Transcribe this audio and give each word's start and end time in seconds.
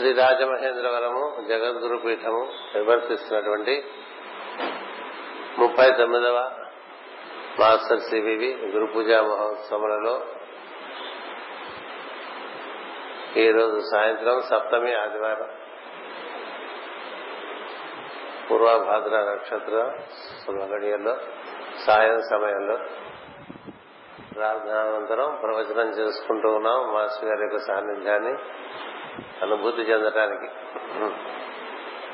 శ్రీ 0.00 0.10
రాజమహేంద్రవరము 0.12 1.22
జగద్గురు 1.48 1.96
పీఠము 1.96 2.40
నిర్వర్తిస్తున్నటువంటి 2.74 3.74
ముప్పై 5.58 5.86
తొమ్మిదవ 5.90 6.38
master 7.60 8.00
CVV 8.00 8.48
గురు 8.74 8.86
పూజా 8.86 9.18
మహోత్సవాలలో 9.22 10.14
ఈరోజు 13.36 13.80
సాయంత్రం 13.90 14.40
సప్తమి 14.42 14.92
ఆదివారం 14.94 15.50
పూర్వభాద్ర 18.48 19.20
నక్షత్ర 19.30 19.84
శుభగడియల్లో 20.46 21.14
సాయం 21.86 22.22
సమయంలో 22.22 22.78
ప్రార్థనానంతరం 24.34 25.36
ప్రవచనం 25.42 25.90
చేసుకుంటూ 25.90 26.50
ఉన్నాం 26.52 26.80
మాస్టర్ 26.94 27.28
గారి 27.28 27.42
యొక్క 27.42 27.60
సాన్నిధ్యాన్ని. 27.66 28.34
అనుభూతి 29.42 29.82
చెందటానికి. 29.82 30.48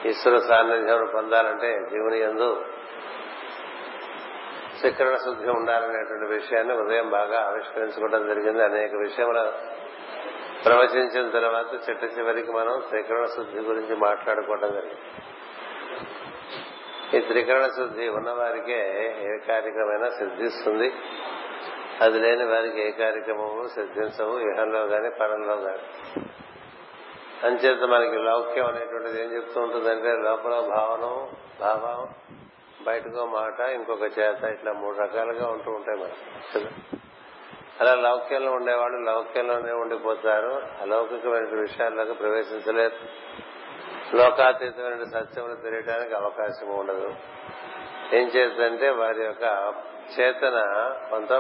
ఈశ్వర 0.09 0.39
సాన్నిధ్యం 0.39 1.11
పొందాలంటే 1.15 1.79
జీవుని 1.91 2.21
ఎందు 2.21 2.65
శిఖరణ 4.81 5.17
శుద్ధి 5.17 5.51
ఉండాలనేటువంటి 5.51 6.35
విషయాన్ని 6.35 6.75
ఉదయం 6.75 7.11
బాగా 7.11 7.41
ఆవిష్కరించుకోవడం 7.41 8.27
జరిగింది. 8.27 8.65
అనేక 8.65 8.95
విషయముల 8.95 9.53
ప్రవచించిన 10.65 11.31
తర్వాత 11.31 11.89
చిట్ట 11.89 12.19
చివరికి 12.19 12.53
మనం 12.53 12.83
త్రికరణ 12.89 13.25
శుద్ధి 13.25 13.59
గురించి 13.59 13.97
మాట్లాడుకోవడం 13.97 14.73
జరిగింది. 14.73 15.01
ఈ 17.17 17.21
త్రికరణ 17.21 17.67
శుద్ధి 17.67 18.09
ఉన్నవారికే 18.09 18.79
ఏ 19.23 19.47
కార్యక్రమైనా 19.49 20.09
సిద్ధిస్తుంది. 20.09 20.93
అది 22.01 22.19
లేని 22.19 22.45
వారికి 22.45 22.89
ఏ 22.89 22.91
కార్యక్రమము 22.91 23.69
సిద్ధించవు. 23.75 24.39
ఇహంలో 24.39 24.85
గాని 24.85 25.11
పరంలో 25.21 25.55
గాని. 25.55 26.21
అంచేత 27.45 27.83
మనకి 27.83 28.19
లౌక్యం 28.19 28.67
అనేటువంటిది 28.67 29.23
ఏం 29.23 29.37
చెప్తూ 29.37 29.61
ఉంటుందంటే 29.61 30.13
లోపల 30.13 30.51
భావనం 30.51 31.29
భావం 31.61 32.09
బయటకో 32.85 33.27
మాట 33.27 33.61
ఇంకొక 33.61 34.03
చేత 34.03 34.45
ఇట్లా 34.45 34.73
మూడు 34.73 34.97
రకాలుగా 34.97 35.49
ఉంటూ 35.49 35.71
ఉంటాయి 35.71 35.99
మనకు. 35.99 36.97
అలా 37.81 37.95
లౌక్యంలో 37.95 38.53
ఉండేవాళ్ళు 38.53 39.11
లౌక్యంలోనే 39.11 39.73
ఉండిపోతారు. 39.73 40.63
అలౌకికమైన 40.81 41.61
విషయాల్లోకి 41.61 42.13
ప్రవేశించలేరు. 42.13 42.97
లోకాతీతమైన 44.17 45.03
సత్యములు 45.03 45.55
తెలియడానికి 45.55 46.15
అవకాశం 46.15 46.69
ఉండదు. 46.69 47.15
ఏం 48.13 48.29
చేద్దంటే 48.29 48.91
వారి 48.91 49.25
యొక్క 49.25 49.75
చేతన 50.21 50.59
కొంత 51.11 51.33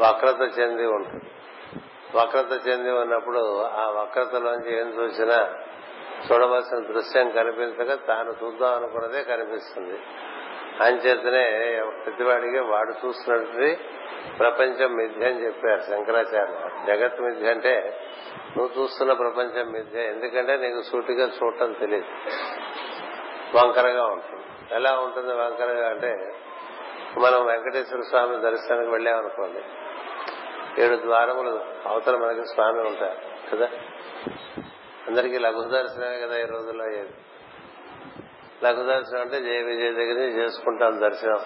వక్రత 0.00 0.58
చెంది 0.58 0.86
ఉంటుంది. 0.86 1.24
వక్రత 2.14 2.68
చెంది 2.68 2.90
ఉన్నప్పుడు 2.90 3.62
ఆ 3.62 3.90
వక్రతలోంచి 3.90 4.80
ఏం 4.80 4.86
చూసినా 4.86 5.54
చూడవలసిన 6.32 6.78
దృశ్యం 6.78 7.30
కనిపించక 7.30 8.06
తాను 8.06 8.34
చూద్దాం 8.44 8.74
అనుకున్నదే 8.74 9.22
కనిపిస్తుంది. 9.22 9.98
అంచేతనే 10.80 11.82
ప్రతివాడికి 12.04 12.58
వాడు 12.58 13.06
చూస్తున్నది 13.06 13.76
ప్రపంచం 14.38 14.92
మిథ్య 14.92 15.26
అని 15.26 15.46
చెప్పారు 15.46 15.80
శంకరాచార్య 15.80 16.96
జగత్ 16.96 17.20
మిథ్య 17.20 17.50
అంటే 17.50 18.00
నువ్వు 18.56 18.82
చూస్తున్న 18.82 19.12
ప్రపంచం 19.12 19.72
మిథ్య 19.72 20.00
ఎందుకంటే 20.00 20.56
నీకు 20.56 20.82
సూటిగా 20.82 21.26
చూడటం 21.26 21.72
తెలియదు. 21.72 22.06
వంకరగా 23.56 24.06
ఉంటుంది. 24.06 24.74
ఎలా 24.74 25.00
ఉంటుంది 25.00 25.32
వంకరగా 25.32 25.88
అంటే 25.88 26.16
మనం 27.18 27.46
వెంకటేశ్వర 27.46 28.00
స్వామి 28.00 28.36
దర్శనానికి 28.36 28.90
వెళ్ళామనుకోండి 28.90 29.62
ఏడు 30.78 30.96
ద్వారములు 30.96 31.60
అవతల 31.86 32.16
మనకి 32.16 32.46
స్వామి 32.46 32.80
ఉంటారు 32.80 33.50
కదా? 33.52 33.68
అందరికీ 35.08 35.38
లఘు 35.38 35.62
దర్శనమే 35.62 36.18
కదా 36.18 36.38
ఈ 36.38 36.44
రోజుల్లో 36.44 36.84
అయ్యేది 36.84 37.10
లఘు 38.64 38.86
దర్శనం 38.86 39.20
అంటే 39.20 39.40
జయ 39.40 39.62
విజయ 39.62 39.90
దగ్గర 39.90 40.18
చేసుకుంటాం 40.18 41.00
దర్శనం. 41.00 41.40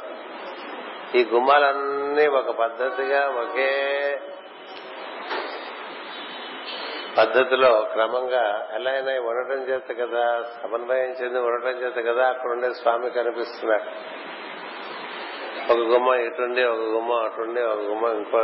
ఈ 1.15 1.25
గుమ్మాలన్నీ 1.25 2.27
ఒక 2.27 2.51
పద్ధతిగా 2.51 3.29
ఒకే 3.29 4.21
పద్ధతిలో 7.19 7.89
క్రమంగా 7.93 8.69
ఎలా 8.73 8.91
అయినా 8.91 9.13
ఉండటం 9.13 9.63
చేత 9.63 9.89
కదా 10.01 10.43
సమన్వయం 10.63 11.11
చెంది 11.11 11.39
ఉండటం 11.39 11.71
చేత 11.71 12.07
కదా 12.07 12.29
అక్కడ 12.29 12.51
ఉండే 12.51 12.71
స్వామి 12.71 13.11
కనిపిస్తున్నాడు. 13.11 13.85
ఒక 15.73 15.79
గుమ్మ 15.79 16.15
ఇటుండి 16.15 16.65
ఒక 16.65 16.79
గుమ్మ 16.79 17.13
అటుండి 17.13 17.63
ఒక 17.63 17.79
గుమ్మ 17.79 18.07
ఇంకో 18.17 18.41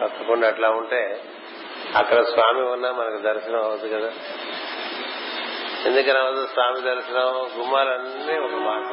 తప్పకుండా 0.00 0.48
అట్లా 0.48 0.70
ఉంటే 0.70 1.20
అక్కడ 1.96 2.22
స్వామి 2.22 2.62
ఉన్నా 2.62 2.92
మనకు 2.92 3.22
దర్శనం 3.22 3.62
అవ్వదు 3.64 3.88
కదా. 3.88 4.10
ఎందుకని 5.86 6.18
అవ్వదు? 6.18 6.46
స్వామి 6.46 6.82
దర్శనం 6.82 7.60
గుమ్మాలన్నీ 7.60 8.38
ఒక 8.38 8.54
మాట 8.60 8.88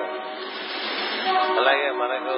అలాగే 1.59 1.91
మనకు 1.91 2.35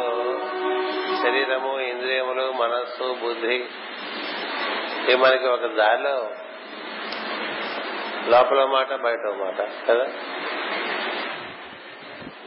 శరీరము 1.24 1.80
ఇంద్రియములు 1.80 2.52
మనస్సు 2.52 3.18
బుద్ధి 3.24 3.56
ఇవి 5.04 5.16
మనకి 5.16 5.48
ఒక 5.48 5.66
దారిలో 5.66 6.16
లోపల 8.28 8.66
మాట 8.66 8.94
బయట 8.96 9.26
మాట 9.36 9.62
కదా? 9.88 10.06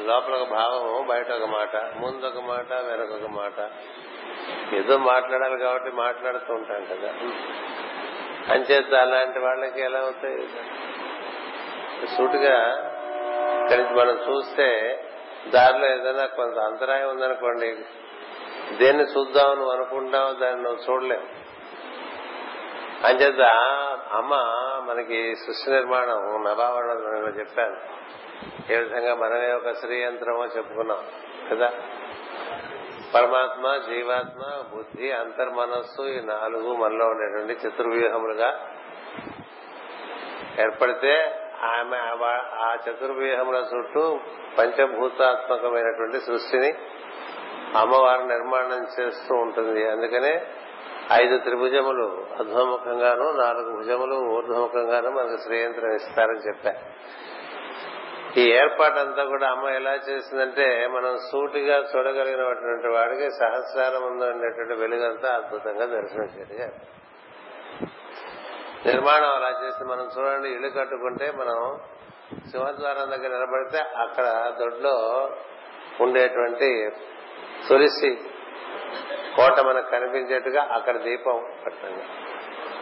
లోపల 0.01 0.35
ఒక 0.35 0.49
భావము 0.49 1.03
బయట 1.09 1.33
ఒక 1.33 1.45
మాట 1.45 1.77
ముందు 1.77 2.27
ఒక 2.27 2.45
మాట 2.45 2.73
వెనక 2.73 3.11
ఒక 3.11 3.31
మాట. 3.31 3.71
ఏదో 4.75 4.99
మాట్లాడాలి 4.99 5.59
కాబట్టి 5.59 5.91
మాట్లాడుతూ 5.91 6.55
ఉంటాం 6.55 6.85
కదా. 6.85 7.09
అంచేత 8.55 8.95
అలాంటి 8.95 9.39
వాళ్ళకి 9.39 9.81
ఎలా 9.81 9.99
అవుతాయి? 9.99 10.49
సూటుగా 12.07 12.87
ఇక్కడి 13.63 13.83
మనం 13.83 14.19
చూస్తే 14.29 15.01
దారిలో 15.49 15.87
ఏదైనా 15.87 16.27
కొంత 16.27 16.59
అంతరాయం 16.59 17.09
ఉందనుకోండి 17.09 17.77
దేన్ని 18.77 19.05
చూద్దాం 19.05 19.69
అనుకుంటావు 19.69 20.35
దాన్ని 20.35 20.63
నువ్వు 20.63 20.91
చూడలేవు. 20.91 21.41
అంచేత 23.07 23.41
అమ్మ 24.13 24.35
మనకి 24.89 25.35
సృష్టి 25.35 25.71
నిర్మాణం 25.71 26.45
నవావరణం 26.45 27.39
చెప్పాను 27.39 28.01
ఏ 28.71 28.77
విధంగా 28.77 29.15
మనమే 29.15 29.53
ఒక 29.53 29.73
శ్రీ 29.73 30.03
యంత్రమో 30.03 30.45
చెప్పుకున్నాం 30.45 30.99
కదా? 31.51 31.71
పరమాత్మ 33.15 33.77
జీవాత్మ 33.77 34.63
బుద్ధి 34.75 35.11
అంతర్మనస్సు 35.11 36.03
ఈ 36.03 36.21
నాలుగు 36.21 36.75
మనలో 36.77 37.07
ఉండేటువంటి 37.07 37.67
చతుర్వ్యూహములుగా 37.67 38.69
ఏర్పడితే 40.59 41.37
ఆమె 41.63 41.97
ఆ 42.59 42.77
చతుర్వ్యూహముల 42.89 43.57
చుట్టూ 43.57 44.19
పంచభూతాత్మకమైనటువంటి 44.59 46.21
సృష్టిని 46.21 46.75
అమ్మవారు 47.77 48.23
నిర్మాణం 48.23 48.87
చేస్తూ 49.01 49.35
ఉంటుంది. 49.35 49.89
అందుకనే 49.89 50.47
ఐదు 51.13 51.39
త్రిభుజములు 51.39 52.27
అధ్వముఖంగాను 52.41 53.33
నాలుగు 53.33 53.77
భుజములు 53.77 54.15
ఊర్ధ్వముఖంగాను 54.15 55.11
మనకు 55.11 55.37
శ్రేయంత్రం 55.37 55.95
ఇస్తారని 55.95 56.39
చెప్పారు 56.39 56.79
ఈ 58.37 58.51
ఏర్పాటంతా 58.51 59.25
కూడా 59.25 59.51
అమ్మ 59.51 59.69
ఎలా 59.69 59.95
చేసిందంటే 59.95 60.89
మనం 60.89 61.17
సూటిగా 61.31 61.77
చూడగలిగినటువంటి 61.91 62.89
వాడికి 62.89 63.31
సహస్రారం 63.31 64.03
ఉందనేటువంటి 64.05 64.75
వెలుగంతా 64.75 65.35
అద్భుతంగా 65.35 65.87
దర్శనం 65.87 66.29
నిర్మాణం 68.87 69.31
అలా 69.35 69.65
చేసి 69.65 69.85
మనం 69.85 70.11
చూడండి 70.19 70.49
ఇల్లు 70.49 70.69
కట్టుకుంటే 70.69 71.33
మనం 71.33 71.81
సింహద్వారం 72.51 73.11
దగ్గర 73.11 73.29
నిలబడితే 73.29 73.79
అక్కడ 73.79 74.55
దొడ్లో 74.59 74.95
ఉండేటువంటి 76.01 76.91
తులసి 77.69 78.15
కోట 79.37 79.61
మనకు 79.61 79.91
కనిపించేట్టుగా 79.91 80.63
అక్కడ 80.71 80.97
దీపం 80.97 81.47
పెట్టండి 81.65 82.05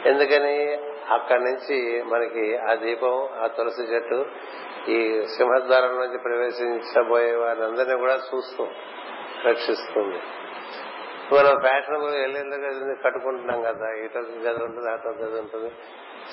ఎందుకని? 0.09 0.75
అక్కడి 1.15 1.45
నుంచి 1.45 2.03
మనకి 2.03 2.56
ఆ 2.56 2.74
దీపం 2.74 3.28
ఆ 3.39 3.47
తులసి 3.47 3.83
చెట్టు 3.83 4.27
ఈ 4.89 5.27
సింహద్వారం 5.27 5.89
నుంచి 5.89 6.19
ప్రవేశించబోయే 6.19 7.34
వారందరినీ 7.34 7.97
కూడా 7.97 8.15
చూస్తూ 8.15 8.69
రక్షిస్తుంది. 9.47 10.21
మనం 11.34 11.60
ఫ్యాషనబుల్ 11.60 12.15
గది 12.15 13.03
కట్టుకుంటున్నాం 13.04 13.63
కదా 13.63 13.91
ఇటొక 13.91 14.25
గది 14.25 14.65
ఉంటుంది 14.65 14.91
అటొక 14.91 15.16
గది 15.16 15.41
ఉంటుంది. 15.41 15.72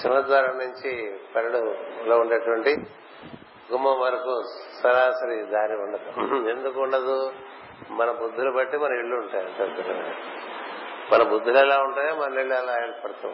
సింహద్వారం 0.01 0.57
నుంచి 0.57 1.19
పరడులో 1.35 2.19
ఉండేటువంటి 2.19 2.75
గుమ్మం 3.71 3.99
వరకు 3.99 4.43
సరాసరి 4.83 5.45
దారి 5.45 5.73
ఉండదు. 5.73 6.09
ఎందుకు 6.49 6.81
ఉండదు? 6.81 7.33
మన 7.89 8.11
బుద్ధులు 8.11 8.51
బట్టి 8.51 8.77
మన 8.77 8.91
ఇళ్ళు 8.91 9.15
ఉంటాయి 9.15 9.45
మన 11.13 11.23
బుద్ధులు 11.23 11.57
ఎలా 11.57 11.77
ఉంటాయో 11.79 12.15
మన 12.15 12.39
ఇళ్ళు 12.39 12.55
ఎలా 12.55 12.73
ఏర్పడుతూ 12.83 13.29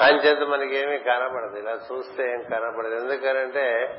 అంచేత 0.00 0.48
మనకేమీ 0.48 0.98
కనపడదు 0.98 1.56
ఇలా 1.56 1.72
చూస్తే 1.72 2.32
ఏం 2.32 2.42
కనపడదు 2.42 2.94
ఎందుకనంటే 2.94 3.96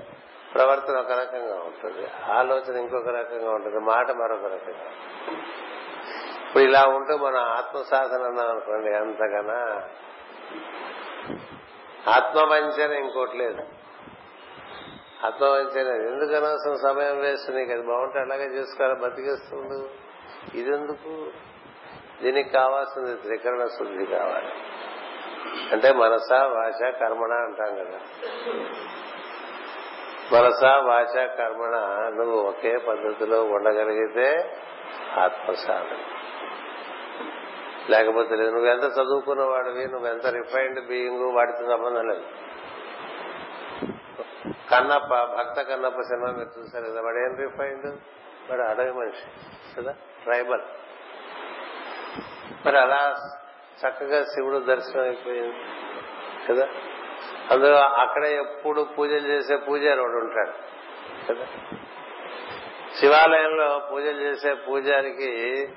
ప్రవర్తన 0.53 0.95
ఒక 0.95 1.11
రకంగా 1.11 1.55
ఉంటుంది. 1.55 2.07
ఆలోచన 2.31 2.77
ఇంకొక 2.77 3.07
రకంగా 3.07 3.51
ఉంటుంది. 3.51 3.79
మాట 3.79 4.11
మరొక 4.11 4.45
రకంగా 4.45 4.85
ఇప్పుడు 6.47 6.63
ఇలా 6.63 6.85
ఉంటూ 6.85 7.17
మనం 7.17 7.37
ఆత్మ 7.37 7.81
సాధన 7.81 8.23
అన్నాం 8.23 8.49
అనుకోండి 8.49 8.95
అంతకన్నా 8.95 9.83
ఆత్మవంచన 12.11 12.91
ఇంకోటి 12.93 13.37
లేదు. 13.37 13.61
ఆత్మవంచన 15.25 15.87
ఎందుకు 16.13 16.35
అనవసరం? 16.35 16.75
సమయం 16.75 17.19
వేస్ట్ 17.19 17.51
నీకు. 17.51 17.71
అది 17.71 17.81
బాగుంటే 17.81 18.19
అలాగే 18.19 18.45
చేసుకోవాలి. 18.45 18.99
బతికేస్తుండు. 18.99 19.89
ఇదెందుకు? 20.57 21.31
దీనికి 22.23 22.49
కావాల్సింది 22.49 23.15
త్రికరణ 23.15 23.65
శుద్ధి 23.65 24.05
కావాలి. 24.05 24.51
అంటే 25.71 25.91
మనస 25.91 26.31
వాచ 26.31 26.91
కర్మణ 26.91 27.31
అంటాం 27.33 27.75
కదా. 27.75 27.99
మనస 30.33 30.63
వాచ 30.63 31.27
కర్మణ 31.27 31.75
నువ్వు 32.17 32.41
ఒకే 32.41 32.77
పద్ధతిలో 32.77 33.43
ఉండగలిగితే 33.43 34.57
ఆత్మసాధన. 35.19 35.97
లేకపోతే 37.89 38.35
లేదు 38.35 38.51
నువ్వెంత 38.51 38.83
చదువుకున్న 38.83 39.43
వాడివి 39.43 39.87
నువ్వెంత 39.87 40.25
రిఫైన్డ్ 40.25 40.87
బీయింగ్ 40.87 41.35
వాటితో 41.35 41.65
సంబంధం 41.65 42.07
లేదు. 42.07 42.23
కన్నప్ప 44.71 45.13
భక్త 45.23 45.61
కన్నప్ప 45.61 46.01
సినిమా 46.01 46.31
మీరు 46.31 46.59
చూసారు 46.59 46.85
కదా 46.91 47.01
వాడు 47.01 47.17
ఏం 47.17 47.35
రిఫైన్డ్ 47.35 47.99
వాడు 48.49 48.61
అడవి 48.61 48.91
మనిషి 48.91 49.25
కదా 49.77 49.91
ట్రైబల్ 50.23 50.61
మరి 52.65 52.79
అలా 52.79 53.15
చక్కగా 53.87 54.23
శివుడు 54.23 54.57
దర్శనం 54.57 55.03
అయిపోయింది. 55.03 55.53
కదా? 56.49 56.67
అందులో 57.51 57.77
అక్కడ 57.77 58.25
ఎప్పుడు 58.25 58.81
పూజలు 58.81 59.27
చేసే 59.27 59.57
పూజారి 59.57 59.99
ఒకడు 59.99 60.17
ఉంటాడు. 60.17 60.51
కదా? 61.29 61.47
శివాలయంలో 62.95 63.89
పూజలు 63.91 64.21
చేసే 64.21 64.53
పూజారికి 64.53 65.67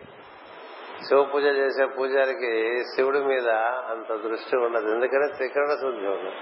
శివ 1.09 1.25
పూజ 1.25 1.45
చేసే 1.45 1.87
పూజారికి 1.87 2.83
శివుడి 2.85 3.19
మీద 3.19 3.49
అంత 3.91 4.13
దృష్టి 4.13 4.57
ఉండదు. 4.57 4.95
ఎందుకంటే 4.95 5.37
త్రికరణ 5.37 5.69
శుద్ధి 5.69 6.07
ఉండదు. 6.07 6.33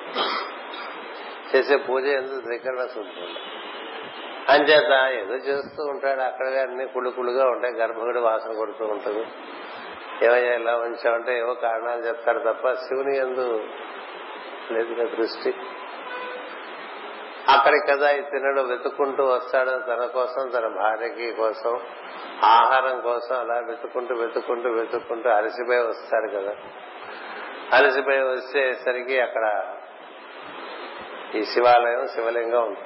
చేసే 1.56 1.76
పూజ 1.76 2.04
ఎందుకు 2.04 2.40
త్రికరణ 2.40 2.78
శుద్ధి 2.78 3.00
ఉండదు? 3.00 3.62
అంచేత 4.52 5.22
ఏదో 5.22 5.34
చేస్తూ 5.34 5.84
ఉంటాడు. 5.84 6.20
అక్కడ 6.20 6.46
అన్ని 6.46 6.86
కుళ్ళుకుళ్ళుగా 6.86 7.44
ఉంటాయి. 7.46 7.74
గర్భగుడి 7.74 8.18
వాసన 8.18 8.52
కొడుతూ 8.52 8.84
ఉంటుంది. 8.84 9.26
ఏమయ్యా 10.22 10.54
ఇలా 10.54 10.76
ఉంచామంటే 10.76 11.38
ఏవో 11.38 11.54
కారణాలు 11.54 12.00
చెప్తాడు 12.00 12.38
తప్ప 12.38 12.72
శివుని 12.72 13.16
ఎందు 13.18 13.64
లేదు 14.70 14.94
దృష్టి. 14.94 15.54
అక్కడి 17.48 17.78
కదా 17.90 18.10
ఈ 18.10 18.20
తినడు 18.20 18.60
వెతుక్కుంటూ 18.60 19.24
వస్తాడు 19.24 19.70
తన 19.70 20.06
కోసం 20.06 20.48
తన 20.48 20.66
భార్యకి 20.66 21.32
కోసం 21.32 21.80
ఆహారం 22.42 23.00
కోసం 23.00 23.40
అలా 23.40 23.54
వెతుక్కుంటూ 23.54 24.14
వెతుక్కుంటూ 24.14 24.70
వెతుక్కుంటూ 24.70 25.30
అలసిపోయి 25.30 25.78
వస్తాడు 25.78 26.30
కదా. 26.30 26.54
అలసిపోయి 27.72 28.22
వచ్చేసరికి 28.22 29.20
అక్కడ 29.20 29.74
ఈ 31.34 31.42
శివాలయం 31.44 32.06
శివలింగం 32.06 32.76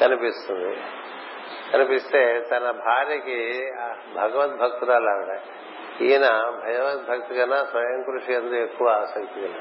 కనిపిస్తుంది. 0.00 0.76
కనిపిస్తే 1.72 2.40
తన 2.50 2.70
భార్యకి 2.70 3.70
భగవద్భక్తురాలు 4.14 5.08
ఆవిడ 5.10 5.40
ఈయన 6.00 6.26
భగవద్భక్తి 6.64 7.34
కన్నా 7.34 7.64
స్వయం 7.64 8.02
కృషి 8.02 8.32
ఎందు 8.32 8.54
ఎక్కువ 8.54 8.88
ఆసక్తి 8.88 9.54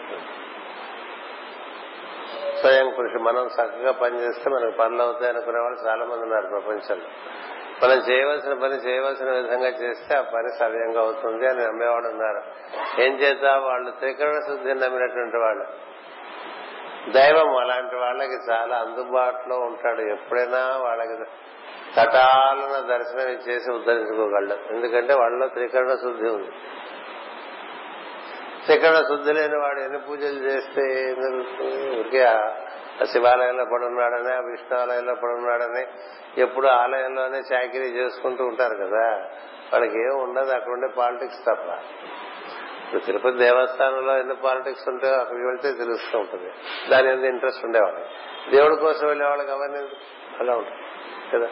స్వయం 2.60 2.90
కృషి 2.90 3.18
మనం 3.18 3.46
చక్కగా 3.46 3.92
పనిచేస్తే 3.92 4.50
మనకు 4.50 4.78
పనులు 4.78 5.02
అవుతాయి 5.02 5.30
అనుకునే 5.30 5.60
వాళ్ళు 5.60 5.88
చాలా 5.88 6.06
మంది 6.06 6.24
ఉన్నారు 6.24 6.48
ప్రపంచంలో. 6.48 7.06
మనం 7.84 7.98
చేయవలసిన 8.10 8.54
పని 8.54 8.74
చేయవలసిన 8.74 9.32
విధంగా 9.32 9.68
చేస్తే 9.68 10.18
ఆ 10.18 10.22
పని 10.22 10.60
సవ్యంగా 10.60 11.02
అవుతుంది 11.02 11.48
అని 11.48 11.66
నమ్మేవాడు 11.66 12.08
ఉన్నారు. 12.08 12.42
ఏం 13.02 13.14
చేద్దా? 13.14 13.58
వాళ్ళు 13.58 13.92
త్రికరణ 13.92 14.40
శుద్ధిని 14.48 14.80
నమ్మినటువంటి 14.80 15.38
వాళ్ళు. 15.38 15.66
దైవం 17.12 17.58
అలాంటి 17.58 17.96
వాళ్ళకి 17.96 18.52
చాలా 18.52 18.78
అందుబాటులో 18.78 19.60
ఉంటాడు. 19.60 20.02
ఎప్పుడైనా 20.02 20.78
వాళ్ళకి 20.78 21.32
తటాలన 21.98 22.98
దర్శనం 22.98 23.30
చేసి 23.30 23.72
ఉద్ధరించుకోగలడు. 23.72 24.74
ఎందుకంటే 24.74 25.14
వాళ్ళలో 25.14 25.48
త్రికరణ 25.48 25.90
శుద్ధి 25.90 26.30
ఉంది. 26.30 26.52
త్రికరణ 28.66 28.96
శుద్ధి 28.96 29.34
లేని 29.34 29.58
వాడు 29.58 29.80
ఎన్ని 29.80 30.00
పూజలు 30.00 30.40
చేస్తే 30.40 30.82
ఏం 30.82 31.22
జరుగుతుంది? 31.22 32.00
ఊరికే 32.00 32.26
శివాలయంలో 33.06 33.66
పడున్నాడని 33.66 34.34
ఆ 34.34 34.40
విష్ణాలయంలో 34.40 35.16
పడున్నాడని 35.16 35.88
ఎప్పుడు 36.42 36.68
ఆలయంలోనే 36.68 37.38
చాకరీ 37.38 37.90
చేసుకుంటూ 37.90 38.44
ఉంటారు 38.44 38.76
కదా. 38.76 39.30
వాళ్ళకి 39.74 40.00
ఏం 40.00 40.22
ఉండదు 40.22 40.52
అక్కడ 40.52 40.72
ఉండే 40.72 40.88
పాలిటిక్స్ 40.88 41.46
తప్ప. 41.46 41.80
ఇప్పుడు 42.86 43.06
తిరుపతి 43.06 43.38
దేవస్థానంలో 43.38 44.20
ఎన్ని 44.20 44.36
పాలిటిక్స్ 44.36 44.90
ఉంటే 44.90 45.08
అక్కడికి 45.08 45.46
వెళ్తే 45.46 45.72
తెలుస్తూ 45.72 46.20
ఉంటుంది. 46.20 46.52
దాని 46.90 47.16
మీద 47.16 47.26
ఇంట్రెస్ట్ 47.26 47.66
ఉండేవాళ్ళు 47.66 48.00
దేవుడి 48.52 48.76
కోసం 48.76 49.08
వెళ్ళేవాళ్ళకి 49.08 49.52
అవన్నీ 49.52 49.90
అలా 50.40 50.54
ఉంటుంది 50.54 50.89
కదా? 51.34 51.48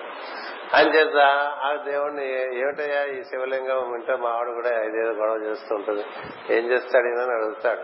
అంచేత 0.74 1.18
ఆ 1.63 1.83
దేవుడిని 1.83 2.59
ఏమిటయ్యా 2.59 3.06
ఈ 3.06 3.24
శివలింగం 3.24 3.91
ఉంటే 3.91 4.15
మా 4.15 4.29
ఆవిడ 4.29 4.53
కూడా 4.53 4.81
ఐదేదో 4.81 5.12
గొడవ 5.12 5.35
చేస్తూ 5.44 5.75
ఉంటుంది. 5.75 6.06
ఏం 6.50 6.71
చేస్తాడు 6.71 7.06
ఈయన 7.07 7.19
అడుగుతాడు. 7.19 7.81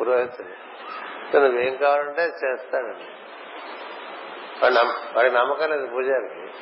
పురోహితుడు. 0.00 0.48
నువ్వేం 1.38 1.76
కావాలంటే 1.76 2.22
చేస్తాడండి. 2.22 3.04
వాడి 5.16 5.30
నమ్మకం 5.30 5.70
లేదు 5.70 5.86
పూజారికి. 5.86 6.54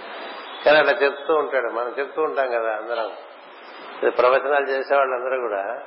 కానీ 0.65 0.79
అట్లా 0.79 0.93
చెప్తూ 0.93 1.35
ఉంటాడు. 1.35 1.67
మనం 1.67 1.95
చెప్తూ 1.99 2.23
ఉంటాం 2.23 2.49
కదా 2.51 2.77
అందరం. 2.77 3.13
ప్రవచనాలు 4.11 4.67
చేసే 4.67 4.97
వాళ్ళందరూ 4.97 5.41
కూడా 5.41 5.83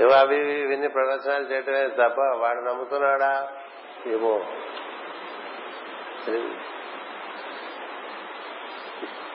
ఇవి 0.00 0.14
అవి 0.14 0.66
విన్ని 0.66 0.88
ప్రవచనాలు 0.88 1.44
చేయటమే 1.44 1.88
తప్ప 1.88 2.20
వాడు 2.20 2.58
నమ్ముతున్నాడా? 2.58 3.48
ఏమో. 4.06 4.46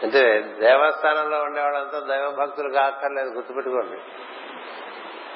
అంటే 0.04 0.42
దేవస్థానంలో 0.60 1.42
ఉండేవాళ్ళంతా 1.42 2.00
దైవ 2.00 2.31
భక్తులు 2.31 2.74
కాక్కర్లేదు 2.74 3.30
గుర్తుపెట్టుకోండి. 3.30 3.98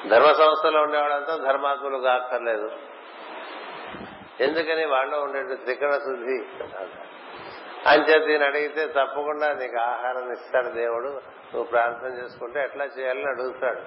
ధర్మ 0.08 0.26
సంస్థలో 0.26 0.82
ఉండేవాళ్ళంతా 0.82 1.36
ధర్మాత్ములు 1.36 1.98
కాక్కర్లేదు 1.98 2.70
ఎందుకని 4.40 4.86
వాళ్ళు 4.86 5.16
ఉండే 5.16 5.56
త్రికరణ 5.56 5.90
శుద్ధి. 5.90 6.38
అంచేత 7.86 8.30
ఈయన 8.30 8.44
అడిగితే 8.44 8.86
తప్పకుండా 8.86 9.52
నీకు 9.52 9.80
ఆహారం 9.80 10.32
ఇస్తాడు 10.32 10.68
దేవుడు 10.68 11.08
నువ్వు 11.08 11.64
ప్రార్థన 11.64 12.24
చేసుకుంటే 12.24 12.60
ఎట్లా 12.60 12.84
చేయాలని 12.84 13.28
అడుగుతాడు. 13.28 13.82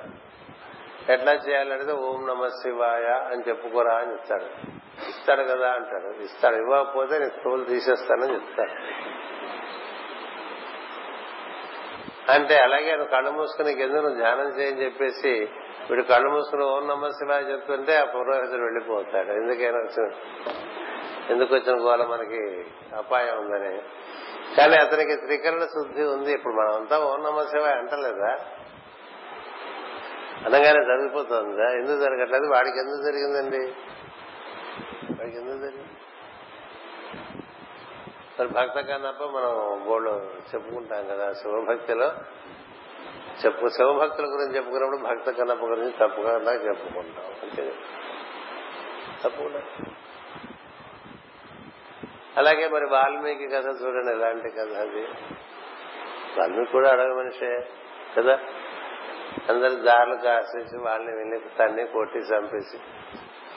ఎట్లా 1.11 1.31
చేయాలని 1.31 1.73
అడిగితే 1.73 1.93
ఓం 1.93 2.27
నమ 2.27 2.47
శివాయ 2.47 3.05
అని 3.05 3.49
చెప్పుకోరా 3.49 3.95
అని 3.95 4.13
ఇస్తాడు 4.13 4.45
ఇస్తాడు 5.09 5.43
కదా 5.43 5.71
అంటాడు. 5.71 6.23
ఇస్తాడు 6.23 6.55
ఇవ్వకపోతే 6.55 7.19
నీ 7.19 7.29
తోలు 7.29 7.63
తీసేస్తానని 7.63 8.33
చెప్తాడు. 8.33 8.71
అంటే 12.33 12.55
అలాగే 12.57 12.91
నువ్వు 12.91 13.11
కళ్ళు 13.11 13.31
మూసుకుని 13.31 13.81
ఎందుకు 13.81 14.01
నువ్వు 14.01 14.19
ధ్యానం 14.19 14.59
చేయని 14.59 14.83
చెప్పేసి 14.83 15.49
వీడు 15.89 16.01
కళ్ళు 16.01 16.29
మూసుకుని 16.29 16.63
ఓం 16.63 16.87
నమ 16.87 17.09
శివాయ 17.09 17.41
చెప్తుంటే 17.41 17.95
ఆ 17.95 18.03
పురోహితుడు 18.03 18.61
వెళ్ళిపోతాడు 18.61 19.31
ఎందుకైనా 19.31 19.77
వచ్చిన 19.77 20.11
ఎందుకు 21.29 21.55
వచ్చిన 21.55 21.81
గోల 21.81 22.03
మనకి 22.03 22.65
అపాయం 22.95 23.37
ఉందని. 23.39 23.81
కానీ 24.57 24.75
అతనికి 24.75 25.15
త్రికరణ 25.15 25.59
శుద్ధి 25.59 26.03
ఉంది. 26.03 26.31
ఇప్పుడు 26.33 26.53
మనం 26.53 26.75
అంతా 26.75 26.99
ఓం 26.99 27.23
నమ 27.23 27.43
శివాయ 27.43 27.73
అంటలేదా? 27.73 28.39
అనగానే 30.45 30.85
జరిగిపోతుందా 30.85 31.69
ఎందుకు 31.69 31.99
జరగట్లేదు? 31.99 32.53
వాడికి 32.53 32.79
ఎందుకు 32.79 33.01
జరిగిందండి? 33.01 33.63
వాడికి 35.13 35.37
ఎందుకు 35.37 35.57
జరిగింది? 35.57 36.06
మరి 38.39 38.47
భక్త 38.49 38.79
కన్నప్ప 38.79 39.23
మనం 39.23 39.81
బోర్డు 39.85 40.09
చెప్పుకుంటాం 40.55 41.07
కదా 41.07 41.33
శివభక్తిలో. 41.33 42.11
చెప్పు 43.45 43.69
శివభక్తుల 43.69 44.25
గురించి 44.25 44.55
చెప్పుకున్నప్పుడు 44.55 44.97
భక్త 44.97 45.29
కన్నప్ప 45.29 45.65
గురించి 45.65 45.91
తప్పకుండా 45.91 46.53
చెప్పుకుంటాం 46.53 47.25
అంతే. 47.43 47.73
తప్పకుండా 49.23 49.61
అలాగే 52.37 52.67
మరి 52.67 52.85
వాల్మీకి 52.85 53.47
కథ 53.47 53.65
చూడండి 53.65 54.11
ఎలాంటి 54.11 54.49
కథ 54.49 54.73
అది? 54.73 55.01
వాల్మీకి 56.39 56.71
కూడా 56.71 56.89
అడగ 56.89 57.13
మనిషే 57.17 57.67
కదా? 58.17 58.39
అందరి 59.49 59.75
దారులు 59.75 60.15
కాసేసి 60.15 60.77
వాళ్ళని 60.77 61.17
వెళ్ళి 61.17 61.39
తన్ని 61.59 61.87
కొట్టి 61.87 62.19
చంపేసి 62.19 62.77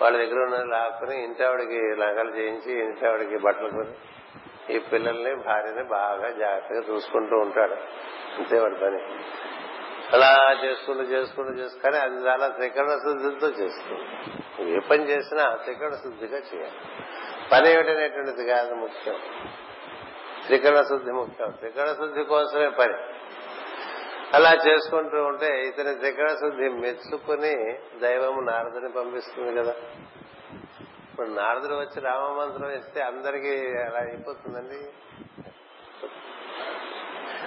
వాళ్ళ 0.02 0.16
దగ్గర 0.16 0.44
ఉన్న 0.44 0.62
లాక్కుని 0.62 1.44
ఆవిడకి 1.44 1.96
లంగలు 1.96 2.37
చేయించి 2.37 2.84
ఇంటావిడికి 2.84 3.38
బట్టలు 3.38 3.68
కొని 3.68 3.94
ఈ 4.71 4.79
పిల్లల్ని 4.79 5.35
భార్యని 5.35 5.83
బాగా 5.83 6.31
జాగ్రత్తగా 6.31 6.95
చూసుకుంటూ 6.95 7.37
ఉంటాడు. 7.37 7.75
అంతే 8.37 8.59
వాడి 8.59 8.75
పని. 8.75 9.03
అలా 10.12 10.61
చేసుకుంటూ 10.65 11.03
చేసుకుంటూ 11.03 11.53
చేసుకుని 11.53 11.97
అది 11.97 12.15
చాలా 12.15 12.49
త్రికరణ 12.49 12.89
శుద్ధితో 12.89 13.49
చేస్తుంది. 13.49 14.05
ఏ 14.73 14.79
పని 14.79 15.05
చేసినా 15.05 15.55
త్రికరణ 15.55 15.91
శుద్ధిగా 15.91 16.39
చేయాలి. 16.39 16.73
పని 17.53 17.73
ఏమిటనేటువంటిది 17.73 18.47
కాదు 18.47 18.75
ముఖ్యం. 18.75 19.15
త్రికరణ 20.47 20.83
శుద్ధి 20.83 21.12
ముఖ్యం. 21.12 21.50
త్రికరణ 21.50 21.93
శుద్ధి 21.93 22.23
కోసమే 22.25 22.69
పని. 22.69 22.95
అలా 24.35 24.53
చేసుకుంటూ 24.69 25.25
ఉంటే 25.25 25.67
ఇతని 25.67 25.95
త్రికరణ 25.95 26.29
శుద్ధి 26.29 26.69
మెచ్చుకుని 26.69 27.79
దైవము 28.00 28.41
నారదుని 28.41 28.93
పంపిస్తుంది 28.93 29.57
కదా. 29.57 29.75
ఇప్పుడు 31.21 31.35
నారదుడు 31.35 31.75
వచ్చి 31.75 32.00
రామమంత్రం 32.00 32.71
ఇస్తే 32.71 33.00
అందరికీ 33.00 33.77
అలా 33.79 33.99
అయిపోతుందండి. 33.99 34.79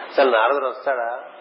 అసలు 0.10 0.32
నారదుడు 0.32 0.68
వస్తాడా? 0.68 1.32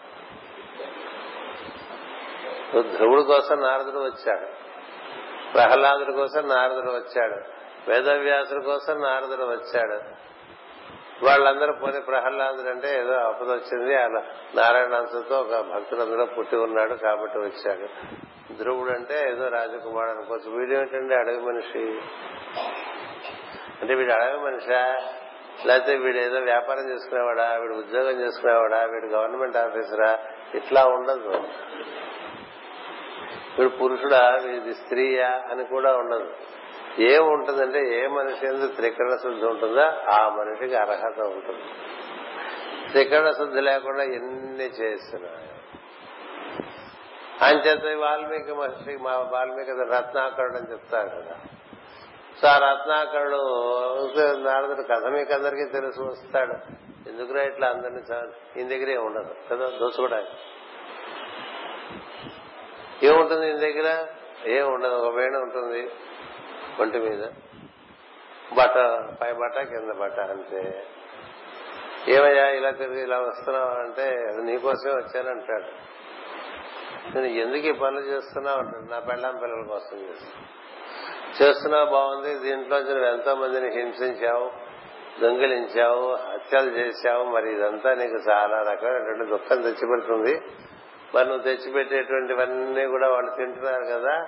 ధ్రువుడి 2.97 3.23
కోసం 3.23 3.61
నారదుడు 3.61 3.99
వచ్చాడు. 3.99 4.47
ప్రహ్లాదుడి 5.53 6.12
కోసం 6.12 6.49
నారదుడు 6.49 6.91
వచ్చాడు. 6.91 7.37
వేదవ్యాసుడి 7.91 8.65
కోసం 8.65 9.01
నారదుడు 9.01 9.45
వచ్చాడు. 9.45 9.95
వాళ్ళందరూ 11.25 11.73
పోనీ 11.73 12.01
ప్రహ్లాదుడు 12.01 12.69
అంటే 12.69 12.99
ఏదో 12.99 13.12
ఆపద 13.12 13.51
వచ్చింది 13.51 13.95
అలా 13.95 14.23
నారాయణాంశతో 14.55 15.41
ఒక 15.41 15.61
భక్తులందరూ 15.61 16.27
పుట్టి 16.27 16.57
ఉన్నాడు 16.57 16.95
కాబట్టి 16.95 17.39
వచ్చాడు. 17.39 17.89
ధ్రువుడు 18.59 18.90
అంటే 18.90 19.28
ఏదో 19.28 19.49
రాజకుమారుడు 19.49 20.12
అనుకోవచ్చు. 20.12 20.50
వీడు 20.50 20.75
ఏమిటండి 20.75 21.14
అడవి 21.14 21.40
మనిషి. 21.40 22.00
అంటే 23.82 23.94
వీడు 23.94 24.12
అడవి 24.12 24.44
మనిషా? 24.44 24.97
లేకపోతే 25.66 25.97
వీడు 25.97 26.18
ఏదో 26.18 26.38
వ్యాపారం 26.38 26.90
చేసుకునేవాడా? 26.90 27.56
వీడు 27.56 27.75
ఉద్యోగం 27.75 28.21
చేసుకునేవాడా? 28.21 28.85
వీడు 28.85 29.06
గవర్నమెంట్ 29.06 29.56
ఆఫీసరా? 29.56 30.18
ఇట్లా 30.54 30.85
ఉండదు. 30.85 31.28
వీడు 33.59 33.68
పురుషుడా? 33.68 34.40
వీడి 34.47 34.75
స్త్రీయా? 34.75 35.42
అని 35.50 35.64
కూడా 35.64 35.97
ఉండదు. 35.97 36.32
ఏం 36.99 37.32
ఉంటుందంటే 37.32 37.99
ఏ 37.99 38.06
మనిషి 38.06 38.47
ఎందుకు 38.47 38.73
త్రికరణ 38.73 39.16
శుద్ధి 39.23 39.47
ఉంటుందో 39.47 39.82
ఆ 40.11 40.28
మనిషికి 40.28 40.75
అర్హత 40.75 41.21
ఉంటుంది. 41.21 41.62
త్రికరణ 42.90 43.30
శుద్ధి 43.30 43.61
లేకుండా 43.61 44.02
ఎన్ని 44.02 44.64
చేస్తున్నా 44.64 45.28
అంచేత 47.42 47.99
వాల్మీకి 47.99 48.52
మహర్షి 48.52 48.96
మా 48.96 49.11
వాల్మీకి 49.32 49.70
రత్నాకరుడు 49.70 50.56
అని 50.56 50.72
చెప్తారు 50.72 51.08
కదా. 51.08 51.37
సో 52.40 52.49
ఆ 52.49 52.58
రత్నాకరుడు 52.58 53.40
నారదుడు 54.44 54.82
కథ 54.82 55.06
మీకు 55.06 55.32
అందరికీ 55.32 55.64
తెలుసు 55.64 56.02
వస్తాడు. 56.02 56.56
ఎందుకురా 57.08 57.42
ఇట్లా 57.42 57.68
అందరినీ 57.68 58.00
ఈయన 58.56 58.68
దగ్గరే 58.68 58.96
ఉండదు 58.96 59.34
కదా 59.50 59.78
దోసుకోవడానికి 59.78 60.37
ఏముంటుంది 63.06 63.46
ఈయన 63.46 63.56
దగ్గర? 63.56 64.06
ఏం 64.46 64.72
ఉండదు 64.72 64.94
ఒక 64.94 65.14
వేణ 65.14 65.37
ఉంటుంది 65.37 65.90
ఒంటి 66.80 66.99
మీద. 66.99 67.25
బట్ట 68.58 68.76
పై 69.20 69.32
బట్ట 69.32 69.58
కింద 69.58 69.92
బట్ట 69.92 70.20
అంతే. 70.20 70.87
ఏమయ్యా 72.08 72.46
ఇలా 72.50 72.70
తిరిగి 72.70 73.02
ఇలా 73.02 73.18
వస్తున్నావు 73.18 73.70
అంటే 73.70 74.02
అది 74.02 74.42
నీకోసమే 74.42 74.92
వచ్చానంటాడు. 74.92 75.91
నేను 77.06 77.26
ఎందుకు 77.26 77.66
ఈ 77.66 77.73
పనులు 77.73 78.00
చేస్తున్నావు 78.00 78.90
నా 78.90 78.99
పెళ్ళాం 78.99 79.37
పిల్లల 79.42 79.62
కోసం 79.62 79.99
చేస్తున్నా. 79.99 80.47
చేస్తున్నావు 81.42 81.85
బాగుంది. 81.85 82.38
దీంట్లో 82.38 82.78
నువ్వు 82.78 83.04
ఎంతో 83.04 83.35
మందిని 83.35 83.71
హింసించావు 83.71 84.50
దొంగిలించావు 85.21 86.14
హత్యలు 86.14 86.71
చేశావు. 86.71 87.25
మరి 87.25 87.52
ఇదంతా 87.52 87.94
నీకు 87.94 88.30
చాలా 88.30 88.59
రకమైనటువంటి 88.59 89.30
దుఃఖం 89.30 89.62
తెచ్చిపెడుతుంది. 89.62 90.40
మరి 91.14 91.25
నువ్వు 91.25 91.42
తెచ్చిపెట్టేటువంటివన్నీ 91.42 92.87
కూడా 92.87 93.09
వాళ్ళు 93.09 93.30
తింటున్నారు 93.30 93.85
కదా. 93.85 94.26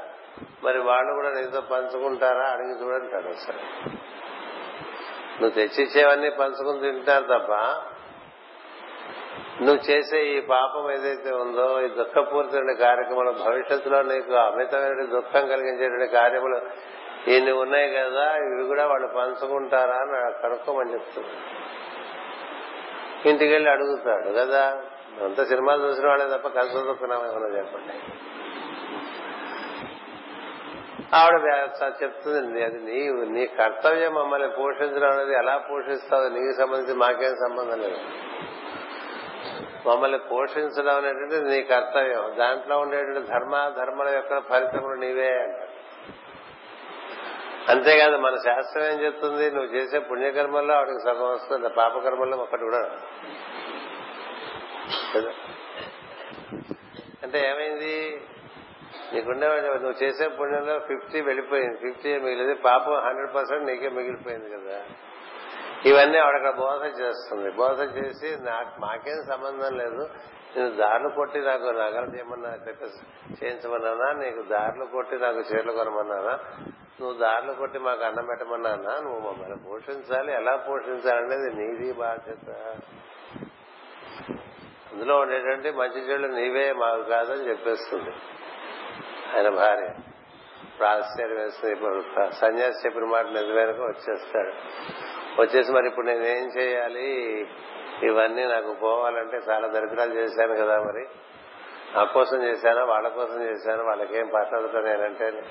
మరి 0.64 0.78
వాళ్ళు 0.78 1.12
కూడా 1.12 1.30
నీతో 1.30 1.60
పంచుకుంటారా? 1.60 2.46
అడిగి 2.46 2.84
చూడంటాడు 2.84 3.26
ఒకసారి. 3.26 3.90
నువ్వు 5.42 5.50
తెచ్చిచ్చేవన్నీ 5.50 6.30
పంచుకుని 6.30 6.80
తింటారు 6.80 7.24
తప్ప 7.24 7.52
నువ్వు 9.60 9.90
చేసే 9.90 10.26
ఈ 10.26 10.40
పాపం 10.40 10.90
ఏదైతే 10.90 11.30
ఉందో 11.30 11.80
ఈ 11.80 11.88
దుఃఖపూరితమైన 11.88 12.72
కార్యక్రమాలు 12.72 13.32
భవిష్యత్తులో 13.32 14.02
నీకు 14.02 14.34
అమితమైన 14.34 15.04
దుఃఖం 15.04 15.48
కలిగించేటువంటి 15.48 16.12
కార్యములు 16.12 16.60
ఇన్ని 17.30 17.52
ఉన్నాయి 17.52 17.90
కదా 17.90 18.36
ఇవి 18.36 18.66
కూడా 18.66 18.86
వాళ్ళు 18.86 19.08
పంచుకుంటారా 19.08 19.96
అని 19.96 20.42
కనుక్కోమని 20.42 20.92
చెప్తున్నాడు 20.92 21.40
ఇంటికి 23.28 23.52
వెళ్ళి 23.52 23.70
అడుగుతాడు 23.70 24.32
కదా 24.32 24.82
అంత 25.24 25.42
సినిమాలు 25.42 25.86
చూసిన 25.86 26.08
వాళ్ళే 26.08 26.38
తప్ప 26.38 26.48
కలిసి 26.48 26.74
దుఃఖనామేమన్నా 26.74 27.58
చెప్పండి? 27.58 27.94
ఆవిడ 31.14 31.44
చెప్తుంది 32.02 32.62
అది 32.64 32.78
నీ 32.78 33.08
నీ 33.08 33.46
కర్తవ్యం 33.46 34.14
మమ్మల్ని 34.14 34.48
పోషించడం 34.48 35.10
అనేది 35.10 35.32
ఎలా 35.32 35.58
పోషిస్తావు? 35.58 36.28
నీకు 36.28 36.60
సంబంధించి 36.60 36.94
మాకేం 36.94 37.34
సంబంధం 37.48 37.78
లేదు. 37.80 38.00
మమ్మల్ని 39.86 40.18
పోషించడం 40.18 40.96
అనేటువంటి 40.96 41.50
నీ 41.50 41.62
కర్తవ్యం. 41.62 42.36
దాంట్లో 42.38 42.78
ఉండేటువంటి 42.78 43.20
ధర్మ 43.20 43.74
ధర్మల 43.76 44.08
యొక్క 44.08 44.40
ఫలితములు 44.40 44.94
నీవే 44.94 45.32
అంటారు. 45.38 45.74
అంతేకాదు 47.68 48.16
మన 48.16 48.36
శాస్త్రం 48.36 48.84
ఏం 48.84 49.00
చెప్తుంది? 49.04 49.50
నువ్వు 49.50 49.74
చేసే 49.76 49.98
పుణ్యకర్మల్లో 49.98 50.74
ఆవిడకి 50.74 51.02
సగం 51.04 51.30
వస్తుంది 51.32 51.68
పాపకర్మల్లో 51.68 52.36
ఒకటి 52.36 52.62
కూడా 52.62 52.78
అంటే 57.22 57.38
ఏమైంది? 57.48 58.22
నీకుండే 59.12 59.46
నువ్వు 59.46 60.04
చేసే 60.04 60.28
పుణ్యంలో 60.28 60.78
ఫిఫ్టీ 60.78 61.20
వెళ్ళిపోయింది. 61.20 61.76
ఫిఫ్టీ 61.76 62.18
మిగిలింది. 62.18 62.54
పాపం 62.54 62.94
హండ్రెడ్ 63.00 63.34
పర్సెంట్ 63.34 63.64
నీకే 63.64 63.88
మిగిలిపోయింది 63.88 64.50
కదా. 64.50 64.82
ఇవన్నీ 65.86 66.18
ఆవిడ 66.18 66.50
బోధ 66.50 67.00
చేస్తుంది. 67.00 67.50
బోధ 67.50 67.80
చేసి 67.80 68.36
నాకు 68.40 68.80
మాకేం 68.80 69.24
సంబంధం 69.28 69.78
లేదు. 69.78 70.08
నేను 70.56 70.70
దారులు 70.70 71.08
కొట్టి 71.08 71.38
నాకు 71.38 71.62
నగలు 71.62 72.16
చేయమన్నా 72.16 72.48
చేయించమన్నానా? 73.44 74.12
నీకు 74.12 74.42
దారులు 74.42 74.84
కొట్టి 74.84 75.18
నాకు 75.18 75.38
చీరలు 75.38 75.72
కొనమన్నానా? 75.72 76.38
నువ్వు 77.00 77.12
దారులు 77.12 77.52
కొట్టి 77.52 77.78
మాకు 77.78 78.04
అన్నం 78.04 78.26
పెట్టమన్నానా? 78.26 79.00
నువ్వు 79.00 79.20
మమ్మల్ని 79.20 79.56
పోషించాలి. 79.56 80.32
ఎలా 80.32 80.56
పోషించాలనేది 80.56 81.54
నీది 81.54 81.92
బాధ్యత. 81.92 82.50
అందులో 84.92 85.18
ఉండేటువంటి 85.18 85.70
మంచి 85.70 86.00
చెడు 86.00 86.32
నీవే 86.32 86.72
మాకు 86.72 87.02
కాదని 87.02 87.48
చెప్పేస్తుంది 87.48 88.10
ఆయన 89.36 89.48
భార్య. 89.48 89.88
ఇప్పుడు 90.64 90.88
ఆశ్చర్యం 90.88 91.36
వేస్తుంది 91.36 91.74
ఇప్పుడు 91.74 92.04
సన్యాసి 92.30 92.86
చెప్పిన 92.86 93.04
మాట 93.04 93.26
నిజమేనక 93.26 93.80
వచ్చేస్తాడు 93.80 94.52
వచ్చేసి 95.40 95.72
మరి 95.72 95.86
ఇప్పుడు 95.86 96.06
నేనేం 96.06 96.60
చేయాలి? 96.60 97.46
ఇవన్నీ 98.02 98.44
నాకు 98.44 98.74
పోవాలంటే 98.74 99.40
చాలా 99.50 99.68
దరిద్రాలు 99.68 100.14
చేశాను 100.14 100.54
కదా 100.54 100.80
మరి. 100.80 101.06
నా 101.96 102.04
కోసం 102.04 102.42
చేశాను? 102.42 102.86
వాళ్ళ 102.86 103.08
కోసం 103.08 103.42
చేశాను? 103.42 103.84
వాళ్ళకేం 103.84 104.30
పట్టదు 104.34 104.78
నేనంటే. 104.78 105.42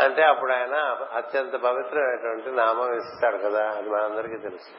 అంటే 0.00 0.22
అప్పుడు 0.22 0.52
ఆయన 0.52 0.98
అత్యంత 1.14 1.52
పవిత్రమైనటువంటి 1.52 2.50
నామం 2.50 2.96
ఇస్తాడు 2.96 3.36
కదా 3.36 3.68
అది 3.68 3.90
మనందరికీ 3.90 4.36
తెలుసు. 4.36 4.70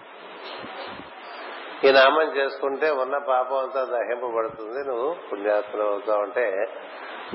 ఈ 1.87 1.91
నామం 1.91 2.37
చేసుకుంటే 2.37 2.89
ఉన్న 2.89 3.17
పాపం 3.17 3.57
అంతా 3.57 3.83
దహింపబడుతుంది. 3.83 4.87
నువ్వు 4.87 5.15
పుణ్యాత్మలు 5.31 5.83
అవుతావు 5.83 6.21
అంటే 6.21 6.65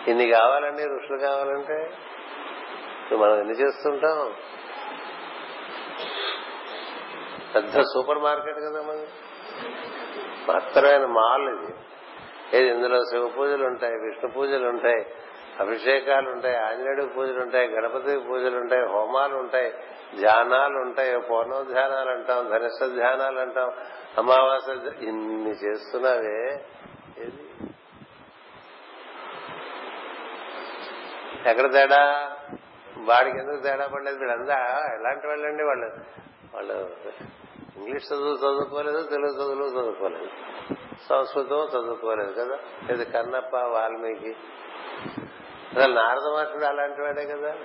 ఇన్ని 0.07 0.29
కావాలండి 0.29 0.83
ఋషులు 0.83 1.17
కావాలంటే? 1.17 1.77
మనం 3.11 3.39
ఎన్ని 3.39 3.53
చేస్తుంటాం? 3.53 4.33
పెద్ద 7.55 7.81
సూపర్ 7.81 8.17
మార్కెట్ 8.17 8.57
కదా 8.57 8.81
మనం 8.81 9.07
మహత్తరమైన 10.49 11.05
మాల్ 11.05 11.49
ఇది. 11.49 11.73
ఏది 12.57 12.67
ఇందులో 12.67 12.99
శివ 12.99 13.27
పూజలు 13.27 13.65
ఉంటాయి 13.65 13.93
విష్ణు 13.93 14.29
పూజలు 14.31 14.69
ఉంటాయి 14.69 15.05
అభిషేకాలు 15.59 16.29
ఉంటాయి 16.29 16.55
ఆంజనేయుడికి 16.55 17.07
పూజలు 17.07 17.39
ఉంటాయి 17.41 17.67
గణపతి 17.67 18.19
పూజలు 18.19 18.57
ఉంటాయి 18.57 18.85
హోమాలు 18.87 19.35
ఉంటాయి 19.35 19.73
ధ్యానాలు 20.19 20.77
ఉంటాయి 20.77 21.21
పూర్ణోధ్యానాలు 21.21 22.09
అంటాం 22.09 22.49
ధనిష్ట 22.49 22.83
ధ్యానాలు 22.95 23.39
అంటాం 23.39 23.71
అమావాస్య 24.17 25.05
ఇన్ని 25.05 25.51
చేస్తున్నావే 25.51 26.65
ఏది? 27.17 27.49
ఎక్కడ 31.49 31.73
తేడా? 31.73 32.31
వాడికి 32.97 33.39
ఎందుకు 33.39 33.61
తేడా 33.61 33.87
పడలేదు? 33.87 34.17
వీళ్ళందా 34.17 34.55
ఎలాంటి 34.99 35.27
వాళ్ళండి 35.27 35.63
వాళ్ళు? 35.63 35.85
వాళ్ళు 36.53 36.95
ఇంగ్లీష్ 37.77 38.13
చదువు 38.13 38.35
చదువుకోలేదు 38.37 39.03
తెలుగు 39.03 39.35
చదువులు 39.35 39.65
చదువుకోలేదు. 39.65 40.29
సంస్కృతం 41.09 41.67
చదువుకోలేదు 41.67 42.31
కదా? 42.31 42.59
ఇది 42.91 43.05
కన్నప్ప 43.05 43.55
వాల్మీకి? 43.55 44.35
అసలు 45.77 45.93
నారద 45.93 46.33
మహర్షుడు 46.35 46.65
అలాంటి 46.65 47.01
వాడే 47.01 47.25
కదా? 47.25 47.55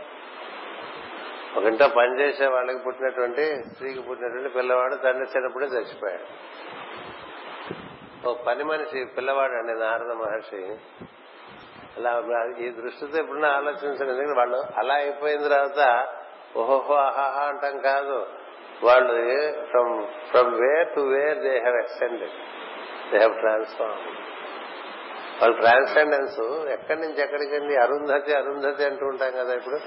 ఒక 1.56 1.64
ఇంట్లో 1.64 1.88
పనిచేసే 1.88 2.46
వాళ్ళకి 2.46 2.78
పుట్టినటువంటి 2.78 3.44
స్త్రీకి 3.72 4.00
పుట్టినటువంటి 4.00 4.48
పిల్లవాడు 4.48 4.94
తండ్రి 4.94 5.26
చిన్నప్పుడే 5.36 5.66
చచ్చిపోయాడు. 5.66 6.26
ఓ 8.28 8.34
పని 8.46 8.64
మనిషి 8.64 9.04
పిల్లవాడు 9.16 9.52
అండి 9.52 9.74
నారద 9.80 10.12
మహర్షి. 10.22 10.62
అలా 11.96 12.12
ఈ 12.58 12.68
దృష్టితో 12.70 13.18
ఎప్పుడన్నా 13.18 13.48
ఆలోచించండి 13.48 14.10
ఎందుకంటే 14.12 14.36
వాళ్ళు 14.38 14.60
అలా 14.76 14.94
అయిపోయిన 14.94 15.40
తర్వాత 15.48 15.80
ఓహోహో 16.56 16.94
ఆహాహా 16.94 17.42
అంటాం 17.44 17.78
కాదు. 17.80 18.18
వాళ్ళు 18.82 19.14
from 19.70 19.92
from 20.30 20.50
where 20.60 20.88
to 20.94 21.00
where 21.00 21.38
they 21.38 21.54
have 21.58 21.76
extended 21.76 22.36
they 23.10 23.16
have 23.16 23.34
transform 23.34 24.04
వాళ్ళ 25.40 25.54
ట్రాన్స్జెండెన్స్ 25.56 26.38
ఎక్కడి 26.70 27.00
నుంచి 27.00 27.20
ఎక్కడికండి 27.22 27.74
అరుంధతి 27.76 28.32
అరుంధతి 28.34 28.84
అంటూ 28.84 29.04
ఉంటాం 29.06 29.32
కదా 29.32 29.54
ఇప్పుడు. 29.54 29.78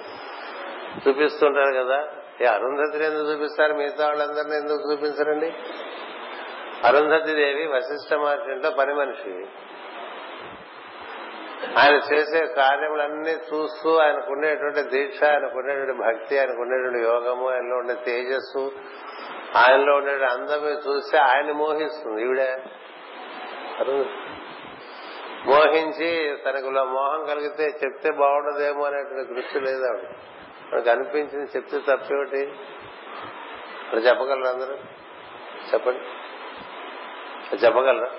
చూపిస్తుంటారు 1.07 1.83
కదా. 1.83 2.07
ఏ 2.41 2.45
అరుంధతిని 2.45 3.05
ఎందుకు 3.05 3.31
చూపిస్తారు? 3.31 3.73
మిగతా 3.73 4.05
వాళ్ళందరినీ 4.07 4.55
ఎందుకు 4.55 4.91
చూపించరండి? 4.91 5.53
అరుంధతి 6.85 7.35
దేవి 7.35 7.67
వశిష్ఠ 7.67 8.13
మహర్షింట్లో 8.13 8.69
పని 8.69 8.93
మనిషి. 8.93 9.45
ఆయన 11.77 12.13
చేసే 12.13 12.53
కార్యములన్నీ 12.53 13.31
చూస్తూ 13.31 13.97
ఆయనకు 13.97 14.31
ఉండేటువంటి 14.31 14.81
దీక్ష 14.81 15.23
ఆయనకు 15.23 15.57
ఉండేటువంటి 15.57 15.91
భక్తి 15.91 16.39
ఆయనకు 16.39 16.61
ఉండేటువంటి 16.61 16.99
యోగము 16.99 17.49
ఆయనలో 17.51 17.75
ఉండే 17.77 17.93
తేజస్సు 17.93 18.71
ఆయనలో 19.55 19.95
ఉండే 19.95 20.25
అందమే 20.25 20.71
చూస్తే 20.71 21.17
ఆయన 21.17 21.51
మోహిస్తుంది. 21.51 22.21
ఈవిడే 22.21 22.57
మోహించి 25.45 26.37
తనకు 26.45 26.69
మోహం 26.69 27.25
కలిగితే 27.25 27.63
చెప్తే 27.63 28.11
బాగుండదేమో 28.11 28.83
అనేటువంటి 28.85 29.33
దృష్టి 29.33 29.59
లేదు 29.59 29.85
ఆవిడ 29.85 30.09
మనకు 30.73 30.89
అనిపించింది 30.89 31.51
చెప్తే 31.55 31.79
తప్పేమిటి? 31.79 32.51
అలా 33.91 33.99
చెప్పగలరు 33.99 34.47
అందరూ? 34.47 34.75
చెప్పండి. 35.73 35.99
చెప్పగలరా? 37.57 38.09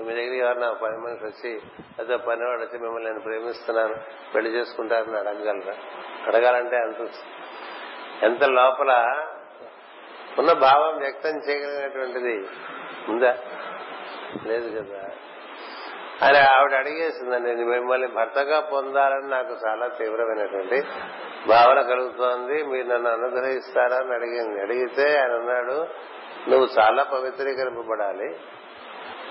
మీ 0.00 0.14
దగ్గర 0.14 0.32
ఎవరన్నా 0.32 0.72
పని 0.72 0.96
మనిషి 0.96 1.24
వచ్చి 1.24 1.60
అదే 1.98 2.16
పనివాడు 2.16 2.60
వచ్చి 2.60 2.78
మిమ్మల్ని 2.78 3.08
నేను 3.08 3.20
ప్రేమిస్తున్నాను 3.20 3.94
పెళ్ళి 4.34 4.50
చేసుకుంటారని 4.50 5.18
అడగగలరా? 5.18 5.74
అడగాలంటే 6.26 6.76
అంత 6.76 7.08
ఎంత 8.22 8.44
లోపల 8.44 9.22
ఉన్న 10.38 10.52
భావం 10.52 10.98
వ్యక్తం 10.98 11.30
చేయగలిగినటువంటిది 11.30 12.48
ఉందా? 13.08 13.38
లేదు 14.46 14.80
కదా. 14.80 15.10
అని 16.22 16.38
ఆవిడ 16.38 16.72
అడిగేసిందండి 16.72 17.54
మిమ్మల్ని 17.54 18.08
భర్తగా 18.08 18.60
పొందాలని 18.60 19.28
నాకు 19.28 19.56
చాలా 19.68 19.88
తీవ్రమైనటువంటి 19.88 20.82
భావన 21.46 21.80
కలుగుతోంది. 21.80 22.62
మీరు 22.62 22.86
నన్ను 22.86 23.10
అనుగ్రహిస్తారా 23.10 23.96
అని 23.96 24.14
అడిగింది. 24.14 24.62
అడిగితే 24.62 25.18
ఆయన 25.18 25.32
అన్నాడు 25.32 25.86
నువ్వు 26.50 26.68
చాలా 26.80 27.02
పవిత్రీకరింపబడాలి. 27.02 28.36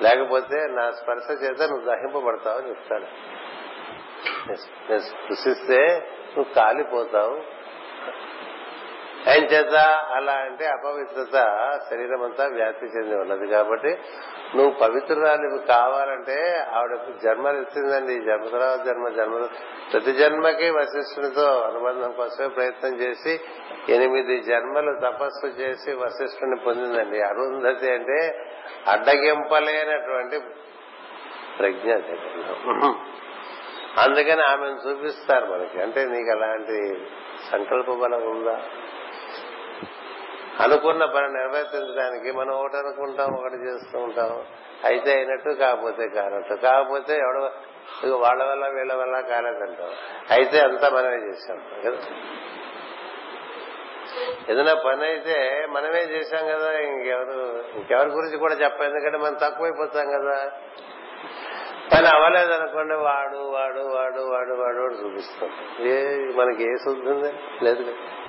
లేకపోతే 0.01 0.55
నా 0.55 0.91
స్పర్శ 0.91 1.43
చేత 1.43 1.61
నువ్వు 1.61 1.85
దహింపబడతావు 1.85 2.57
అని 2.57 2.69
చెప్తాడు. 2.69 3.07
స్పృశిస్తే 4.99 6.09
నువ్వు 6.37 6.53
కాలిపోతావు. 6.53 7.54
ఆయన 9.27 9.43
చేత 9.43 9.75
అలా 10.15 10.33
అంటే 10.33 10.65
అపవిత్రత 10.65 11.35
శరీరం 11.89 12.23
అంతా 12.23 12.47
వ్యాప్తి 12.47 12.85
చెంది 12.85 13.15
ఉన్నది 13.15 13.47
కాబట్టి 13.47 13.97
నువ్వు 14.55 14.71
పవిత్రురాలు 14.71 15.57
కావాలంటే 15.67 16.65
ఆవిడకు 16.73 17.11
జన్మలు 17.23 17.57
ఇచ్చిందండి. 17.57 18.15
జన్మ 18.25 18.47
తర్వాత 18.47 18.85
జన్మ 18.85 19.09
జన్మ 19.09 19.47
ప్రతి 19.93 20.11
జన్మకి 20.11 20.69
వశిష్ఠునితో 20.69 21.61
అనుబంధం 21.61 22.11
కోసమే 22.11 22.47
ప్రయత్నం 22.47 22.95
చేసి 22.95 23.39
ఎనిమిది 23.89 24.43
జన్మలు 24.43 24.99
తపస్సు 24.99 25.47
చేసి 25.47 25.91
వశిష్ఠుని 25.91 26.55
పొందిందండి. 26.65 27.21
అరుంధతి 27.21 27.91
అంటే 27.91 28.39
అడ్డగింపలేనటువంటి 28.87 30.39
ప్రజ్ఞ 31.59 31.91
అందుకని 34.01 34.41
ఆమెను 34.41 34.89
చూపిస్తారు 34.89 35.45
మనకి. 35.45 35.81
అంటే 35.81 36.05
నీకు 36.05 36.31
అలాంటి 36.31 37.07
సంకల్ప 37.51 37.91
బలం 37.91 38.23
ఉందా? 38.29 38.61
అనుకున్న 40.59 41.05
పని 41.05 41.33
నెరవేర్చడానికి 41.33 42.31
మనం 42.31 42.53
ఒకటి 42.53 42.77
అనుకుంటాం 42.77 43.33
ఒకటి 43.33 43.55
చేస్తూ 43.55 43.99
ఉంటాం. 43.99 44.43
అయితే 44.83 45.13
అయినట్టు 45.13 45.49
కాకపోతే 45.49 46.07
కానట్టు. 46.07 46.53
కాకపోతే 46.53 47.13
ఎవడ 47.13 47.51
వాళ్ళ 48.09 48.43
వల్ల 48.43 48.67
వీళ్ళ 48.67 48.93
వల్ల 48.93 49.19
కాలేదంటాం. 49.19 49.89
అయితే 50.31 50.59
అంతా 50.59 50.89
మనమే 50.89 51.15
చేశాం 51.15 51.61
కదా? 51.85 51.97
ఏదైనా 54.49 54.73
పని 54.73 55.05
అయితే 55.05 55.67
మనమే 55.69 55.99
చేశాం 55.99 56.47
కదా 56.47 56.79
ఇంకెవరు 56.79 57.63
ఇంకెవరి 57.75 58.09
గురించి 58.09 58.37
కూడా 58.37 58.53
చెప్పాలి 58.53 58.91
ఎందుకంటే 58.91 59.17
మనం 59.17 59.33
తక్కువైపోతాం 59.33 60.07
కదా. 60.07 60.51
పని 61.93 62.07
అవ్వలేదనుకోండి 62.07 62.95
వాడు 62.95 63.37
వాడు 63.37 63.79
వాడు 63.79 64.19
వాడు 64.19 64.53
వాడు 64.53 64.81
వాడు 64.81 64.93
చూపిస్తాం. 64.93 65.49
ఏ 65.79 66.15
మనకి 66.35 66.63
ఏ 66.63 66.75
శుద్ధి 66.75 67.09
ఉంది? 67.09 67.33
లేదు. 67.63 67.83
కదా 67.83 68.24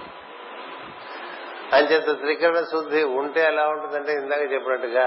అంచేత 1.73 2.11
త్రికరణ 2.21 2.61
శుద్ధి 2.65 3.03
ఉంటే 3.03 3.41
ఎలా 3.45 3.69
ఉంటుందంటే 3.69 4.13
ఇందాక 4.13 4.53
చెప్పినట్టుగా 4.53 5.07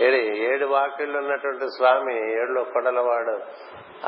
ఏడు 0.00 0.16
ఏడు 0.46 0.66
వాక్యుళ్ళు 0.66 1.18
ఉన్నటువంటి 1.18 1.66
స్వామి 1.76 2.14
ఏడులో 2.32 2.64
కొండలవాడు 2.64 3.36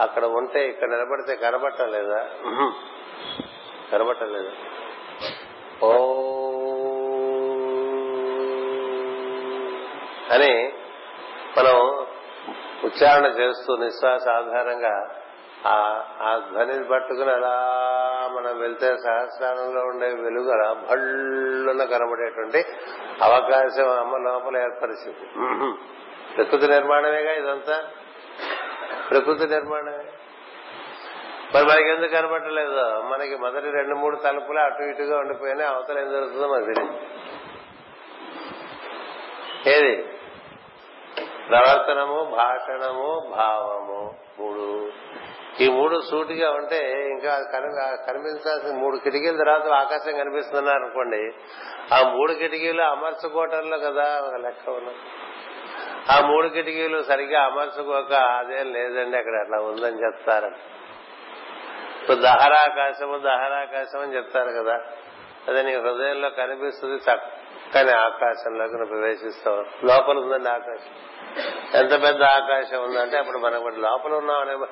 అక్కడ 0.00 0.24
ఉంటే 0.24 0.68
ఇక్కడ 0.68 0.88
నిలబడితే 0.90 1.36
కనబట్టలేదా 1.36 2.20
కనబట్టలేదు 3.92 4.52
ఓ 5.84 5.92
అని 10.34 10.52
మనం 11.58 11.76
ఉచ్చారణ 12.84 13.26
చేస్తూ 13.26 13.76
నిశ్వాస 13.76 14.28
ఆధారంగా 14.28 14.94
ఆ 15.66 16.42
ధ్వనిని 16.52 16.84
పట్టుకుని 16.84 17.32
అలా 17.32 17.70
మనం 18.32 18.58
వెళ్తే 18.58 18.86
సహస్రానంలో 18.86 19.80
ఉండే 19.80 20.06
వెలుగు 20.06 20.52
అలా 20.52 20.72
భళ్ళున 20.72 21.84
కనబడేటువంటి 21.84 22.64
అవకాశం 23.22 23.90
అమ్మ 23.90 24.16
లోపల 24.16 24.56
ఏర్పరిచింది. 24.56 25.28
ప్రకృతి 26.36 26.68
నిర్మాణమేగా 26.68 27.32
ఇదంతా? 27.32 27.82
ప్రకృతి 29.10 29.46
నిర్మాణమే. 29.46 30.04
మరి 31.54 31.64
మనకి 31.64 31.88
ఎందుకు 31.88 32.12
కనబట్టలేదు 32.12 33.00
మనకి 33.00 33.36
మొదటి 33.36 33.70
రెండు 33.70 33.94
మూడు 33.94 34.16
తలుపులు 34.16 34.58
అటు 34.58 34.82
ఇటుగా 34.82 35.18
ఉండిపోయినా 35.18 35.68
అవతల 35.68 35.98
ఏం 35.98 36.10
జరుగుతుందో 36.10 36.48
మనకు 36.48 36.64
తెలియదు. 36.64 37.00
ఏది? 39.68 40.02
ప్రవర్తనము 41.48 42.24
భాషణము 42.24 43.32
భావము. 43.36 44.14
మూడు. 44.38 44.92
ఈ 45.60 45.68
మూడు 45.68 46.00
సూటిగా 46.10 46.50
ఉంటే 46.50 46.92
ఇంకా 47.10 47.30
కనిపించాల్సిన 48.06 48.76
మూడు 48.76 48.96
కిటికీల 48.96 49.36
తర్వాత 49.36 49.66
ఆకాశం 49.66 50.18
కనిపిస్తున్నారు 50.18 50.82
అనుకోండి 50.82 51.30
ఆ 51.94 52.12
మూడు 52.12 52.32
కిటికీలు 52.32 52.82
అమర్చుకోవటంలో 52.82 53.78
కదా 53.78 54.20
ఒక 54.28 54.34
లెక్క 54.34 54.68
ఉన్నది. 54.68 54.96
ఆ 56.12 56.26
మూడు 56.26 56.48
కిటికీలు 56.48 57.02
సరిగ్గా 57.02 57.42
అమర్చుకోక 57.42 58.12
అదేం 58.12 58.72
లేదండి 58.72 59.16
అక్కడ 59.16 59.34
అట్లా 59.40 59.58
ఉందని 59.58 60.04
చెప్తారు. 60.04 60.46
ఇప్పుడు 62.02 62.16
దహరాకాశము 62.16 63.18
దహరాకాశం 63.18 64.00
అని 64.00 64.16
చెప్తారు 64.16 64.48
కదా 64.48 64.80
అదే 65.48 65.62
నీ 65.62 65.74
హృదయంలో 65.74 66.30
కనిపిస్తుంది 66.30 66.94
చక్కని 66.94 67.90
ఆకాశంలోకి 67.92 68.72
నువ్వు 68.72 68.98
ప్రవేశిస్తావు. 68.98 69.86
లోపల 69.86 70.18
ఉందండి 70.18 70.48
ఆకాశం. 70.48 70.94
ఎంత 71.74 71.90
పెద్ద 71.90 72.22
ఆకాశం 72.22 72.82
ఉందంటే 72.82 73.18
అప్పుడు 73.18 73.38
మనం 73.38 73.62
లోపల 73.78 74.14
ఉన్నామనే 74.14 74.66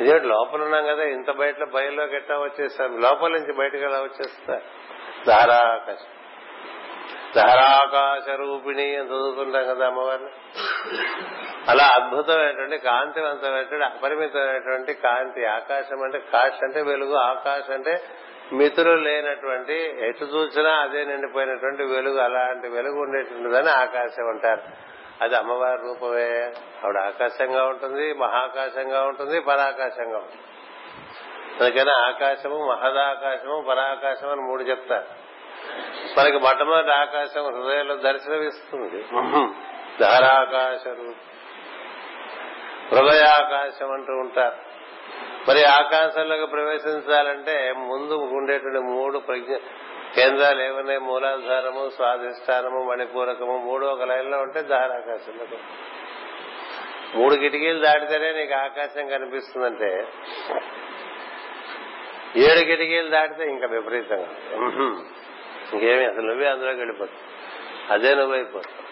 ఇదేంటి 0.00 0.26
లోపల 0.26 0.62
ఉన్నాం 0.62 0.86
కదా 0.86 1.04
ఇంత 1.04 1.30
బయట 1.30 1.56
బయలులోకి 1.74 2.16
ఎట్లా 2.16 2.38
వచ్చేస్తాం? 2.38 3.00
లోపల 3.00 3.28
నుంచి 3.28 3.52
బయటకు 3.52 3.76
ఎలా 3.76 3.98
వచ్చేస్తా? 3.98 4.60
ధారాకాశం. 5.26 6.06
ధారాకాశ 7.36 8.28
రూపిణి 8.28 8.96
అని 8.96 9.06
చదువుతుంటాం 9.06 9.74
కదా 9.74 9.86
అమ్మవారిని. 9.86 10.30
అలా 11.68 11.84
అద్భుతమైనటువంటి 11.84 12.78
కాంతివంతమైనటువంటి 12.78 13.84
అపరిమితమైనటువంటి 13.84 14.94
కాంతి. 14.94 15.44
ఆకాశం 15.44 16.02
అంటే 16.02 16.18
కాశ్ 16.18 16.64
అంటే 16.64 16.82
వెలుగు 16.82 17.14
ఆకాశం 17.14 17.74
అంటే 17.74 18.02
మిత్రులు 18.52 19.02
లేనటువంటి 19.02 19.96
ఎటు 20.08 20.24
చూసినా 20.24 20.70
అదే 20.70 21.04
నిండిపోయినటువంటి 21.04 21.82
వెలుగు. 21.82 22.18
అలాంటి 22.18 22.68
వెలుగు 22.68 23.02
ఉండేటువంటిదని 23.02 23.70
ఆకాశం 23.70 24.28
అంటారు. 24.28 24.62
అది 25.22 25.36
అమ్మవారి 25.36 25.80
రూపమే. 25.82 26.52
ఆవిడ 26.84 26.98
ఆకాశంగా 26.98 27.64
ఉంటుంది 27.64 28.14
మహాకాశంగా 28.14 29.02
ఉంటుంది 29.02 29.40
పరాకాశంగా 29.40 30.18
ఉంటుంది. 30.18 30.42
అందుకని 31.60 31.90
ఆకాశము 31.90 32.54
మహదాకాశము 32.54 33.64
పరాకాశం 33.68 34.30
అని 34.30 34.40
మూడు 34.40 34.62
చెప్తారు. 34.62 35.28
మనకి 36.20 36.38
మొట్టమొదటి 36.38 36.90
ఆకాశం 36.90 37.44
హృదయంలో 37.44 37.96
దర్శనమిస్తుంది. 37.96 39.04
ధారాకాశం 40.00 41.14
హృదయాకాశం 42.92 43.92
అంటూ 43.92 44.12
ఉంటారు. 44.12 44.68
మరి 45.50 45.64
ఆకాశంలోకి 45.64 46.46
ప్రవేశించాలంటే 46.46 47.72
ముందు 47.72 48.14
ఉండేటువంటి 48.14 48.78
మూడు 48.78 49.18
ప్రజ్ఞ 49.18 49.54
కేంద్రాలు 50.18 50.62
ఏమన్నాయి? 50.62 51.00
మూలాధారము 51.08 51.82
స్వాధిష్టానము 51.96 52.80
మణిపూరకము. 52.90 53.56
మూడు 53.68 53.86
ఒక 53.86 54.02
లైన్లో 54.02 54.38
ఉంటే 54.38 54.62
ధారాకాశంలో 54.62 55.46
మూడు 57.14 57.34
కిటికీలు 57.34 57.80
దాటితేనే 57.84 58.30
నీకు 58.32 58.54
ఆకాశం 58.54 59.04
కనిపిస్తుందంటే 59.08 59.90
ఏడు 62.36 62.62
కిటికీలు 62.64 63.08
దాటితే 63.10 63.44
ఇంకా 63.50 63.66
విపరీతంగా. 63.66 64.30
ఇంకేమి 65.72 66.04
అసలు 66.04 66.26
నువ్వే 66.26 66.48
అందులోకి 66.48 66.78
వెళ్ళిపోతావు. 66.78 67.24
అదే 67.94 68.10
నువ్వైపోతావు. 68.14 68.84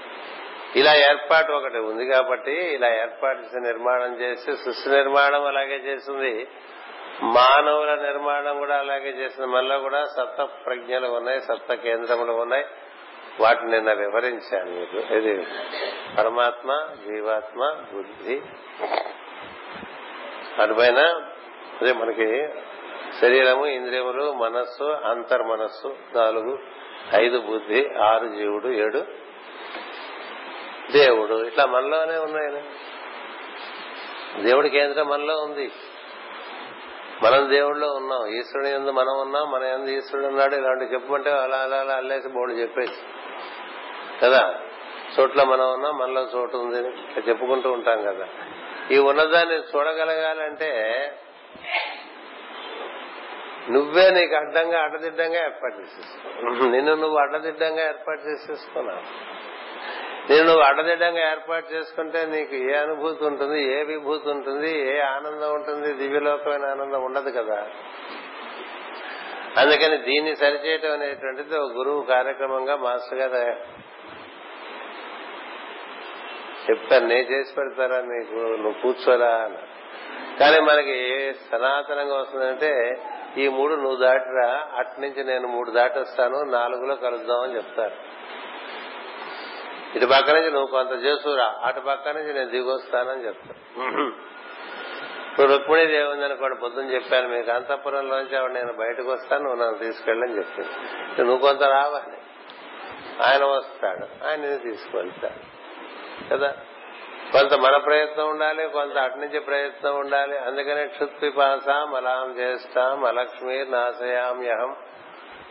ఇలా 0.78 0.92
ఏర్పాటు 1.10 1.50
ఒకటి 1.52 1.78
ఉంది 1.78 2.04
కాబట్టి 2.06 2.54
ఇలా 2.76 2.88
ఏర్పాటు 3.00 3.38
నిర్మాణం 3.58 4.12
చేసి 4.20 4.56
సృష్టి 4.64 4.88
నిర్మాణం 4.90 5.42
అలాగే 5.46 5.76
చేసింది. 5.88 6.32
మానవుల 7.22 7.94
నిర్మాణం 7.94 8.58
కూడా 8.58 8.78
అలాగే 8.78 9.08
చేసింది. 9.08 9.48
మనలో 9.48 9.78
కూడా 9.78 10.04
సప్త 10.04 10.48
ప్రజ్ఞలు 10.66 11.06
ఉన్నాయి 11.06 11.40
సప్త 11.40 11.74
కేంద్రములు 11.74 12.32
ఉన్నాయి. 12.32 12.64
వాటిని 13.40 13.70
నిన్న 13.70 13.92
వివరించాను. 13.92 14.70
మీకు 14.70 15.14
ఇది 15.14 15.46
పరమాత్మ 16.18 16.88
జీవాత్మ 17.06 17.84
బుద్ధి. 17.92 18.42
అటుపైన 20.62 20.98
అదే 21.80 21.92
మనకి 21.92 22.48
శరీరము 23.20 23.66
ఇంద్రియములు 23.66 24.32
మనస్సు 24.32 24.84
అంతర్మనస్సు 24.84 25.96
నాలుగు 26.16 26.58
ఐదు 27.14 27.40
బుద్ధి 27.40 27.88
ఆరు 28.02 28.28
జీవుడు 28.28 28.68
ఏడు 28.68 28.98
దేవుడు. 30.92 31.44
ఇట్లా 31.44 31.66
మనలోనే 31.66 32.18
ఉన్నాయి. 32.18 32.64
దేవుడి 34.42 34.70
కేంద్రం 34.70 35.08
మనలో 35.08 35.36
ఉంది. 35.36 35.72
మనం 37.22 37.50
దేవుడిలో 37.50 37.92
ఉన్నాం. 37.92 38.26
ఈశ్వరుని 38.26 38.74
ఎందు 38.74 38.90
మనం 38.90 39.20
ఉన్నాం 39.20 39.50
మన 39.50 39.62
ఎందు 39.62 39.90
ఈశ్వరుడు 39.90 40.26
ఉన్నాడు 40.26 40.54
ఇలాంటి 40.54 40.84
చెప్పమంటే 40.84 41.30
అలా 41.30 41.56
అలా 41.56 41.76
అలా 41.76 41.94
అల్లేసి 41.94 42.28
బోర్డు 42.28 42.54
చెప్పేసి. 42.54 42.94
కదా? 44.22 44.54
చోట్ల 45.20 45.42
మనం 45.42 45.72
ఉన్నాం 45.72 45.98
మనలో 45.98 46.20
చోటు 46.20 46.56
ఉంది 46.56 46.78
అని 46.78 47.28
చెప్పుకుంటూ 47.28 47.72
ఉంటాం 47.72 48.02
కదా. 48.02 48.28
ఈ 48.90 48.98
ఉన్నదాన్ని 48.98 49.54
చూడగలగాలంటే 49.54 50.72
నువ్వే 53.70 54.10
నీకు 54.10 54.34
అడ్డంగా 54.34 54.82
అడ్డదిడ్డంగా 54.82 55.44
ఏర్పాటు 55.44 55.76
చేసేసుకో. 55.76 56.66
నిన్ను 56.66 56.94
నువ్వు 56.94 57.18
అడ్డదిడ్డంగా 57.18 57.88
ఏర్పాటు 57.88 58.20
చేసేసుకున్నావు. 58.20 59.36
నేను 60.30 60.46
నువ్వు 60.46 61.18
ఏర్పాటు 61.18 61.74
చేసుకుంటే 61.74 62.26
నీకు 62.26 62.54
ఏ 62.54 62.74
అనుభూతి 62.74 63.24
ఉంటుంది 63.24 63.62
ఏ 63.72 63.82
విభూతి 63.82 64.28
ఉంటుంది 64.28 64.94
ఏ 64.94 64.98
ఆనందం 64.98 65.54
ఉంటుంది 65.54 65.92
దివ్యలోకమైన 65.92 66.64
ఆనందం 66.64 67.02
ఉండదు 67.04 67.30
కదా. 67.30 67.66
అందుకని 69.56 69.96
దీన్ని 69.98 70.36
సరిచేయటం 70.36 70.92
అనేటువంటిది 70.92 71.56
ఒక 71.58 71.72
గురువు 71.72 72.02
కార్యక్రమంగా 72.02 72.76
మాస్టర్ 72.76 73.18
గారు 73.18 73.56
చెప్తాను 76.70 77.06
నేను 77.06 77.26
చేసి 77.30 77.54
పెడతారా 77.54 78.00
నీకు? 78.00 78.34
నువ్వు 78.34 78.82
కూర్చోరా 78.82 79.34
అని. 79.36 79.56
కానీ 80.38 80.60
మనకి 80.60 81.34
సనాతనంగా 81.50 82.16
వస్తుందంటే 82.16 83.00
ఈ 83.36 83.48
మూడు 83.48 83.74
నువ్వు 83.74 83.96
దాటిరా 83.96 84.66
అటు 84.74 85.00
నుంచి 85.00 85.24
నేను 85.24 85.48
మూడు 85.48 85.70
దాటి 85.70 85.98
వస్తాను 85.98 86.42
నాలుగులో 86.42 86.96
కలుద్దామని 86.96 87.56
చెప్తారు. 87.56 88.15
ఇటు 89.96 90.06
పక్క 90.06 90.30
నుంచి 90.30 90.50
నువ్వు 90.50 90.66
కొంత 90.66 90.92
చేసురా 91.04 91.54
అటు 91.64 91.80
పక్క 91.80 92.08
నుంచి 92.08 92.32
నేను 92.34 92.50
దిగొస్తానని 92.50 93.26
చెప్తాను. 93.26 94.12
ఇప్పుడు 95.30 95.52
రుక్మిణీదేవి 95.52 96.10
ఉందనుకోండి 96.10 96.56
పొద్దున్న 96.56 96.92
చెప్పాను 96.92 97.28
మీకు 97.28 97.50
అంతఃపురంలోంచి 97.50 98.36
ఆవిడ 98.36 98.50
నేను 98.50 98.72
బయటకు 98.72 99.10
వస్తాను 99.12 99.44
నువ్వు 99.44 99.64
నన్ను 99.64 99.78
తీసుకెళ్ళని 99.78 100.38
చెప్పింది. 100.38 100.70
నువ్వు 101.22 101.48
కొంత 101.48 101.62
రావాలి. 101.62 102.18
ఆయన 103.22 103.44
వస్తాడు 103.44 104.26
ఆయన 104.26 104.40
నిన్ను 104.40 104.58
తీసుకువెళ్తాడు 104.58 105.56
కదా? 106.34 106.54
కొంత 107.32 107.54
మన 107.54 107.76
ప్రయత్నం 107.76 108.28
ఉండాలి 108.28 108.68
కొంత 108.68 108.98
అటు 108.98 109.16
నుంచి 109.16 109.38
ప్రయత్నం 109.40 109.96
ఉండాలి. 109.98 110.38
అందుకనే 110.38 110.86
క్షుత్పిపాస 110.86 111.68
మలాం 111.68 112.38
చేస్తాం 112.38 113.04
అలక్ష్మి 113.04 113.66
నాశయామ్యహం 113.66 114.76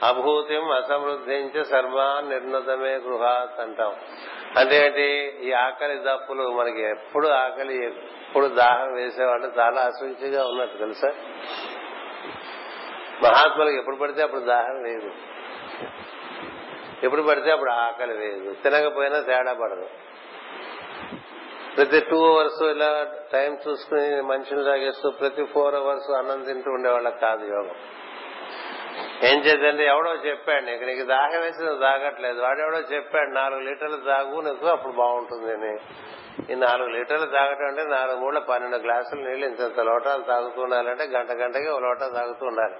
అభూతిం 0.03 0.71
అసమృద్ధించి 0.71 1.65
సర్వాన్ 1.65 2.29
నిర్ణతమే 2.29 2.95
గృహాత్ 2.95 3.61
అంటాం. 3.61 3.95
అంటే 4.57 4.85
ఏంటి 4.85 5.37
ఈ 5.47 5.51
ఆకలి 5.51 5.97
దప్పులు 5.97 6.51
మనకి 6.51 6.81
ఎప్పుడు 6.81 7.27
ఆకలి 7.27 7.85
ఎప్పుడు 7.85 8.47
దాహం 8.47 8.93
వేసేవాళ్ళు 8.93 9.51
చాలా 9.59 9.81
అసూచిగా 9.81 10.47
ఉన్నట్టు 10.47 10.77
తెలుసా? 10.77 11.07
మహాత్ములకు 13.23 13.75
ఎప్పుడు 13.75 13.95
పడితే 13.95 14.21
అప్పుడు 14.21 14.41
దాహం 14.41 14.83
లేదు. 14.83 15.11
ఎప్పుడు 17.03 17.21
పడితే 17.21 17.51
అప్పుడు 17.51 17.71
ఆకలి 17.71 18.17
లేదు. 18.17 18.53
తినకపోయినా 18.53 19.19
తేడా 19.19 19.53
పడదు. 19.53 19.89
ప్రతి 21.77 21.99
టూ 21.99 22.33
అవర్స్ 22.33 22.63
ఇలా 22.63 23.07
టైం 23.33 23.57
చూసుకుని 23.67 24.21
మనుషులు 24.21 24.63
తాగేస్తూ 24.63 25.09
ప్రతి 25.09 25.45
ఫోర్ 25.45 25.75
అవర్స్ 25.75 26.11
అన్నం 26.11 26.43
తింటూ 26.43 26.71
ఉండేవాళ్ళకి 26.71 27.19
కాదు 27.19 27.45
యోగం. 27.45 27.75
ఏం 29.23 29.39
చేద్దంటే 29.39 29.85
ఎవడో 29.85 30.13
చెప్పాడు 30.13 30.65
నీకు 30.65 30.83
నీకు 30.83 31.03
దాహం 31.03 31.41
వేసి 31.41 31.63
నువ్వు 31.63 31.81
తాగట్లేదు. 31.81 32.41
వాడెవడో 32.41 32.77
చెప్పాడు 32.77 33.29
నాలుగు 33.29 33.59
లీటర్లు 33.59 33.97
తాగు 33.97 34.41
నీకు 34.41 34.67
అప్పుడు 34.67 34.93
బాగుంటుంది 34.93 35.53
అని. 35.53 35.77
ఈ 36.51 36.55
నాలుగు 36.55 36.89
లీటర్లు 36.89 37.25
తాగటం 37.25 37.65
అంటే 37.65 37.83
నాలుగు 37.83 38.17
మూడు 38.17 38.39
పన్నెండు 38.39 38.77
గ్లాసులు 38.77 39.29
నీళ్ళు 39.29 39.45
ఇంత 39.45 39.79
లోటాలు 39.79 40.21
తాగుతూ 40.21 40.61
ఉండాలంటే 40.61 41.03
గంట 41.03 41.31
గంటకి 41.31 41.67
ఒక 41.67 41.81
లోటా 41.81 42.07
తాగుతూ 42.07 42.45
ఉండాలి. 42.45 42.75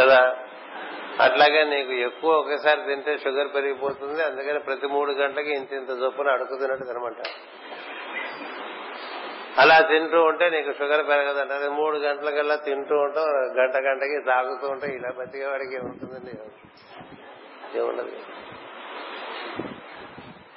కదా? 0.00 0.36
అట్లాగే 1.20 1.64
నీకు 1.64 1.92
ఎక్కువ 1.92 2.34
ఒకేసారి 2.34 2.80
తింటే 2.86 3.18
షుగర్ 3.18 3.54
పెరిగిపోతుంది 3.54 4.24
అందుకని 4.24 4.60
ప్రతి 4.60 4.86
మూడు 4.86 5.12
గంటలకి 5.12 5.50
ఇంత 5.50 5.72
ఇంత 5.72 5.90
చొప్పున 5.90 6.28
అడుగుతున్నట్టు 6.28 6.84
తినమంటారు. 6.84 7.63
అలా 9.58 9.80
తింటూ 9.80 10.22
ఉంటే 10.22 10.50
నీకు 10.50 10.72
షుగర్ 10.72 11.06
పెరగదంటారు 11.08 11.70
మూడు 11.70 11.96
గంటలకల్లా 11.96 12.56
తింటూ 12.56 12.96
ఉంటాం 12.96 13.24
గంట 13.58 13.76
గంటకి 13.76 14.22
తాగుతూ 14.26 14.68
ఉంటాం 14.68 14.90
ఇలా 14.90 15.10
బతికే 15.18 15.46
వాడికి 15.46 15.74
ఏముంటుందండి? 15.74 16.32
ఏముండదు. 17.78 18.10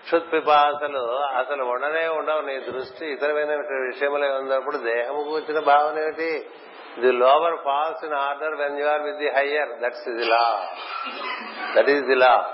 క్షుత్పిపాసలు 0.03 1.03
అసలు 1.15 1.63
ఉండనే 1.63 2.07
ఉండవు. 2.07 2.41
నీ 2.41 2.59
దృష్టి 2.59 3.05
ఇతరమైన 3.05 3.55
విషయంలో 3.85 4.37
ఉన్నప్పుడు 4.37 4.77
దేహము 4.77 5.23
కూర్చిన 5.23 5.59
భావన 5.59 5.99
ఏమిటి? 5.99 6.45
The 6.99 7.11
lower 7.11 7.55
falls 7.65 8.05
in 8.05 8.13
order 8.13 8.55
when 8.55 8.79
you 8.79 8.85
are 8.85 9.01
with 9.01 9.17
the 9.17 9.29
higher 9.29 9.69
that's 9.69 10.09
the 10.09 10.25
law 10.25 10.67
that 11.75 11.89
is 11.89 12.05
the 12.05 12.15
law 12.15 12.53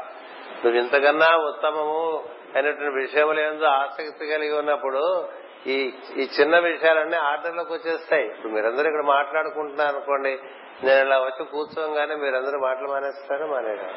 నువ్వు 0.65 0.81
ఇంతకన్నా 0.81 1.35
ఉత్తమము 1.35 2.23
అయినటువంటి 2.55 2.95
విషయములు 2.95 3.39
ఏందో 3.39 3.65
ఆసక్తి 3.65 4.27
కలిగి 4.27 4.53
ఉన్నప్పుడు 4.53 5.29
ఈ 5.67 5.93
ఈ 6.17 6.29
చిన్న 6.39 6.59
విషయాలన్నీ 6.59 7.17
ఆర్డర్లోకి 7.17 7.73
వచ్చేస్తాయి. 7.73 8.27
ఇప్పుడు 8.27 8.51
మీరందరూ 8.51 8.87
ఇక్కడ 8.87 9.01
మాట్లాడుకుంటున్నారు 9.01 9.95
అనుకోండి 9.95 10.39
నేను 10.83 11.05
ఇలా 11.05 11.19
వచ్చి 11.19 11.45
కూర్చోగానే 11.45 12.15
మీరందరూ 12.15 12.59
మాటలు 12.59 12.87
మానేస్తారు 12.87 13.45
మానేయడం 13.45 13.87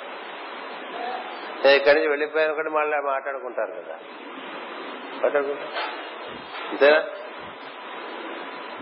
నేను 1.64 1.76
ఇక్కడి 1.76 1.94
నుంచి 1.94 2.08
వెళ్ళిపోయాను 2.08 2.54
కూడా 2.54 2.70
మళ్ళీ 2.70 2.96
మాట్లాడుకుంటారు 2.96 3.70
కదా. 3.70 3.98
మాట్లాడుకుంటారు. 5.22 5.68
అంతేనా? 6.70 7.04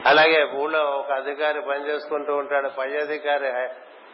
అలాగే 0.06 0.50
ఊళ్ళో 0.54 0.78
ఒక 0.78 1.12
అధికారి 1.12 1.60
పని 1.60 1.86
చేసుకుంటూ 1.86 2.36
ఉంటాడు. 2.36 2.68
పై 2.68 2.96
అధికారి 2.96 3.52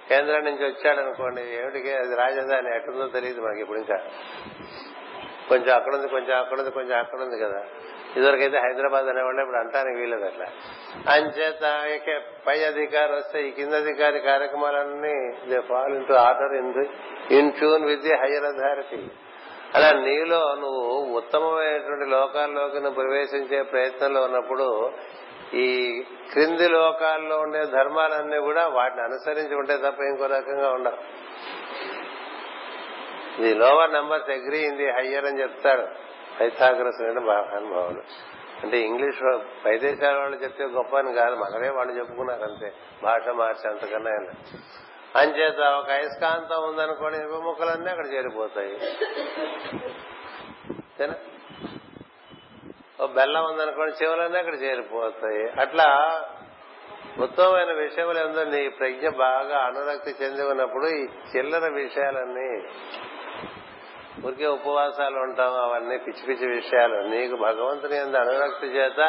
కేంద్రం 0.09 0.45
నుంచి 0.45 0.65
వచ్చాడు 0.65 1.01
అనుకోండి 1.01 1.43
ఏమిటికి 1.43 1.93
అది 1.93 2.17
రాజధాని 2.17 2.77
ఎట్టుందో 2.77 3.07
తెలియదు 3.07 3.41
మనకి 3.41 3.61
ఇప్పుడు 3.61 3.79
ఇంకా. 3.79 3.97
కొంచెం 5.49 5.77
అక్కడుంది 5.77 6.09
కొంచెం 6.09 6.39
అక్కడుంది 6.39 6.71
కొంచెం 6.71 6.99
అక్కడుంది 6.99 7.39
కదా. 7.39 7.65
ఇదివరకైతే 8.17 8.59
హైదరాబాద్ 8.59 9.07
అనేవాళ్ళు 9.07 9.41
ఇప్పుడు 9.41 9.57
అంటానికి 9.57 10.01
వీలేదు 10.01 10.25
అట్లా. 10.25 10.47
అంచేత 11.15 11.65
పై 12.47 12.65
అధికారి 12.65 13.13
వస్తే 13.13 13.49
ఈ 13.49 13.51
కింద 13.51 13.75
అధికారి 13.75 14.21
కార్యక్రమాలన్నీ 14.21 15.15
they 15.49 15.61
fall 15.61 15.95
into 15.95 16.15
order 16.15 16.53
in 16.53 16.87
in 17.33 17.53
tune 17.53 17.85
with 17.85 18.01
the 18.01 18.15
higher 18.15 18.45
authority 18.45 19.09
అలా 19.75 19.93
నీలో 19.93 20.55
నువ్వు 20.55 21.15
ఉత్తమమైనటువంటి 21.17 22.11
లోకాల్లోకి 22.11 22.75
నువ్వు 22.75 23.03
ప్రవేశించే 23.03 23.63
ప్రయత్నంలో 23.63 24.23
ఉన్నప్పుడు 24.23 24.93
ఈ 25.55 25.69
క్రింది 26.33 26.69
లోకాల్లో 26.69 27.37
ఉండే 27.39 27.65
ధర్మాలన్నీ 27.65 28.39
కూడా 28.39 28.67
వాటిని 28.67 29.03
అనుసరించి 29.03 29.55
ఉంటే 29.55 29.77
తప్ప 29.77 30.01
ఇంకో 30.01 30.27
రకంగా 30.27 30.71
ఉండవు. 30.71 30.99
The 33.43 33.55
lower 33.55 33.93
numbers 33.93 34.31
agree 34.31 34.59
in 34.59 34.77
the 34.77 34.91
higher 34.91 35.25
అని 35.25 35.43
చెప్తాడు 35.43 36.10
పైథాగరస్ 36.41 37.03
అంటే 37.03 37.21
మహానుభావుడు 37.21 38.03
అంటే 38.63 38.79
ఇంగ్లీష్ 38.79 39.19
పై 39.65 39.79
దేశాల 39.79 40.17
వాళ్ళు 40.17 40.37
చెప్తే 40.37 40.65
గొప్ప 40.65 40.97
అని 40.97 41.13
కాదు 41.13 41.35
మనమే 41.35 41.69
వాళ్ళు 41.69 41.93
చెప్పుకున్నారు 41.99 42.43
అంతే. 42.43 42.73
భాష 43.03 43.29
మార్చి 43.29 43.71
అంతకన్నా 43.71 44.11
అంచేత 45.17 45.61
ఒక 45.61 45.91
అయస్కాంతం 45.91 46.69
ఉందనుకోండి 46.69 47.19
ఇరవై 47.19 47.41
ముక్కలన్నీ 47.41 47.91
అక్కడ 47.91 48.07
చేరిపోతాయి. 48.07 48.75
ఓ 53.03 53.07
బెల్లం 53.07 53.45
ఉందనుకోని 53.45 53.93
చెవులన్నీ 54.03 54.39
అక్కడ 54.39 54.55
చేరిపోతాయి. 54.55 55.61
అట్లా 55.61 55.89
ఉత్తమమైన 57.19 57.73
విషయములు 57.73 58.19
ఏందో 58.19 58.45
నీ 58.45 58.69
ప్రజ్ఞ 58.69 59.09
బాగా 59.09 59.59
అనురక్తి 59.59 60.25
చెంది 60.25 60.43
ఉన్నప్పుడు 60.43 60.87
ఈ 60.87 61.07
చిల్లర 61.37 61.73
విషయాలన్నీ 61.73 62.51
ఊరికే 64.27 64.47
ఉపవాసాలు 64.47 65.19
ఉంటాం 65.19 65.55
అవన్నీ 65.55 65.97
పిచ్చి 65.97 66.27
పిచ్చి 66.27 66.55
విషయాలు. 66.55 66.95
నీకు 66.95 67.37
భగవంతుని 67.37 67.97
ఎందు 67.97 68.17
అనురక్తి 68.17 68.67
చేత 68.67 69.01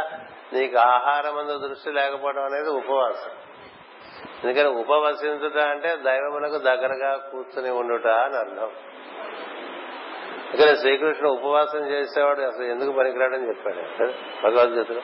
నీకు 0.54 0.78
ఆహారం 0.78 1.38
అందు 1.38 1.67
దృష్టి 1.67 1.91
లేకపోవడం 1.91 2.43
అనేది 2.43 2.69
ఉపవాసం. 2.69 3.32
ఎందుకని 4.43 4.67
ఉపవసించుట 4.67 5.58
అంటే 5.58 5.95
దైవమునకు 5.95 6.58
దగ్గరగా 6.58 7.17
కూర్చుని 7.17 7.69
ఉండుట 7.69 8.08
అని 8.08 8.38
అర్థం. 8.38 8.71
ఇక్కడ 10.54 10.78
శ్రీకృష్ణుడు 10.78 11.34
ఉపవాసం 11.34 11.88
చేసేవాడు 11.88 12.41
అసలు 12.41 12.63
ఎందుకు 12.63 12.91
పనికిరాడని 12.91 13.47
చెప్పాడు. 13.47 14.06
భగవద్గీతలో 14.43 15.02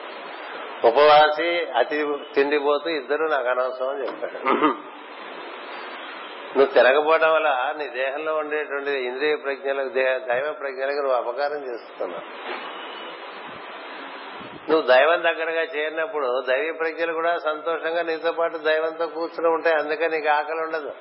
ఉపవాసి 0.88 1.66
అతి 1.76 2.18
తిండిపోతూ 2.34 2.90
ఇద్దరు 2.90 3.24
నాకు 3.24 3.48
అనవసరం 3.48 3.88
అని 3.88 4.06
చెప్పాడు. 4.06 4.74
నువ్వు 6.56 6.74
తినకపోవడం 6.74 7.32
వల్ల 7.32 7.74
నీ 7.78 7.88
దేహంలో 7.88 8.34
ఉండేటువంటి 8.34 8.90
ఇంద్రియ 8.90 9.36
ప్రజ్ఞలకు 9.36 9.88
దైవ 9.88 10.54
ప్రజ్ఞలకు 10.60 10.96
నువ్వు 10.96 11.12
అపకారం 11.12 11.72
చేస్తున్నావు. 11.72 12.22
నువ్వు 14.70 14.86
దైవం 14.86 15.22
దగ్గరగా 15.22 15.62
చేరినప్పుడు 15.62 16.42
దైవ 16.48 16.72
ప్రజ్ఞలు 16.72 17.12
కూడా 17.12 17.38
సంతోషంగా 17.38 18.02
నీతో 18.02 18.32
పాటు 18.32 18.58
దైవంతో 18.58 19.06
కూర్చుని 19.06 19.48
ఉంటాయి. 19.48 19.76
అందుకే 19.76 20.08
నీకు 20.08 20.28
ఆకలి 20.28 20.60
ఉండదు. 20.60 20.92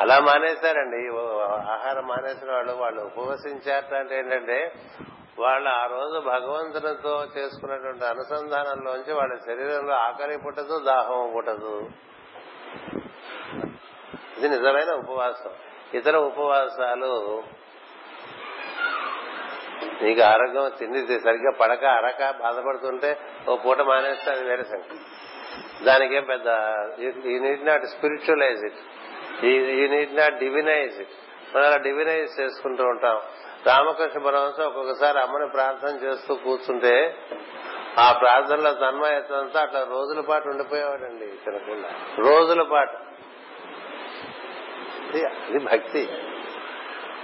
అలా 0.00 0.18
మానేశారండి. 0.18 1.08
ఓ 1.08 1.38
ఆహారం 1.46 2.06
మానేసిన 2.06 2.52
వాళ్ళు 2.52 2.72
వాళ్ళు 2.72 3.00
ఉపవసించారట 3.02 3.94
అంటే 3.94 4.18
ఏంటంటే 4.18 4.72
వాళ్ళు 5.38 5.68
ఆ 5.68 5.86
రోజు 5.86 6.20
భగవంతునితో 6.20 7.26
చేసుకున్నటువంటి 7.38 8.04
అనుసంధానంలోంచి 8.04 9.12
వాళ్ళ 9.12 9.34
శరీరంలో 9.34 9.94
ఆకలి 9.94 10.38
పుట్టదు 10.46 10.78
దాహం 10.78 11.32
పుట్టదు. 11.36 11.90
ఇది 14.38 14.48
నిజమైన 14.48 14.90
ఉపవాసం. 14.90 15.50
ఇతర 15.94 16.16
ఉపవాసాలు 16.16 17.42
నీకు 20.02 20.22
ఆరోగ్యం 20.22 20.72
తిండి 20.78 21.20
సరిగ్గా 21.20 21.52
పడక 21.60 21.84
అరక 21.84 22.30
బాధపడుతుంటే 22.30 23.18
ఓ 23.48 23.56
పూట 23.56 23.80
మానేస్తే 23.80 24.30
అది 24.30 24.44
వేరే 24.44 24.64
సంగతి. 24.64 24.96
దానికేం 25.84 26.24
పెద్ద 26.24 26.46
ఈ 27.26 27.38
నీడ్ 27.38 27.66
నాట్ 27.66 27.84
స్పిరిచువలైజ్ 27.84 28.64
ఇట్. 28.64 29.44
ఈ 29.44 29.88
నీడ్ 29.88 30.16
నాట్ 30.16 30.38
డివినైజ్ 30.38 31.00
ఇట్. 31.00 31.56
మనం 31.56 31.66
అలా 31.66 31.76
డివినైజ్ 31.76 32.40
చేసుకుంటూ 32.40 32.84
ఉంటాం. 32.84 33.20
రామకృష్ణ 33.66 34.20
పరమహంస 34.20 34.60
ఒక్కొక్కసారి 34.60 35.20
అమ్మని 35.20 35.48
ప్రార్థన 35.48 36.04
చేస్తూ 36.04 36.34
కూర్చుంటే 36.34 37.16
ఆ 37.98 38.12
ప్రార్థనలో 38.12 38.72
తన్మయత్వంతో 38.72 39.58
అట్లా 39.58 39.80
రోజుల 39.80 40.20
పాటు 40.20 40.48
ఉండిపోయేవాడండి 40.48 41.26
తినకుండా 41.26 41.88
రోజుల 42.18 42.62
పాటు. 42.62 43.13
ఇది- 45.18 45.56
ఇది 45.56 45.64
భక్తి. 45.64 46.08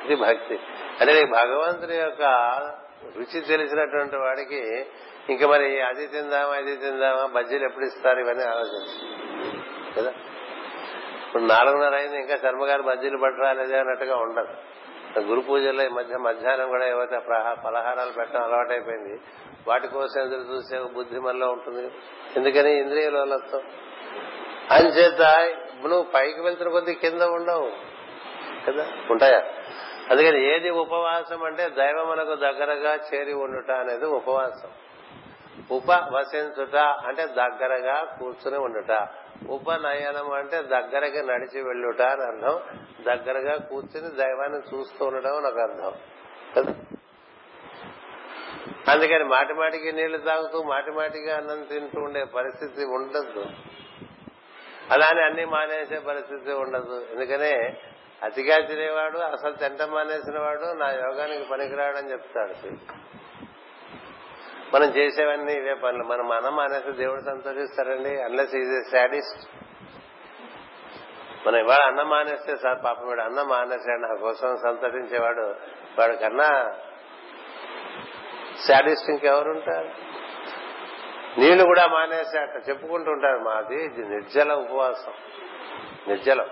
ఇది 0.05 0.16
భక్తి. 0.16 0.61
అంటే 1.00 1.12
నీకు 1.12 1.26
భగవంతుని 1.26 1.96
యొక్క 1.96 2.22
రుచి 3.16 3.40
తెలిసినటువంటి 3.40 4.16
వాడికి 4.16 4.87
ఇంకా 5.31 5.46
మరి 5.46 5.81
అది 5.81 6.07
తిందామా 6.07 6.57
ఇది 6.57 6.76
తిందామా 6.76 7.26
బజ్జీలు 7.26 7.64
ఎప్పుడు 7.64 7.85
ఇస్తారు 7.85 8.20
ఇవన్నీ 8.20 8.44
ఆలోచించు. 8.44 9.20
కదా? 9.98 10.11
ఇప్పుడు 11.26 11.42
నాలుగున్నర 11.42 11.94
అయింది 11.94 12.20
ఇంకా 12.20 12.37
శర్మగారు 12.37 12.83
బజ్జీలు 12.83 13.18
పట్టరాలేదే 13.18 13.79
అన్నట్టుగా 13.79 14.16
ఉండదు. 14.16 14.55
గురు 15.20 15.40
పూజల్లో 15.40 15.85
ఈ 15.85 15.88
మధ్య 15.88 16.16
మధ్యాహ్నం 16.16 16.68
కూడా 16.68 16.87
ఏవైతే 16.87 17.18
పలహారాలు 17.66 18.12
పెట్టడం 18.12 18.42
అలవాటైపోయింది 18.42 19.20
వాటి 19.68 19.88
కోసం 19.88 20.20
ఎదురు 20.20 20.40
చూసే 20.40 20.79
బుద్ధి 20.79 21.20
మనలో 21.20 21.50
ఉంటుంది. 21.50 21.92
ఎందుకని? 22.37 22.81
ఇంద్రియ 22.81 23.11
లోలత్వం. 23.11 23.62
అంచేత 24.70 25.20
నువ్వు 25.88 26.11
పైకి 26.14 26.40
వెళ్తున్న 26.40 26.73
కొద్దీ 26.73 26.95
కింద 26.95 27.23
ఉండవు. 27.23 27.73
కదా? 28.66 28.87
ఉంటాయా? 29.11 29.43
అందుకని 30.11 30.55
ఏది 30.55 30.71
ఉపవాసం 30.71 31.45
అంటే 31.45 31.69
దైవమునకు 31.69 32.35
దగ్గరగా 32.35 32.99
చేరి 33.14 33.33
ఉండుట 33.33 33.71
అనేది 33.71 34.05
ఉపవాసం. 34.05 34.69
ఉపవసించుట 35.71 36.77
అంటే 36.77 37.27
దగ్గరగా 37.27 38.16
కూర్చుని 38.21 38.59
ఉండుట. 38.59 39.09
ఉపనయనం 39.49 40.33
అంటే 40.33 40.62
దగ్గరగా 40.62 41.23
నడిచి 41.33 41.62
వెళ్ళుట 41.62 42.03
అని 42.03 42.23
అర్థం. 42.23 42.61
దగ్గరగా 43.07 43.57
కూర్చుని 43.57 44.09
దైవాన్ని 44.16 44.59
చూస్తూ 44.59 45.05
ఉండడం 45.05 45.37
అని 45.37 45.47
ఒక 45.47 45.59
అర్థం. 45.59 45.93
కదా? 46.57 46.75
అందుకని 48.93 49.25
మాటి 49.25 49.55
మాటికి 49.55 49.93
నీళ్ళు 49.93 50.19
తాగుతూ 50.19 50.62
మాటి 50.62 50.90
మాటిగా 50.90 51.37
అన్నం 51.37 51.62
తింటూ 51.62 52.01
ఉండే 52.01 52.25
పరిస్థితి 52.25 52.85
ఉండదు. 52.85 53.45
అలానే 54.90 55.22
అన్ని 55.22 55.44
మానేసే 55.44 55.98
పరిస్థితి 55.98 56.53
ఉండదు. 56.53 57.07
ఎందుకనే 57.12 57.76
అతిగా 58.22 58.57
తినేవాడు 58.66 59.18
అసలు 59.18 59.53
తింట 59.53 59.83
మానేసిన 59.83 60.38
వాడు 60.38 60.66
నా 60.79 60.90
యోగానికి 60.90 61.44
పనికిరాడని 61.50 62.12
చెప్తాడు 62.12 62.55
మనం 64.74 64.88
చేసేవన్నీ 64.96 65.53
ఇవే 65.53 65.74
పనులు. 65.74 66.05
మనం 66.05 66.29
మనం 66.29 66.57
మానేస్తే 66.57 66.92
దేవుడు 66.92 67.20
సంతోషిస్తారండి 67.20 68.22
అన్లెస్ 68.22 68.55
ఈజ్ 68.55 68.72
ఏ 68.72 68.83
సాడిస్ట్ 68.90 69.48
మనం 71.46 71.59
ఇవాళ 71.59 71.81
అన్నం 71.87 72.09
మానేస్తే 72.09 72.57
సార్ 72.57 72.85
పాపం 72.85 73.09
వీడు 73.09 73.20
అన్నం 73.20 73.48
మానేసాడు 73.48 74.00
నా 74.00 74.14
కోసం 74.14 74.57
సంతోషించేవాడు 74.57 75.44
వాడు 75.98 76.16
కన్నా 76.16 76.48
సాడిస్ట్ 78.68 79.11
ఇంకెవరుంటారు? 79.11 80.10
నీళ్ళు 81.38 81.64
కూడా 81.64 81.87
మానేసేట 81.87 82.69
చెప్పుకుంటూ 82.69 83.11
ఉంటారు 83.11 83.38
మాది. 83.38 83.85
ఇది 83.85 84.09
నిర్జల 84.09 84.53
ఉపవాసం. 84.53 85.12
నిర్జలం. 86.09 86.45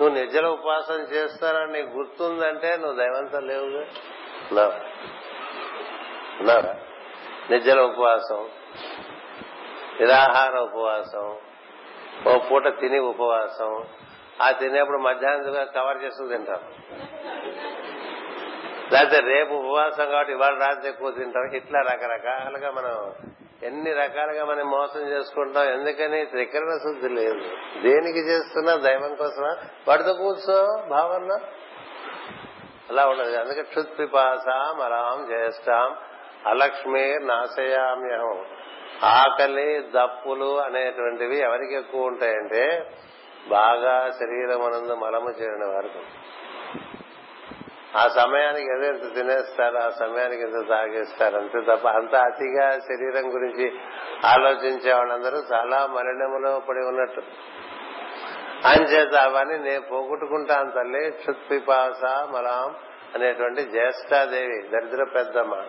నువ్వు 0.00 0.08
నిర్జల 0.08 0.46
ఉపవాసం 0.46 0.94
చేస్తానని 0.94 1.72
నీకు 1.72 1.88
గుర్తుందంటే 1.96 2.76
నువ్వు 2.76 2.96
దైవంతో 2.96 3.40
లేవుగా? 3.40 3.80
ఉన్నావా? 4.50 4.80
ఉన్నావా? 6.40 6.74
నిర్జల 7.50 7.80
ఉపవాసం. 7.80 8.48
నిరాహార 10.00 10.58
ఉపవాసం. 10.58 11.36
ఓ 12.28 12.38
పూట 12.38 12.80
తిని 12.80 12.98
ఉపవాసం. 12.98 13.84
ఆ 14.42 14.50
తినేప్పుడు 14.50 14.98
మధ్యాహ్నం 14.98 15.66
కవర్ 15.74 16.04
చేస్తూ 16.04 16.28
తింటాం. 16.28 16.60
లేకపోతే 18.92 19.20
రేపు 19.20 19.54
ఉపవాసం 19.54 20.10
కాబట్టి 20.10 20.32
ఇవాళ 20.32 20.54
రాత్రి 20.54 20.88
ఎక్కువ 20.88 21.10
తింటాం. 21.10 21.44
ఇట్లా 21.44 21.80
రకరకాలుగా 21.80 22.70
మనం 22.70 23.14
ఎన్ని 23.62 23.92
రకాలుగా 23.92 24.44
మనం 24.44 24.70
మోసం 24.70 25.00
చేసుకుంటాం 25.00 25.64
ఎందుకని 25.64 26.26
త్రికరణ 26.26 26.76
శుద్ధి 26.76 27.08
లేదు. 27.08 27.40
దేనికి 27.82 28.18
చేస్తున్నా 28.18 28.74
దైవం 28.76 29.14
కోసమా? 29.14 29.56
వాడితో 29.88 30.14
కూర్చో 30.14 30.82
భావన. 30.88 31.40
అలా 32.90 33.06
ఉండదు 33.08 33.36
అందుకే 33.36 33.62
క్షుత్ 33.62 33.98
పిపాసాం 33.98 34.80
అలాం 34.80 35.30
చేస్తాం 35.30 35.96
అలక్ష్మి 36.46 37.18
నాశయామ్యహం 37.20 38.44
ఆకలి 39.02 39.80
దప్పులు 39.80 40.60
అనేటువంటివి 40.60 41.38
ఎవరికి 41.38 41.74
ఎక్కువ 41.74 42.06
ఉంటాయంటే 42.06 42.90
బాగా 43.48 44.10
శరీరం 44.10 44.62
అనందు 44.62 44.94
మలము 44.94 45.30
చేరిన 45.30 45.64
వారికి. 45.64 45.98
ఆ 47.96 48.08
సమయానికి 48.08 48.66
ఏదో 48.66 48.86
ఇంత 48.86 49.14
తినేస్తారు 49.14 49.76
ఆ 49.76 49.90
సమయానికి 49.90 50.42
ఇంత 50.42 50.68
తాగేస్తారు 50.68 51.36
అంతే 51.36 51.60
తప్ప 51.60 51.88
అంత 51.88 52.14
అతిగా 52.14 52.78
శరీరం 52.78 53.34
గురించి 53.34 53.72
ఆలోచించే 54.24 54.92
వాళ్ళందరూ 54.92 55.38
చాలా 55.52 55.86
మరణములో 55.86 56.60
పడి 56.60 56.78
ఉన్నట్టు. 56.78 57.22
అంచేత 58.68 59.14
అవన్నీ 59.14 59.58
నేను 59.58 59.80
పోగొట్టుకుంటాను 59.80 60.70
తల్లి 60.70 61.10
క్షుత్పిపాస 61.10 62.04
మలాం 62.04 62.76
అనేటువంటి 63.14 63.62
జ్యేష్ఠాదేవి 63.62 64.62
దరిద్ర 64.62 65.04
పెద్దమ్మ. 65.04 65.62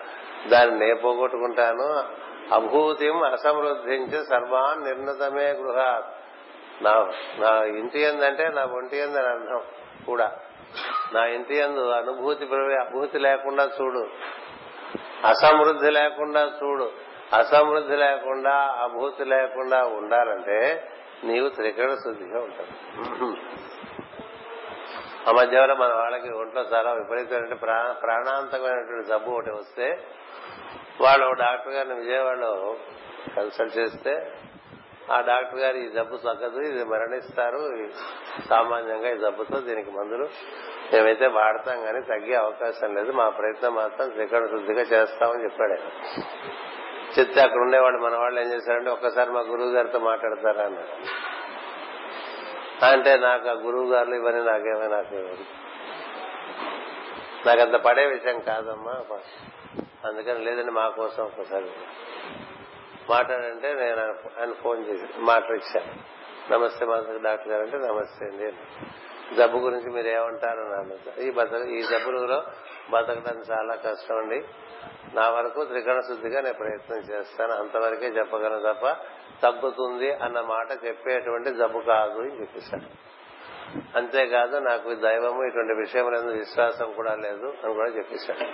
దాన్ని 0.50 0.80
నే 0.80 0.94
పోగొట్టుకుంటాను. 0.94 2.24
అభూతిం 2.54 3.24
అసమృద్ధించి 3.24 4.26
సర్వాన్ 4.26 4.84
నిర్ణతమే 4.84 5.52
గృహ 5.52 6.02
నా 6.82 7.12
నా 7.40 7.64
ఇంటి 7.64 8.00
ఏందంటే 8.00 8.48
నా 8.48 8.66
ఒంటి 8.66 8.98
ఏందని 8.98 9.28
అర్థం 9.28 9.62
కూడా. 10.06 10.32
నా 11.14 11.26
ఇంటి 11.26 11.62
అందు 11.62 11.90
అనుభూతి 11.90 12.46
అభూతి 12.76 13.20
లేకుండా 13.20 13.72
చూడు. 13.82 14.08
అసమృద్ధి 15.28 15.92
లేకుండా 15.92 16.52
చూడు. 16.64 16.92
అసమృద్ధి 17.34 17.96
లేకుండా 17.96 18.78
అభూతి 18.82 19.26
లేకుండా 19.26 19.86
ఉండాలంటే 19.86 20.90
నీవు 21.24 21.50
త్రికరణ 21.50 21.94
శుద్ధిగా 21.94 22.40
ఉంటావు. 22.40 22.94
ఆ 25.30 25.32
మధ్యవరం 25.32 25.80
మన 25.80 25.94
వాళ్ళకి 25.94 26.30
ఒంట్లో 26.30 26.62
చాలా 26.62 26.94
విపరీతమైన 26.94 27.54
ప్రా- 27.54 27.94
ప్రాణాంతకమైనటువంటి 27.94 29.08
జబ్బు 29.08 29.32
ఒకటి 29.32 29.52
వస్తే 29.52 30.04
వాళ్ళు 31.02 31.34
డాక్టర్ 31.34 31.74
గారిని 31.74 31.96
విజయవాడలో 31.96 32.76
కన్సల్ట్ 33.36 33.78
చేస్తే 33.78 34.32
ఆ 35.12 35.22
డాక్టర్ 35.22 35.60
గారు 35.60 35.78
ఈ 35.78 35.90
జబ్బు 35.90 36.18
తగ్గదు 36.18 36.60
ఇది 36.60 36.84
మరణిస్తారు. 36.84 37.88
సామాన్యంగా 38.50 39.10
ఈ 39.14 39.18
జబ్బుతో 39.18 39.60
దీనికి 39.60 39.92
మందులు 39.92 40.30
మేమైతే 40.94 41.28
వాడతాం 41.28 41.82
కానీ 41.86 42.02
తగ్గే 42.02 42.36
అవకాశం 42.36 42.96
లేదు. 42.96 43.12
మా 43.12 43.30
ప్రయత్నం 43.30 43.76
మాత్రం 43.76 44.10
త్రికరణ 44.10 44.46
శుద్ధిగా 44.46 44.82
చేస్తామని 44.82 45.44
చెప్పాడు. 45.44 45.74
చెప్తే 47.20 47.42
అక్కడ 47.42 47.62
ఉండేవాళ్ళు 47.62 48.00
మన 48.00 48.16
వాళ్ళు 48.16 48.42
ఏం 48.42 48.54
చేశారంటే 48.54 48.90
ఒక్కసారి 48.90 49.32
మా 49.32 49.40
గురువు 49.40 49.72
గారితో 49.72 50.00
మాట్లాడతారా? 50.00 50.66
అన్నారు. 50.66 51.34
అంటే 52.86 53.18
నాకు 53.18 53.50
ఆ 53.50 53.52
గురువు 53.52 53.94
గారు 53.94 54.10
ఇవన్నీ 54.10 54.44
నాకేమో 54.44 54.88
నాకు 54.88 55.16
నాకంత 57.48 57.76
పడే 57.76 58.06
విషయం 58.06 58.40
కాదమ్మా. 58.40 59.18
అందుకని 60.06 60.40
లేదండి 60.46 60.72
మా 60.72 60.90
కోసం 60.90 61.24
ఒకసారి 61.24 61.66
మాట్లాడంటే 63.10 63.74
నేను 63.74 64.02
ఆయన 64.42 64.54
ఫోన్ 64.54 64.86
చేసి 64.88 65.08
మాట్లాడిచ్చాను. 65.18 66.14
నమస్తే 66.54 66.86
మాస్టర్ 66.86 67.22
డాక్టర్ 67.22 67.48
గారు 67.48 67.64
అంటే 67.64 67.78
నమస్తే 67.78 68.26
అండి. 68.26 68.54
జబ్బు 69.36 69.58
గురించి 69.58 69.90
మీరు 69.90 70.08
ఏమంటారు 70.08 70.60
నన్ను 70.60 71.22
ఈ 71.22 71.32
బతక 71.32 71.62
ఈ 71.62 71.82
జబ్బులో 71.82 72.44
బతకడం 72.90 73.44
చాలా 73.52 73.76
కష్టం 73.76 74.18
అండి. 74.18 74.46
నా 75.14 75.30
వరకు 75.30 75.66
త్రికరణ 75.66 76.00
శుద్ధిగా 76.00 76.42
నేను 76.42 76.56
ప్రయత్నం 76.56 76.98
చేస్తాను. 76.98 77.54
అంతవరకే 77.54 78.06
చెప్పగలను 78.06 78.74
తప్ప 78.74 78.98
తగ్గుతుంది 79.44 80.14
అన్న 80.14 80.42
మాట 80.42 80.86
చెప్పేటువంటి 80.86 81.54
జబ్బు 81.54 81.80
కాదు 81.80 82.20
అని 82.20 82.42
చెప్పేశాను 82.42 83.14
అంతేకాదు 83.96 84.58
నాకు 84.58 84.96
దైవము 84.96 85.44
ఇటువంటి 85.44 85.74
విషయములందు 85.74 86.32
విశ్వాసం 86.32 86.92
కూడా 86.92 87.16
లేదు 87.16 87.54
అని 87.64 87.74
కూడా 87.74 87.90
చెప్పేశాడు. 87.90 88.46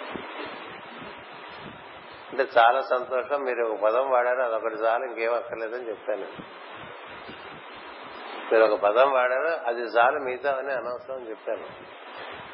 అంటే 2.29 2.47
చాలా 2.57 2.81
సంతోషం. 2.81 3.43
మీరు 3.43 3.63
ఒక 3.63 3.79
పదం 3.79 4.09
వాడారు 4.09 4.41
అదొకటి 4.41 4.75
చాలు 4.75 5.05
ఇంకేం 5.05 5.33
అక్కర్లేదని 5.33 5.89
చెప్తాను. 5.89 6.25
మీరు 8.53 8.63
ఒక 8.63 8.79
పదం 8.79 9.11
వాడారు 9.11 9.69
అది 9.69 9.81
చాలు 9.81 10.19
మిగతా 10.19 10.55
అని 10.57 10.71
అనవసరం 10.71 11.15
అని 11.15 11.29
చెప్పాను 11.29 11.99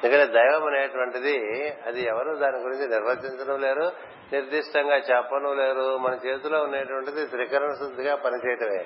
ఎందుకంటే 0.03 0.33
దైవం 0.33 0.67
అనేటువంటిది 0.67 1.37
అది 1.85 2.03
ఎవరు 2.03 2.35
దాని 2.35 2.57
గురించి 2.57 2.87
నిర్వచించడం 2.87 3.61
లేరు 3.61 3.91
నిర్దిష్టంగా 4.33 4.95
చెప్పను 4.95 5.53
లేరు. 5.53 5.97
మన 5.97 6.13
చేతిలో 6.13 6.63
ఉండేటువంటిది 6.63 7.27
త్రికరణ 7.27 7.73
శుద్ధిగా 7.73 8.15
పనిచేయటమే. 8.15 8.85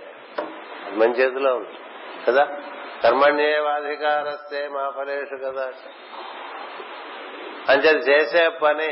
మన 0.93 1.09
చేతిలో 1.09 1.55
ఉంది. 1.55 1.69
కదా? 2.27 2.45
కర్మణ్యేవాధికారస్తే 3.03 4.67
మా 4.67 4.89
ఫలేషు 4.89 5.35
కదా. 5.45 5.73
అంచేది 7.69 8.11
చేసే 8.11 8.49
పని 8.49 8.87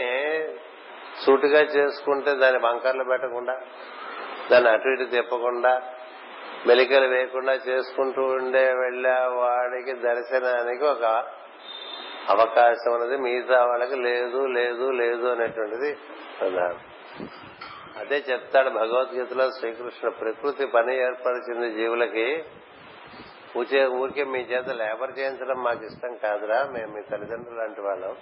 సూటిగా 1.25 1.61
చేసుకుంటే 1.61 2.35
దాని 2.35 2.59
బంకర్లు 2.59 3.03
పెట్టకుండా 3.03 3.61
దాన్ని 4.51 4.69
అటు 4.69 4.87
ఇటు 4.87 5.03
తిప్పకుండా 5.03 5.81
మెలికలు 6.67 7.07
వేయకుండా 7.07 7.53
చేసుకుంటూ 7.53 8.21
ఉండే 8.21 8.73
వెళ్ళే 8.73 9.15
వాడికి 9.25 9.93
దర్శనానికి 9.93 10.85
ఒక 10.85 11.03
అవకాశం 12.29 12.93
అనేది 12.93 13.17
మిగతా 13.17 13.65
వాళ్ళకి 13.65 13.95
లేదు 13.95 14.45
లేదు 14.45 14.91
లేదు 14.91 15.27
అనేటువంటిది 15.27 15.97
ప్రధానం. 16.39 16.79
అదే 17.99 18.23
చెప్తాడు 18.29 18.69
భగవద్గీతలో 18.69 19.51
శ్రీకృష్ణ 19.51 20.09
ప్రకృతి 20.09 20.65
పని 20.65 20.95
ఏర్పరిచింది 20.95 21.69
జీవులకి. 21.71 22.43
ఊచే 23.57 23.85
ఊరికే 23.85 24.23
మీ 24.23 24.39
చేత 24.39 24.69
లేబర్ 24.69 25.19
చేయించడం 25.19 25.63
మాకు 25.63 25.85
ఇష్టం 25.85 26.15
కాదురా. 26.15 26.69
మేము 26.73 26.93
మీ 26.93 27.01
తల్లిదండ్రులు 27.01 27.59
లాంటి 27.59 27.81
వాళ్ళం. 27.81 28.15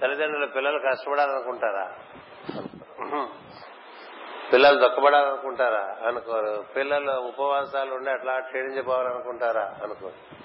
తల్లిదండ్రుల 0.00 0.44
పిల్లలు 0.44 0.78
కష్టపడాలనుకుంటారా? 0.78 1.86
పిల్లలు 4.52 4.78
దొక్కబడాలనుకుంటారా? 4.78 5.96
అనుకోరు. 6.06 6.64
పిల్లలు 6.76 7.12
ఉపవాసాలు 7.12 7.94
ఉండి 7.94 8.10
అట్లా 8.10 8.40
క్షీణించిపోవాలనుకుంటారా? 8.40 9.74
అనుకోరు. 9.82 10.44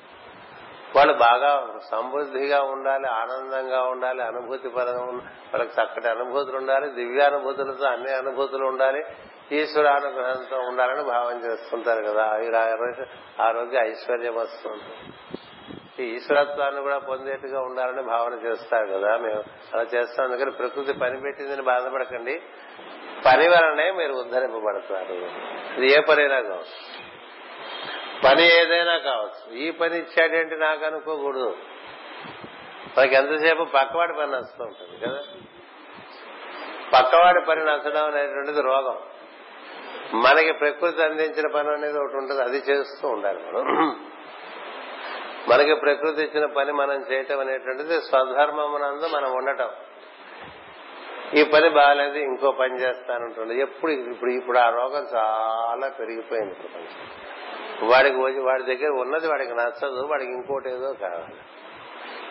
వాళ్ళు 0.95 1.13
బాగా 1.13 1.79
సమృద్ధిగా 1.91 2.61
ఉండాలి 2.61 3.07
ఆనందంగా 3.07 3.83
ఉండాలి 3.83 4.23
అనుభూతి 4.23 4.69
పరంగా 4.69 5.03
వాళ్ళకి 5.05 5.81
చక్కటి 5.81 6.07
అనుభూతులు 6.07 6.57
ఉండాలి 6.57 6.89
దివ్యానుభూతులతో 6.89 7.85
అన్ని 7.85 8.11
అనుభూతులు 8.11 8.65
ఉండాలి 8.65 9.03
ఈశ్వరానుగ్రహంతో 9.51 10.57
ఉండాలని 10.59 11.03
భావం 11.03 11.45
చేస్తుంటారు 11.45 12.03
కదా. 12.03 12.25
ఆరోగ్య 13.43 13.77
ఐశ్వర్యం 13.89 14.35
వస్తుంది. 14.35 14.83
ఈశ్వరత్వాన్ని 16.03 16.81
కూడా 16.81 16.97
పొందేట్టుగా 16.97 17.61
ఉండాలని 17.61 18.01
భావన 18.01 18.33
చేస్తారు 18.33 18.85
కదా. 18.85 19.17
మేము 19.17 19.43
అలా 19.73 19.81
చేస్తాం. 19.81 20.31
అందుకని 20.31 20.51
ప్రకృతి 20.51 20.93
పని 20.93 21.21
పెట్టిందని 21.21 21.61
బాధపడకండి. 21.61 22.41
పని 23.25 23.49
వలనే 23.49 23.91
మీరు 23.91 24.13
ఉద్ధరింపబడతారు. 24.13 25.13
ఇది 25.77 25.91
ఏ 25.93 26.01
పనైనా 26.01 26.41
కావచ్చు. 26.41 27.09
పని 28.25 28.43
ఏదైనా 28.43 28.97
కావచ్చు. 28.97 29.57
ఈ 29.57 29.71
పని 29.71 29.97
ఇచ్చాడేంటి 29.97 30.55
నాకు 30.55 30.85
అనుకోకూడదు. 30.85 31.55
మనకి 32.97 33.15
ఎంతసేపు 33.15 33.63
పక్కవాడి 33.63 34.13
పని 34.13 34.31
నచ్చుతూ 34.31 34.63
ఉంటుంది 34.63 35.05
కదా. 35.05 35.19
పక్కవాడి 36.93 37.41
పని 37.49 37.65
నచ్చడం 37.65 38.05
అనేటువంటిది 38.05 38.61
రోగం. 38.61 38.97
మనకి 40.13 40.51
ప్రకృతి 40.51 41.03
అందించిన 41.03 41.47
పని 41.55 41.69
అనేది 41.69 41.99
ఒకటి 41.99 42.17
ఉంటుంది. 42.17 42.41
అది 42.41 42.57
చేస్తూ 42.57 43.07
ఉండాలి 43.07 43.39
మనం. 43.39 44.08
మనకి 45.49 45.73
ప్రకృతి 45.75 46.21
ఇచ్చిన 46.21 46.45
పని 46.45 46.71
మనం 46.71 47.05
చేయటం 47.11 47.39
అనేటువంటిది 47.39 48.01
స్వధర్మమునందు 48.01 49.07
మనం 49.07 49.31
ఉండటం. 49.33 49.69
ఈ 51.33 51.43
పని 51.43 51.69
బాగాలేదు 51.69 52.17
ఇంకో 52.17 52.51
పని 52.51 52.81
చేస్తానంటుంది 52.81 53.61
ఎప్పుడు 53.61 53.91
ఇప్పుడు 53.91 54.31
ఇప్పుడు 54.31 54.57
ఆ 54.57 54.69
రోగం 54.69 55.07
చాలా 55.15 55.89
పెరిగిపోయింది 55.99 56.53
ప్రపంచం 56.53 57.89
వాడికి 57.89 58.39
వాడి 58.39 58.63
దగ్గర 58.63 58.89
ఉన్నది 58.89 59.27
వాడికి 59.27 59.53
నచ్చదు 59.53 60.07
వాడికి 60.07 60.31
ఇంకోటి 60.31 60.69
ఏదో 60.69 60.93
కావాలి. 60.93 61.35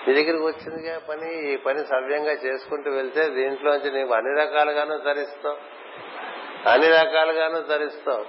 నీ 0.09 0.23
దగ్గరికి 0.23 0.45
వచ్చిందిగా 0.45 0.99
పని 0.99 1.53
ఈ 1.53 1.57
పని 1.57 1.79
సవ్యంగా 1.79 2.33
చేసుకుంటూ 2.33 2.91
వెళ్తే 2.91 3.29
దీంట్లోంచి 3.29 3.91
నీవు 3.91 4.15
అన్ని 4.15 4.41
రకాలుగాను 4.41 4.99
తరిస్తావు. 4.99 5.57
అన్ని 6.69 6.89
రకాలుగాను 6.89 7.63
తరిస్తావు. 7.63 8.25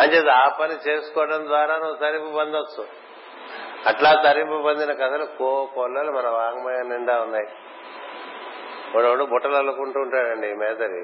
అంచేది 0.00 0.30
ఆ 0.30 0.48
పని 0.48 0.90
చేసుకోవడం 0.90 1.46
ద్వారా 1.46 1.76
నువ్వు 1.76 1.96
తరింపు 1.96 2.32
పొందొచ్చు. 2.32 3.03
అట్లా 3.86 4.22
తరింపు 4.24 4.62
పొందిన 4.62 4.92
కథలు 4.92 5.24
కో 5.24 5.68
కొల్లలు 5.74 6.12
మన 6.12 6.28
వాంగ్మయం 6.28 6.88
నిండా 6.90 7.20
ఉన్నాయి. 7.20 7.46
వాడు 8.94 9.24
బుట్టలు 9.24 9.56
అల్లుకుంటూ 9.56 10.00
ఉంటాడండి 10.00 10.54
మేదరి 10.54 11.02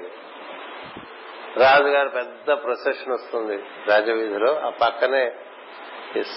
రాజుగారు 1.59 2.09
పెద్ద 2.09 2.51
ప్రొసెషన్ 2.51 3.13
వస్తుంది 3.13 3.57
రాజవీధిలో. 3.87 4.59
ఆ 4.59 4.69
పక్కనే 4.69 5.31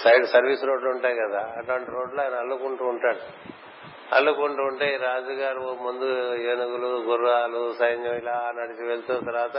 సైడ్ 0.03 0.25
సర్వీస్ 0.25 0.63
రోడ్లు 0.63 0.89
ఉంటాయి 0.89 1.15
కదా 1.15 1.53
అటువంటి 1.57 1.91
రోడ్లు 1.91 2.21
ఆయన 2.21 2.35
అల్లుకుంటూ 2.35 2.85
ఉంటాడు. 2.85 3.19
అల్లుకుంటూ 4.15 4.63
ఉంటే 4.63 4.99
రాజుగారు 5.01 5.59
ముందు 5.59 6.35
ఏనుగులు 6.35 6.87
గుర్రాలు 6.87 7.73
సైన్యం 7.79 8.13
ఇలా 8.13 8.53
నడిచి 8.55 8.87
వెళ్తున్న 8.87 9.31
తర్వాత 9.31 9.57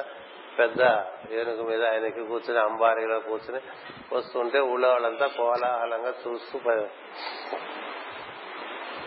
పెద్ద 0.59 0.83
ఏనుగు 1.33 1.63
మీద 1.63 1.85
ఆయనకి 1.85 2.25
కూర్చుని 2.25 2.61
అంబారీలో 2.61 3.19
కూర్చుని 3.19 3.61
వస్తుంటే 4.17 4.61
ఊళ్ళో 4.61 4.89
వాళ్ళంతా 4.89 5.27
కోలాహలంగా 5.27 6.15
చూస్తూ 6.29 6.59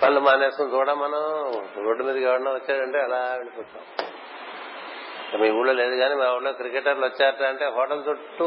పళ్ళు 0.04 0.20
మానేసుకుని 0.20 0.74
చూడ 0.74 0.92
మనం. 0.92 1.52
రోడ్డు 1.84 2.04
మీదకి 2.04 2.24
ఎవరన్నా 2.24 2.52
వచ్చాడంటే 2.52 3.00
అలా 3.00 3.18
వెళ్ళిపోతాం. 3.18 4.08
మీ 5.42 5.50
ఊళ్ళో 5.50 5.74
లేదు 5.74 5.96
కానీ 5.96 6.16
మా 6.16 6.34
ఊళ్ళో 6.34 6.52
క్రికెటర్లు 6.52 7.06
వచ్చారట 7.06 7.44
అంటే 7.44 7.66
హోటల్ 7.66 8.04
చుట్టూ 8.10 8.46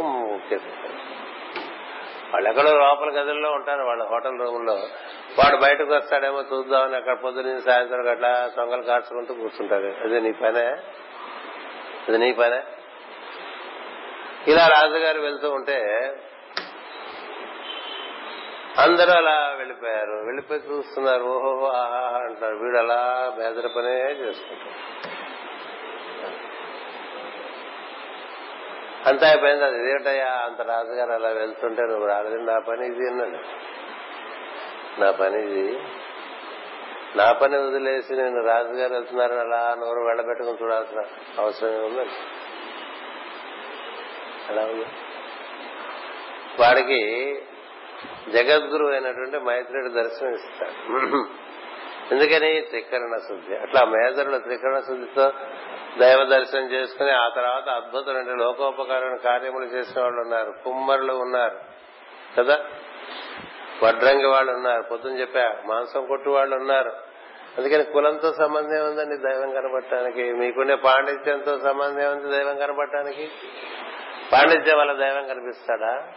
వాళ్ళు 2.33 2.49
ఎక్కడో 2.51 2.71
లోపల 2.71 3.09
గదుల్లో 3.11 3.53
ఉంటారు 3.53 3.83
వాళ్ళ 3.83 4.05
హోటల్ 4.05 4.39
రూమ్లో 4.39 4.73
వాడు 5.39 5.57
బయటకు 5.57 5.95
వస్తాడేమో 5.95 6.45
చూద్దామని 6.53 6.97
అక్కడ 6.97 7.21
పొద్దున్న 7.21 7.59
సాయంత్రం 7.59 8.09
అట్లా 8.09 8.51
సొంగలు 8.57 8.83
కాచుకుంటూ 8.83 9.35
కూర్చుంటారు. 9.35 9.97
అది 10.05 10.21
నీ 10.21 10.33
పనే? 10.33 10.67
అది 12.09 12.19
నీ 12.19 12.33
పనే? 12.33 12.63
ఇలా 14.49 14.67
రాజుగారు 14.67 15.21
వెళ్తూ 15.21 15.51
ఉంటే 15.51 15.81
అందరూ 18.79 19.13
అలా 19.13 19.55
వెళ్ళిపోయారు. 19.59 20.13
వెళ్ళిపోయి 20.13 20.61
చూస్తున్నారు. 20.61 21.25
ఓహో 21.25 21.67
ఆహా 21.67 22.19
అంటారు. 22.19 22.57
వీడు 22.57 22.77
అలా 22.79 23.33
బేదర 23.39 23.67
పనే 23.67 24.11
చేసుకుంటారు 24.13 24.93
అంతా 29.09 29.29
అయిపోయింది. 29.29 29.65
అది 29.65 29.79
ఇదేంటయ్యా 29.79 30.27
అంత 30.27 30.61
రాజుగారు 30.61 31.13
అలా 31.13 31.29
వెళ్తుంటే 31.29 31.83
నువ్వు 31.83 32.07
రాలేదు 32.07 32.37
నా 32.37 32.59
పని 32.59 32.87
ఇది 32.87 33.09
అన్నాడు. 33.09 33.39
నా 35.01 35.11
పని 35.11 35.43
ఇది. 35.43 35.79
నా 37.17 37.33
పని 37.33 37.59
వదిలేసి 37.59 38.13
నేను 38.13 38.47
రాజుగారు 38.47 38.93
వెళ్తున్నారని 38.93 39.41
అలా 39.41 39.77
నోరు 39.81 40.01
వెళ్ళబెట్టుకుని 40.01 40.59
చూడాల్సిన 40.63 41.01
అవసరం 41.39 41.85
ఉందండి 41.85 42.42
అలా 44.49 44.63
ఉంది 44.63 44.87
వాడికి 46.61 47.35
జగద్గురు 48.33 48.87
అయినటువంటి 48.87 49.39
మైత్రుడు 49.39 49.89
దర్శనం 49.89 50.35
ఇస్తాడు. 50.35 51.27
ఎందుకని? 52.15 52.61
త్రికరణ 52.61 53.17
శుద్ధి. 53.17 53.57
అట్లా 53.57 53.85
మేదరుల 53.85 54.37
త్రికరణ 54.37 54.81
శుద్ధితో 54.81 55.33
దైవ 55.99 56.25
దర్శనం 56.25 56.71
చేసుకుని 56.73 57.11
ఆ 57.11 57.29
తర్వాత 57.29 57.69
అద్భుతమైన 57.69 58.35
లోకోపకరణ 58.35 59.17
కార్యములు 59.17 59.65
చేసిన 59.65 60.03
వాళ్ళు 60.03 60.21
ఉన్నారు. 60.21 60.55
కుమ్మరులు 60.65 61.13
ఉన్నారు. 61.13 61.59
కదా? 62.39 62.65
వడ్రంగి 63.83 64.27
వాళ్ళు 64.27 64.53
ఉన్నారు. 64.53 64.83
పొద్దున 64.83 65.21
చెప్పా 65.21 65.57
మాంసం 65.67 66.07
కొట్టు 66.07 66.31
వాళ్ళు 66.31 66.57
ఉన్నారు. 66.57 66.93
అందుకని 67.59 67.85
కులంతో 67.85 68.33
సంబంధం 68.33 68.85
ఉందండి 68.85 69.17
దైవం 69.17 69.51
కనబడటానికి 69.51 70.33
మీకుండే 70.33 70.75
పాండిత్యంతో 70.75 71.59
సంబంధం 71.59 72.13
ఉంది 72.13 72.37
దైవం 72.37 72.57
కనబడటానికి 72.57 73.31
పాండిత్యం 74.33 74.79
వల్ల 74.79 74.93
దైవం 74.93 75.27
కనిపిస్తాడా? 75.27 76.09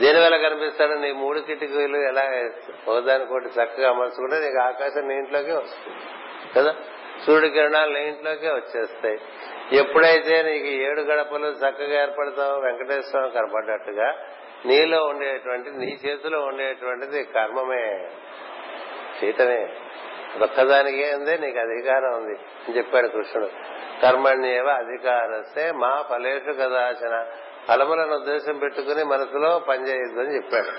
దేని 0.00 0.20
వల్ల 0.20 0.36
కనిపిస్తాడు? 0.36 0.92
నీ 0.92 1.12
మూడు 1.12 1.40
కిటికీలు 1.40 1.96
ఎలా 1.96 2.22
ఒకదానికోటి 2.88 3.44
చక్కగా 3.44 3.90
అమర్చుకుంటే 3.90 4.40
నీకు 4.40 4.58
ఆకాశం 4.58 5.08
నీ 5.08 5.14
ఇంట్లోకే 5.14 5.52
వస్తుంది. 5.52 5.96
కదా? 6.56 6.74
సూర్యుడి 7.26 7.48
కిరణాలు 7.48 7.92
నీ 7.92 8.04
ఇంట్లోకే 8.04 8.48
వచ్చేస్తాయి. 8.48 9.20
ఎప్పుడైతే 9.72 10.42
నీకు 10.42 10.66
ఏడు 10.66 11.00
గడపలు 11.00 11.46
చక్కగా 11.46 12.02
ఏర్పడతావో 12.02 12.58
వెంకటేశ్వరం 12.58 13.30
కనపడ్డట్టుగా 13.30 14.14
నీలో 14.66 15.04
ఉండేటువంటి 15.04 15.70
నీ 15.70 15.98
చేతిలో 16.06 16.40
ఉండేటువంటిది 16.40 17.24
కర్మమే. 17.24 18.08
చేయటమే 19.24 19.68
ఒక్కదానికే 20.42 21.14
ఉంది 21.14 21.38
నీకు 21.38 21.58
అధికారం 21.58 22.12
ఉంది 22.12 22.38
అని 22.38 22.76
చెప్పాడు 22.76 23.08
కృష్ణుడు. 23.08 23.77
కర్మణ్యేవ 24.02 24.68
అధికారస్తే 24.68 25.72
మా 25.72 26.02
ఫలేషు 26.02 26.52
కదాచన. 26.52 27.26
ఫలములను 27.68 28.14
ఉద్దేశం 28.14 28.58
పెట్టుకుని 28.58 29.04
మనసులో 29.04 29.58
పనిచేయద్దు 29.58 30.20
అని 30.20 30.34
చెప్పాడు. 30.34 30.70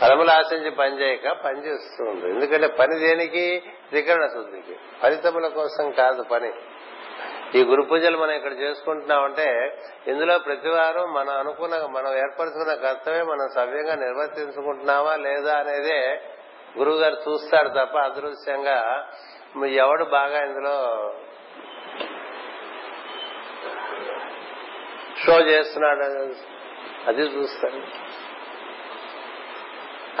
ఫలములు 0.00 0.30
ఆశించి 0.30 0.70
పనిచేయక 0.70 1.32
పనిచేస్తుంది 1.32 2.34
ఎందుకంటే 2.34 2.66
పని 2.66 2.98
దేనికి? 2.98 3.62
త్రికరణ 3.88 4.26
శుద్ధికి. 4.26 4.78
ఫలితముల 5.02 5.46
కోసం 5.46 5.90
కాదు 5.90 6.22
పని. 6.22 6.52
ఈ 7.54 7.64
గురు 7.64 7.82
పూజలు 7.82 8.18
మనం 8.18 8.30
ఇక్కడ 8.30 8.52
చేసుకుంటున్నామంటే 8.52 9.78
ఇందులో 10.06 10.38
ప్రతివారం 10.38 11.12
మనం 11.12 11.38
అనుకున్న 11.38 11.86
మనం 11.86 12.16
ఏర్పరచుకున్న 12.16 12.74
కర్తవ్యం 12.74 13.26
మనం 13.26 13.48
సవ్యంగా 13.54 13.94
నిర్వర్తించుకుంటున్నావా 13.94 15.16
లేదా 15.16 15.54
అనేదే 15.56 16.20
గురువు 16.78 16.96
గారు 16.96 17.16
చూస్తాడు 17.30 17.68
తప్ప 17.68 17.98
అదృశ్యంగా 17.98 19.10
ఎవడు 19.62 20.04
బాగా 20.04 20.44
ఇందులో 20.44 21.14
షో 25.26 25.40
చేస్తున్నాడు 25.40 26.02
అది 27.06 27.22
చూస్తాడు. 27.22 28.04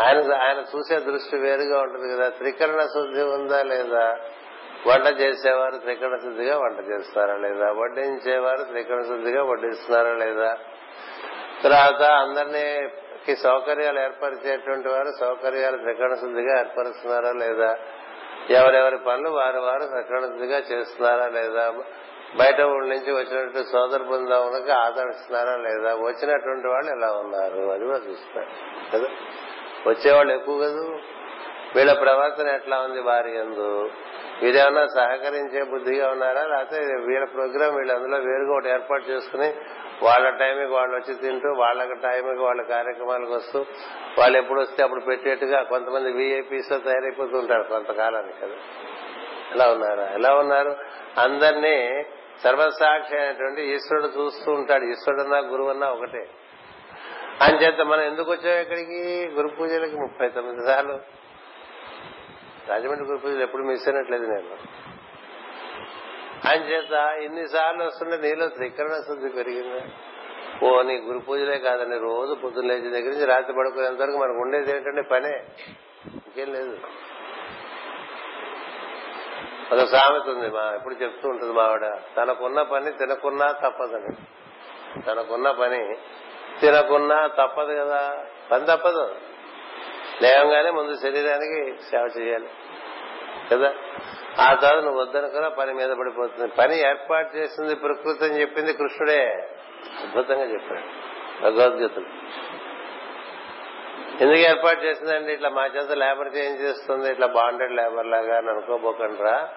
ఆయన 0.02 0.34
ఆయన 0.34 0.64
చూసే 0.76 0.98
దృష్టి 0.98 1.36
వేరుగా 1.36 1.80
ఉంటుంది 1.80 2.16
కదా. 2.16 2.28
త్రికరణ 2.28 2.80
శుద్ధి 2.80 3.22
ఉందా 3.22 3.62
లేదా? 3.62 4.18
వంట 4.86 5.20
చేసేవారు 5.20 5.76
త్రికరణ 5.76 6.16
శుద్ధిగా 6.16 6.58
వంట 6.58 6.90
చేస్తారా 6.90 7.36
లేదా? 7.36 7.72
వడ్డించేవారు 7.72 8.62
త్రికరణ 8.62 9.02
శుద్ధిగా 9.02 9.42
వడ్డిస్తున్నారా 9.42 10.12
లేదా? 10.12 10.58
తర్వాత 11.62 12.02
అందరినీ 12.02 12.88
సౌకర్యాలు 13.34 14.00
ఏర్పరిచేటువంటి 14.00 14.88
వారు 14.88 15.12
సౌకర్యాలు 15.20 15.76
త్రికరణ 15.76 16.14
శుద్ధిగా 16.14 16.60
ఏర్పరుస్తున్నారా 16.60 17.32
లేదా? 17.32 17.78
ఎవరెవరి 18.50 18.98
పనులు 18.98 19.30
వారు 19.30 19.58
వారు 19.58 19.82
సక్రమంగా 19.82 20.58
చేస్తున్నారా 20.58 21.28
లేదా? 21.28 21.72
బయట 22.36 22.60
ఊళ్ళ 22.60 22.94
నుంచి 22.94 23.12
వచ్చినట్టు 23.12 23.64
సోదర 23.72 24.02
బృందానికి 24.02 24.72
ఆదరిస్తున్నారా 24.72 25.56
లేదా? 25.56 25.94
వచ్చినటువంటి 25.94 26.66
వాళ్ళు 26.66 26.90
ఎలా 26.92 27.12
ఉన్నారు? 27.12 27.60
అది 27.70 27.84
కూడా 27.84 27.98
చూస్తారు 27.98 28.46
కదా? 28.92 29.06
వచ్చేవాళ్ళు 29.86 30.32
ఎక్కువ 30.32 30.58
కదా? 30.58 30.98
వీళ్ళ 31.76 31.92
ప్రవర్తన 31.92 32.48
ఎట్లా 32.48 32.80
ఉంది 32.80 33.00
వారి 33.00 33.38
ఎందు? 33.38 33.90
వీరేమన్నా 34.42 34.86
సహకరించే 34.86 35.62
బుద్ధిగా 35.62 36.10
ఉన్నారా? 36.10 36.42
లేకపోతే 36.42 36.80
వీళ్ళ 36.80 37.24
ప్రోగ్రాం 37.24 37.76
వీళ్ళు 37.76 37.92
అందులో 37.94 38.16
వేరుగా 38.18 38.52
ఒకటి 38.52 38.68
ఏర్పాటు 38.68 39.02
చేసుకుని 39.02 39.54
వాళ్ళ 40.02 40.30
టైంకి 40.30 40.64
వాళ్ళు 40.64 40.96
వచ్చి 40.96 41.14
తింటూ 41.14 41.48
వాళ్ళ 41.48 41.92
టైంకి 41.94 42.42
వాళ్ళ 42.42 42.62
కార్యక్రమాలకు 42.62 43.34
వస్తూ 43.34 43.66
వాళ్ళు 44.18 44.38
ఎప్పుడు 44.38 44.60
వస్తే 44.60 44.82
అప్పుడు 44.82 45.00
పెట్టేట్టుగా 45.00 45.62
కొంతమంది 45.62 46.12
వీఐపీస్ 46.12 46.68
తయారైపోతూ 46.68 47.38
ఉంటారు 47.38 47.62
కొంతకాలానికి 47.62 48.40
కదా. 48.40 48.54
ఎలా 49.52 49.72
ఉన్నారా? 49.72 50.10
ఎలా 50.12 50.34
ఉన్నారు? 50.34 50.76
అందరినీ 51.18 52.06
సర్వసాక్షి 52.42 53.16
అయినటువంటి 53.16 53.62
ఈశ్వరుడు 53.62 54.06
చూస్తూ 54.06 54.52
ఉంటాడు. 54.52 54.84
ఈశ్వరుడన్నా 54.84 55.38
గురువన్నా 55.38 55.88
ఒకటే. 55.88 56.28
అంచేత 57.40 57.80
మనం 57.80 58.02
ఎందుకు 58.02 58.30
వచ్చాం 58.30 58.60
ఇక్కడికి? 58.60 59.30
గురు 59.34 59.48
పూజలకి 59.48 59.96
ముప్పై 59.96 60.28
తొమ్మిది 60.28 60.66
సార్లు. 60.66 60.98
రాజమండ్రి 62.68 63.04
గురు 63.04 63.18
పూజలు 63.18 63.42
ఎప్పుడు 63.42 63.62
మిస్ 63.62 63.88
అయినట్లేదు 63.88 64.26
నేను. 64.26 64.73
అంచేత 66.48 67.16
ఇన్నిసార్లు 67.22 67.84
వస్తుంటే 67.84 68.16
నీలో 68.16 68.48
త్రికరణ 68.48 68.92
శుద్ధి 69.08 69.28
పెరిగిందా. 69.28 69.80
ఓ 70.62 70.82
నీ 70.82 70.96
గురు 70.96 71.18
పూజలే 71.18 71.58
కాదండి. 71.58 71.98
రోజు 71.98 72.34
పొద్దున్న 72.34 72.68
లేచి 72.68 72.90
దగ్గర 72.90 73.12
నుంచి 73.12 73.24
రాత్రి 73.24 73.52
పడుకునేంత 73.52 74.00
వరకు 74.00 74.16
మనకు 74.16 74.38
ఉండేది 74.38 74.76
ఏంటంటే 74.76 75.02
పనే. 75.02 75.44
ఇంకేం 76.14 76.52
లేదు. 76.52 76.78
ఒక 79.72 79.84
సామెత 79.84 80.22
ఉంది 80.22 80.50
మా 80.50 80.74
ఎప్పుడు 80.74 80.94
చెప్తూ 80.94 81.28
ఉంటుంది 81.28 81.52
మావిడ 81.52 81.86
తనకున్న 82.16 82.62
పని 82.62 82.92
తినకున్నా 82.92 83.52
తప్పదని. 83.52 84.16
తనకున్న 85.02 85.50
పని 85.50 85.96
తినకున్నా 86.60 87.26
తప్పదు 87.26 87.72
కదా. 87.74 88.24
పని 88.50 88.66
తప్పదు. 88.66 89.14
లేవంగానే 90.22 90.70
ముందు 90.70 90.96
శరీరానికి 90.96 91.82
సేవ 91.82 92.08
చేయాలి. 92.18 92.48
కదా? 93.52 93.74
ఆ 94.40 94.54
తర్వాత 94.54 94.82
నువ్వు 94.82 95.00
వద్దనుకున్నా 95.00 95.48
పని 95.48 95.74
మీద 95.74 95.90
పడిపోతుంది. 95.90 96.48
పని 96.48 96.88
ఏర్పాటు 96.88 97.36
చేసింది 97.36 97.74
ప్రకృతి 97.74 98.24
అని 98.24 98.40
చెప్పింది 98.40 98.72
కృష్ణుడే. 98.72 99.48
అద్భుతంగా 100.02 100.44
చెప్పాడు. 100.44 101.04
భగవద్గీతలు. 101.42 102.04
ఎందుకు 104.20 104.38
ఏర్పాటు 104.38 104.84
చేసిందండి? 104.84 105.32
ఇట్లా 105.32 105.48
మా 105.48 105.66
చేత 105.66 105.90
లేబర్ 105.90 106.36
చేంజ్ 106.36 106.62
చేస్తుంది 106.62 107.10
ఇట్లా 107.10 107.26
బాండెడ్ 107.26 107.72
లేబర్ 107.72 108.06
లాగా 108.06 108.36
అని 108.36 108.50
అనుకోబోకండ్రా. 108.50 109.48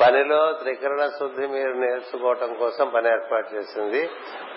పనిలో 0.00 0.52
త్రికరణ 0.52 1.08
శుద్ధి 1.18 1.46
మీరు 1.46 1.72
నేర్చుకోవటం 1.72 2.54
కోసం 2.54 2.88
పని 2.88 3.10
ఏర్పాటు 3.10 3.54
చేసింది. 3.54 4.10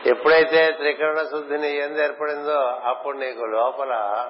ఎప్పుడైతే 0.05 0.71
త్రికరణ 0.71 1.17
శుద్ధిని 1.17 1.77
ఎందు 1.77 2.01
ఏర్పడిందో 2.01 2.59
అప్పుడు 2.61 3.17
నీకు 3.17 3.45
లోపల 3.45 4.25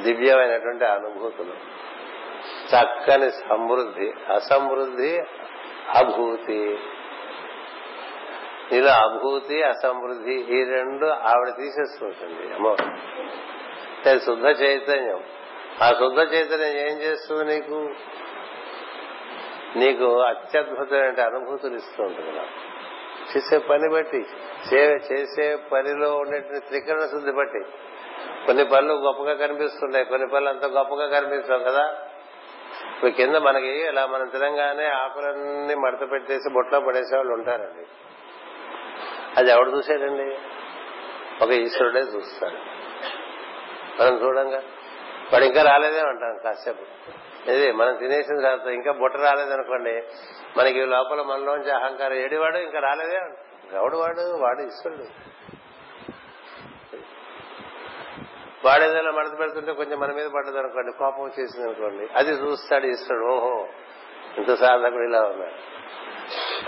దివ్యమైనటువంటి 0.00 0.84
అనుభూతులు. 0.84 1.79
చక్కని 2.76 3.30
సమృద్ధి 3.30 4.12
అసమృద్ధి 4.32 5.22
అభూతి. 5.94 6.78
నీలో 8.72 8.90
అభూతి 8.90 9.62
అసమృద్ధి 9.62 10.32
ఈ 10.32 10.64
రెండు 10.64 11.06
ఆవిడ 11.06 11.48
తీసేసుకుంటుంది. 11.48 12.54
అమ్మో 12.54 12.76
శుద్ధ 14.18 14.62
చైతన్యం. 14.62 15.22
ఆ 15.82 15.90
శుద్ధ 15.90 16.34
చైతన్యం 16.34 16.68
ఏం 16.68 16.98
చేస్తుంది 16.98 17.54
నీకు? 17.54 17.90
నీకు 19.76 20.20
అత్యద్భుతమైన 20.20 21.20
అనుభూతులు 21.20 21.76
ఇస్తూ 21.76 22.02
ఉంటుంది 22.02 22.40
చేసే 23.36 23.58
పని 23.58 23.92
బట్టి 23.92 24.24
సేవ 24.66 24.98
చేసే 25.12 25.56
పనిలో 25.72 26.16
ఉండేటువంటి 26.16 26.66
త్రికరణ 26.66 27.00
శుద్ధి 27.00 27.32
బట్టి. 27.32 27.60
కొన్ని 28.46 28.64
పనులు 28.64 28.92
గొప్పగా 28.92 29.34
కనిపిస్తుంటాయి 29.34 30.04
కొన్ని 30.04 30.28
పనులు 30.28 30.48
అంత 30.48 30.64
గొప్పగా 30.64 31.20
కనిపిస్తాం 31.20 31.62
కదా? 31.62 32.09
ఇప్పుడు 33.00 33.14
కింద 33.14 33.36
మనకి 33.36 33.66
ఇలా 33.66 34.06
మనం 34.06 34.28
తినంగానే 34.28 34.86
ఆకులన్నీ 34.86 35.74
మడత 35.74 36.10
పెట్టేసి 36.10 36.50
బొట్లో 36.52 36.80
పడేసే 36.80 37.16
వాళ్ళు 37.16 37.32
ఉంటారండి. 37.32 37.86
అది 39.36 39.50
ఎవడు 39.50 39.70
చూసాడండి 39.70 40.38
ఒక 41.44 41.50
ఈశ్వరుడే 41.50 42.00
చూస్తాడు. 42.00 42.56
మనం 44.02 44.26
చూడంగా. 44.26 44.62
వాడు 45.32 45.44
ఇంకా 45.44 45.62
రాలేదే 45.62 46.00
అంటాం 46.00 46.38
కాసేపు. 46.44 46.82
ఇది 47.50 47.72
మనం 47.72 47.96
తినేసిన 47.96 48.40
తర్వాత 48.40 48.66
ఇంకా 48.66 48.92
బుట్ట 48.92 49.16
రాలేదనుకోండి 49.16 50.02
మనకి 50.56 50.86
లోపల 50.86 51.22
మనలోంచి 51.22 51.70
అహంకారం 51.70 52.14
ఏడివాడు 52.14 52.58
ఇంకా 52.58 52.80
రాలేదే 52.80 53.16
ఎవడు 53.76 53.96
వాడు? 53.96 54.36
వాడు 54.42 54.60
ఈశ్వరుడు. 54.62 55.29
వాడు 58.64 58.82
ఏదైనా 58.82 59.10
మడత 59.10 59.38
పెడుతుంటే 59.38 59.72
కొంచెం 59.72 60.00
మన 60.00 60.12
మీద 60.12 60.26
పడ్డది 60.26 60.58
అనుకోండి 60.58 60.98
కోపం 60.98 61.24
వచ్చేసింది 61.24 61.66
అనుకోండి. 61.66 62.08
అది 62.14 62.30
చూస్తాడు 62.30 62.86
ఇస్తాడు. 62.86 63.24
ఓహో 63.24 63.68
ఇంత 64.38 64.54
సాధకుడు 64.54 65.08
ఇలా 65.08 65.22
ఉన్నాడు. 65.22 65.80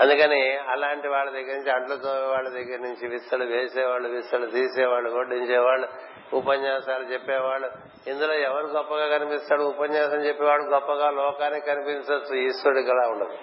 అందుకని 0.01 0.57
అలాంటి 0.57 1.07
వాళ్ళ 1.07 1.31
దగ్గర 1.31 1.55
నుంచి 1.55 1.71
అంట్లు 1.71 1.95
వాళ్ళ 2.05 2.49
దగ్గర 2.49 2.79
నుంచి 2.79 3.07
విస్తలు 3.07 3.43
వేసేవాళ్ళు 3.45 4.09
విస్తలు 4.09 4.45
తీసేవాళ్ళు 4.45 5.09
వడ్డించేవాళ్ళు 5.09 5.87
ఉపన్యాసాలు 6.33 7.03
చెప్పేవాళ్ళు. 7.03 7.69
ఇందులో 8.07 8.33
ఎవరు 8.33 8.65
గొప్పగా 8.65 9.17
కనిపిస్తాడు? 9.17 9.63
ఉపన్యాసం 9.63 10.25
చెప్పేవాడు 10.25 10.61
గొప్పగా 10.61 11.09
లోకానికి 11.09 11.65
కనిపించవచ్చు. 11.65 12.35
ఈశ్వరుడికి 12.35 12.89
అలా 12.89 13.07
ఉండదు. 13.07 13.37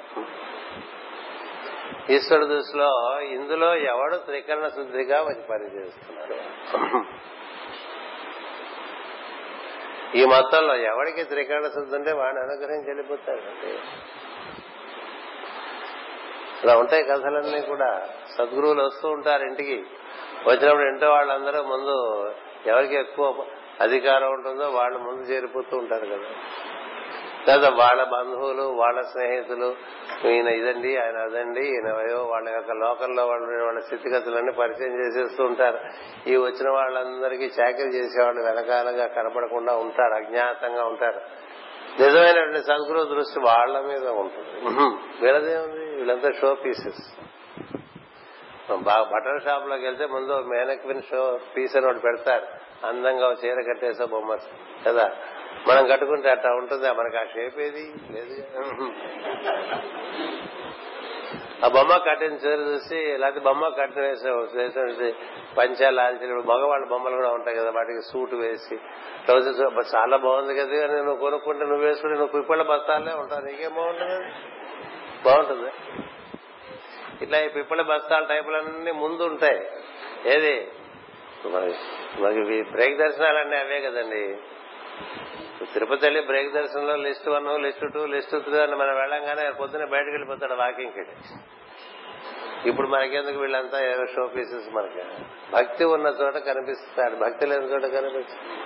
ఈశ్వరుడు 2.12 2.46
దృష్టిలో 2.46 3.20
ఇందులో 3.20 3.74
ఎవడు 3.76 4.16
త్రికరణ 4.16 4.68
శుద్ధిగా 4.68 5.22
వచ్చి 5.22 5.42
పనిచేస్తున్నాడు 5.50 7.04
ఈ 10.14 10.24
మొత్తంలో 10.24 10.76
ఎవరికి 10.76 11.24
త్రికరణ 11.24 11.68
శుద్ధి 11.68 11.96
ఉంటే 11.96 12.12
వాడిని 12.12 12.40
అనుగ్రహం 12.40 12.88
చెల్లిపోతాడు 12.88 13.68
ఇలా 16.64 16.76
ఉంటాయి 16.76 17.04
కథలన్నీ 17.04 17.60
కూడా. 17.60 18.08
సద్గురువులు 18.38 18.82
వస్తూ 18.82 19.08
ఉంటారు 19.08 19.42
ఇంటికి. 19.42 19.84
వచ్చినప్పుడు 20.46 20.82
ఇంట్లో 20.82 21.10
వాళ్ళందరూ 21.10 21.62
ముందు 21.62 22.30
ఎవరికి 22.66 22.94
ఎక్కువ 22.94 23.44
అధికారం 23.80 24.32
ఉంటుందో 24.32 24.70
వాళ్ళు 24.70 24.98
ముందు 24.98 25.20
చేరిపోతూ 25.20 25.76
ఉంటారు 25.76 26.06
కదా. 26.06 26.34
లేదా 27.48 27.68
వాళ్ళ 27.68 28.04
బంధువులు 28.04 28.62
వాళ్ళ 28.62 29.00
స్నేహితులు 29.00 29.76
ఈయన 30.28 30.48
ఇదండి 30.48 30.96
ఆయన 30.96 31.16
అదండి 31.16 31.60
ఈయన 31.60 31.92
వాళ్ళ 32.22 32.48
యొక్క 32.48 32.72
లోకల్లో 32.72 33.26
వాళ్ళ 33.26 33.64
వాళ్ళ 33.64 33.80
స్థితిగతులన్నీ 33.80 34.52
పరిచయం 34.52 35.06
చేసేస్తూ 35.06 35.44
ఉంటారు. 35.44 35.78
ఈ 36.26 36.36
వచ్చిన 36.36 36.70
వాళ్ళందరికీ 36.70 37.44
చాకరీ 37.44 37.88
చేసేవాళ్ళు 37.88 38.42
వెనకాలగా 38.42 39.06
కనపడకుండా 39.06 39.76
ఉంటారు 39.76 40.14
అజ్ఞాతంగా 40.14 40.84
ఉంటారు. 40.84 41.20
నిజమైనటువంటి 42.02 42.58
సద్గురు 42.58 43.14
దృష్టి 43.14 43.40
వాళ్ళ 43.40 43.80
మీద 43.80 44.08
ఉంటుంది. 44.08 44.72
వీళ్ళదేముంది? 45.22 45.94
వీళ్ళంతా 45.94 46.32
షో 46.40 46.54
పీసెస్. 46.54 47.20
బాగా 48.72 49.02
బట్టల 49.02 49.38
షాప్లోకి 49.38 49.84
వెళ్తే 49.84 50.06
ముందు 50.06 50.42
మేనక్విన్ 50.42 51.02
షో 51.02 51.40
పీస్ 51.56 51.76
అని 51.76 51.86
ఒకటి 51.86 51.98
పెడతారు. 51.98 52.46
అందంగా 52.86 53.32
చీర 53.32 53.54
కట్టేసా 53.54 54.04
బొమ్మ 54.04 54.36
కదా? 54.86 55.12
మనం 55.68 55.86
కట్టుకుంటే 55.86 56.30
అట్లా 56.30 56.50
ఉంటుందా? 56.52 56.92
మనకి 56.92 57.16
ఆ 57.16 57.24
షేప్ 57.24 57.58
ఏది? 57.60 57.94
లేదు. 58.10 58.36
ఆ 61.64 61.68
బొమ్మ 61.68 61.96
కట్టిన 61.96 62.32
చీర 62.32 62.58
చూసి 62.60 63.18
లేకపోతే 63.18 63.44
బొమ్మ 63.44 63.68
కట్టిన 63.68 64.02
వేసే 64.02 65.12
పంచాలు 65.58 65.96
లాల్చిన 65.96 66.32
మగవాళ్ళ 66.34 66.86
బొమ్మలు 66.86 67.14
కూడా 67.14 67.28
ఉంటాయి 67.28 67.56
కదా 67.56 67.70
వాటికి 67.70 68.00
సూట్ 68.12 68.34
వేసి. 68.34 68.76
ట్రౌజర్స్ 69.24 69.94
చాలా 69.96 70.16
బాగుంది 70.16 70.54
కదా 70.54 70.86
నువ్వు 70.86 71.16
కొనుక్కుంటే 71.16 71.64
నువ్వు 71.64 71.86
వేసుకుని 71.86 72.14
నువ్వు 72.14 72.40
పిప్పళ్ళ 72.40 72.62
బస్తాలే 72.62 73.12
ఉంటావు. 73.12 73.40
నీకేం 73.40 73.74
బాగుంటుంది? 73.74 74.32
బాగుంటుంది. 75.24 75.70
ఇట్లా 77.22 77.38
ఈ 77.40 77.48
పిప్పళ్ళ 77.48 77.82
బస్తాల 77.82 78.24
టైపులన్నీ 78.24 78.92
ముందు 78.92 79.22
ఉంటాయి. 79.22 79.60
ఏది? 80.26 80.68
మరి 81.46 81.74
మనకి 82.22 82.62
బ్రేక్ 82.70 82.98
దర్శనాలన్నీ 82.98 83.56
అవే 83.56 83.80
కదండి. 83.80 84.38
తిరుపతి 85.72 86.04
వెళ్ళి 86.06 86.20
బ్రేక్ 86.20 86.52
దర్శనంలో 86.52 86.96
list 86.96 87.28
one 87.28 87.62
list 87.62 87.92
two 87.94 88.06
list 88.06 88.36
three 88.44 88.58
అని 88.60 88.76
మనం 88.76 88.96
వెళ్ళంగానే 88.96 89.50
పొద్దున 89.50 89.84
బయటకు 89.84 90.10
వెళ్ళిపోతాడు 90.10 90.54
వాకింగ్కి 90.54 91.04
ఇప్పుడు 92.68 92.88
మనకెందుకు 92.88 93.38
వీళ్ళంతా 93.38 93.84
ఏవో 93.84 94.06
షో 94.06 94.26
పీసెస్ 94.26 94.74
మనకి? 94.74 95.02
భక్తి 95.52 95.84
ఉన్న 95.84 96.06
చోట 96.06 96.36
కనిపిస్తాడు 96.36 97.16
భక్తి 97.16 97.46
లేని 97.46 97.72
చోట 97.72 97.82
కనిపిస్తుంది 97.82 98.56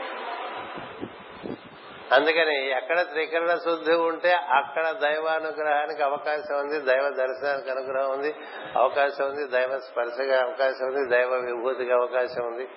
అందుకని 2.15 2.71
ఎక్కడ 2.71 3.01
త్రికరణ 3.03 3.55
శుద్ధి 3.55 3.93
ఉంటే 3.93 4.33
అక్కడ 4.33 4.91
దైవానుగ్రహానికి 4.91 6.03
అవకాశం 6.03 6.59
ఉంది 6.59 6.81
దైవ 6.81 7.09
దర్శనానికి 7.09 7.71
అనుగ్రహం 7.71 8.11
ఉంది 8.11 8.35
అవకాశం 8.77 9.25
ఉంది 9.29 9.45
దైవ 9.47 9.79
స్పర్శగా 9.79 10.41
అవకాశం 10.43 10.87
ఉంది 10.87 11.11
దైవ 11.11 11.35
విభూతికి 11.35 11.93
అవకాశం 11.93 12.43
ఉంది. 12.47 12.69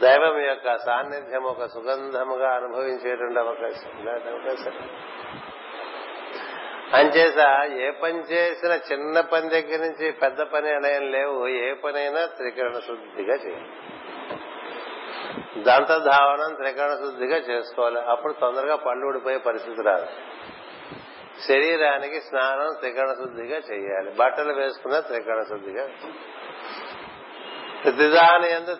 దైవం 0.00 0.40
యొక్క 0.40 0.76
సాన్నిధ్యం 0.76 1.42
ఒక 1.42 1.66
సుగంధముగా 1.66 2.54
అనుభవించేటువంటి 2.54 3.38
అవకాశం. 3.38 4.00
ఇలాంటి 4.00 4.28
అవకాశం. 4.28 4.72
అంచేత 6.94 7.70
ఏ 7.78 7.90
పని 7.90 8.18
చేసిన 8.18 8.72
చిన్న 8.92 9.20
పని 9.20 9.48
దగ్గర 9.48 9.80
నుంచి 9.80 10.12
పెద్ద 10.12 10.42
పని 10.42 10.70
అనేం 10.70 11.10
లేవు. 11.10 11.46
ఏ 11.46 11.74
పనైనా 11.74 12.24
త్రికరణ 12.24 12.72
శుద్ధిగా 12.72 13.34
చేయాలి. 13.34 13.70
దంతధావనం 15.62 16.54
త్రికరణ 16.54 16.94
శుద్ధిగా 16.94 17.36
చేసుకోవాలి. 17.36 18.00
అప్పుడు 18.00 18.32
తొందరగా 18.32 18.76
పళ్ళు 18.76 19.06
ఊడిపోయే 19.06 19.38
పరిస్థితి 19.38 19.82
రాదు. 19.82 20.06
శరీరానికి 21.48 22.20
స్నానం 22.20 22.74
త్రికరణ 22.80 23.12
శుద్ధిగా 23.12 23.58
చేయాలి. 23.72 24.10
బట్టలు 24.10 24.52
వేసుకున్న 24.52 25.00
త్రికరణ 25.00 25.42
శుద్ధిగా 25.42 25.88
ప్రతిదాని 27.84 28.52
ఎందు 28.52 28.76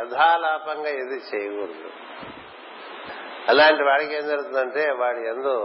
యథాలాపంగా 0.00 0.88
ఇది 0.88 1.20
చేయకూడదు. 1.34 1.90
అలాంటి 3.48 3.82
వాడికి 3.82 4.14
ఏం 4.14 4.28
జరుగుతుందంటే 4.28 4.90
వాడి 4.90 5.28
ఎందు 5.28 5.56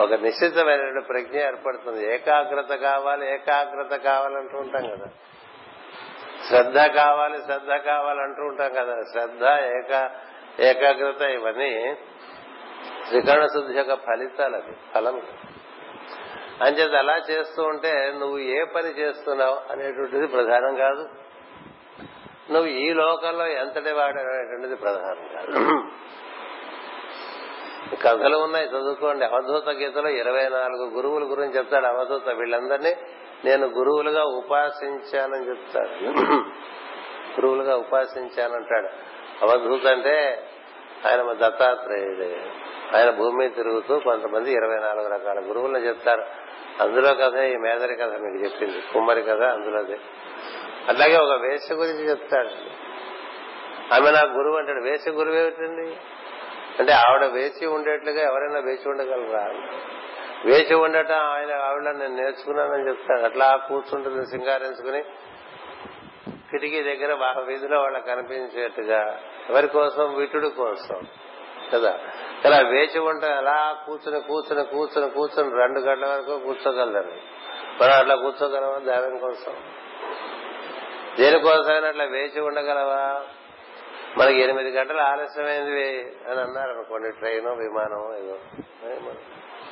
ఒక 0.00 0.12
నిశ్చితమైన 0.12 0.98
ప్రజ్ఞ 0.98 1.38
ఏర్పడుతుంది. 1.38 2.14
ఏకాగ్రత 2.14 2.74
కావాలి 2.74 3.34
ఏకాగ్రత 3.34 4.02
కావాలంటూ 4.02 4.58
ఉంటాం 4.58 4.82
కదా. 4.82 5.06
శ్రద్ధ 6.48 6.78
కావాలి 6.78 7.38
శ్రద్ధ 7.38 7.72
కావాలంటూ 7.72 8.42
ఉంటాం 8.42 8.72
కదా. 8.72 9.00
శ్రద్ధ 9.12 9.44
ఏకా 9.76 10.10
ఏకాగ్రత 10.60 11.20
ఇవన్నీ 11.20 11.96
త్రికరణ 13.08 13.46
శుద్ధి 13.46 13.78
యొక్క 13.78 13.94
ఫలితాలు 13.94 14.56
అవి 14.56 14.72
ఫలం 14.94 15.22
అంచేది 16.60 16.96
అలా 16.96 17.16
చేస్తూ 17.30 17.62
ఉంటే 17.62 18.12
నువ్వు 18.18 18.38
ఏ 18.38 18.64
పని 18.64 18.88
చేస్తున్నావు 18.88 19.72
అనేటువంటిది 19.72 20.26
ప్రధానం 20.26 20.76
కాదు. 20.76 21.08
నువ్వు 22.52 22.70
ఈ 22.70 22.92
లోకంలో 22.92 23.46
ఎంతటి 23.46 23.92
వాడు 23.92 24.18
అనేటువంటిది 24.18 24.76
ప్రధానం 24.76 25.28
కాదు. 25.36 25.82
కథలు 28.02 28.36
ఉన్నాయి 28.36 28.66
చదువుకోండి. 28.66 29.24
అవధూత 29.24 29.68
గీతలో 29.68 30.08
ఇరవై 30.08 30.48
నాలుగు 30.48 30.90
గురువుల 30.90 31.24
గురించి 31.30 31.56
చెప్తాడు 31.56 31.86
అవధూత 31.86 32.28
వీళ్ళందరినీ. 32.28 32.96
నేను 33.44 33.66
గురువులుగా 33.66 34.24
ఉపాసించానని 34.24 35.48
చెప్తాడు. 35.48 36.10
గురువులుగా 37.32 37.76
ఉపాసించానంటాడు. 37.76 38.88
అవధూత 39.42 39.86
అంటే 39.86 40.46
ఆయన 41.08 41.22
మా 41.22 41.32
దత్తాత్రేయుడే. 41.32 42.44
ఆయన 42.96 43.10
భూమి 43.10 43.38
మీద 43.38 43.50
తిరుగుతూ 43.56 43.98
కొంతమంది 43.98 44.52
ఇరవై 44.52 44.76
నాలుగు 44.76 45.08
రకాల 45.08 45.38
గురువులను 45.40 45.78
చెప్తారు. 45.78 46.24
అందులో 46.80 47.14
కథ 47.14 47.34
ఈ 47.36 47.56
మేదరి 47.56 47.96
కథ 47.96 48.10
మీకు 48.10 48.44
చెప్పింది. 48.44 48.80
కుమ్మరి 48.92 49.22
కథ 49.22 49.42
అందులోదే. 49.42 49.98
అట్లాగే 50.88 51.16
ఒక 51.16 51.42
వేష 51.42 51.72
గురించి 51.72 52.10
చెప్తాడు. 52.10 52.48
ఆమె 53.94 54.10
నా 54.10 54.20
గురువు 54.20 54.56
అంటాడు 54.56 54.84
వేష 54.84 55.08
గురువు 55.08 55.34
ఏమిటండి? 55.34 55.96
అంటే 56.78 56.92
ఆవిడ 56.92 57.24
వేచి 57.24 57.66
ఉండేట్లుగా 57.66 58.22
ఎవరైనా 58.22 58.60
వేచి 58.60 58.88
ఉండగలరా? 58.88 59.44
వేచి 60.46 60.74
ఉండటం 60.74 61.14
ఆయన 61.14 61.54
ఆవిడ 61.54 61.88
నేను 61.88 62.16
నేర్చుకున్నానని 62.16 62.88
చెప్తాడు. 62.88 63.20
అట్లా 63.20 63.56
కూర్చుంటుంది 63.68 64.26
సింగారించుకుని 64.26 65.04
కిటికీ 66.52 66.82
దగ్గర 66.82 67.40
వీధిలో 67.46 67.80
వాళ్ళకి 67.80 68.06
కనిపించేట్టుగా 68.06 69.20
ఎవరి 69.50 69.68
కోసం? 69.68 70.14
విటుడు 70.14 70.48
కోసం. 70.48 71.06
కదా? 71.74 71.98
ఇలా 72.44 72.58
వేచి 72.58 73.00
ఉంటే 73.00 73.26
అలా 73.26 73.82
కూర్చుని 73.86 74.20
కూర్చుని 74.20 74.64
కూర్చుని 74.64 75.10
కూర్చుని 75.10 75.56
రెండు 75.56 75.80
గంటల 75.80 76.06
వరకు 76.06 76.38
కూర్చోగలరు. 76.38 77.12
మనం 77.82 77.92
అట్లా 77.98 78.14
కూర్చోగలవా 78.14 78.78
దైవం 78.78 79.18
కోసం? 79.18 79.54
దేనికోసమైనా 81.18 81.88
అట్లా 81.88 82.04
వేచి 82.04 82.40
ఉండగలవా? 82.40 83.22
మనకి 84.18 84.40
ఎనిమిది 84.40 84.70
గంటలు 84.70 85.00
ఆలస్యమైంది 85.00 85.98
అని 86.00 86.40
అన్నారు 86.40 86.70
అనుకోండి 86.70 87.10
ట్రైన్ 87.10 87.46
విమానం 87.46 88.16
ఏదో. 88.16 88.38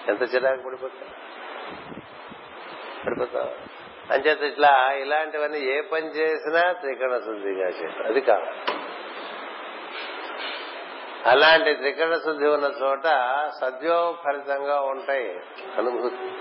ఎంత 0.08 0.34
చిరాకు 0.34 0.62
పడిపోతా? 0.66 1.06
పడిపోతావా 3.06 3.50
అంచేత 4.10 4.42
ఇట్లా 4.42 4.92
ఇలాంటివన్నీ 4.92 5.58
ఏ 5.58 5.80
పని 5.80 6.06
చేసినా 6.06 6.72
త్రికరణ 6.72 7.18
శుద్ధిగా 7.18 7.68
చేస్తారు 7.68 8.02
అది 8.02 8.20
కావాలి 8.20 8.80
అలాంటి 11.26 11.74
త్రికరణ 11.74 12.14
శుద్ధి 12.14 12.46
ఉన్న 12.46 12.72
చోట 12.82 13.02
సద్యోఫలితంగా 13.60 14.80
ఉంటాయి 14.80 15.40
అనుభూతి. 15.78 16.32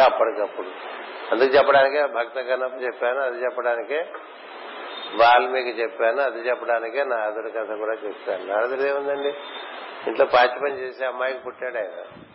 అప్పటికప్పుడు. 0.00 0.68
అందుకు 1.30 1.50
చెప్పడానికే 1.50 2.06
భక్త 2.06 2.40
కన్నప్ప 2.40 2.82
చెప్పాను 2.82 3.20
అది 3.20 3.42
చెప్పడానికే 3.42 4.06
వాల్మీకి 5.14 5.68
చెప్పాను 5.68 6.20
అది 6.20 6.38
చెప్పడానికే 6.48 7.04
నారదుడి 7.04 7.50
కథ 7.50 7.78
కూడా 7.78 7.92
చెప్పాను. 7.92 8.46
నారదుడు 8.46 8.82
ఏముందండి? 8.82 9.28
ఇంట్లో 10.06 10.24
పాచి 10.24 10.60
పని 10.60 10.80
చేసే 10.80 11.04
అమ్మాయికి 11.04 11.38
పుట్టాడు 11.38 11.76
ఆయన. 11.78 12.27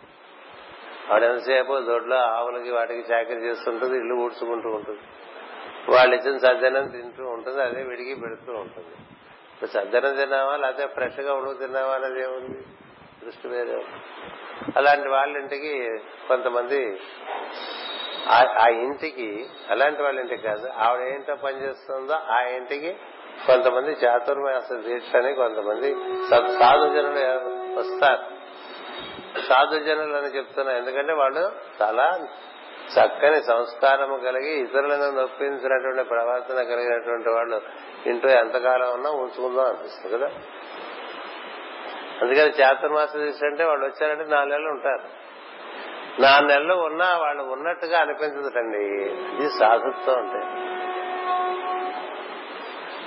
ఆవిడ 1.10 1.22
ఎంతసేపు 1.22 1.80
దొడ్లో 1.80 2.16
ఆవులకి 2.16 2.70
వాటికి 2.70 3.12
చాకరీ 3.12 3.36
చేస్తుంటుంది 3.36 3.96
ఇల్లు 3.98 4.14
ఊడ్చుకుంటూ 4.14 4.68
ఉంటుంది. 4.68 5.00
వాళ్ళు 5.94 6.16
ఇచ్చిన 6.16 6.36
సజ్జనం 6.38 6.86
తింటూ 6.86 7.28
ఉంటుంది 7.28 7.62
అదే 7.62 7.82
విడిగి 7.82 8.14
పెడుతూ 8.14 8.52
ఉంటుంది. 8.52 8.94
ఇప్పుడు 9.54 10.16
తిన్నావా 10.16 10.56
లేకపోతే 10.56 10.86
ఫ్రెష్గా 10.86 11.34
ఉడుకు 11.34 11.54
తిన్నావా 11.54 11.94
అనేది 11.94 12.20
ఏముంది? 12.20 12.62
దృష్టి 13.24 13.48
వేరే 13.48 13.84
అలాంటి 14.76 15.08
వాళ్ళ 15.08 15.36
ఇంటికి 15.36 15.98
కొంతమంది 16.28 17.00
ఆ 18.28 18.66
ఇంటికి 18.70 19.46
అలాంటి 19.70 20.02
వాళ్ళ 20.02 20.20
ఇంటికి 20.20 20.42
కాదు 20.42 20.68
ఆవిడ 20.68 21.08
ఏంటో 21.08 21.34
పనిచేస్తుందో 21.34 22.12
ఆ 22.12 22.40
ఇంటికి 22.40 22.96
కొంతమంది 23.46 23.90
చాతుర్మాస 23.90 24.72
దీక్ష 24.72 25.16
అని 25.16 25.34
కొంతమంది 25.34 25.94
సాధుజనులు 26.30 27.24
వస్తారు. 27.78 28.33
సాధుజనులు 29.48 30.16
అని 30.16 30.26
చెప్తున్నా. 30.26 30.72
ఎందుకంటే 30.72 31.12
వాళ్ళు 31.12 31.52
చాలా 31.82 32.28
చక్కని 32.84 33.42
సంస్కారము 33.42 34.16
కలిగి 34.16 34.60
ఇతరులను 34.60 35.10
నొప్పించినటువంటి 35.10 36.08
ప్రవర్తన 36.08 36.54
కలిగినటువంటి 36.54 37.28
వాళ్ళు. 37.28 37.62
ఇంట్లో 38.06 38.30
ఎంతకాలం 38.30 38.92
ఉన్నా 38.92 39.10
ఉంచుకుందాం 39.10 39.66
అనిపిస్తుంది 39.66 40.18
కదా. 40.18 40.30
అందుకని 42.22 42.50
చాతుర్మాస 42.50 43.16
దీక్ష 43.16 43.42
అంటే 43.42 43.64
వాళ్ళు 43.64 43.86
వచ్చారంటే 43.86 44.24
నాలుగు 44.24 44.50
నెలలు 44.50 44.68
ఉంటారు. 44.68 45.24
నాలుగు 46.20 46.48
నెలలు 46.48 46.74
ఉన్నా 46.74 47.18
వాళ్ళు 47.18 47.42
ఉన్నట్టుగా 47.42 48.00
అనిపించదుటండి. 48.00 49.12
ఇది 49.12 49.48
సాధుత్వం 49.48 50.18
అంటే. 50.18 50.74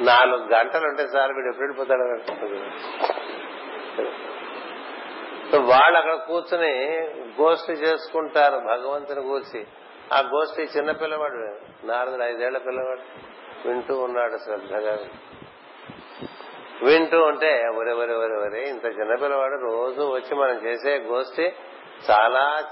నాలుగు 0.03 0.53
గంటలు 0.53 0.87
ఉంటే 0.87 1.07
సార్ 1.07 1.31
వీడు 1.31 1.47
ఎప్పుడు 1.47 1.67
వెళ్ళిపోతాడు 1.67 2.21
వాళ్ళు 5.55 5.97
అక్కడ 5.97 6.13
కూర్చుని 6.13 6.97
గోష్ఠి 7.41 7.73
చేసుకుంటారు 7.73 8.57
భగవంతుని 8.57 9.21
కూర్చి 9.21 9.67
ఆ 10.13 10.19
గోష్ఠి 10.19 10.61
చిన్న 10.61 10.91
పిల్లవాడు 10.91 11.33
నారదుడు 11.87 12.23
ఐదేళ్ళ 12.23 12.57
పిల్లవాడు. 12.57 13.01
వింటూ 13.67 13.99
ఉన్నాడు 13.99 14.37
శ్రద్ధగా. 14.37 14.99
వింటూ 16.83 17.19
ఉంటే 17.19 17.63
ఒరే 17.75 17.91
ఒరే 17.91 18.13
ఒరే 18.13 18.35
ఒరే 18.35 18.69
ఇంత 18.69 18.85
చిన్న 18.85 19.15
పిల్లవాడు 19.15 19.55
రోజు 19.55 20.01
వచ్చి 20.01 20.35
మనం 20.35 20.55
చేసే 20.65 20.97
గోష్ఠి 20.97 21.53
చాలా 22.11 22.63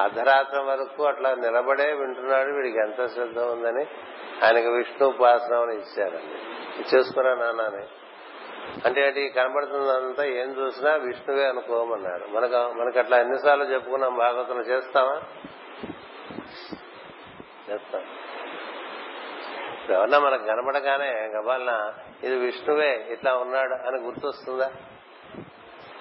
అర్ధరాత్రం 0.00 0.66
వరకు 0.66 1.04
అట్లా 1.04 1.34
నిలబడే 1.34 1.92
వింటున్నాడు. 1.92 2.52
వీడికి 2.52 2.78
ఎంత 2.78 3.06
శ్రద్ధ 3.06 3.38
ఉందని 3.38 3.86
ఆయనకు 4.44 4.68
విష్ణు 4.68 5.08
ఉపాసనం 5.08 5.70
ఇచ్చారండి. 5.70 6.34
ఇచ్చేసుకున్నా 6.82 7.34
నాన్నని 7.34 7.86
అంటే 8.84 9.06
అది 9.06 9.28
కనబడుతుందంతా 9.28 10.24
ఏం 10.24 10.50
చూసినా 10.60 10.94
విష్ణువే 10.94 11.44
అనుకోమన్నారు. 11.44 12.24
మనకు 12.28 12.78
మనకు 12.78 12.98
అట్లా 12.98 13.18
ఎన్నిసార్లు 13.18 13.64
చెప్పుకున్నాం 13.64 14.16
భాగవతం 14.16 14.60
చేస్తామా 14.60 15.22
చేస్తాం. 17.70 18.02
ఎవరన్నా 19.90 20.18
మనకు 20.18 20.44
కనబడగానే 20.44 21.10
గబాలన 21.10 21.92
ఇది 22.22 22.36
విష్ణువే 22.36 23.06
ఇట్లా 23.10 23.36
ఉన్నాడు 23.36 23.74
అని 23.74 23.98
గుర్తొస్తుందా? 23.98 24.72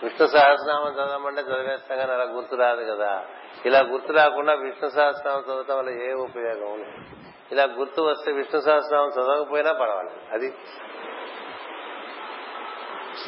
విష్ణు 0.03 0.28
సహస్రనామం 0.28 0.93
చదవమంటే 0.93 1.41
చదివేస్తాం 1.41 1.97
కానీ 1.97 2.11
అలా 2.11 2.24
గుర్తు 2.24 2.55
రాదు 2.55 2.93
కదా. 2.93 3.26
ఇలా 3.65 3.80
గుర్తు 3.80 4.11
రాకుండా 4.11 4.53
విష్ణు 4.53 4.89
సహస్రనామం 4.89 5.43
చదవటం 5.43 5.78
వల్ల 5.78 5.89
ఏ 5.89 6.13
ఉపయోగం 6.13 6.78
లేదు. 6.78 7.18
ఇలా 7.51 7.63
గుర్తు 7.63 8.01
వస్తే 8.01 8.32
విష్ణు 8.32 8.61
సహస్రనామం 8.61 9.09
చదవకపోయినా 9.09 9.72
పర్వాలేదు. 9.72 10.34
అది 10.34 10.53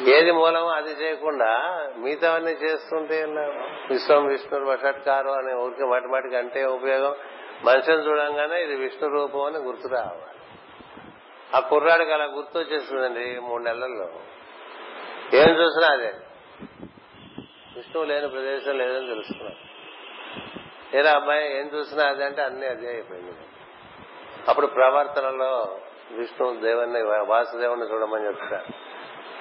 ఏది 0.02 0.30
మూలమో 0.30 0.68
అది 0.68 0.90
చేయకుండా 0.90 1.80
మిగతావన్నీ 1.96 2.50
చేస్తుంటే 2.50 3.24
విశ్వం 3.90 4.26
విష్ణు 4.26 4.66
వషట్కారు 4.66 5.28
అనే 5.28 5.54
ఊరికి 5.54 5.84
మాటి 5.84 6.06
మాటికి 6.06 6.36
అంటే 6.36 6.64
ఉపయోగం. 6.64 7.14
మనిషిని 7.64 7.96
చూడంగానే 7.96 8.62
ఇది 8.62 8.76
విష్ణు 8.76 9.08
రూపం 9.08 9.42
అని 9.42 9.58
గుర్తు 9.58 9.88
రావాలి. 9.88 10.40
ఆ 11.56 11.60
కుర్రాడికి 11.60 12.12
అలా 12.12 12.24
గుర్తు 12.24 12.58
వచ్చేస్తుందండి 12.58 13.38
మూడు 13.38 13.62
నెలల్లో. 13.62 14.10
ఏం 15.34 15.48
చూసినా 15.48 15.88
అదే. 15.92 16.14
విష్ణువు 17.76 18.04
లేని 18.04 18.28
ప్రదేశం 18.28 18.78
లేదని 18.78 19.06
తెలుసుకున్నాను 19.06 19.56
లేదా 20.96 21.12
అబ్బాయి 21.12 21.58
ఏం 21.58 21.70
చూసినా 21.74 22.04
అదే 22.06 22.24
అంటే 22.24 22.42
అన్ని 22.42 22.66
అదే 22.66 22.88
అయిపోయింది. 22.88 23.32
అప్పుడు 24.48 24.66
ప్రవర్తనలో 24.66 25.78
విష్ణు 26.12 26.60
దేవుణ్ణి 26.60 27.02
వాసుదేవుని 27.02 27.82
చూడమని 27.82 28.26
చెప్తారు 28.26 28.89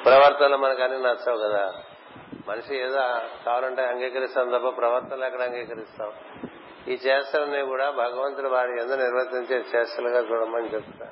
ప్రవర్తన 0.06 0.56
మనకు 0.56 0.82
నచ్చవు 0.82 1.38
కదా. 1.38 1.74
మనిషి 2.48 2.76
ఏదో 2.76 2.98
కావాలంటే 3.46 3.86
అంగీకరిస్తాం 3.86 4.50
తప్ప 4.50 4.78
ప్రవర్తనలు 4.78 5.26
ఎక్కడ 5.26 5.42
అంగీకరిస్తాం? 5.42 6.12
ఈ 6.88 6.92
చేష్టలన్నీ 6.92 7.62
కూడా 7.62 7.90
భగవంతుడు 7.90 8.48
వారి 8.48 8.82
ఎందు 8.82 8.94
నిర్వర్తించే 8.94 9.64
చేష్టలుగా 9.76 10.20
చూడమని 10.20 10.74
చెప్తా. 10.74 11.08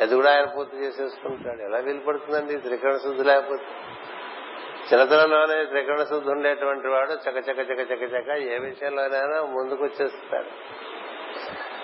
అది 0.00 0.14
కూడా 0.14 0.36
ఆయన 0.36 0.44
పూర్తి 0.44 0.76
చేసేసుకుంటాడు. 0.76 1.62
ఎలా 1.62 1.78
వీలుపడుతుందండి 1.78 2.58
త్రికరణ 2.58 2.96
శుద్ధి 2.96 3.24
లేకపోతే. 3.24 3.64
చిన్నతనంలోనే 4.92 5.64
త్రికరణ 5.64 6.04
శుద్ధి 6.04 6.30
ఉండేటువంటి 6.30 6.88
వాడు 6.88 7.12
చక 7.12 7.36
చక 7.36 7.58
చక 7.58 7.92
చక 7.92 8.02
చక 8.02 8.28
ఏ 8.30 8.58
విషయంలోనైనా 8.58 9.42
ముందుకు 9.42 9.84
వచ్చేస్తాడు. 9.84 10.48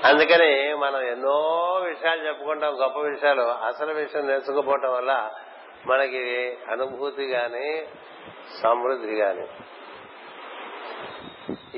అందుకని 0.07 0.75
మనం 0.75 1.01
ఎన్నో 1.01 1.39
విషయాలు 1.85 2.29
చెప్పుకుంటాం 2.29 2.83
గొప్ప 2.83 2.99
విషయాలు. 2.99 3.43
అసలు 3.43 3.95
విషయం 3.95 4.27
నేర్చుకోపోవటం 4.27 4.93
వల్ల 4.93 5.31
మనకి 5.87 6.57
అనుభూతి 6.71 7.23
గాని 7.23 7.87
సమృద్ధి 8.63 9.13
గాని 9.13 9.47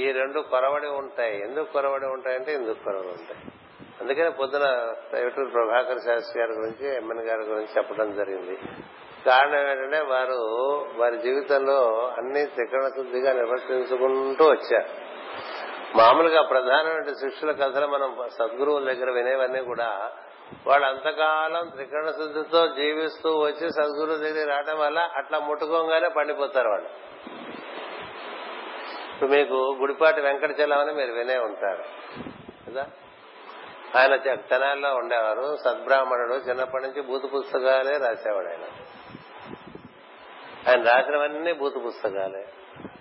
ఈ 0.03 0.13
రెండు 0.13 0.41
కొరవడి 0.41 0.87
ఉంటాయి. 0.87 1.43
ఎందుకు 1.43 1.73
కొరవడి 1.73 2.07
ఉంటాయంటే 2.07 2.55
ఎందుకు 2.55 2.85
కొరవడి 2.85 3.09
ఉంటాయి? 3.09 3.53
అందుకని 4.01 4.31
పొద్దున 4.31 4.95
ప్రైవేటూరు 5.13 5.51
ప్రభాకర్ 5.51 5.99
శాస్త్రి 5.99 6.43
గారి 6.43 6.53
గురించి 6.53 6.97
ఎమ్మెన్ 6.97 7.21
గారి 7.21 7.43
గురించి 7.43 7.69
చెప్పడం 7.77 8.15
జరిగింది. 8.17 8.59
కారణం 9.27 9.71
ఏంటంటే 9.71 10.01
వారు 10.01 10.41
వారి 10.97 11.19
జీవితంలో 11.19 12.13
అన్ని 12.19 12.47
త్రికరణ 12.47 12.89
శుద్ధిగా 12.89 13.33
నిర్వర్తించుకుంటూ 13.33 14.45
వచ్చారు. 14.45 15.07
మామూలుగా 15.97 16.43
ప్రధానమైన 16.43 17.13
శిష్యుల 17.13 17.53
కథలు 17.53 17.87
మనం 17.87 18.17
సద్గురువుల 18.39 18.93
దగ్గర 18.93 19.11
వినేవన్నీ 19.11 19.63
కూడా 19.63 20.13
వాళ్ళు 20.67 20.87
అంతకాలం 20.87 21.69
త్రికరణ 21.69 22.11
శుద్ధితో 22.11 22.67
జీవిస్తూ 22.67 23.39
వచ్చి 23.39 23.71
సద్గురు 23.71 24.13
దగ్గర 24.13 24.51
రావడం 24.51 24.79
వల్ల 24.79 24.99
అట్లా 25.17 25.39
ముట్టుకోగానే 25.39 26.09
పండిపోతారు 26.09 26.69
వాళ్ళు. 26.69 26.89
ఇప్పుడు 29.15 29.31
మీకు 29.31 29.77
గుడిపాటి 29.81 30.21
వెంకట 30.21 30.61
అని 30.61 30.93
మీరు 30.93 31.13
వినే 31.13 31.39
ఉంటారు. 31.39 31.85
కదా? 32.71 32.87
ఆయన 33.97 34.17
తెనాల్లో 34.35 34.95
ఉండేవారు. 34.95 35.57
సద్బ్రాహ్మణుడు 35.65 36.35
చిన్నప్పటి 36.35 36.85
నుంచి 36.85 37.03
భూత 37.03 37.23
పుస్తకాలే 37.35 37.97
రాసేవాడు 37.97 38.47
ఆయన. 38.47 38.65
ఆయన 40.69 40.83
రాసినవన్నీ 40.83 41.53
భూత 41.53 41.73
పుస్తకాలే. 41.87 42.49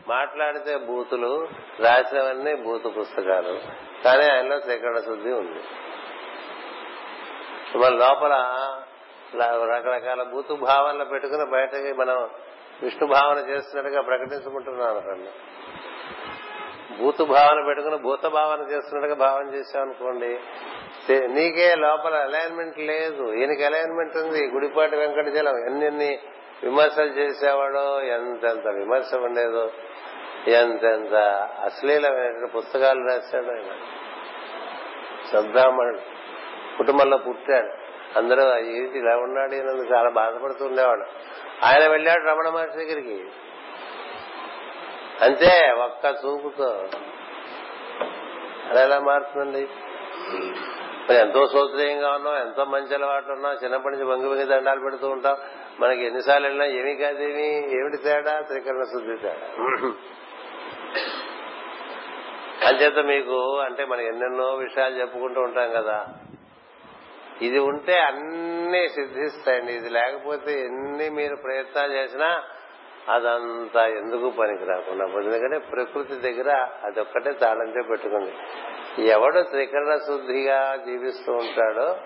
మాట్లాడితే 0.07 0.77
బూతులు 0.77 1.47
రాసినవన్నీ 1.79 2.55
భూత 2.55 2.83
పుస్తకాలు. 2.99 3.59
కానీ 4.03 4.23
ఆయనలో 4.23 4.59
త్రికరణ 4.59 4.99
శుద్ధి 4.99 5.31
ఉంది. 5.31 5.59
మన 7.75 7.89
లోపల 7.89 8.33
రకరకాల 9.73 10.23
భూతు 10.23 10.53
భావనలు 10.53 11.05
పెట్టుకుని 11.05 11.45
బయటకి 11.45 11.93
మనం 11.93 12.29
విష్ణు 12.83 13.07
భావన 13.07 13.37
చేస్తున్నట్టుగా 13.37 14.01
ప్రకటించుకుంటున్నాం 14.01 14.97
అండి 14.97 15.29
భూత 16.97 17.21
భావన 17.21 17.65
పెట్టుకుని 17.67 17.97
భూత 17.97 18.25
భావన 18.25 18.61
చేస్తున్నట్టుగా 18.71 19.15
భావన 19.15 19.53
చేశామనుకోండి 19.53 20.39
నీకే 21.27 21.75
లోపల 21.75 22.15
అలైన్మెంట్ 22.15 22.79
లేదు. 22.79 23.33
ఈయనకి 23.33 23.65
అలైన్మెంట్ 23.65 24.17
ఉంది. 24.17 24.47
గుడిపాటి 24.47 24.95
వెంకట 24.95 25.27
జలం 25.27 25.57
ఎన్నెన్ని 25.57 26.19
విమర్శలు 26.63 27.09
చేసేవాడో 27.09 28.01
ఎంతెంత 28.01 28.67
విమర్శ 28.67 29.15
ఉండేదో 29.15 29.71
ఎంతెంత 30.47 31.15
అశ్లీలమైన 31.63 32.45
పుస్తకాలు 32.57 33.07
రాశాడు 33.07 33.45
ఆయన. 33.45 33.71
శ్రద్ధామణుడు 35.29 36.14
కుటుంబంలో 36.77 37.17
పుట్టాడు. 37.17 37.69
అందరూ 38.17 38.57
ఏంటి 38.57 38.99
ఇలా 38.99 39.17
ఉన్నాడు 39.17 39.55
ఈయన 39.55 39.65
చాలా 39.65 40.09
బాధపడుతూ 40.09 40.65
ఉండేవాడు 40.65 41.05
ఆయన 41.65 41.87
వెళ్ళాడు 41.87 42.29
రమణ 42.29 42.49
మహర్షి 42.49 42.77
దగ్గరికి. 42.77 43.25
అంతే 45.21 45.71
ఒక్క 45.71 46.15
చూపుతో. 46.25 46.83
అలా 48.69 48.81
ఎలా 48.81 48.99
మారుతుందండి? 48.99 49.67
ఎంతో 51.13 51.47
సౌత్రీయంగా 51.47 52.11
ఉన్నాం 52.11 52.37
ఎంతో 52.37 52.65
మంచి 52.65 52.95
అలవాట్లు 52.95 53.31
ఉన్నాం 53.31 53.57
చిన్నప్పటి 53.63 53.95
నుంచి 53.95 54.07
వంగి 54.07 54.27
వంగి 54.27 54.45
దండాలు 54.45 54.79
పెడుతూ 54.79 55.09
ఉంటాం. 55.09 55.37
మనకి 55.79 56.05
ఎన్నిసార్లు 56.05 56.47
వెళ్ళినా 56.47 56.65
ఏమి 56.65 56.95
కాదేమి 56.95 57.79
ఏమిటి 57.79 58.03
తేడా? 58.03 58.41
త్రికరణ 58.41 58.83
శుద్ధి 58.83 59.17
తేడా. 59.17 59.47
అంచేత 62.67 62.97
మీకు 63.05 63.59
అంటే 63.59 63.85
మనం 63.85 64.01
ఎన్నెన్నో 64.01 64.55
విషయాలు 64.55 64.95
చెప్పుకుంటూ 64.95 65.41
ఉంటాం 65.41 65.71
కదా. 65.71 66.05
ఇది 67.41 67.59
ఉంటే 67.59 67.99
అన్ని 67.99 68.89
సిద్ధిస్తాయండి. 68.89 69.73
ఇది 69.73 69.89
లేకపోతే 69.89 70.65
ఎన్ని 70.65 71.09
మీరు 71.09 71.35
ప్రయత్నాలు 71.35 71.93
చేసినా 71.93 72.43
అదంతా 73.09 73.87
ఎందుకు 73.87 74.29
పనికి 74.29 74.65
రాకుండా 74.65 75.05
ఎందుకంటే 75.05 75.57
ప్రకృతి 75.57 76.15
దగ్గర 76.15 76.67
అదొక్కటే 76.83 77.33
తాళంతో 77.33 77.83
పెట్టుకుంది. 77.89 78.33
ఎవడు 79.07 79.41
త్రికరణ 79.41 79.97
శుద్ధిగా 79.97 80.75
జీవిస్తూ 80.75 81.33
ఉంటాడో 81.33 81.97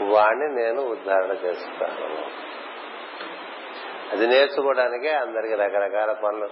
వాణ్ణి 0.00 0.62
నేను 0.62 0.82
ఉద్ధారణ 0.82 1.32
చేస్తాను. 1.32 2.26
అది 4.12 4.26
నేర్చుకోవడానికే 4.26 5.08
అందరికి 5.08 5.54
రకరకాల 5.54 6.12
పనులు. 6.12 6.48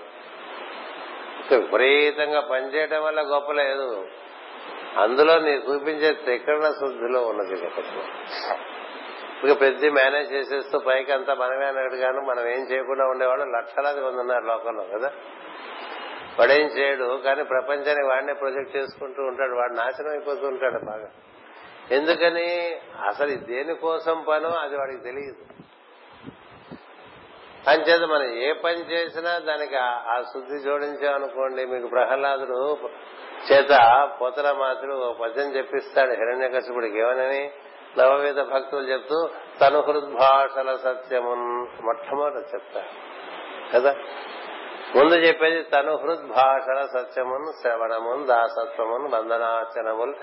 విపరీతంగా 1.55 2.41
పనిచేయటం 2.41 3.05
వల్ల 3.05 3.21
గొప్ప 3.21 3.53
లేదు. 3.53 4.07
అందులో 5.01 5.39
నీకు 5.39 5.75
చూపించే 5.75 6.13
త్రికరణ 6.13 6.71
శుద్ధిలో 6.71 7.27
ఉన్నది 7.27 7.55
ఇక 9.45 9.61
ప్రతి 9.61 9.91
మేనేజ్ 9.91 10.33
చేసేస్తూ 10.33 10.79
పైకి 10.79 11.13
అంతా 11.13 11.35
మనమే 11.35 11.67
అన్నట్టుగాను 11.67 12.21
మనం 12.21 12.49
ఏం 12.49 12.67
చేయకుండా 12.73 13.07
ఉండేవాళ్ళు 13.07 13.45
లక్షలాది 13.45 14.01
మంది 14.01 14.21
ఉన్నారు 14.21 14.45
లోకంలో 14.45 14.99
కదా? 14.99 15.13
వాడేం 16.39 16.67
చేయడు 16.67 17.21
కానీ 17.25 17.43
ప్రపంచాన్ని 17.43 18.07
వాడినే 18.07 18.33
ప్రొజెక్ట్ 18.33 18.77
చేసుకుంటూ 18.77 19.23
ఉంటాడు. 19.23 19.55
వాడు 19.57 19.73
నాశనం 19.73 20.11
అయిపోతూ 20.11 20.47
ఉంటాడు 20.47 20.85
బాగా. 20.85 21.09
ఎందుకని? 21.91 22.81
అసలు 23.09 23.35
దేనికోసం 23.35 24.25
పనో 24.29 24.49
అది 24.49 24.77
వాడికి 24.77 25.03
తెలియదు. 25.03 25.47
అంచేత 27.71 28.03
మనం 28.03 28.35
ఏ 28.35 28.53
పని 28.53 28.93
చేసినా 28.93 29.39
దానికి 29.39 29.77
ఆ 29.77 30.23
శుద్ధి 30.23 30.59
జోడించామనుకోండి 30.59 31.67
మీకు 31.67 31.87
ప్రహ్లాదుడు 31.87 32.79
చేత 33.45 33.73
పోతల 34.21 34.53
మాత్రుడు 34.59 34.95
ఒక 35.03 35.17
పద్యం 35.23 35.49
చెప్పిస్తాడు 35.57 36.13
హిరణ్య 36.13 36.49
కశిపుడికి 36.49 36.99
ఏమనని? 36.99 37.43
నవవేద 37.99 38.41
భక్తులు 38.51 38.87
చెప్తూ 38.89 39.19
తను 39.61 39.79
హృద్భాషల 39.81 40.71
సత్యమున్ 40.77 41.47
మొట్టమొదటి 41.85 42.49
చెప్తాడు 42.53 42.91
కదా? 43.73 43.93
ముందు 44.95 45.15
చెప్పేది 45.25 45.63
తను 45.73 45.93
హృద్భాషల 45.97 46.81
సత్యమున్ 46.93 47.47
శ్రవణమున్ 47.61 48.27
దాసత్వమున్ 48.27 49.07
వందనాచనముల్ 49.15 50.15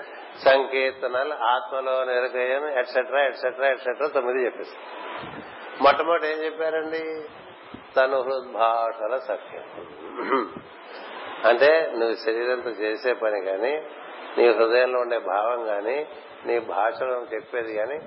సంకీర్తనలు 0.44 1.34
ఆత్మలో 1.48 1.96
నిరగయన్ 2.04 2.68
ఎట్సెట్రా 2.80 3.22
ఎట్సెట్రా 3.26 3.68
ఎట్సెట్రా 3.68 4.08
తొమ్మిది 4.14 4.44
చెప్పేస్తారు 4.46 4.86
మొట్టమొదటి 5.84 6.26
ఏం 6.26 6.38
చెప్పారండి? 6.44 7.02
తను 7.96 8.18
హృద్భాషల 8.20 9.14
సత్యం 9.28 9.66
అంటే 11.48 11.92
నువ్వు 11.98 12.14
శరీరంతో 12.14 12.70
చేసే 12.70 13.12
పని 13.12 13.40
కానీ 13.44 13.72
నీ 14.38 14.48
హృదయంలో 14.48 15.00
ఉండే 15.00 15.18
భావం 15.18 15.68
గాని 15.68 16.06
నీ 16.46 16.58
భాషలో 16.58 17.26
చెప్పేది 17.34 17.72
గాని 17.72 17.98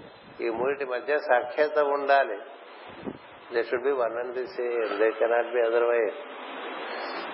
ఈ 0.46 0.50
మూడిటి 0.50 0.86
మధ్య 0.86 1.20
సఖ్యత 1.20 1.80
ఉండాలి. 1.80 2.38
They 3.54 3.64
should 3.64 3.84
be 3.84 3.92
one 3.92 4.18
and 4.18 4.34
the 4.34 4.46
same 4.48 5.00
they 5.00 5.12
cannot 5.12 5.52
be 5.54 5.62
otherwise 5.62 6.18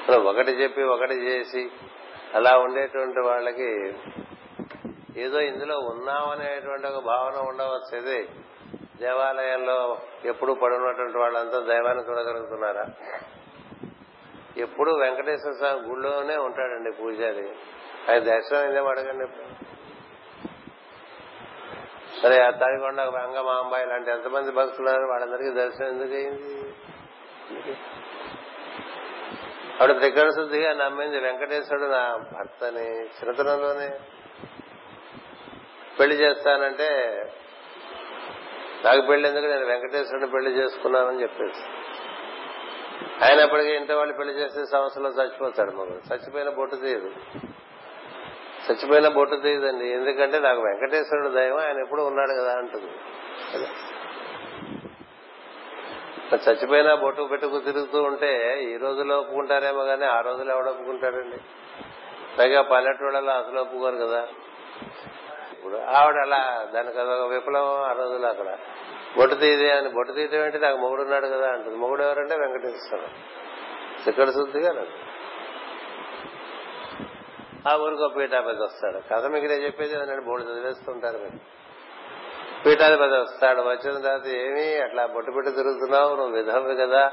ఒకటి 0.09 0.51
చెప్పి 0.51 0.83
ఒకటి 0.83 1.13
చేసి 1.13 1.71
అలా 2.35 2.59
ఉండేటువంటి 2.59 3.19
వాళ్ళకి 3.19 3.69
ఏదో 5.17 5.39
ఇందులో 5.39 5.79
ఉన్నామనేటువంటి 5.79 6.87
ఒక 6.87 7.03
భావన 7.05 7.35
ఉండవచ్చు 7.49 7.97
ఇది 7.97 8.19
దేవాలయంలో 9.01 9.77
ఎప్పుడు 10.25 10.53
పడున్నటువంటి 10.53 11.17
వాళ్ళంతా 11.17 11.59
దైవాన్ని 11.59 12.03
చూడగలుగుతున్నారా? 12.03 12.85
ఎప్పుడు 14.57 14.91
వెంకటేశ్వర 14.91 15.53
స్వామి 15.53 15.79
గుళ్ళోనే 15.79 16.35
ఉంటాడండి 16.35 16.91
పూజారి. 16.91 17.49
ఆయన 18.09 18.19
దర్శనం 18.19 18.69
ఇదేం 18.69 18.87
అడగండి 18.87 19.27
సరే 22.21 22.41
ఆ 22.41 22.49
తడికొండ 22.49 23.01
వెంగమాంబ 23.01 23.73
ఇలాంటి 23.73 24.11
ఎంతమంది 24.11 24.51
భక్తులు 24.51 24.89
వాళ్ళందరికీ 24.89 25.49
దర్శనం 25.49 25.89
ఎందుకు 25.89 26.13
అయింది? 26.13 26.67
ఆవిడ 29.81 29.97
త్రికరణ 29.97 30.29
శుద్ధిగా 30.29 30.73
నమ్మింది 30.73 31.19
వెంకటేశ్వరుడు 31.19 31.85
నా 31.85 32.15
భర్తని 32.15 33.05
చిన్నతనంలోనే 33.05 33.99
పెళ్ళి 35.99 36.15
చేస్తానంటే 36.15 36.89
నాకు 38.85 39.01
పెళ్ళి 39.01 39.29
ఎందుకు? 39.29 39.45
నేను 39.45 39.65
వెంకటేశ్వరుని 39.65 40.31
పెళ్ళి 40.31 40.51
చేసుకున్నానని 40.51 41.21
చెప్పేసి. 41.21 41.63
అయినప్పటికీ 43.21 43.69
ఇంట్లో 43.69 43.97
వాళ్ళు 43.97 44.13
పెళ్ళి 44.13 44.33
చేస్తే 44.33 44.65
సంవత్సరంలో 44.65 45.09
చచ్చిపోతాడు 45.09 45.71
మగడు. 45.71 46.13
చచ్చిపోయిన 46.13 46.49
బొట్టు 46.49 46.75
తీయదు. 46.75 47.11
చచ్చిపోయిన 48.69 49.07
బొట్టు 49.07 49.35
తీయదండి. 49.35 49.89
ఎందుకంటే 49.89 50.39
నాకు 50.39 50.61
వెంకటేశ్వరుడు 50.61 51.29
దైవం 51.29 51.59
ఆయన 51.59 51.79
ఎప్పుడు 51.79 52.01
ఉన్నాడు 52.01 52.41
కదా 52.41 52.57
అంటుంది. 52.57 52.91
చచ్చిపోయినా 56.35 56.95
బొట్టు 56.95 57.27
పెట్టుకు 57.31 57.59
తిరుగుతూ 57.59 58.03
ఉంటే 58.03 58.63
ఈ 58.63 58.77
రోజులో 58.77 59.17
ఒప్పుకుంటారేమో 59.17 59.85
కానీ 59.85 60.05
ఆ 60.05 60.21
రోజులు 60.21 60.51
ఎవడు 60.51 60.69
ఒప్పుకుంటారండి 60.69 61.37
పైగా 62.39 62.61
పల్లెటూళ్ళలో 62.61 63.31
అసలు 63.31 63.59
ఒప్పుకోరు 63.59 63.95
కదా. 63.95 64.27
ఇప్పుడు 65.51 65.77
ఆవిడ 65.77 66.15
అలా 66.15 66.67
దానికి 66.73 66.99
అదొక 66.99 67.29
విప్లవం 67.29 67.83
ఆ 67.83 67.91
రోజులు 67.91 68.25
అక్కడ 68.25 68.57
బొట్టు 69.17 69.35
తీయదే 69.35 69.71
అని 69.71 69.89
బొట్టు 69.89 70.13
తీయటం 70.13 70.45
ఏంటి 70.45 70.59
నాకు 70.59 70.77
మొగుడు 70.77 71.01
ఉన్నాడు 71.01 71.27
కదా 71.27 71.51
అంటుంది. 71.51 71.77
మొగుడు 71.77 72.03
ఎవరంటే 72.03 72.35
వెంకటేశ్వర 72.35 72.99
ఇక్కడ 74.07 74.29
శుద్ధిగా 74.29 74.85
ఆ 77.67 77.75
ఊరికి 77.75 78.13
పీఠాపతి 78.17 78.63
వస్తాడు. 78.63 79.01
కథ 79.11 79.25
మీకు 79.25 79.45
నేను 79.45 79.63
చెప్పేది 79.63 79.95
నేను 79.95 80.21
బోర్డు 80.21 80.45
చదివేస్తుంటారు 80.45 81.17
మీరు. 81.17 81.63
పీఠాధిపతి 82.65 83.13
వస్తాడు. 83.13 83.61
వచ్చిన 83.61 84.01
తర్వాత 84.01 84.27
ఏమి 84.27 84.75
అట్లా 84.75 85.05
బొట్టు 85.05 85.31
పెట్టి 85.31 85.51
తిరుగుతున్నావు 85.51 86.15
నువ్వు 86.15 86.35
విధవి 86.35 86.75
కదా 86.75 87.11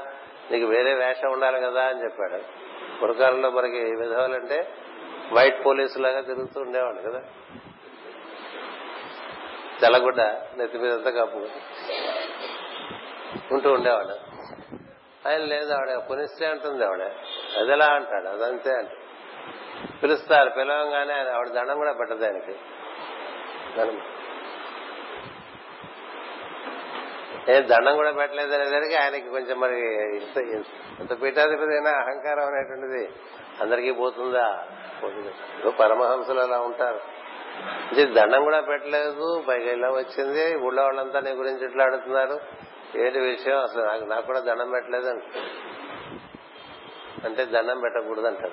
నీకు 0.51 0.65
వేరే 0.65 0.93
వేషం 0.93 1.31
ఉండాలి 1.31 1.61
కదా 1.61 1.83
అని 1.83 2.03
చెప్పాడు. 2.03 2.41
పురకాలంలో 2.99 3.49
మనకి 3.49 3.79
విధవలంటే 3.79 4.73
వైట్ 5.33 5.65
పోలీసు 5.65 5.99
లాగా 5.99 6.21
తిరుగుతూ 6.21 6.61
ఉండేవాడు 6.61 7.11
కదా. 7.11 7.21
తెల్లగుడ్డ 9.81 10.21
నెత్తి 10.57 10.77
మీద 10.77 10.93
అంతా 10.93 11.09
కప్పు 11.09 11.37
ఉంటూ 13.53 13.71
ఉండేవాడు. 13.71 14.31
ఆయన 15.29 15.41
లేదు 15.41 15.73
ఆవిడ 15.73 15.95
కొనిస్తే 15.95 16.45
అంటుంది 16.45 16.85
ఆవిడ. 16.85 17.01
అదెలా 17.59 17.85
అంటాడు? 17.85 18.27
అదంతే 18.27 18.71
అంట. 18.71 18.89
పిలుస్తారు. 20.03 20.49
పిలవంగానే 20.49 21.13
ఆయన 21.13 21.29
ఆవిడ 21.29 21.47
దండం 21.47 21.77
కూడా 21.77 21.91
పెట్టదు 21.91 22.25
ఆయనకి. 22.25 22.55
దండం. 23.77 24.01
దండం 27.67 27.95
కూడా 27.95 28.11
పెట్టలేదు 28.11 28.53
అనేసరికి 28.53 28.95
ఆయనకి 28.95 29.29
కొంచెం 29.29 29.59
మరి 29.59 29.79
ఇంత 30.99 31.21
పీఠాధిపతి 31.21 31.71
అయినా 31.71 31.89
అహంకారం 31.89 32.47
అనేటువంటిది 32.47 33.09
అందరికీ 33.61 33.91
పోతుందా? 33.91 34.63
పోతుంది. 35.03 35.71
పరమహంసలు 35.71 36.39
అలా 36.39 36.59
ఉంటారు. 36.59 37.20
ఇది 37.91 38.05
దండం 38.05 38.43
కూడా 38.43 38.61
పెట్టలేదు. 38.61 39.43
పైగా 39.47 39.71
ఇలా 39.71 39.89
వచ్చింది. 39.91 40.55
ఊళ్ళో 40.55 40.83
వాళ్ళంతా 40.83 41.19
నీ 41.19 41.31
గురించి 41.31 41.65
ఇట్లా 41.65 41.83
అడుగుతున్నారు. 41.83 42.39
ఏంటి 42.95 43.19
విషయం? 43.19 43.59
అసలు 43.59 43.83
నాకు 43.83 44.05
నాకు 44.05 44.25
కూడా 44.25 44.39
దండం 44.39 44.71
పెట్టలేదు 44.71 45.21
అంటే 47.25 47.45
దండం 47.45 47.79
పెట్టకూడదు 47.79 48.27
అంటారు 48.27 48.51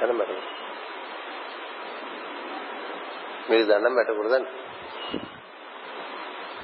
దండం 0.00 0.18
పెట్టకూడదు 0.18 0.46
మీకు 3.50 3.68
దండం 3.68 3.94
పెట్టకూడదు 3.94 4.34
అంట 4.34 4.46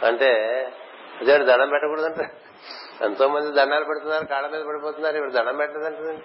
అంటే 0.05 0.33
అదే 1.21 1.39
దండం 1.39 1.71
పెట్టకూడదు 1.71 2.07
అంట 2.07 2.31
ఎంతో 3.03 3.29
మంది 3.29 3.53
దండాలు 3.53 3.85
పెడుతున్నారు 3.85 4.25
కాళ్ళ 4.25 4.49
మీద 4.49 4.63
పడిపోతున్నారు 4.63 5.17
ఇప్పుడు 5.17 5.33
దండం 5.33 5.57
పెట్టదంటే 5.57 6.23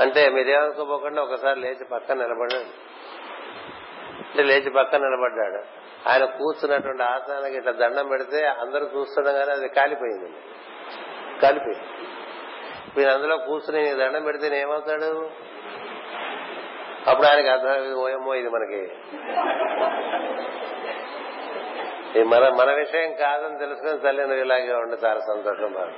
అంటే 0.00 0.28
మీరేమనుకోపోకుండా 0.28 1.22
ఒకసారి 1.22 1.60
లేచి 1.60 1.84
పక్కన 1.92 2.14
నిలబడ్డాడు 2.14 2.98
అంటే 4.28 4.42
లేచి 4.42 4.70
పక్కన 4.70 4.98
నిలబడ్డాడు. 4.98 5.62
ఆయన 6.08 6.24
కూర్చున్నటువంటి 6.24 7.02
ఆసనానికి 7.02 7.56
ఇట్లా 7.56 7.72
దండం 7.72 8.08
పెడితే 8.08 8.46
అందరూ 8.46 8.86
చూస్తుండగానే 8.86 9.52
అది 9.52 9.68
కాలిపోయింది. 9.68 10.32
కాలిపోయింది. 11.42 11.86
మీరు 12.98 13.10
అందులో 13.10 13.36
కూర్చుని 13.36 13.94
దండం 13.94 14.24
పెడితే 14.24 14.60
ఏమవుతాడు? 14.60 15.30
అప్పుడు 17.10 17.26
ఆయనకి 17.26 17.48
అర్థం 17.48 17.94
ఓయమ్మో 17.94 18.34
ఇది 18.34 18.48
మనకి. 18.48 18.82
మన 22.24 22.48
మన 22.48 22.72
విషయం 22.72 23.12
కాదని 23.14 23.58
తెలుసుకుని 23.58 23.98
తల్లి 23.98 24.22
నువ్వు 24.22 24.40
ఇలాగే 24.40 24.72
ఉండి 24.72 25.06
చాలా 25.06 25.20
సంతోషం 25.20 25.92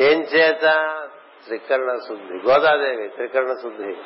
ఏం 0.00 0.20
చేత? 0.22 0.64
త్రికరణ 1.46 1.98
శుద్ధి 2.08 2.34
గోదాదేవి 2.34 3.08
త్రికరణ 3.08 3.52
శుద్ధి. 3.62 3.96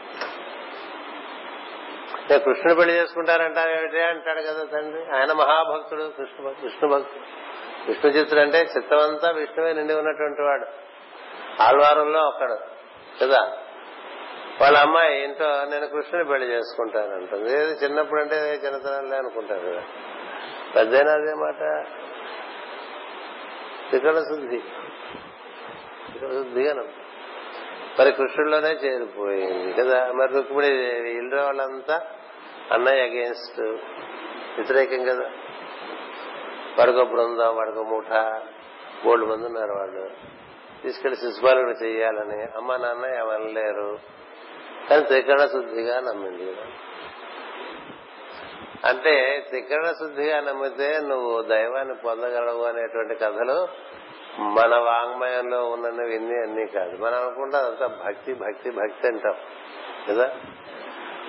కృష్ణుడు 2.39 2.75
పెళ్ళి 2.75 2.95
చేసుకుంటారంటారు 2.95 3.71
ఏమిటి 3.71 4.01
అంటాడు 4.01 4.41
కదా 4.41 4.65
తండ్రి? 4.65 5.17
ఆయన 5.17 5.33
మహాభక్తుడు 5.33 6.13
కృష్ణ 6.19 6.49
విష్ణు 6.49 6.89
భక్తుడు. 6.89 7.25
విష్ణు 7.89 8.11
చిత్రుడు 8.11 8.41
అంటే 8.41 8.59
చిత్తమంతా 8.59 9.31
విష్ణువే 9.31 9.73
నిండి 9.73 9.95
ఉన్నటువంటి 9.95 10.43
వాడు. 10.43 10.67
ఆల్వారంలో 11.63 12.21
అక్కడ 12.21 12.53
కదా? 13.23 13.53
వాళ్ళ 14.61 14.79
అమ్మాయి 14.79 15.25
ఇంట్లో 15.25 15.65
నేను 15.65 15.87
కృష్ణుని 15.87 16.29
పెళ్ళి 16.29 16.49
చేసుకుంటానంటుంది. 16.49 17.53
ఏది 17.53 17.85
చిన్నప్పుడు 17.85 18.21
అంటే 18.21 18.61
చిన్నతనంలే 18.67 19.17
అనుకుంటారు 19.17 19.61
కదా? 19.61 19.83
పెద్దైనా 20.77 21.13
అదే 21.13 21.35
మాట. 21.35 21.87
త్రికరణ 23.89 24.19
శుద్ధి. 24.19 24.59
త్రికరణ 26.09 26.33
శుద్ధిగా 26.33 26.75
మరి 27.99 28.13
కృష్ణుడిలోనే 28.13 28.69
చేరిపోయింది 28.69 29.73
కదా. 29.73 30.13
మరి 30.13 30.35
రుక్మిణి 30.35 30.69
ఇల్లు 31.11 31.37
వాళ్ళంతా 31.37 32.03
అన్నయ్య 32.73 33.03
అగేన్స్ట్ 33.03 33.61
వ్యతిరేకం 34.57 35.05
కదా. 35.05 35.31
వాడికో 36.79 37.05
బృందం 37.05 37.57
వాడికో 37.57 37.83
మూట 37.83 38.09
బోల్డ్ 39.05 39.29
మంది 39.29 39.45
ఉన్నారు 39.47 39.73
వాళ్ళు. 39.73 40.35
తీసుకెళ్ళి 40.83 41.17
శిశుపాలుడు 41.17 41.71
చేయాలని 41.71 42.43
అమ్మ 42.57 42.77
నాన్న 42.77 43.07
ఏమనలేరు 43.07 43.99
కానీ 44.91 45.03
త్రికరణ 45.03 45.47
శుద్ధిగా 45.47 46.01
నమ్మింది 46.01 46.57
అంటే 48.85 49.45
త్రికరణ 49.49 49.87
శుద్ధిగా 49.87 50.41
నమ్మితే 50.41 51.01
నువ్వు 51.01 51.43
దైవాన్ని 51.43 51.95
పొందగలవు 51.95 52.65
అనేటువంటి 52.65 53.15
కథలు 53.15 53.69
మన 54.39 54.77
వాంగ్మయంలో 54.77 55.65
ఉన్నవి 55.65 56.09
విన్ని 56.09 56.39
అన్ని 56.39 56.67
కాదు. 56.67 57.05
మనం 57.05 57.15
అనుకుంటా 57.15 57.59
అంత 57.59 58.07
భక్తి 58.07 58.35
భక్తి 58.35 58.71
భక్తి 58.71 59.07
అంటాం. 59.07 59.35
కదా? 60.09 60.31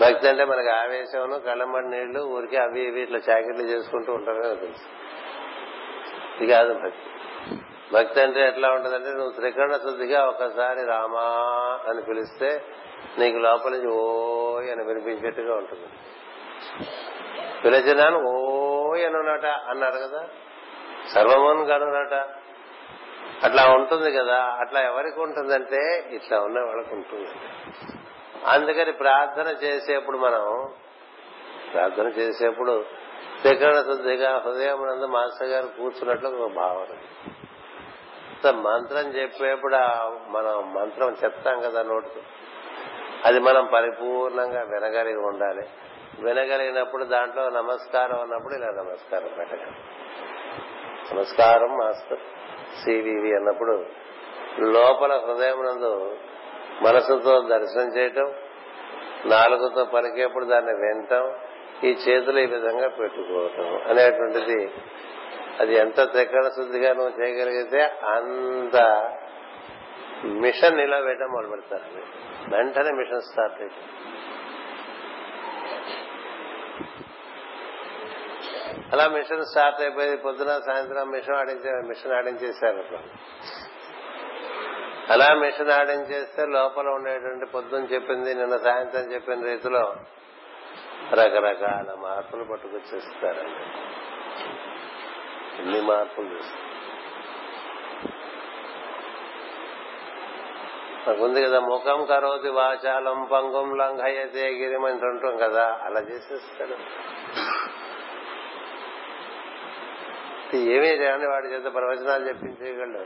భక్తి 0.02 0.28
అంటే 0.28 0.46
మనకి 0.46 0.70
ఆవేశం 0.70 1.42
కళ్ళమడి 1.46 1.88
నీళ్ళు 1.88 2.20
ఊరికే 2.20 2.58
అవి 2.58 2.82
ఇవి 2.82 3.02
ఇట్లా 3.02 3.18
చాకెట్లు 3.18 3.64
చేసుకుంటూ 3.64 4.14
ఉంటారని 4.14 4.56
తెలుసు. 4.56 4.86
ఇది 6.38 6.54
కాదు 6.54 6.74
భక్తి. 6.74 7.10
భక్తి 7.94 8.22
అంటే 8.22 8.48
ఎట్లా 8.48 8.70
ఉంటుందంటే 8.70 9.10
నువ్వు 9.10 9.32
త్రికరణ 9.32 9.72
శుద్ధిగా 9.72 10.26
ఒకసారి 10.26 10.86
రామా 10.86 11.24
అని 11.90 12.02
పిలిస్తే 12.02 12.64
నీకు 13.18 13.38
లోపల 13.38 13.72
నుంచి 13.72 13.88
ఓయ్ 13.88 14.70
అని 14.70 14.84
వినిపించేట్టుగా 14.84 15.56
ఉంటుంది. 15.56 15.88
పిలిచినాను 17.66 18.24
ఓయ్ 18.30 19.06
అనునట 19.06 19.46
అన్నాడు 19.46 19.96
కదా? 19.96 20.28
సర్వమోన్ 21.14 21.68
కనునట 21.68 22.36
అట్లా 23.44 23.74
ఉంటుంది 23.74 24.12
కదా 24.12 24.58
అట్లా 24.60 24.82
ఎవరికి 24.82 25.20
ఉంటుందంటే 25.20 26.08
ఇట్లా 26.12 26.40
ఉన్న 26.40 26.60
వాళ్ళకి 26.60 26.96
ఉంటుంది. 26.96 27.30
అందుకని 28.46 28.92
ప్రార్థన 28.92 29.48
చేసేప్పుడు 29.48 30.18
మనం 30.18 30.74
ప్రార్థన 31.74 32.08
చేసేప్పుడు 32.08 32.86
త్రికరణ 33.42 33.80
హృదయం 34.46 34.86
నందు 34.86 35.06
మాస్టర్ 35.06 35.48
గారు 35.48 35.68
కూర్చున్నట్లు 35.68 36.30
ఒక 36.30 36.52
భావన. 36.52 36.98
మంత్రం 38.52 39.12
చెప్పేప్పుడు 39.12 39.76
మనం 40.32 40.74
మంత్రం 40.74 41.18
చెప్తాం 41.24 41.62
కదా 41.62 41.84
నోటితో 41.84 42.22
అది 43.26 43.40
మనం 43.40 43.70
పరిపూర్ణంగా 43.74 44.62
వినగలిగి 44.62 45.18
ఉండాలి. 45.18 45.70
వినగలిగినప్పుడు 46.22 47.04
దాంట్లో 47.04 47.50
నమస్కారం 47.50 48.22
అన్నప్పుడు 48.22 48.54
ఇలా 48.54 48.68
నమస్కారం 48.68 49.30
పెట్టగలం. 49.38 49.76
నమస్కారం 51.14 51.78
మాస్టర్. 51.78 52.20
సివివి 52.84 53.32
అన్నప్పుడు 53.36 53.76
లోపల 54.76 55.14
హృదయం 55.26 55.60
నందు 55.66 55.92
మనసుతో 56.84 57.34
దర్శనం 57.50 57.90
చేయటం 57.98 58.28
నాలుగుతో 59.26 59.84
పలికేప్పుడు 59.86 60.46
దాన్ని 60.46 60.74
వినటం 60.76 61.26
ఈ 61.84 61.92
చేతులు 62.04 62.40
ఈ 62.40 62.46
విధంగా 62.46 62.88
పెట్టుకోవటం 62.98 63.68
అనేటువంటిది 63.90 64.60
అది 65.60 65.74
ఎంత 65.76 66.00
త్రికరణ 66.12 66.48
శుద్ధిగా 66.50 66.92
నువ్వు 66.94 67.14
చేయగలిగితే 67.20 67.82
అంత 68.08 68.78
మిషన్ 70.44 70.80
ఇలా 70.80 70.98
వేయడం 70.98 71.30
మొదలు 71.32 71.50
పెడతారు 71.50 72.04
వెంటనే 72.52 72.92
మిషన్ 72.92 73.22
స్టార్ట్ 73.22 73.58
అయిపోయింది 73.62 74.05
అలా 78.92 79.08
మిషన్ 79.08 79.46
స్టార్ట్ 79.46 79.82
అయిపోయింది. 79.82 80.18
పొద్దున 80.18 80.62
సాయంత్రం 80.66 81.10
మిషన్ 81.10 81.36
ఆడించే 81.36 81.88
మిషన్ 81.88 82.12
ఆడించేశారు. 82.12 83.00
అలా 85.12 85.34
మిషన్ 85.34 85.72
ఆడించేస్తే 85.72 86.46
లోపల 86.46 86.88
ఉండేటువంటి 86.88 87.46
పొద్దున్న 87.46 87.86
చెప్పింది 87.86 88.36
నిన్న 88.36 88.58
సాయంత్రం 88.58 89.14
చెప్పిన 89.14 89.44
రీతిలో 89.44 89.96
రకరకాల 91.14 91.96
మార్పులు 92.00 92.44
పట్టుకొచ్చేస్తారండి. 92.44 93.78
ఎన్ని 95.62 95.82
మార్పులు 95.82 96.26
చేస్తారు? 96.26 96.66
ఉంది 101.24 101.44
కదా 101.44 101.60
ముఖం 101.60 102.06
కరోతి 102.06 102.50
వాచాలం 102.50 103.30
పంగుం 103.32 103.78
లంఘయతే 103.78 104.48
గిరిమని 104.50 105.38
కదా 105.38 105.80
అలా 105.84 106.00
చేసేస్తాడు 106.00 106.76
ఏమీ 110.58 110.96
రాని 110.96 111.28
వాడి 111.28 111.48
చేత 111.48 111.74
ప్రవచనాలు 111.74 112.28
చెప్పించేయగలడు 112.28 113.06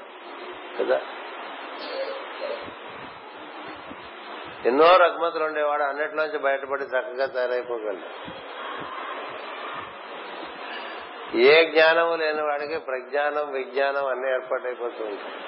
కదా? 0.84 1.02
ఎన్నో 4.66 4.98
రకమతులు 4.98 5.44
ఉండేవాడు 5.44 5.84
అన్నిట్లోంచి 5.84 6.38
బయటపడి 6.38 6.84
చక్కగా 6.84 7.26
తయారైపోగలడు. 7.26 8.40
ఏ 11.38 11.72
జ్ఞానము 11.72 12.16
లేని 12.16 12.42
వాడికి 12.42 12.80
ప్రజ్ఞానం 12.80 13.52
విజ్ఞానం 13.52 14.06
అన్ని 14.06 14.34
ఏర్పాటైపోతూ 14.34 15.04
ఉంటాయి. 15.04 15.46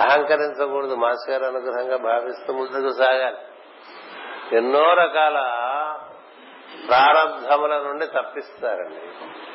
అహంకరించకూడదు 0.00 0.94
మాస్ 0.94 1.30
గారు 1.30 1.44
అనుగ్రహంగా 1.44 1.96
భావిస్తూ 1.96 2.52
ముందుకు 2.52 2.92
సాగాలి. 2.92 3.36
ఎన్నో 4.56 4.94
రకాల 4.94 5.36
ప్రారంధముల 6.88 7.78
నుండి 7.78 8.06
తప్పిస్తారండి. 8.06 9.00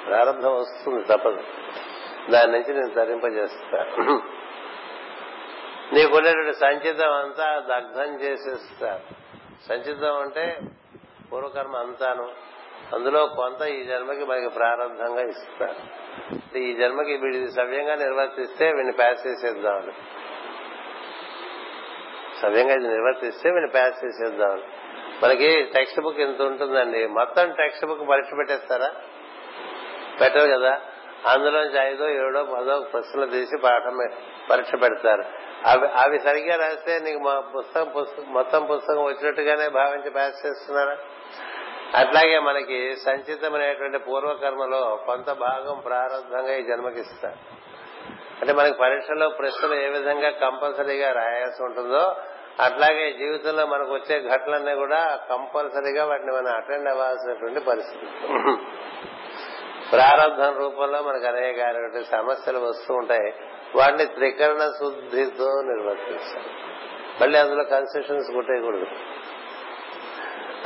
ప్రారంధం 0.05 0.55
వస్తుంది 0.55 1.03
తప్పదు. 1.03 1.43
దాని 2.31 2.51
నుంచి 2.51 2.73
నేను 2.73 2.93
తరింపజేస్తా 2.93 3.85
నీకునేటువంటి 5.93 6.53
సంచితం 6.53 7.13
అంతా 7.13 7.59
దగ్ధం 7.59 8.13
చేసేస్తారు. 8.15 9.01
సంచితం 9.69 10.21
అంటే 10.21 10.59
పూర్వకర్మ 11.31 11.75
అంతాను. 11.75 12.31
అందులో 12.95 13.27
కొంత 13.27 13.61
ఈ 13.61 13.83
జన్మకి 13.83 14.25
మనకి 14.25 14.49
ప్రారంభంగా 14.49 15.21
ఇస్తారు. 15.21 16.57
ఈ 16.57 16.73
జన్మకి 16.73 17.17
వీడి 17.17 17.51
సవ్యంగా 17.51 17.95
నిర్వర్తిస్తే 17.95 18.65
వీడిని 18.65 18.91
ప్యాస్ 18.91 19.27
చేసేద్దామని. 19.27 19.93
సవ్యంగా 22.41 22.73
ఇది 22.73 22.87
నిర్వర్తిస్తే 22.87 23.49
వీడిని 23.49 23.71
ప్యాస్ 23.71 24.05
చేసేద్దాం 24.05 24.63
మనకి 25.23 25.63
టెక్స్ట్ 25.63 25.99
బుక్ 25.99 26.19
ఎంత 26.19 26.41
ఉంటుందండి? 26.41 27.07
మొత్తం 27.07 27.51
టెక్స్ట్ 27.51 27.85
బుక్ 27.85 28.09
పరీక్ష 28.09 28.29
పెట్టేస్తారా? 28.37 28.91
పెట్టరు 30.21 30.59
కదా. 30.59 30.81
అందులోంచి 31.27 31.79
ఐదో 31.79 32.09
ఏడో 32.09 32.43
పదో 32.43 32.79
ప్రశ్నలు 32.79 33.25
తీసి 33.25 33.57
పాఠం 33.57 34.09
పరీక్ష 34.51 34.71
పెడతారు. 34.81 35.23
అవి 35.65 35.87
అవి 35.87 36.19
సరిగ్గా 36.19 36.55
రాస్తే 36.55 36.99
నీకు 36.99 37.19
మా 37.19 37.39
పుస్తకం 37.39 38.05
మొత్తం 38.27 38.65
పుస్తకం 38.65 39.03
వచ్చినట్టుగానే 39.03 39.69
భావించి 39.69 40.09
పాస్ 40.09 40.45
చేస్తున్నారా? 40.45 40.97
అట్లాగే 41.95 42.39
మనకి 42.39 42.95
సంచితమైనటువంటి 42.95 43.97
పూర్వకర్మలో 43.97 44.99
కొంత 45.05 45.31
భాగం 45.31 45.79
ప్రారంభంగా 45.79 46.55
ఈ 46.55 46.63
జన్మకిస్తారు 46.63 47.35
అంటే 48.41 48.53
మనకి 48.53 48.73
పరీక్షలో 48.73 49.29
ప్రశ్నలు 49.29 49.75
ఏ 49.75 49.89
విధంగా 49.89 50.29
కంపల్సరీగా 50.29 51.11
రాయాల్సి 51.11 51.63
ఉంటుందో 51.63 52.15
అట్లాగే 52.59 53.11
జీవితంలో 53.11 53.65
మనకు 53.65 53.93
వచ్చే 53.93 54.29
ఘటనలన్నీ 54.29 54.75
కూడా 54.75 55.19
కంపల్సరీగా 55.29 56.05
వాటిని 56.05 56.31
మనం 56.31 56.47
అటెండ్ 56.47 56.89
అవ్వాల్సినటువంటి 56.89 57.59
పరిస్థితి. 57.59 58.05
ప్రారంభం 59.91 60.57
రూపంలో 60.57 61.01
మనకు 61.01 61.27
అనేక 61.27 61.59
సమస్యలు 62.11 62.59
వస్తూ 62.59 62.93
ఉంటాయి. 62.93 63.33
వాటిని 63.75 64.05
త్రికరణ 64.05 64.57
శుద్ధితో 64.57 65.49
నిర్వర్తిస్తాం 65.61 66.43
మళ్ళీ 67.21 67.39
అందులో 67.39 67.63
కన్సెషన్స్ 67.63 68.33
కొట్టేయకూడదు. 68.33 68.87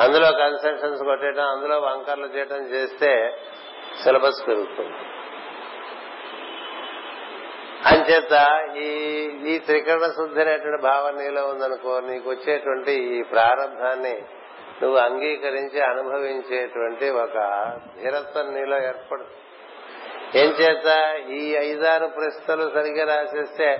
అందులో 0.02 0.32
కన్సెషన్స్ 0.32 1.04
కొట్టేయడం 1.04 1.44
అందులో 1.44 1.80
వంకర్లు 1.80 2.26
చేయడం 2.26 2.58
చేస్తే 2.58 3.38
సిలబస్ 4.04 4.48
పెరుగుతుంది. 4.48 4.98
అంచేత 7.86 8.60
ఈ 8.78 8.88
ఈ 9.52 9.60
త్రికరణ 9.60 10.04
శుద్ధి 10.04 10.42
అనేటువంటి 10.42 10.82
భావన 10.84 11.14
నీలో 11.16 11.48
ఉందనుకో 11.48 12.00
నీకు 12.00 12.30
వచ్చేటువంటి 12.30 12.92
ఈ 12.92 13.24
ప్రారంభాన్ని 13.24 14.22
నువ్వు 14.82 14.98
అంగీకరించి 14.98 15.82
అనుభవించేటువంటి 15.82 17.10
ఒక 17.10 17.34
ధీరత్వం 18.02 18.54
నీలో 18.54 18.84
ఏర్పడుతుంది. 18.84 19.36
ఏం 20.40 20.50
చేత 20.50 21.16
ఈ 21.30 21.56
ఐదారు 21.56 22.08
ప్రశ్నలు 22.08 22.72
సరిగ్గా 22.74 23.16
రాసేస్తే 23.16 23.80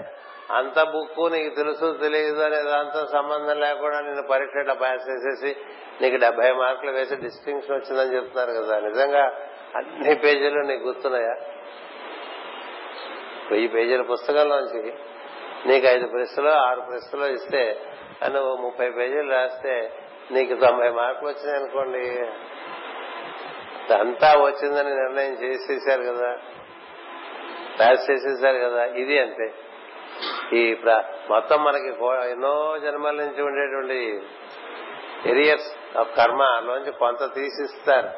అంత 0.52 0.84
బుక్కు 0.84 1.28
నీకు 1.28 1.56
తెలుసు 1.56 1.98
తెలియదు 2.02 2.40
అనే 2.42 2.62
దాంతో 2.62 3.06
సంబంధం 3.06 3.60
లేకుండా 3.60 4.00
నేను 4.00 4.28
పరీక్ష 4.28 4.70
పాస్ 4.70 5.10
చేసేసి 5.10 5.56
నీకు 6.02 6.16
డెబ్బై 6.16 6.52
మార్కులు 6.52 6.92
వేసి 6.92 7.16
డిస్టింక్షన్ 7.16 7.76
వచ్చిందని 7.76 8.16
చెప్తున్నారు 8.16 8.66
కదా. 8.66 8.80
నిజంగా 8.80 9.26
అన్ని 9.76 10.16
పేజీలు 10.16 10.60
నీకు 10.60 10.84
గుర్తున్నాయా? 10.84 11.36
వెయ్యి 13.52 13.68
పేజీల 13.68 14.02
పుస్తకంలోంచి 14.02 14.94
నీకు 15.66 15.88
ఐదు 15.88 16.08
ప్రశ్నలు 16.08 16.50
ఆరు 16.50 16.82
ప్రశ్నలు 16.82 17.26
ఇస్తే 17.26 17.82
నువ్వు 18.28 18.56
ముప్పై 18.56 18.90
పేజీలు 18.90 19.32
రాస్తే 19.32 19.92
నీకు 20.32 20.54
తొంభై 20.66 20.90
మార్కులు 20.90 21.30
వచ్చినాయి 21.30 21.64
అనుకోండి. 21.64 22.00
అంతా 23.94 24.34
వచ్చిందని 24.42 24.90
నిర్ణయం 24.90 25.34
చేసేసారు 25.34 26.02
కదా. 26.02 26.36
పాస్ 27.80 28.12
చేసేసారు 28.12 28.58
కదా. 28.58 28.86
ఇది 28.86 29.20
అంతే. 29.20 29.54
ఈ 30.58 30.76
మొత్తం 31.30 31.64
మనకి 31.64 31.88
ఎన్నో 32.32 32.80
జన్మల 32.80 33.12
నుంచి 33.12 33.42
ఉండేటువంటి 33.42 34.22
ఎరియర్స్ 35.26 35.98
ఆఫ్ 35.98 36.18
కర్మ 36.18 36.62
లోంచి 36.64 36.92
కొంత 36.92 37.36
తీసిస్తారు. 37.36 38.10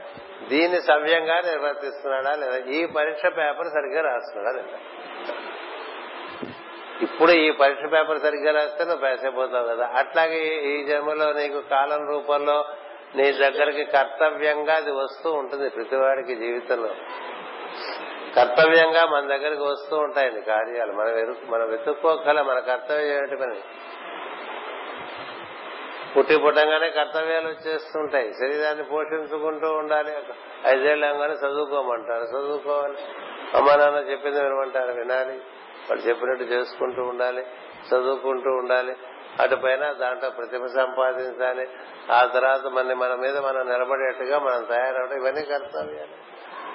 దీన్ని 0.49 0.81
సవ్యంగా 0.81 1.41
నిర్వర్తిస్తున్నాడా 1.41 2.35
లేదా? 2.35 2.57
ఈ 2.57 2.85
పరీక్ష 2.85 3.25
పేపర్ 3.25 3.67
సరిగ్గా 3.67 4.01
రాస్తున్నాడా 4.01 4.55
లేదా? 4.55 4.77
ఇప్పుడు 7.01 7.31
ఈ 7.31 7.51
పరీక్ష 7.51 7.81
పేపర్ 7.93 8.19
సరిగ్గా 8.19 8.51
రాస్తే 8.51 8.83
నువ్వు 8.83 9.01
పాస్ 9.01 9.25
అయిపోతావు 9.25 9.67
కదా. 9.67 9.89
అట్లాగే 9.95 10.43
ఈ 10.43 10.85
జన్మలో 10.85 11.33
నీకు 11.33 11.59
కాలం 11.59 12.07
రూపంలో 12.07 12.65
నీ 13.15 13.31
దగ్గరికి 13.31 13.91
కర్తవ్యంగా 13.91 14.73
అది 14.73 14.91
వస్తూ 14.91 15.31
ఉంటుంది 15.31 15.69
ప్రతివాడికి 15.69 16.35
జీవితంలో. 16.35 16.89
కర్తవ్యంగా 18.35 19.05
మన 19.05 19.27
దగ్గరికి 19.27 19.61
వస్తూ 19.61 19.97
ఉంటాయండి 19.97 20.41
కార్యాలు. 20.41 20.91
మనం 20.91 21.35
మనం 21.47 21.69
వెతుక్కోగల 21.69 22.41
మన 22.41 22.59
కర్తవ్యం 22.59 23.17
ఏమిటి 23.17 23.35
పని 23.35 23.55
పుట్టి 26.17 26.37
పుట్టంగానే 26.37 26.89
కర్తవ్యాలు 26.89 27.47
వచ్చేస్తుంటాయి. 27.47 28.33
శరీరాన్ని 28.33 28.83
పోషించుకుంటూ 28.83 29.73
ఉండాలి. 29.73 30.11
ఐదేళ్ళంగానే 30.67 31.33
చదువుకోమంటారు. 31.33 32.23
చదువుకోవాలి. 32.23 32.97
అమ్మా 33.57 33.75
నాన్న 33.75 34.11
చెప్పింది 34.11 34.43
వినమంటారు 34.43 34.91
వినాలి. 34.91 35.41
వాళ్ళు 35.89 36.07
చెప్పినట్టు 36.07 36.43
చేసుకుంటూ 36.43 37.03
ఉండాలి 37.03 37.45
చదువుకుంటూ 37.87 38.49
ఉండాలి 38.49 38.95
అటు 39.39 39.55
పైన 39.55 39.91
దాంట్లో 39.91 40.29
ప్రతిభ 40.29 40.65
సంపాదించాలి 40.65 41.67
ఆ 42.11 42.25
తర్వాత 42.25 42.67
మన 42.67 42.93
మన 42.93 43.15
మీద 43.15 43.37
మనం 43.37 43.69
నిలబడేట్టుగా 43.69 44.39
మనం 44.39 44.63
తయారవడం 44.63 45.17
ఇవన్నీ 45.17 45.41
కర్తవ్యాలు. 45.41 46.31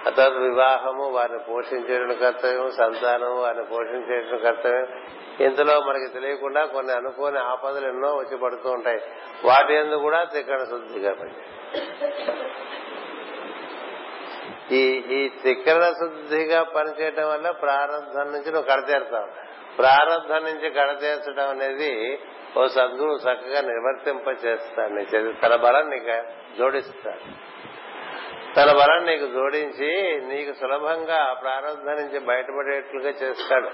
ఆ 0.07 0.11
తర్వాత 0.11 0.33
వివాహము 0.33 1.09
వారిని 1.09 1.39
పోషించేయడం 1.39 2.15
కర్తవ్యం 2.15 2.71
సంతానము 2.71 3.41
వారిని 3.43 3.65
పోషించేయడం 3.65 4.39
కర్తవ్యం. 4.39 4.87
ఇంతలో 5.41 5.81
మనకి 5.81 6.13
తెలియకుండా 6.13 6.65
కొన్ని 6.65 6.93
అనుకోని 6.93 7.39
ఆపదలు 7.39 7.89
ఎన్నో 7.89 8.15
వచ్చి 8.15 8.37
పడుతూ 8.37 8.71
ఉంటాయి. 8.71 9.01
వాటి 9.45 9.75
ఎందుకు 9.75 10.01
కూడా 10.01 10.25
తిక్కడ 10.25 10.65
శుద్ధిగా 10.65 11.15
పనిచేయాలి 11.15 12.66
ఈ 14.73 14.79
ఈ 15.11 15.29
త్రికరణ 15.29 15.85
శుద్ధిగా 15.85 16.63
పనిచేయటం 16.63 17.29
వల్ల 17.29 17.51
ప్రారంభం 17.51 18.33
నుంచి 18.33 18.53
నువ్వు 18.53 18.73
కడతేరుతావు 18.73 19.27
ప్రారంభం 19.77 20.45
నుంచి 20.45 20.71
కడతీర్చడం 20.71 21.49
అనేది 21.49 22.19
ఓ 22.57 22.67
సద్గురు 22.67 23.11
చక్కగా 23.11 23.61
నిర్వర్తింప 23.61 24.45
చేస్తాడు 24.45 24.93
నీ 24.93 25.05
తన 25.43 25.57
బలం 25.57 25.91
నీకు 25.91 26.25
జోడిస్తాడు 26.59 27.57
తన 28.57 28.73
బలం 28.73 29.07
నీకు 29.07 29.27
జోడించి 29.27 30.21
నీకు 30.27 30.53
సులభంగా 30.53 31.33
ప్రారంభం 31.33 31.97
నుంచి 31.97 32.19
బయటపడేట్లుగా 32.19 33.09
చేస్తాడు. 33.09 33.71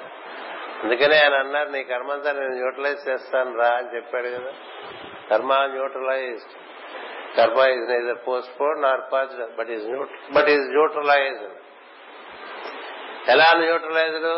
అందుకనే 0.83 1.19
ఆయన 1.19 1.35
అన్నారు 1.35 1.69
నీ 1.69 1.85
కర్మంతా 1.85 2.33
నేను 2.33 2.49
న్యూట్రలైజ్ 2.49 3.09
చేస్తాను 3.09 3.59
రా 3.59 3.69
అని 3.69 3.97
చెప్పాడు 3.97 4.29
కదా. 4.29 4.53
Karma 5.31 5.67
neutralized 5.67 6.72
karma 7.37 7.59
is 7.59 7.91
neither 7.91 8.29
postpone 8.61 8.83
nor 8.83 9.01
pause 9.13 9.57
but 9.59 9.71
is 9.71 9.87
but 10.33 10.49
is 10.49 10.67
neutralize 10.71 11.43
ఎలా 13.29 13.47
న్యూట్రలైజ్డ్ 13.59 14.31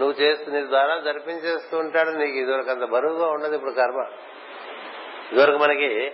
నువ్వు 0.00 0.14
చేస్తూ 0.20 0.52
నీ 0.52 0.60
ద్వారా 0.66 0.98
జరిపించేస్తూ 0.98 1.78
ఉంటాడు. 1.78 2.10
నీకు 2.10 2.36
ఇదివరకు 2.36 2.70
అంత 2.70 2.84
బరువుగా 2.84 3.26
ఉండదు 3.26 3.54
ఇప్పుడు 3.54 3.70
కర్మ. 3.70 4.06
ఇదివరకు 5.32 5.58
మనకి 5.58 6.12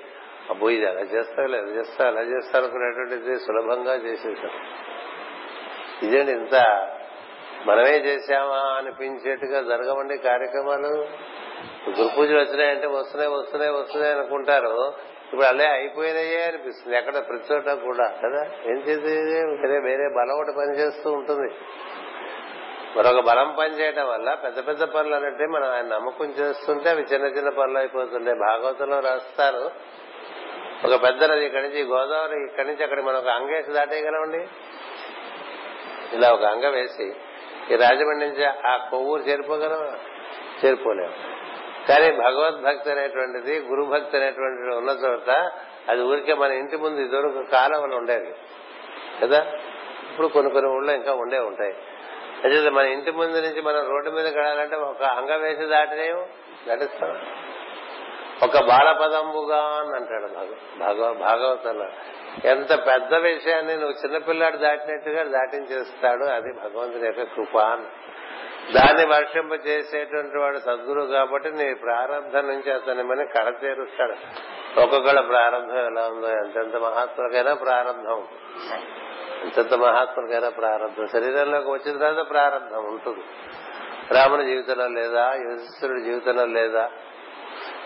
అబ్బో 0.50 0.68
ఇది 0.70 0.86
అలా 0.86 1.00
చేస్తావు 1.00 1.48
లేదు 1.48 1.66
చేస్తా 1.66 2.06
అలా 2.06 2.20
చేస్తా 2.20 2.59
అనుకునేటువంటిది 2.59 3.38
సులభంగా 3.38 3.94
చేసేసాం. 3.94 4.50
ఇదేంటి 6.02 6.32
ఇంత 6.32 6.54
మనమే 7.66 7.96
చేశామా 7.98 8.61
అనిపించేట్టుగా 8.76 9.62
జరగవండి 9.62 10.18
కార్యక్రమాలు? 10.18 10.92
గురు 11.90 12.09
పూజలు 12.16 12.38
వచ్చినాయంటే 12.38 12.86
వస్తున్నాయి 12.86 13.32
వస్తున్నాయి 13.32 13.72
వస్తున్నాయి 13.72 14.14
అనుకుంటారు. 14.14 14.92
ఇప్పుడు 15.29 15.47
అలా 15.47 15.64
అయిపోయినాయే 15.64 16.45
అనిపిస్తుంది? 16.45 16.97
ఎక్కడ 16.97 17.14
ప్రతి 17.14 17.55
చోట 17.55 17.64
కూడా 17.64 18.09
కదా? 18.09 18.51
ఏం 18.66 18.76
చేసేది? 18.76 19.33
వేరే 19.33 19.79
వేరే 19.81 20.14
బలం 20.16 20.37
ఒకటి 20.37 20.53
పనిచేస్తూ 20.59 21.12
ఉంటుంది. 21.12 21.55
మరొక 22.97 23.20
బలం 23.20 23.57
పనిచేయటం 23.59 24.09
వల్ల 24.09 24.35
పెద్ద 24.35 24.66
పెద్ద 24.66 24.85
పనులు 24.85 25.14
అన్నట్టే 25.14 25.47
మనం 25.47 25.70
ఆయన 25.70 25.87
నమ్మకం 25.87 26.24
చేస్తుంటే 26.24 26.91
అవి 26.91 27.03
చిన్న 27.03 27.26
చిన్న 27.26 27.49
పనులు 27.49 27.79
అయిపోతుంటాయి. 27.79 28.39
భాగవతంలో 28.39 29.01
రాస్తారు. 29.01 29.70
ఒక 30.85 31.03
పెద్ద 31.03 31.24
నది 31.24 31.47
ఇక్కడి 31.47 31.68
నుంచి 31.68 31.83
గోదావరి 31.83 32.45
ఇక్కడి 32.45 32.68
నుంచి 32.68 32.83
అక్కడ 32.83 33.01
మనం 33.01 33.16
ఒక 33.16 33.29
అంగేసి 33.29 33.70
దాటేయగలమండి? 33.70 34.49
ఇలా 36.12 36.33
ఒక 36.33 36.45
అంగ 36.45 36.68
వేసి 36.68 37.12
ఈ 37.70 37.76
రాజమండ్రి 37.76 38.29
నుంచి 38.29 38.45
ఆ 38.45 38.76
కొవ్వూరు 38.76 39.22
చేరిపోగలం 39.22 39.99
చేరిపోలేము. 40.64 41.38
కానీ 41.89 42.11
భగవద్భక్తి 42.11 42.91
అనేటువంటిది 42.91 43.61
గురు 43.61 43.82
భక్తి 43.82 44.16
అనేటువంటిది 44.16 44.76
ఉన్న 44.76 44.91
చోట 44.91 45.30
అది 45.89 46.03
ఊరికే 46.03 46.34
మన 46.34 46.53
ఇంటి 46.53 46.76
ముందు 46.76 47.01
ఇదివరకు 47.01 47.51
కాలువలు 47.51 47.97
ఉండేవి. 47.97 48.34
కదా? 49.22 49.47
ఇప్పుడు 50.11 50.26
కొన్ని 50.26 50.53
కొన్ని 50.53 50.70
ఊళ్ళో 50.70 50.95
ఇంకా 50.95 51.12
ఉండే 51.12 51.39
ఉంటాయి. 51.39 51.74
అదే 52.45 52.70
మన 52.70 52.86
ఇంటి 52.86 53.11
ముందు 53.11 53.36
నుంచి 53.36 53.62
మనం 53.62 53.89
రోడ్డు 53.89 54.11
మీద 54.11 54.32
కడాలంటే 54.32 54.76
ఒక 54.76 55.03
అంగ 55.03 55.36
వేసి 55.36 55.66
దాటినేము? 55.66 56.26
నటిస్తాం. 56.68 57.20
ఒక 58.43 58.59
బాలపదంబుగా 58.59 59.57
అని 59.57 59.97
అంటాడు 59.97 60.26
భగవ 60.78 61.12
భాగవతంలో. 61.12 61.86
ఎంత 62.45 62.86
పెద్ద 62.86 63.14
విషయాన్ని 63.14 63.76
నువ్వు 63.76 64.07
చిన్నపిల్లాడు 64.07 64.57
దాటినట్టుగా 64.57 65.22
దాటించేస్తాడు 65.22 66.24
అది 66.24 66.53
భగవంతుని 66.53 67.07
యొక్క 67.07 67.22
కృప 67.22 67.59
అని. 67.59 67.86
దాన్ని 68.74 69.06
వర్షింప 69.06 69.66
చేసేటువంటి 69.66 70.38
వాడు 70.38 70.58
సద్గురు 70.58 71.00
కాబట్టి 71.00 71.50
నీ 71.50 71.74
ప్రారంభం 71.74 72.48
నుంచి 72.48 72.72
అతని 72.72 73.02
మన 73.02 73.22
కడతేరుస్తాడు 73.22 74.14
ఒక్కొక్కళ్ళ 74.80 75.20
ప్రారంభం 75.20 75.76
ఎలా 75.76 76.08
ఉందో 76.08 76.28
ఎంతెంత 76.28 76.76
మహాత్ములకైనా 76.76 77.54
ప్రారంభం. 77.54 78.28
ఎంతెంత 79.42 79.74
మహాత్ములకైనా 79.74 80.48
ప్రారంభం. 80.48 81.06
శరీరంలోకి 81.06 81.70
వచ్చిన 81.70 81.98
తర్వాత 81.98 82.30
ప్రారంభం 82.30 82.84
ఉంటుంది. 82.84 83.24
రాముని 84.14 84.46
జీవితంలో 84.46 84.88
లేదా 84.88 85.34
యుధిష్ఠుడి 85.34 86.02
జీవితంలో 86.02 86.46
లేదా 86.46 86.90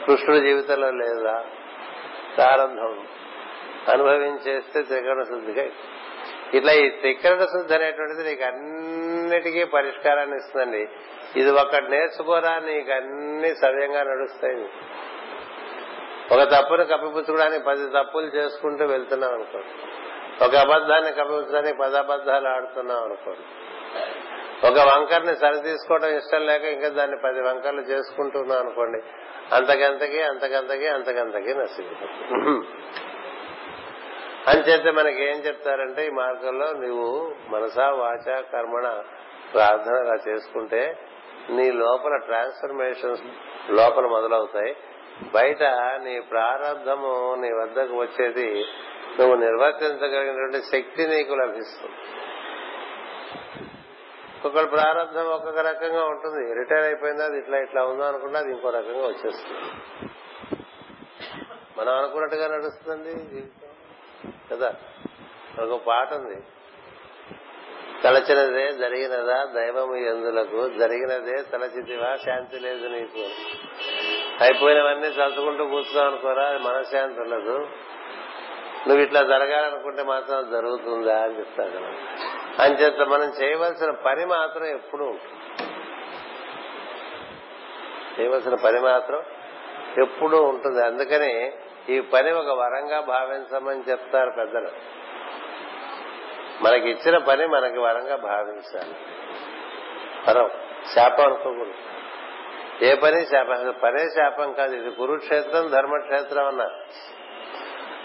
కృష్ణుడి 0.06 0.40
జీవితంలో 0.40 0.90
లేదా 0.90 1.44
ప్రారంభం. 2.36 3.06
అనుభవించేస్తే 3.88 4.82
త్రికరణ 4.82 5.22
శుద్ధిగా 5.22 5.64
ఇట్లా 6.55 6.72
ఈ 6.72 6.90
త్రికరణ 6.90 7.44
శుద్ధి 7.44 7.74
అనేటువంటిది 7.74 8.28
నీకు 8.28 8.44
అన్నిటికీ 8.44 9.64
పరిష్కారాన్ని 9.64 10.36
ఇస్తుందండి. 10.36 10.88
ఇది 11.36 11.50
ఒకటి 11.50 11.90
నేర్చుకోరా 11.90 12.59
నీకు 12.59 12.92
అన్ని 12.92 13.55
సవ్యంగా 13.55 14.03
నడుస్తాయి. 14.03 14.66
ఒక 16.32 16.42
తప్పును 16.42 16.84
కప్పిపుచ్చుకోవడానికి 16.84 17.64
పది 17.64 17.86
తప్పులు 17.88 18.26
చేసుకుంటూ 18.26 18.84
వెళ్తున్నాం 18.84 19.32
అనుకోండి 19.32 19.72
ఒక 20.44 20.55
అబద్దాన్ని 20.55 21.12
కప్పిపుచ్చడానికి 21.12 21.78
పది 21.78 21.96
అబద్దాలు 21.98 22.48
ఆడుతున్నాం 22.48 23.03
అనుకోండి 23.03 23.46
ఒక 24.66 24.78
వంకర్ని 24.78 25.34
సరి 25.36 25.61
తీసుకోవడం 25.61 26.16
ఇష్టం 26.16 26.46
లేక 26.46 26.64
ఇంకా 26.64 26.88
దాన్ని 26.88 27.16
పది 27.24 27.40
వంకర్లు 27.40 27.80
చేసుకుంటున్నాం 27.80 28.59
అనుకోండి 28.59 29.00
అంతకంతకి 29.55 30.22
అంతకంతకి 30.22 30.86
అంతకంతకి 30.88 31.55
నశించుకుంటుంది 31.55 33.11
అంచేత 34.49 34.95
మనకి 34.95 35.24
ఏం 35.24 35.36
చెప్తారంటే 35.36 36.07
ఈ 36.07 36.11
మార్గంలో 36.11 36.72
నువ్వు 36.72 37.34
మనసా 37.49 37.90
వాచ 37.90 38.40
కర్మణ 38.40 39.03
ప్రార్థనగా 39.55 40.14
చేసుకుంటే 40.28 40.99
నీ 41.51 41.72
లోపల 41.72 42.16
ట్రాన్స్ఫర్మేషన్స్ 42.16 43.22
లోపల 43.70 44.07
మొదలవుతాయి. 44.07 44.76
బయట 45.34 45.62
నీ 46.05 46.20
ప్రారంధము 46.20 47.34
నీ 47.34 47.53
వద్దకు 47.53 47.97
వచ్చేది 47.97 48.64
నువ్వు 49.20 49.34
నిర్వర్తించగలిగినటువంటి 49.34 50.62
శక్తి 50.62 51.07
నీకు 51.07 51.34
లభిస్తుంది. 51.34 51.97
ఒక్కొక్కరు 54.34 54.66
ప్రారంభం 54.66 55.26
ఒక్కొక్క 55.26 55.59
రకంగా 55.59 56.05
ఉంటుంది. 56.05 56.55
రిటైర్ 56.55 56.84
అయిపోయిందా 56.84 57.24
అది 57.24 57.38
ఇట్లా 57.38 57.59
ఇట్లా 57.59 57.84
ఉందో 57.84 58.05
అనుకుంటే 58.05 58.38
అది 58.38 58.51
ఇంకో 58.51 58.70
రకంగా 58.70 59.07
వచ్చేస్తుంది. 59.07 59.59
మనం 61.78 61.95
అనుకున్నట్టుగా 61.95 62.57
నడుస్తుంది 62.57 63.43
కదా? 64.51 64.74
ఒక 65.62 65.82
పాట 65.82 66.14
ఉంది. 66.14 66.43
తలచినదే 68.05 68.72
జరిగినదా 68.72 69.45
దైవము 69.45 69.97
ఎందులకు? 69.97 70.68
జరిగినదే 70.68 71.43
తలచితివా 71.43 72.16
శాంతి 72.16 72.59
లేదు 72.59 72.88
నీకు 72.88 73.28
అయిపోయినవన్నీ 74.45 75.11
తలుచుకుంటూ 75.11 75.64
కూర్చున్నావు 75.64 76.09
అనుకోరా 76.09 76.45
అది 76.45 76.59
మనశ్శాంతి 76.59 77.20
ఉండదు. 77.20 77.59
నువ్వు 78.88 79.03
ఇట్లా 79.03 79.22
జరగాలనుకుంటే 79.22 80.03
మాత్రం 80.03 80.38
అది 80.38 80.51
జరుగుతుందా 80.51 81.22
అని 81.22 81.38
చెప్తాను 81.38 81.76
అని 81.76 81.99
అంచేత 82.62 83.09
మనం 83.09 83.32
చేయవలసిన 83.43 83.90
పని 83.90 84.26
మాత్రం 84.26 84.64
ఎప్పుడు 84.64 85.05
ఉంటుంది. 85.05 85.72
చేయవలసిన 88.20 88.55
పని 88.55 88.80
మాత్రం 88.80 89.22
ఎప్పుడూ 90.03 90.43
ఉంటుంది. 90.43 90.86
అందుకని 90.86 91.53
ఈ 91.88 92.00
పని 92.00 92.32
ఒక 92.32 92.48
వరంగా 92.48 93.00
భావించమని 93.00 93.90
చెప్తారు 93.90 94.30
పెద్దలు. 94.30 94.68
మనకి 96.62 96.90
ఇచ్చిన 96.90 97.18
పని 97.18 97.46
మనకి 97.46 97.78
వరంగా 97.78 98.16
భావించాలి. 98.16 98.94
వరం 100.28 100.50
శాపం 100.94 101.24
అనుకోకూడదు. 101.24 101.74
ఏ 102.84 102.94
పని 102.94 103.26
శాపం? 103.26 103.74
పనే 103.82 104.10
శాపం 104.10 104.52
కాదు. 104.52 104.76
ఇది 104.76 104.90
కురుక్షేత్రం 104.90 105.70
ధర్మక్షేత్రం 105.70 106.46
అన్న. 106.46 106.68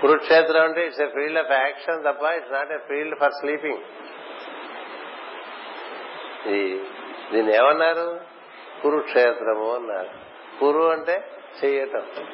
కురుక్షేత్రం 0.01 0.63
అంటే 0.63 0.85
it's 0.85 1.01
a 1.01 1.07
field 1.07 1.37
of 1.37 1.51
action 1.51 2.03
తప్ప 2.03 2.23
it's 2.23 2.51
not 2.51 2.71
a 2.71 2.77
field 2.77 3.19
for 3.19 3.31
sleeping 3.31 3.77
దీన్ని 7.31 7.55
ఏమన్నారు? 7.55 8.19
కురుక్షేత్రము 8.83 9.75
అన్నారు. 9.75 10.09
కురు 10.59 10.83
అంటే 10.83 11.31
చేయటం. 11.63 12.27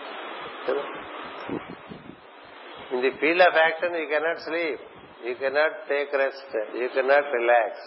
In 2.94 3.04
the 3.06 3.12
field 3.22 3.46
of 3.50 3.58
action 3.66 3.96
you 4.02 4.06
cannot 4.16 4.42
sleep 4.48 4.82
you 5.28 5.34
cannot 5.44 5.78
take 5.94 6.12
rest 6.24 6.56
you 6.82 6.88
cannot 6.98 7.30
relax 7.40 7.86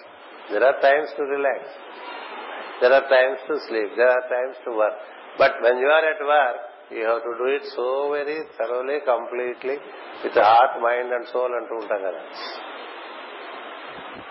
there 0.53 0.67
are 0.71 0.79
times 0.87 1.13
to 1.19 1.25
relax 1.35 1.75
there 2.81 2.95
are 2.99 3.09
times 3.17 3.45
to 3.51 3.57
sleep 3.67 3.93
there 4.01 4.13
are 4.17 4.27
times 4.35 4.59
to 4.65 4.73
work 4.81 5.03
but 5.43 5.57
when 5.67 5.81
you 5.85 5.91
are 5.99 6.09
at 6.13 6.25
work 6.33 6.63
you 6.95 7.01
have 7.07 7.21
to 7.29 7.33
do 7.43 7.47
it 7.57 7.69
so 7.77 7.87
very 8.17 8.39
thoroughly 8.59 8.99
completely 9.13 9.77
with 10.25 10.39
heart 10.49 10.77
mind 10.87 11.15
and 11.15 11.29
soul 11.35 11.55
అంటూ 11.61 11.75
ఉంటాం 11.83 12.03
కదా. 12.09 12.21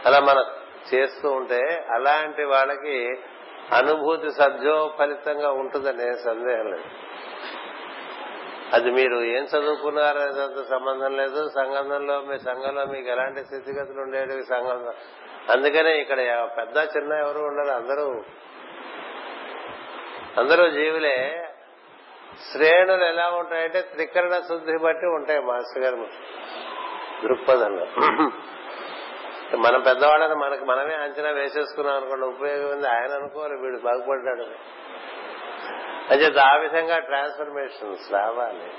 అలా 0.08 0.20
మనం 0.30 0.46
చేస్తూ 0.92 1.28
ఉంటే 1.32 1.60
అలాంటి 1.96 2.44
వాళ్ళకి 2.54 2.98
అనుభూతి 3.78 4.30
సద్యోఫలితంగా 4.32 5.50
ఉంటుందనే 5.62 6.08
సందేహం 6.28 6.68
లేదు. 6.74 6.88
అది 8.74 8.92
మీరు 8.92 9.18
ఏం 9.24 9.44
చదువుకున్నారనేదంత 9.44 10.68
సంబంధం 10.70 11.18
లేదు. 11.18 11.50
సంఘంలో 11.50 12.22
మీ 12.22 12.38
సంఘంలో 12.38 12.86
మీకు 12.86 13.10
ఎలాంటి 13.10 13.46
స్థితిగతులు 13.46 14.02
ఉండేవి 14.02 14.44
సంఘం 14.44 14.94
అందుకనే 15.52 15.98
ఇక్కడ 15.98 16.50
పెద్ద 16.58 16.78
చిన్న 16.78 17.14
ఎవరు 17.14 17.40
ఉండరు 17.40 17.72
అందరూ 17.72 18.24
అందరూ 20.38 20.70
జీవులే. 20.70 21.48
శ్రేణులు 22.52 23.04
ఎలా 23.04 23.30
ఉంటాయంటే 23.30 23.82
త్రికరణ 23.82 24.40
శుద్ధి 24.48 24.78
బట్టి 24.78 25.06
ఉంటాయి 25.06 25.40
మాస్టర్ 25.40 25.84
గారు. 25.84 26.08
దృక్పథంలో. 27.28 27.86
మనం 29.58 29.82
పెద్దవాళ్ళని 29.82 30.36
మనకి 30.36 30.66
మనమే 30.66 30.94
అంచనా 30.96 31.30
వేసేసుకున్నాం 31.30 31.96
అనుకోండి 31.96 32.26
ఉపయోగం 32.26 32.72
ఉంది 32.72 32.88
ఆయన 32.88 33.12
అనుకోవాలి 33.14 33.54
వీడు 33.54 33.78
బాగుపడ్డాడు 33.78 34.46
అంచేత 36.12 36.38
ఆ 36.38 36.58
విధంగా 36.58 37.00
ట్రాన్స్ఫర్మేషన్స్ 37.00 38.14
రావాలి. 38.14 38.72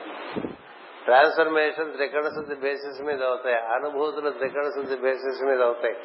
ట్రాన్స్ఫర్మేషన్ 1.05 1.93
త్రికరణ 1.93 2.29
శుద్ధి 2.29 2.55
బేసిస్ 2.55 3.01
మీద 3.03 3.23
అవుతాయి. 3.23 3.57
అనుభూతులు 3.57 4.31
త్రికరణ 4.31 4.69
శుద్ధి 4.69 4.97
బేసిస్ 4.97 5.43
మీద 5.45 5.63
అవుతాయి. 5.63 5.97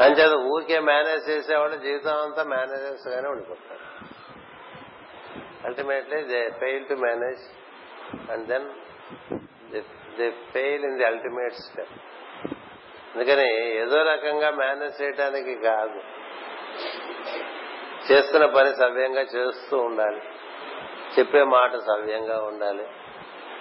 అంచేత 0.00 0.32
ఊరికే 0.32 0.80
మేనేజ్ 0.80 1.30
చేసేవాళ్ళు 1.30 1.76
జీవితం 1.76 2.22
అంతా 2.22 2.42
మేనేజర్స్ 2.44 3.08
గానే 3.08 3.28
ఉండిపోతారు. 3.28 3.84
Ultimately 5.66 6.22
they 6.22 6.50
fail 6.50 6.88
to 6.88 6.94
manage 6.94 7.42
and 8.30 8.48
then 8.48 8.68
they 10.18 10.30
fail 10.30 10.84
in 10.84 10.96
the 10.96 11.04
ultimate 11.04 11.52
step 11.52 11.94
అందుకని 13.14 13.76
ఏదో 13.76 14.02
రకంగా 14.02 14.50
మేనేజ్ 14.50 15.02
చేయడానికి 15.02 15.54
కాదు. 15.54 16.00
చేస్తున్న 18.12 18.46
పని 18.46 18.76
సవ్యంగా 18.76 19.20
చేస్తూ 19.20 19.78
ఉండాలి. 19.78 20.22
చెప్పే 21.18 21.44
మాట 21.44 21.76
సవ్యంగా 21.76 22.44
ఉండాలి. 22.44 22.86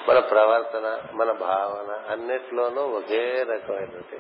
మన 0.10 0.20
ప్రవర్తన 0.20 1.02
మన 1.14 1.32
భావన 1.32 2.12
అన్నిట్లోనూ 2.12 2.82
ఒకే 2.82 3.46
రకమైనటువంటి 3.50 4.20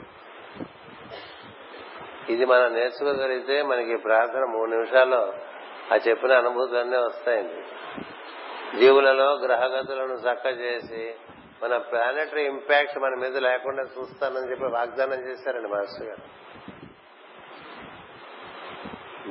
ఇది 2.29 2.45
మనం 2.45 2.73
నేర్చుకోగలిగితే 2.73 3.61
మనకి 3.61 3.95
ప్రార్థన 3.95 4.45
మూడు 4.45 4.69
నిమిషాల్లో 4.69 5.33
ఆ 5.93 5.95
చెప్పిన 5.95 6.31
అనుభూతులన్నీ 6.31 6.97
వస్తాయండి. 6.97 7.63
జీవులలో 8.79 9.33
గ్రహగతులను 9.33 10.13
చక్క 10.13 10.45
చేసి 10.45 11.15
మన 11.63 11.77
ప్లానటరీ 11.77 12.45
ఇంపాక్ట్ 12.45 12.97
మన 12.97 13.15
మీద 13.15 13.37
లేకుండా 13.37 13.83
చూస్తానని 13.83 14.51
చెప్పి 14.51 14.65
వాగ్దానం 14.65 15.27
చేశారండి 15.27 15.67
మాస్టర్ 15.67 16.07
గారు. 16.07 16.42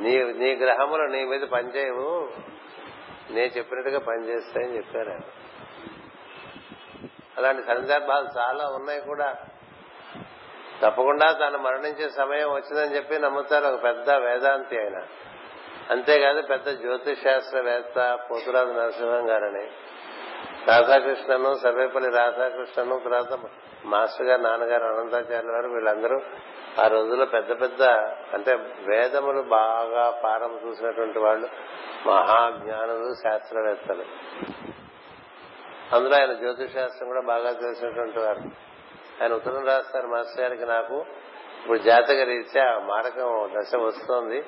నీ 0.02 0.32
నీ 0.32 0.54
గ్రహములు 0.54 1.02
నీ 1.02 1.24
మీద 1.24 1.40
పనిచేయవు. 1.40 2.32
నేను 3.30 3.46
చెప్పినట్టుగా 3.46 3.98
పనిచేస్తాయని 3.98 4.76
చెప్పారు 4.76 5.10
ఆయన. 5.10 5.20
అలాంటి 7.38 7.62
సందర్భాలు 7.62 8.28
చాలా 8.38 8.68
ఉన్నాయి 8.68 9.00
కూడా. 9.00 9.36
తప్పకుండా 10.82 11.32
తాను 11.32 11.58
మరణించే 11.58 12.08
సమయం 12.08 12.50
వచ్చిందని 12.50 12.96
చెప్పి 12.96 13.18
నమ్ముతారు 13.18 13.66
ఒక 13.66 13.84
పెద్ద 13.84 14.10
వేదాంతి 14.10 14.78
ఆయన. 14.78 15.06
అంతేకాదు 15.90 16.42
పెద్ద 16.42 16.70
జ్యోతిష్ 16.70 17.22
శాస్త్రవేత్త 17.22 18.18
పోతురాజు 18.30 18.72
నరసింహం 18.72 19.30
గారని. 19.30 19.70
రాధాకృష్ణను 20.66 21.54
సర్వేపల్లి 21.54 22.10
రాధాకృష్ణను 22.10 22.98
తర్వాత 22.98 23.38
మాస్టర్ 23.84 24.26
గారు 24.26 24.40
నాన్నగారు 24.40 24.84
అనంతాచార్య 24.84 25.48
గారు 25.48 25.68
వీళ్ళందరూ 25.68 26.20
ఆ 26.84 26.86
రోజుల్లో 26.86 27.26
పెద్ద 27.26 27.60
పెద్ద 27.60 27.82
అంటే 28.34 28.54
వేదములు 28.88 29.42
బాగా 29.42 30.20
పారం 30.24 30.60
చూసినటువంటి 30.66 31.18
వాళ్ళు 31.18 31.48
మహాజ్ఞానులు 32.06 33.14
శాస్త్రవేత్తలు. 33.14 34.04
అందులో 35.94 36.16
ఆయన 36.16 36.32
జ్యోతిష్ 36.32 36.72
శాస్త్రం 36.72 37.08
కూడా 37.08 37.20
బాగా 37.20 37.52
తెలిసినటువంటి 37.52 38.18
వారు. 38.18 38.72
ఆయన 39.22 39.32
ఉత్తరం 39.32 39.66
రాస్తారు 39.66 40.06
మాస్టర్ 40.06 40.40
గారికి 40.40 40.64
నాకు 40.64 41.04
ఇప్పుడు 41.62 41.78
జాతక 41.78 42.20
రీత్యా 42.20 42.78
మారకం 42.78 43.50
దశ 43.60 43.74
వస్తోంది. 43.74 44.44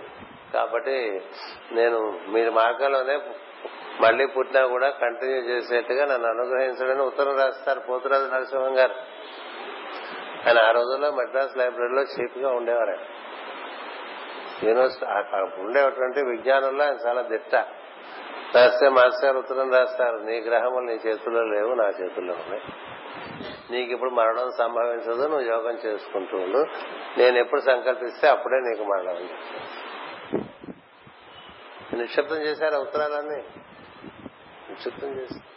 కాబట్టి 0.54 1.24
నేను 1.72 2.20
మీరు 2.28 2.50
మార్గంలోనే 2.50 3.20
మళ్ళీ 4.00 4.26
పుట్టినా 4.26 4.66
కూడా 4.66 4.90
కంటిన్యూ 4.90 5.36
చేసేట్టుగా 5.36 6.06
నన్ను 6.06 6.28
అనుగ్రహించడని 6.28 7.02
ఉత్తరం 7.02 7.38
రాస్తారు 7.38 7.80
పోతురాజు 7.80 8.24
నరసింహం 8.24 8.78
గారు. 8.78 9.13
ఆయన 10.46 10.58
ఆ 10.58 10.70
రోజుల్లో 10.70 11.10
మద్రాస్ 11.10 11.56
లైబ్రరీలో 11.56 12.02
చీఫ్గా 12.02 12.48
ఉండేవారు. 12.48 12.96
యూనివర్సిటీ 14.66 15.06
ఉండేటువంటి 15.62 16.24
విజ్ఞానంలో 16.24 16.84
ఆయన 16.84 16.96
చాలా 17.06 17.22
దిట్ట. 17.22 17.54
రాస్తే 18.56 18.88
మాస్టర్ 18.88 19.36
ఉత్తరం 19.36 19.72
రాస్తారు. 19.72 20.16
నీ 20.16 20.40
గ్రహములు 20.40 20.84
నీ 20.84 20.92
చేతుల్లో 20.92 21.42
లేవు 21.42 21.74
నా 21.74 21.88
చేతుల్లో 21.88 22.34
ఉన్నాయి. 22.34 22.62
నీకు 23.70 23.92
ఇప్పుడు 23.92 24.10
మరణం 24.10 24.50
సంభవించదు 24.58 25.22
నువ్వు 25.22 25.40
యోగం 25.40 25.78
చేసుకుంటూ 25.86 26.36
ఉండు. 26.36 26.66
నేను 27.18 27.38
ఎప్పుడు 27.38 27.60
సంకల్పిస్తే 27.60 28.28
అప్పుడే 28.28 28.56
నీకు 28.56 28.82
మరణం 28.84 29.28
నిక్షిప్తం 31.98 32.36
చేశారు 32.36 32.76
ఉత్తరాలన్నీ? 32.76 33.44
నిక్షిప్తం 34.70 35.08
చేశారు. 35.08 35.53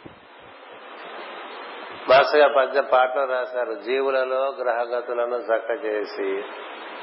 మాస్టర్ 2.08 2.40
గారు 2.40 2.52
పద్య 2.56 2.80
పాటలు 2.80 3.32
రాశారు. 3.32 3.74
జీవులలో 3.74 4.48
గ్రహగతులను 4.60 5.36
చక్క 5.36 5.84
చేసి 5.84 6.44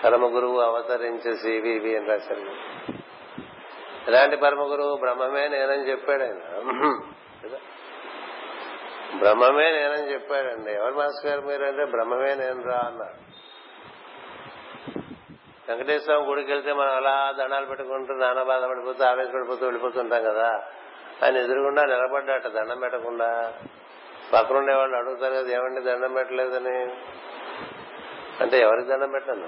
పరమ 0.04 0.36
గురువు 0.36 0.60
అవతరించేసి 0.60 1.52
ఇవి 1.52 1.70
ఇవి 1.70 1.98
అని 1.98 2.10
రాశారు. 2.10 2.42
ఇలాంటి 4.08 4.36
పరమ 4.36 4.72
గురువు 4.72 4.98
బ్రహ్మమే 4.98 5.48
నేనని 5.48 5.90
చెప్పాడు 5.90 6.24
ఆయన. 6.24 6.40
బ్రహ్మమే 9.20 9.72
నేనని 9.72 10.14
చెప్పాడండి 10.14 10.72
ఎవరు 10.72 10.94
మాస్టర్ 10.94 11.32
గారు 11.32 11.42
మీరు 11.42 11.86
బ్రహ్మమే 11.86 12.36
నేను 12.36 12.64
రా 12.64 12.82
అన్నారు. 12.86 13.26
వెంకటేశ్వర 15.70 16.16
గుడికి 16.16 16.52
వెళ్తే 16.52 16.74
మనం 16.74 16.96
అలా 16.96 17.34
దండాలు 17.40 17.66
పెట్టుకుంటూ 17.66 18.14
నానా 18.14 18.44
బాధపడిపోతూ 18.44 19.04
ఆవేశపడిపోతూ 19.04 19.66
వెళ్ళిపోతుంటాం 19.66 20.24
కదా. 20.24 20.64
ఆయన 21.24 21.38
ఎదురుగుండా 21.38 21.82
నిలబడ్డాట 21.82 22.48
దండం 22.48 22.80
పెట్టకుండా. 22.80 23.54
పక్కన 24.34 24.58
ఉండేవాళ్ళు 24.58 24.98
అడుగుతారు 24.98 25.34
కదా 25.34 25.52
ఏమండి 25.52 25.82
దండం 25.82 26.14
పెట్టలేదని? 26.14 26.80
అంటే 28.42 28.60
ఎవరికి 28.62 28.88
దండం 28.88 29.12
పెట్టాను 29.12 29.48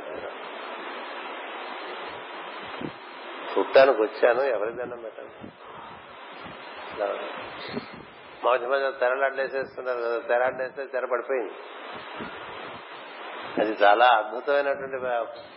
పుట్టానికి 3.54 4.02
వచ్చాను 4.02 4.42
ఎవరికి 4.42 4.78
దండం 4.78 5.02
పెట్టాను 5.02 5.58
మధ్య 8.46 8.68
మధ్య 8.68 8.92
తెరలాడ్లేసేస్తున్నారు 8.92 9.98
కదా 9.98 10.20
తెరలాడ్లేస్తే 10.20 10.86
తెర 10.86 11.06
పడిపోయింది. 11.06 11.54
అది 13.62 13.84
చాలా 13.84 14.06
అద్భుతమైనటువంటి 14.06 14.98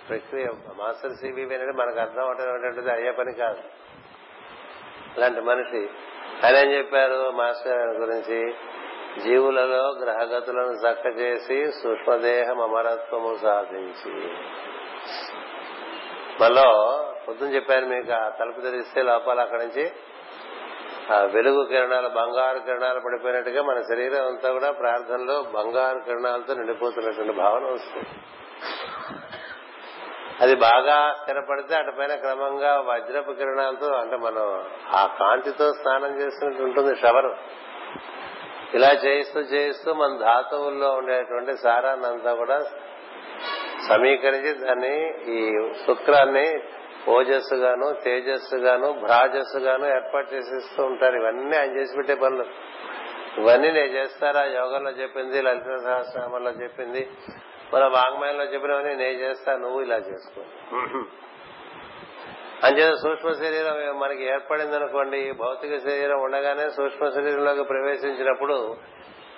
ప్రక్రియ. 0.08 0.46
మాస్టర్ 0.76 1.12
సిబి 1.12 1.42
అనేది 1.42 1.72
మనకు 1.72 2.00
అర్థం 2.00 2.24
అవటటువంటిది 2.24 2.92
అయ్యే 2.92 3.10
పని 3.10 3.32
కాదు. 3.32 3.60
అలాంటి 5.16 5.40
మనిషి. 5.40 5.88
ఆయన 6.46 6.56
ఏం 6.56 6.72
చెప్పారు 6.72 7.30
మాస్టర్ 7.30 7.96
గురించి? 7.96 8.54
జీవులలో 9.18 9.90
గ్రహగతులను 9.90 10.72
చక్క 10.72 11.06
చేసి 11.06 11.72
సూక్ష్మదేహం 11.72 12.60
అమరత్వము 12.60 13.38
సాధించి. 13.42 14.30
మనలో 16.40 16.68
పొద్దున 17.28 17.54
చెప్పాను 17.54 17.86
మీకు 17.86 18.12
ఆ 18.12 18.28
తలుపు 18.28 18.60
తెరిస్తే 18.60 19.02
లోపల 19.02 19.40
అక్కడి 19.40 19.66
నుంచి 19.66 19.92
ఆ 21.12 21.20
వెలుగు 21.20 21.64
కిరణాలు 21.64 22.08
బంగారు 22.08 22.58
కిరణాలు 22.58 23.00
పడిపోయినట్టుగా 23.00 23.62
మన 23.62 23.80
శరీరం 23.80 24.26
అంతా 24.26 24.52
కూడా 24.52 24.70
ప్రార్థనలో 24.70 25.42
బంగారు 25.42 25.98
కిరణాలతో 25.98 26.54
నిండిపోతున్నటువంటి 26.54 27.32
భావన 27.32 27.64
వస్తుంది. 27.64 28.08
అది 30.40 30.54
బాగా 30.54 31.16
స్థిరపడితే 31.20 31.74
అటుపైన 31.74 32.14
క్రమంగా 32.14 32.80
వజ్రపు 32.80 33.32
కిరణాలతో 33.32 33.86
అంటే 33.86 34.16
మనం 34.16 34.64
ఆ 34.94 35.16
కాంతితో 35.20 35.72
స్నానం 35.72 36.20
చేసినట్టు 36.20 36.62
ఉంటుంది 36.62 37.00
షవర్ 37.00 37.32
ఇలా 38.74 38.92
చేయిస్తూ 38.92 39.40
చేయిస్తూ 39.40 39.94
మన 39.94 40.18
ధాతువుల్లో 40.18 40.90
ఉండేటువంటి 40.90 41.56
సారాన్నంతా 41.56 42.34
కూడా 42.34 42.60
సమీకరించి 43.88 44.52
దాన్ని 44.52 45.14
ఈ 45.28 45.68
శుక్రాన్ని 45.86 46.62
ఓజస్సు 47.08 47.54
గాను 47.54 47.92
తేజస్సు 48.04 48.56
గాను 48.56 48.92
భ్రాజస్సు 48.92 49.58
గాను 49.58 49.86
ఏర్పాటు 49.86 50.34
చేసేస్తూ 50.34 50.84
ఉంటారు. 50.84 51.16
ఇవన్నీ 51.16 51.56
ఆయన 51.56 51.76
చేసి 51.78 51.96
పెట్టే 51.96 52.14
పనులు. 52.14 52.44
ఇవన్నీ 53.40 53.70
నేను 53.70 53.86
చేస్తారా? 53.86 54.44
యోగంలో 54.44 54.90
చెప్పింది 54.90 55.42
లలిత 55.42 55.76
సహస్రామంలో 55.84 56.50
చెప్పింది 56.50 57.10
మన 57.74 57.84
వాంగ్మయంలో 57.84 58.44
చెప్పినవన్నీ 58.44 58.94
నేను 58.94 59.18
చేస్తా 59.18 59.56
నువ్వు 59.56 59.80
ఇలా 59.80 59.96
చేసుకో. 59.96 60.40
అంచేత 62.64 62.94
సూక్ష్మ 62.94 63.32
శరీరం 63.32 63.98
మనకి 63.98 64.24
ఏర్పడింది 64.24 64.76
అనుకోండి 64.76 65.32
భౌతిక 65.32 65.76
శరీరం 65.76 66.22
ఉండగానే 66.22 66.70
సూక్ష్మ 66.70 67.08
శరీరంలోకి 67.08 67.62
ప్రవేశించినప్పుడు 67.64 68.76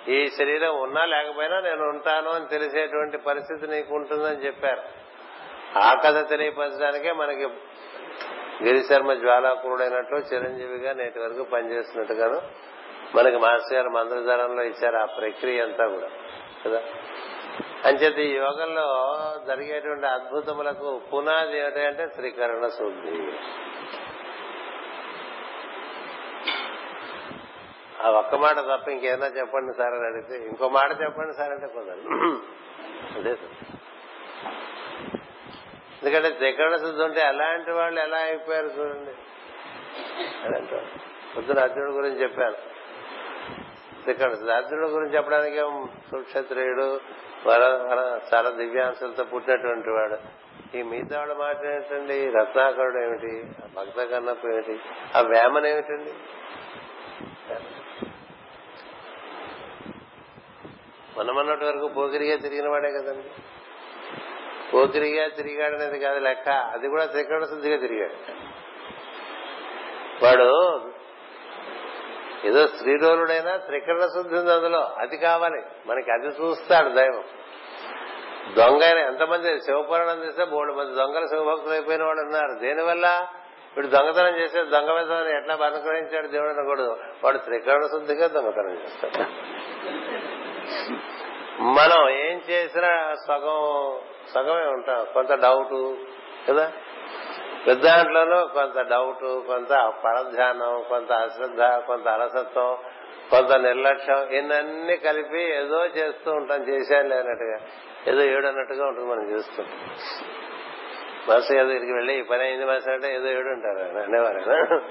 ఈ 0.07 0.29
శరీరం 0.29 0.75
ఉన్నా 0.75 1.05
లేకపోయినా 1.05 1.59
నేను 1.59 1.89
ఉంటాను 1.89 2.29
అని 2.29 2.45
తెలిసేటువంటి 2.47 3.17
పరిస్థితి 3.17 3.71
నీకు 3.71 3.95
ఉంటుందని 3.95 4.45
చెప్పారు. 4.45 4.81
ఆ 5.79 6.01
కథ 6.05 6.29
తెలియపరచడానికే 6.29 7.11
మనకి 7.11 7.45
గిరిశర్మ 8.63 9.13
జ్వాలాకురుడైనట్లు 9.13 10.17
చిరంజీవిగా 10.17 10.93
నేటి 10.93 11.19
వరకు 11.19 11.43
పనిచేస్తున్నట్టుగాను 11.43 12.41
మనకి 13.15 13.37
మాస్టర్ 13.37 13.73
గారు 13.73 13.89
మంత్రధరంలో 13.89 14.63
ఇచ్చారు 14.63 14.97
ఆ 14.97 15.05
ప్రక్రియ 15.05 15.61
అంతా 15.61 15.87
కూడా. 15.87 16.09
కదా? 16.65 16.81
అంచేత 17.87 18.17
ఈ 18.17 18.31
యోగంలో 18.35 18.87
జరిగేటువంటి 19.47 20.05
అద్భుతములకు 20.05 20.89
పునాది 21.09 21.55
ఏమిటంటే 21.59 22.03
శ్రీకరణ 22.15 22.67
శుద్ధి. 22.67 23.15
ఆ 28.03 28.09
ఒక్క 28.19 28.35
మాట 28.35 28.57
తప్ప 28.69 28.85
ఇంకేదైనా 28.89 29.27
చెప్పండి 29.39 29.73
సార్ 29.77 29.93
అని 29.97 30.05
అడిగితే 30.07 30.35
ఇంకో 30.47 30.69
మాట 30.69 30.89
చెప్పండి 31.01 31.33
సార్ 31.33 31.51
అంటే 31.51 31.67
కుదరదు. 31.67 32.07
అదే 33.17 33.33
ఎందుకంటే 35.97 36.29
త్రికరణ 36.29 36.75
శుద్ధి 36.75 37.01
ఉంటే 37.03 37.21
అలాంటి 37.21 37.71
వాళ్ళు 37.71 37.99
ఎలా 37.99 38.17
అయిపోయారు 38.17 38.71
చూడండి. 38.77 39.13
అలాంటి 40.45 40.73
వాళ్ళు 40.75 40.91
పొద్దున 41.35 41.59
అర్జునుడు 41.59 41.91
గురించి 41.91 42.21
చెప్పాను 42.23 42.57
త్రికరణ 44.03 44.33
శుద్ధి. 44.33 44.51
అర్జునుడు 44.51 44.87
గురించి 44.87 45.15
చెప్పడానికి 45.15 45.59
సుక్షత్రియుడు 46.11 46.87
చాలా 48.33 48.49
దివ్యాంశులతో 48.49 49.23
పుట్టినటువంటి 49.23 49.89
వాడు. 49.89 50.17
ఈ 50.77 50.81
మిగతా 50.81 51.19
వాడు 51.19 51.33
మాట్లాడేటండి 51.33 52.31
రత్నాకరుడు 52.31 52.99
ఏమిటి 53.03 53.51
భక్త 53.75 54.03
కన్నప్పు 54.03 54.47
ఏమిటి 54.47 54.79
ఆ 55.15 55.21
వేమన 55.21 55.65
ఏమిటండి? 55.65 56.13
మనమన్నటి 61.19 61.65
వరకు 61.65 61.87
పోకిరిగా 61.87 62.37
తిరిగిన 62.37 62.69
వాడే 62.69 62.91
కదండి. 62.91 63.29
పోకిరిగా 64.73 65.27
తిరిగాడనేది 65.27 65.99
కాదు 65.99 66.19
లెక్క 66.19 66.49
అది 66.49 66.87
కూడా 66.87 67.05
త్రికరణ 67.05 67.43
శుద్ధిగా 67.43 67.77
తిరిగాడు. 67.77 68.15
వాడు 70.25 70.81
ఏదో 72.45 72.67
శ్రీరోలుడైనా 72.67 73.57
త్రికరణ 73.57 73.99
శుద్ధి 73.99 74.35
ఉంది 74.35 74.53
అందులో. 74.53 74.79
అది 74.79 75.17
కావాలి. 75.17 75.61
మనకి 75.85 76.11
అది 76.11 76.27
చూస్తాడు 76.27 76.89
దైవం. 76.89 77.23
దొంగ 78.57 78.83
అయిన 78.83 78.97
ఎంతమంది 78.97 79.59
శివపురాణం 79.59 80.23
చేస్తే 80.23 80.45
మూడు 80.45 80.73
మంది 80.73 80.95
దొంగలు 80.95 81.27
శివభక్తులు 81.27 81.71
అయిపోయిన 81.71 82.03
వాడు 82.03 82.19
ఉన్నారు. 82.19 82.59
దేనివల్ల? 82.59 83.27
వీడు 83.75 83.87
దొంగతనం 83.87 84.37
చేసే 84.37 84.63
దొంగ 84.63 84.91
విధమని 84.91 85.37
ఎట్లా 85.37 85.65
అనుగ్రహించాడు 85.65 86.27
దేవుడు 86.27 86.49
అనకూడదు. 86.49 86.97
వాడు 87.23 87.37
త్రికరణ 87.37 87.81
శుద్ధిగా 87.81 88.27
దొంగతనం 88.27 88.73
చేస్తాడు. 88.73 89.23
మనం 91.63 92.09
ఏం 92.09 92.41
చేసినా 92.49 93.13
సగం 93.27 93.99
సగమే 94.33 94.67
ఉంటాం. 94.67 95.05
కొంత 95.13 95.33
డౌట్ 95.33 95.95
కదా? 96.49 96.71
దాంట్లోనూ 97.71 98.47
కొంత 98.47 98.81
డౌట్ 98.81 99.47
కొంత 99.47 99.93
పరధ్యానం 100.03 100.83
కొంత 100.89 101.11
అశ్రద్ధ 101.11 101.61
కొంత 101.61 102.07
అలసత్వం 102.07 102.77
కొంత 103.29 103.53
నిర్లక్ష్యం 103.53 104.17
ఇవన్నీ 104.17 104.97
కలిపి 104.97 105.41
ఏదో 105.41 105.85
చేస్తూ 105.85 106.31
ఉంటాం 106.31 106.61
చేశాను 106.61 107.09
లేనట్టుగా. 107.09 107.59
ఏదో 108.07 108.21
ఏడు 108.21 108.47
అన్నట్టుగా 108.47 108.87
ఉంటుంది 108.87 109.09
మనం 109.09 109.31
చేస్తాం. 109.31 109.65
బస్సు 111.29 111.53
ఏదో 111.53 111.69
ఇక్కడికి 111.69 111.93
వెళ్ళి 111.93 112.19
ఈ 112.19 112.21
పని 112.21 112.43
అయింది 112.43 112.65
బస్సు 112.65 112.89
అంటే 112.89 113.15
ఏదో 113.15 113.27
ఏడు 113.27 113.47
ఉంటారు 113.47 113.99
అనేవారు 113.99 114.81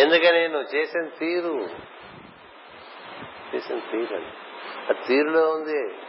ఎందుకని 0.00 0.48
నువ్వు 0.48 0.76
చేసిన 0.76 1.02
తీరు 1.18 1.68
చేసిన 3.54 3.78
తీరు 3.78 4.14
అని 4.14 4.32
ఆ 4.90 5.04
తీరులో 5.06 5.50
ఉంది 5.50 6.03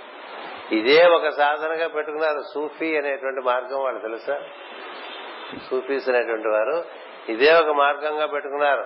ఇదే 0.71 1.05
ఒక 1.05 1.29
సాధనగా 1.29 1.87
పెట్టుకున్నారు 1.87 2.41
సూఫీ 2.53 2.97
అనేటువంటి 2.97 3.41
మార్గం 3.41 3.83
వాళ్ళు 3.83 4.01
తెలుసా? 4.01 4.41
సూఫీస్ 5.69 6.09
అనేటువంటి 6.09 6.47
వారు. 6.47 6.83
ఇదే 7.29 7.53
ఒక 7.53 7.69
మార్గంగా 7.69 8.25
పెట్టుకున్నారు. 8.25 8.85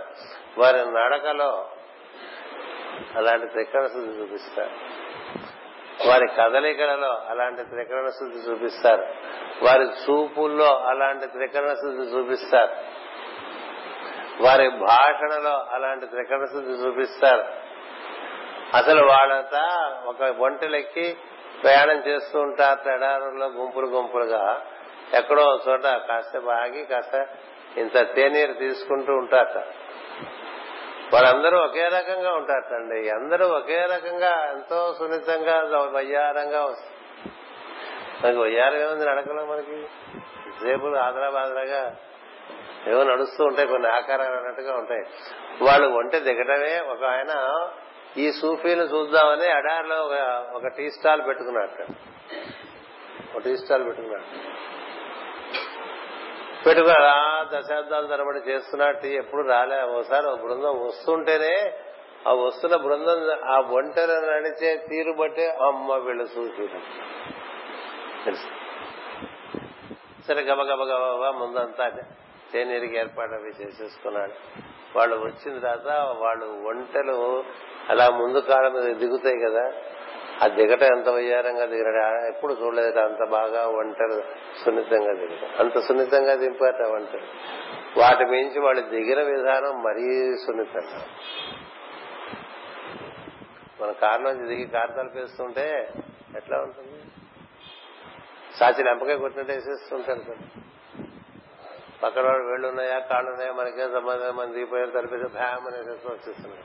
వారి 0.57 0.93
నడకలో 0.93 1.69
అలాంటి 3.15 3.47
త్రికరణ 3.47 3.87
శుద్ధి 3.87 4.21
చూపిస్తారు. 4.21 4.69
వారి 6.07 6.27
కదలికలలో 6.27 7.21
అలాంటి 7.27 7.63
త్రికరణ 7.63 8.07
శుద్ధి 8.07 8.51
చూపిస్తారు. 8.51 9.01
వారి 9.63 9.83
చూపుల్లో 9.83 10.77
అలాంటి 10.77 11.27
త్రికరణ 11.27 11.73
శుద్ధి 11.73 12.17
చూపిస్తారు. 12.17 12.73
వారి 14.43 14.69
భాషణలో 14.69 15.65
అలాంటి 15.71 16.05
త్రికరణ 16.05 16.45
శుద్ధి 16.45 16.71
చూపిస్తారు. 16.71 17.69
అసలు 18.75 19.05
వాళ్ళంతా 19.05 19.93
ఒక 20.05 20.21
ఒంటెలెక్కి 20.21 21.17
ప్రయాణం 21.63 22.03
చేస్తూ 22.07 22.39
ఉంటారు 22.39 22.91
ఎడారుల్లో 22.91 23.45
గుంపులు 23.45 23.87
గుంపులుగా 23.87 24.61
ఎక్కడో 25.13 25.59
చోట 25.69 25.81
కాస్త 25.81 26.39
బాగి 26.39 26.85
కాస్త 26.85 27.27
ఇంత 27.77 28.15
తేనీరు 28.15 28.53
తీసుకుంటూ 28.53 29.13
ఉంటారట. 29.13 29.63
వాళ్ళందరూ 31.13 31.57
ఒకే 31.57 31.87
రకంగా 31.87 32.33
ఉంటారటండి. 32.33 33.09
అందరూ 33.09 33.47
ఒకే 33.47 33.77
రకంగా 33.77 34.49
ఎంతో 34.49 34.95
సున్నితంగా 34.99 35.79
వయ్యారంగా 35.93 36.65
వస్తారు 36.65 36.99
మనకి 38.23 38.39
వయ్యారం 38.39 38.81
ఏముంది 38.81 39.05
నడకలో 39.05 39.45
మనకి? 39.45 39.87
సేపు 40.63 40.95
ఆదరాబాదరాగా 40.95 41.95
ఏవో 42.87 43.03
నడుస్తూ 43.03 43.43
ఉంటాయి 43.43 43.67
కొన్ని 43.67 43.87
ఆకారాలు 43.87 44.35
అన్నట్టుగా 44.35 44.73
ఉంటాయి. 44.73 45.01
వాళ్ళు 45.63 45.87
ఒంటె 45.87 46.19
దిగటమే 46.19 46.79
ఒక 46.79 47.03
ఆయన 47.03 47.31
ఈ 48.17 48.31
సూఫీని 48.31 48.81
చూద్దామని 48.81 49.51
అడార్లో 49.51 49.95
ఒక 50.57 50.67
టీ 50.67 50.91
స్టాల్ 50.91 51.27
పెట్టుకున్నట్టు 51.27 51.93
ఒక 53.35 53.43
టీ 53.43 53.57
స్టాల్ 53.57 53.85
పెట్టుకున్నాడు. 53.85 54.23
పెట్టుకుని 56.65 56.93
అలా 56.93 57.45
దశాబ్దాల 57.53 58.05
తరబడి 58.05 58.49
చేస్తున్నట్టు 58.49 59.07
ఎప్పుడు 59.07 59.47
రాలే. 59.47 59.81
ఒకసారి 59.81 60.27
ఒక 60.27 60.39
బృందం 60.39 60.85
వస్తుంటేనే 60.85 61.73
ఆ 62.27 62.33
వస్తున్న 62.33 62.75
బృందం 62.75 63.49
ఆ 63.49 63.59
ఒంటరి 63.59 64.31
నడిచే 64.31 64.85
తీరు 64.89 65.11
బట్టే 65.11 65.49
అమ్మ 65.49 65.93
వీళ్ళు 65.93 66.25
సూఫీలు. 66.25 66.79
తెలుసు. 68.25 68.47
సరే 70.27 70.41
గబగబ 70.41 70.83
గబగబా 70.83 71.31
ముందంతా 71.31 71.87
చేనీరికి 72.55 72.97
ఏర్పాటు 72.97 73.31
అవి 73.31 73.49
చేసేసుకున్నాడు 73.49 74.33
వాళ్ళు 74.95 75.15
వచ్చిన 75.15 75.59
తర్వాత 75.59 76.17
వాళ్ళు 76.17 76.45
ఒంటలు 76.45 77.43
అలా 77.89 78.09
ముందు 78.09 78.39
కాలం 78.39 78.73
మీద 78.73 78.95
దిగుతాయి 78.95 79.39
కదా. 79.39 79.71
ఆ 80.43 80.47
దిగట 80.47 80.81
ఎంత 80.81 81.09
వయ్యారంగా 81.09 81.65
దిగడ 81.65 81.95
ఎప్పుడు 82.35 82.53
చూడలేదు 82.53 82.99
అంత 82.99 83.29
బాగా 83.29 83.67
ఒంటలు 83.67 84.23
సున్నితంగా 84.65 85.13
దిగటం. 85.13 85.47
అంత 85.59 85.79
సున్నితంగా 85.79 86.35
దింపారట 86.35 86.81
ఒంటలు 86.81 87.21
వాటి 87.99 88.25
మించి 88.25 88.59
వాళ్ళు 88.59 88.81
దిగిన 88.81 89.21
విధానం 89.21 89.83
మరీ 89.83 90.37
సున్నితంగా. 90.45 91.05
మన 93.81 93.91
కారణం 93.91 94.47
దిగి 94.47 94.65
కారు 94.65 94.91
తలపేస్తుంటే 94.91 95.89
ఎట్లా 96.37 96.57
ఉంటుంది? 96.57 97.03
సాచి 98.59 98.83
లెంపకాయ 98.83 99.17
కొట్టినట్టు 99.17 99.53
వేసేస్తుంటారు 99.53 100.19
కదా. 100.19 100.61
పక్కన 102.03 102.21
వాడు 102.21 102.43
వేళ్ళు 102.43 102.67
ఉన్నాయా 102.67 102.99
కాళ్ళు 102.99 103.31
ఉన్నాయా 103.31 103.51
మనకేం 103.51 103.93
సంబంధం 103.93 104.35
మన 104.35 104.45
దిగిపోయారు 104.45 104.91
తలిపేసి 104.91 105.23
భయం 105.23 105.67
అనేసి 105.67 105.89
వచ్చేస్తున్నాయి 105.89 106.63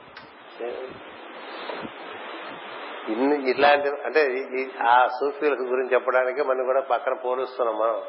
ఇన్ని 3.09 3.49
ఇట్లాంటి 3.49 3.89
అంటే 3.89 4.45
ఆ 4.83 5.07
సూఫీల 5.07 5.53
గురించి 5.53 5.93
చెప్పడానికి 5.93 6.43
మనం 6.43 6.65
కూడా 6.65 6.81
పక్కన 6.81 7.13
పోలుస్తున్నాం 7.13 7.79
మనం. 7.79 8.01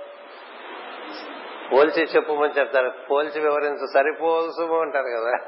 పోల్చి 1.73 2.03
చెప్పమని 2.03 2.53
చెప్తారు. 2.59 2.93
పోల్చి 3.11 3.41
వివరించు 3.41 3.87
సరిపోల్సు 3.95 4.63
అంటారు 4.63 5.21
కదా. 5.21 5.39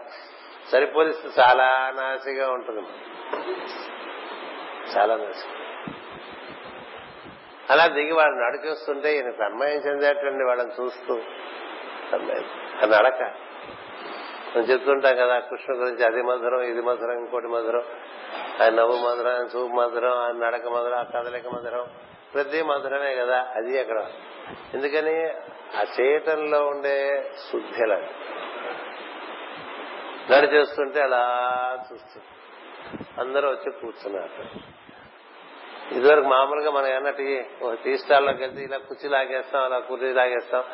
సరిపోలిస్తే 0.73 1.29
చాలా 1.41 1.93
నాసిగా 1.97 2.51
ఉంటుంది. 2.51 2.83
చాలా 4.97 5.17
నాసి. 5.17 5.47
అలా 7.71 7.87
దిగి 7.87 8.13
వాడు 8.13 8.33
నడిచేస్తుంటే 8.33 9.15
ఈయన 9.15 9.31
తన్మయం 9.31 9.73
చెందేటండి 9.73 10.45
వాళ్ళని 10.45 10.85
చూస్తూ. 10.85 11.21
ఆ 12.15 12.87
నడక 12.87 13.23
మనం 14.57 14.63
చెప్తుంటాం 14.63 15.17
కదా 15.17 15.39
కృష్ణ 15.39 15.75
గురించి 15.75 16.05
అది 16.05 16.23
మధురం 16.23 16.61
ఇది 16.61 16.83
మధురం 16.83 17.19
ఇంకోటి 17.19 17.47
మధురం. 17.47 17.83
ఆయన 18.63 18.75
నవ్వు 18.75 19.09
మధురం 19.09 19.33
ఆయన 19.33 19.43
చూపు 19.43 19.73
మధురం 19.73 20.19
ఆయన 20.19 20.47
నడక 20.47 20.67
మధురం 20.67 20.99
ఆ 20.99 21.03
కదలిక 21.03 21.47
మధురం. 21.47 21.87
ప్రతి 22.35 22.63
మధురమే 22.63 23.15
కదా 23.15 23.53
అది 23.57 23.81
అక్కడ. 23.81 24.11
ఎందుకని? 24.75 25.31
ఆ 25.77 25.85
చేయటంలో 26.01 26.67
ఉండే 26.67 27.31
శుద్ధిల 27.53 27.95
నడిచేస్తుంటే 30.31 31.03
అలా 31.03 31.49
చూస్తుంది. 31.93 32.27
అందరూ 33.21 33.49
వచ్చి 33.49 33.71
కూర్చున్నారు. 33.71 34.79
ఇదివరకు 35.95 36.27
మామూలుగా 36.27 36.71
మనం 36.71 36.87
ఏమన్నా 36.87 37.11
టీ 37.11 37.45
టీ 37.85 37.99
స్టాల్లోకి 37.99 38.41
వెళ్తే 38.41 38.63
ఇలా 38.63 38.79
కుర్చీ 38.79 39.09
లాగేస్తాం 39.09 39.65
అలా 39.65 39.79
కుర్చీ 39.79 40.13
లాగేస్తాం. 40.13 40.65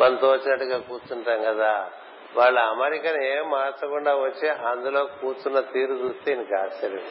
మనం 0.00 0.14
తోచినట్టుగా 0.14 0.78
కూర్చుంటాం 0.78 1.42
కదా. 1.42 1.90
వాళ్ళ 2.36 2.58
అమెరికన్ 2.58 3.22
ఏం 3.22 3.50
మార్చకుండా 3.50 4.14
వచ్చి 4.14 4.48
అందులో 4.48 5.04
కూర్చున్న 5.04 5.60
తీరు 5.60 5.92
చూస్తే 5.92 6.32
ఈయనకి 6.32 6.54
ఆశ్చర్యం 6.54 7.04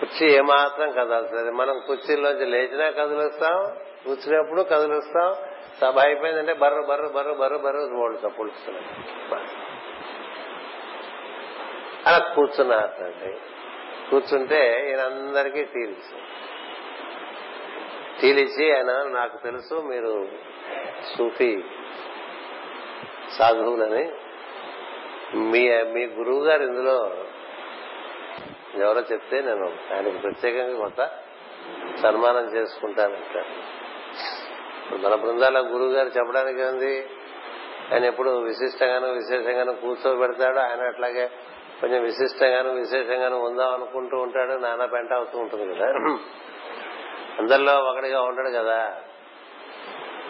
కుర్చీ 0.00 0.26
ఏమాత్రం 0.26 0.90
కదలుతుంది 0.90 1.50
మనం 1.50 1.82
కుర్చీలోంచి 1.86 2.46
లేచినా 2.46 2.90
కదులుస్తాం 2.90 3.76
కూర్చున్నప్పుడు 4.04 4.62
కదులుస్తాం 4.62 5.34
సభ 5.80 5.98
అయిపోయిందంటే 5.98 6.52
బర్రు 6.52 6.82
బర్రు 6.82 7.08
బర్రు 7.08 7.34
బర్రు 7.34 7.58
బర్రు 7.58 7.78
రోడ్డు 7.78 8.18
తప్పుడుస్తున్నాం 8.18 8.84
అలా 12.06 12.18
కూర్చున్నారండి. 12.18 13.32
కూర్చుంటే 14.10 14.90
ఈయనందరికీ 14.90 15.60
అందరికీ 15.64 16.27
టీలిచ్చు 18.20 18.74
ఆయన 18.74 19.08
నాకు 19.08 19.36
తెలుసు 19.42 19.74
మీరు 19.74 20.12
సూఫీ 21.16 21.50
సాధువులని. 23.38 24.04
మీ 25.52 25.84
మీ 25.92 26.06
గురువు 26.06 26.44
గారు 26.44 26.62
ఇందులో 26.62 26.96
ఎవరో 28.74 29.00
చెప్తే 29.12 29.40
నేను 29.40 29.66
ఆయనకు 29.94 30.18
ప్రత్యేకంగా 30.18 30.78
కొత్త 30.78 31.00
సన్మానం 32.02 32.56
చేసుకుంటానంట 32.56 33.36
మన 35.04 35.14
బృందాల 35.14 35.58
గురువు 35.72 35.92
గారు 35.92 36.08
చెప్పడానికి 36.08 36.62
ఉంది 36.62 36.92
ఆయన 37.92 38.04
ఎప్పుడు 38.04 38.30
విశిష్టంగాను 38.30 39.06
విశేషంగాను 39.12 39.72
కూర్చోబెడతాడు 39.72 40.58
ఆయన 40.58 40.82
అట్లాగే 40.82 41.30
కొంచెం 41.80 42.02
విశిష్టంగాను 42.02 42.70
విశేషంగాను 42.72 43.36
ఉందాం 43.38 43.74
అనుకుంటూ 43.74 44.16
ఉంటాడు 44.18 44.58
నానా 44.58 44.86
పెంట 44.86 45.12
అవుతూ 45.12 45.38
ఉంటుంది 45.38 45.74
కదా. 45.74 45.88
అందరిలో 47.38 47.72
ఒకడిగా 47.78 48.22
ఉండడు 48.22 48.50
కదా. 48.50 48.96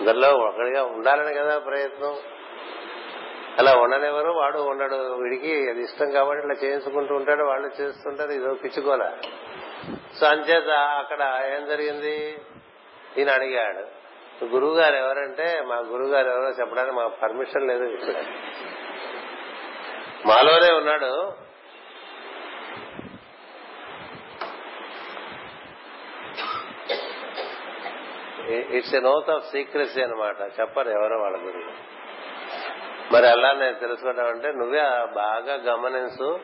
అందరిలో 0.00 0.28
ఒకడిగా 0.28 0.84
ఉండాలని 0.84 1.34
కదా 1.34 1.58
ప్రయత్నం. 1.58 2.16
అలా 3.58 3.74
ఉండనివ్వరు 3.74 4.30
వాడు 4.30 4.58
ఉండడు. 4.58 4.94
వీడికి 4.94 5.70
అది 5.70 5.82
ఇష్టం 5.82 6.10
కాబట్టి 6.10 6.46
ఇట్లా 6.46 6.68
చేయించుకుంటూ 6.68 7.14
ఉంటాడు 7.14 7.42
వాళ్ళు 7.42 7.82
చేస్తుంటారు 7.82 8.30
ఇదో 8.30 8.54
పిచ్చుకోల 8.54 9.12
సో 10.20 10.26
అంచేత 10.26 10.68
అక్కడ 10.68 11.42
ఏం 11.44 11.66
జరిగింది? 11.66 12.38
ఈయన 13.18 13.30
అడిగాడు 13.30 13.98
గురువు 14.44 14.74
గారు 14.74 14.96
ఎవరంటే? 14.96 15.62
మా 15.66 15.76
గురువు 15.76 16.08
గారు 16.08 16.28
ఎవరో 16.28 16.50
చెప్పడానికి 16.50 16.96
మాకు 16.96 17.16
పర్మిషన్ 17.22 17.68
లేదు 17.68 17.84
ఇక్కడ. 17.84 18.24
మాలోనే 20.26 20.72
ఉన్నాడు. 20.72 21.47
It's 28.52 28.94
a 28.94 29.00
oath 29.00 29.30
of 29.30 29.44
secrecy 29.50 30.02
అనమాట 30.02 30.40
చెప్పరు 30.60 30.88
ఎవరో 30.88 31.18
వాళ్ళ 31.18 31.36
గురించి. 31.36 31.72
మరి 33.12 33.28
అలా 33.28 33.52
నేను 33.52 33.74
తెలుసుకోవడం 33.74 34.26
అంటే 34.26 34.52
నువ్వే 34.52 34.80
బాగా 35.14 35.54
గమనించు. 35.54 36.40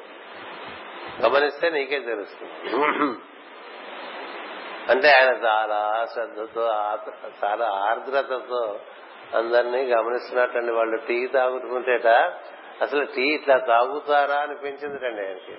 గమనిస్తే 1.24 1.70
నీకే 1.70 1.98
తెలుస్తుంది. 1.98 2.74
అంటే 4.90 5.08
ఆయన 5.08 5.46
చాలా 5.46 6.06
శ్రద్ధతో 6.12 6.62
చాలా 7.44 7.66
ఆర్ద్రతతో 7.66 8.80
అందరినీ 9.34 9.82
గమనిస్తున్నట్టండి. 9.84 10.72
వాళ్ళు 10.72 10.96
టీ 10.96 11.26
తాగుతుంటేట 11.26 12.06
అసలు 12.82 13.04
టీ 13.04 13.22
ఇట్లా 13.22 13.58
తాగుతారా 13.58 14.34
అనిపించింది 14.34 14.98
రండి 14.98 15.26
ఆయనకి. 15.26 15.56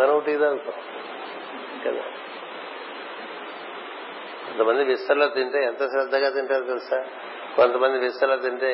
మనం 0.00 0.22
టీ 0.26 0.38
తాగుతాం. 0.38 0.74
కదా? 1.84 2.02
కొంతమంది 4.58 4.84
విస్తరలో 4.84 5.28
తింటే 5.28 5.64
ఎంత 5.64 5.90
శ్రద్ధగా 5.90 6.30
తింటారో 6.30 6.64
తెలుసా? 6.64 7.04
కొంతమంది 7.56 7.98
విస్తరలో 7.98 8.36
తింటే 8.36 8.70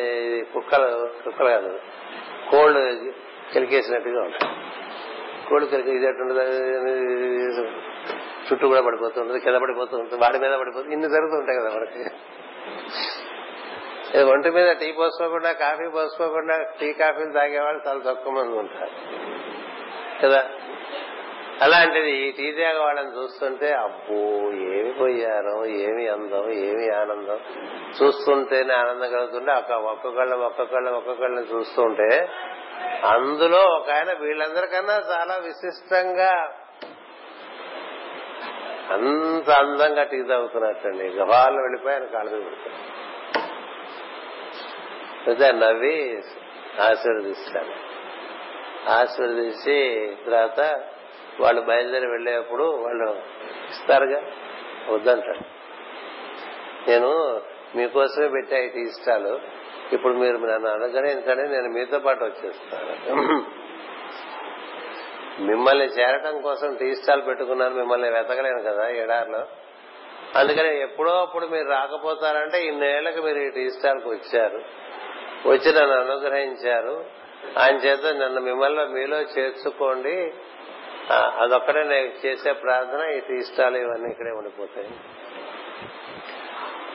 కుక్కలు 0.54 1.08
కుక్కలు 1.24 1.48
కాదు. 1.48 1.80
కోల్డ్ 2.50 3.12
కెలికేసినట్టుగా 3.52 4.22
ఉంటాయి. 4.22 4.54
కోల్డ్ 5.48 5.70
కెలికి 5.70 5.90
ఇది 5.90 6.06
ఎట్టుండదు 6.06 6.40
చుట్టూ 8.52 8.68
కూడా 8.68 8.80
పడిపోతూ 8.80 9.20
ఉంటుంది 9.20 9.40
కింద 9.40 9.56
పడిపోతూ 9.56 9.96
ఉంటుంది 9.96 10.22
వాడి 10.22 10.38
మీద 10.38 10.52
పడిపోతుంది 10.58 10.92
ఇన్ని 10.92 11.08
జరుగుతుంటాయి 11.08 11.58
కదా 11.58 11.70
మనకి. 11.70 12.04
ఒంటి 14.22 14.50
మీద 14.50 14.76
టీ 14.76 14.92
పోసుకోకుండా 14.92 15.52
కాఫీ 15.52 15.88
పోసుకోకుండా 15.88 16.62
టీ 16.80 16.92
కాఫీలు 16.92 17.32
తాగేవాళ్ళు 17.32 17.88
చాలా 17.88 18.12
తక్కువ 18.12 18.32
మంది 18.32 18.58
ఉంటారు. 18.58 18.90
కదా? 20.22 20.50
అలాంటిది 21.60 22.10
ఈ 22.18 22.30
టీ 22.30 22.52
తేగ 22.52 22.78
వాళ్ళని 22.78 23.10
చూస్తుంటే 23.16 23.72
అబ్బో 23.76 24.20
ఏమి 24.70 24.92
పోయారో 24.92 25.66
ఏమి 25.80 26.08
అందం 26.08 26.50
ఏమి 26.60 26.86
ఆనందం. 26.94 27.40
చూస్తుంటేనే 27.90 28.74
ఆనందం 28.74 29.10
కలుగుతుంటే 29.10 29.52
ఒక్కొక్కళ్ళ 29.84 30.34
ఒక్కొక్కళ్ళ 30.44 30.88
ఒక్కొక్కళ్ళని 30.90 31.46
చూస్తుంటే 31.52 32.08
అందులో 33.06 33.60
ఒక 33.76 33.90
ఆయన 33.90 34.12
వీళ్ళందరికన్నా 34.20 34.96
చాలా 35.10 35.36
విశిష్టంగా 35.44 36.32
అంత 38.92 39.50
అందంగా 39.58 40.04
టీ 40.04 40.22
తాగుతున్నట్టండి 40.22 41.08
గవాళ్ళు 41.16 41.60
వెళ్ళిపోయి 41.62 41.94
ఆయన 41.94 42.06
కాళ్ళ 42.06 42.30
మీద 45.26 45.52
నవ్వి 45.56 45.96
ఆశీర్వదిస్తాను 46.80 47.74
ఆశీర్వదించి 48.92 49.76
తర్వాత 50.26 50.60
వాళ్ళు 51.40 51.60
బయలుదేరి 51.60 52.06
వెళ్ళేప్పుడు 52.06 52.64
వాళ్ళు 52.64 53.10
ఇస్తారుగా? 53.70 54.22
వద్దంటారు. 54.88 55.44
నేను 56.90 57.40
మీకోసమే 57.76 58.28
పెట్టా 58.28 58.58
ఈ 58.58 58.68
టీ 58.68 58.80
ఇష్టాలు 58.80 59.40
ఇప్పుడు 59.92 60.12
మీరు 60.12 60.36
నన్ను 60.36 60.68
అనుగ్రహించండి 60.68 61.52
నేను 61.52 61.68
మీతో 61.68 61.98
పాటు 61.98 62.24
వచ్చేస్తాను. 62.24 63.60
మిమ్మల్ని 65.40 65.84
చేరటం 65.84 66.40
కోసం 66.40 66.74
టీ 66.74 66.94
స్టాల్ 66.94 67.26
పెట్టుకున్నాను 67.26 67.74
మిమ్మల్ని 67.74 68.10
వెతకలేను 68.10 68.62
కదా 68.62 68.88
ఎడారిలో. 68.88 69.46
అందుకని 70.36 70.80
ఎప్పుడో 70.80 71.10
అప్పుడు 71.10 71.46
మీరు 71.46 71.68
రాకపోతారంటే 71.68 72.66
ఇన్నేళ్ళకు 72.66 73.22
మీరు 73.22 73.38
ఈ 73.38 73.50
టీ 73.50 73.70
స్టాల్కి 73.70 74.08
వచ్చారు. 74.08 74.62
వచ్చి 75.48 75.80
నన్ను 75.80 75.96
అనుగ్రహించారు. 75.96 77.04
ఆయన 77.58 77.76
చేత 77.76 78.22
నన్ను 78.22 78.40
మిమ్మల్ని 78.40 78.84
మీలో 78.84 79.20
చేర్చుకోండి. 79.20 80.34
అదొక్కడే 81.12 81.84
నేను 81.84 82.26
చేసే 82.26 82.52
ప్రార్థన 82.52 83.00
ఇటు 83.00 83.32
ఇష్టాలు 83.32 83.76
ఇవన్నీ 83.76 84.10
ఇక్కడే 84.10 84.30
ఉండిపోతాయి. 84.30 84.88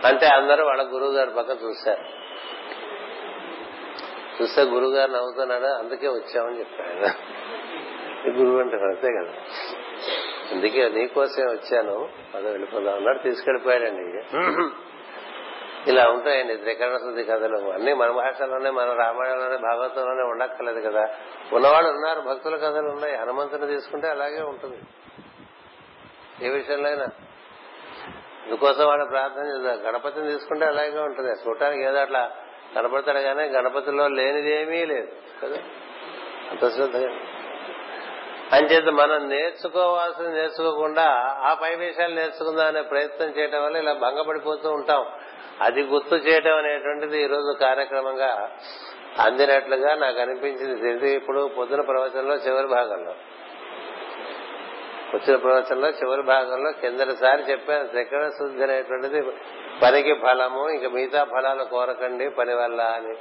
అంటే 0.08 0.26
అందరూ 0.26 0.66
వాళ్ళ 0.66 0.94
గురువు 0.94 1.12
గారి 1.12 1.30
పక్క 1.30 1.64
చూశారు. 1.64 2.26
చూస్తే 4.42 4.62
గురువు 4.62 4.92
గారు 4.92 5.12
నవ్వుతున్నాడు 5.12 5.66
అందుకే 5.66 6.08
వచ్చామని 6.08 6.60
చెప్పాడు 6.60 7.00
గురువు 8.30 8.60
అంటే 8.60 8.76
అంతే 8.76 9.08
కదా. 9.08 9.34
అందుకే 10.52 10.90
నీకోసమే 10.90 11.46
వచ్చాను. 11.46 12.10
అదే 12.36 12.50
వెళ్ళిపోదాం 12.50 12.96
అన్నాడు 12.96 13.18
తీసుకెళ్ళిపోయాడండి 13.18 14.24
ఇలా 15.88 16.10
ఉంటాయండి. 16.10 16.58
త్రికరణ 16.58 16.98
శుద్ధి 16.98 17.24
కథలు. 17.24 17.58
అన్ని 17.58 17.94
మన 17.94 18.12
భాషలోనే 18.12 18.70
మన 18.70 18.94
రామాయణంలోనే 18.94 19.58
భాగవతంలోనే 19.58 20.24
ఉండక్కర్లేదు 20.24 20.90
కదా. 20.90 21.10
ఉన్నవాళ్ళు 21.54 21.90
ఉన్నారు 21.90 22.22
భక్తుల 22.22 22.56
కథలు 22.56 22.88
ఉన్నాయి. 22.88 23.16
హనుమంతుని 23.16 23.68
తీసుకుంటే 23.68 24.10
అలాగే 24.10 24.42
ఉంటుంది. 24.42 24.78
ఏ 26.46 26.50
విషయంలో 26.50 26.90
అయినా. 26.90 27.08
ఇందుకోసం 28.46 28.86
వాళ్ళు 28.86 29.06
ప్రార్థన 29.06 29.46
చేద్దాం 29.46 29.90
గణపతిని 29.90 30.32
తీసుకుంటే 30.32 30.66
అలాగే 30.66 31.00
ఉంటుంది. 31.00 31.32
చూడటానికి 31.32 31.84
ఏదో 31.84 31.98
అట్లా 31.98 32.32
కనపడతాడు 32.76 33.20
కానీ 33.20 33.44
గణపతిలో 33.44 34.08
లేనిదేమీ 34.08 34.86
లేదు. 34.86 35.08
కదా? 35.44 35.58
అంత 36.52 36.70
శ్రద్ధగా 36.70 37.10
అంచేత 38.54 38.90
మనం 38.90 39.30
నేర్చుకోవాల్సింది 39.30 40.36
నేర్చుకోకుండా 40.36 41.04
ఆ 41.44 41.54
పై 41.54 41.76
విషయాలు 41.76 42.16
నేర్చుకుందాం 42.16 42.68
అనే 42.68 42.82
ప్రయత్నం 42.82 43.28
చేయడం 43.28 43.64
వల్ల 43.64 43.78
ఇలా 43.78 43.94
భంగపడిపోతూ 43.94 44.70
ఉంటాం. 44.70 45.06
అది 45.62 45.84
గుర్తు 45.84 46.16
చేయడం 46.16 46.58
అనేటువంటిది 46.58 47.24
ఈ 47.24 47.28
రోజు 47.28 47.58
కార్యక్రమంగా 47.62 48.52
అందినట్లుగా 49.20 49.96
నాకు 49.96 50.20
అనిపించింది. 50.20 50.90
ఇది 50.90 51.12
ఇప్పుడు 51.12 51.52
పొద్దున 51.58 51.82
ప్రవచనంలో 51.82 52.36
చివరి 52.36 52.68
భాగంలో. 52.68 53.12
వచ్చిన 55.16 55.36
ప్రవచనంలో 55.36 55.90
చివరి 55.90 56.22
భాగంలో 56.22 56.72
కిందటిసారి 56.72 57.44
చెప్పాను. 57.52 57.88
శకర 57.88 58.30
శుద్ధి 58.30 58.64
అనేటువంటిది 58.64 59.22
పనికి 59.84 60.14
ఫలము 60.14 60.70
ఇంకా 60.70 60.90
మిగతా 60.90 61.24
ఫలాలు 61.24 61.64
కోరకండి. 61.64 62.30
పని 62.30 62.54
వల్ల 62.54 62.82
అని. 62.82 63.16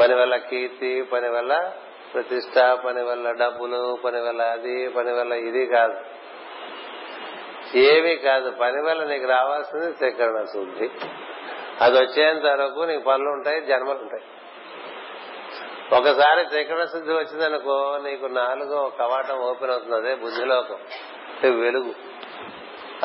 పని 0.00 0.14
వల్ల 0.14 0.36
కీర్తి 0.36 1.02
పని 1.02 1.28
వల్ల 1.28 1.72
ప్రతిష్ట 2.14 2.58
పని 2.58 3.02
వల్ల 3.02 3.32
డబ్బులు 3.32 3.98
పని 4.04 4.20
వల్ల 4.20 4.42
అది 4.42 4.88
పని 4.88 5.12
వల్ల 5.12 5.32
ఇది 5.32 5.66
కాదు. 5.66 5.96
ఏమీ 7.76 8.16
కాదు. 8.16 8.50
పని 8.50 8.82
వల్ల 8.82 9.04
నీకు 9.04 9.26
రావాల్సింది 9.26 9.92
శకరణ 9.92 10.44
శుద్ధి. 10.44 10.90
అది 11.80 11.98
వచ్చేంత 11.98 12.44
వరకు 12.44 12.80
నీకు 12.80 13.02
పనులు 13.02 13.30
ఉంటాయి 13.30 13.60
జన్మలు 13.60 13.98
ఉంటాయి. 13.98 14.22
ఒకసారి 15.96 16.44
త్రికరణ 16.44 16.84
శుద్ధి 16.84 17.12
వచ్చిందనుకో 17.12 17.98
నీకు 18.02 18.26
నాలుగో 18.26 18.92
కవాటం 18.98 19.38
ఓపెన్ 19.38 19.70
అవుతుంది 19.70 19.96
అదే 19.96 20.14
బుద్ధిలోకం 20.14 20.78
వెలుగు. 21.60 21.94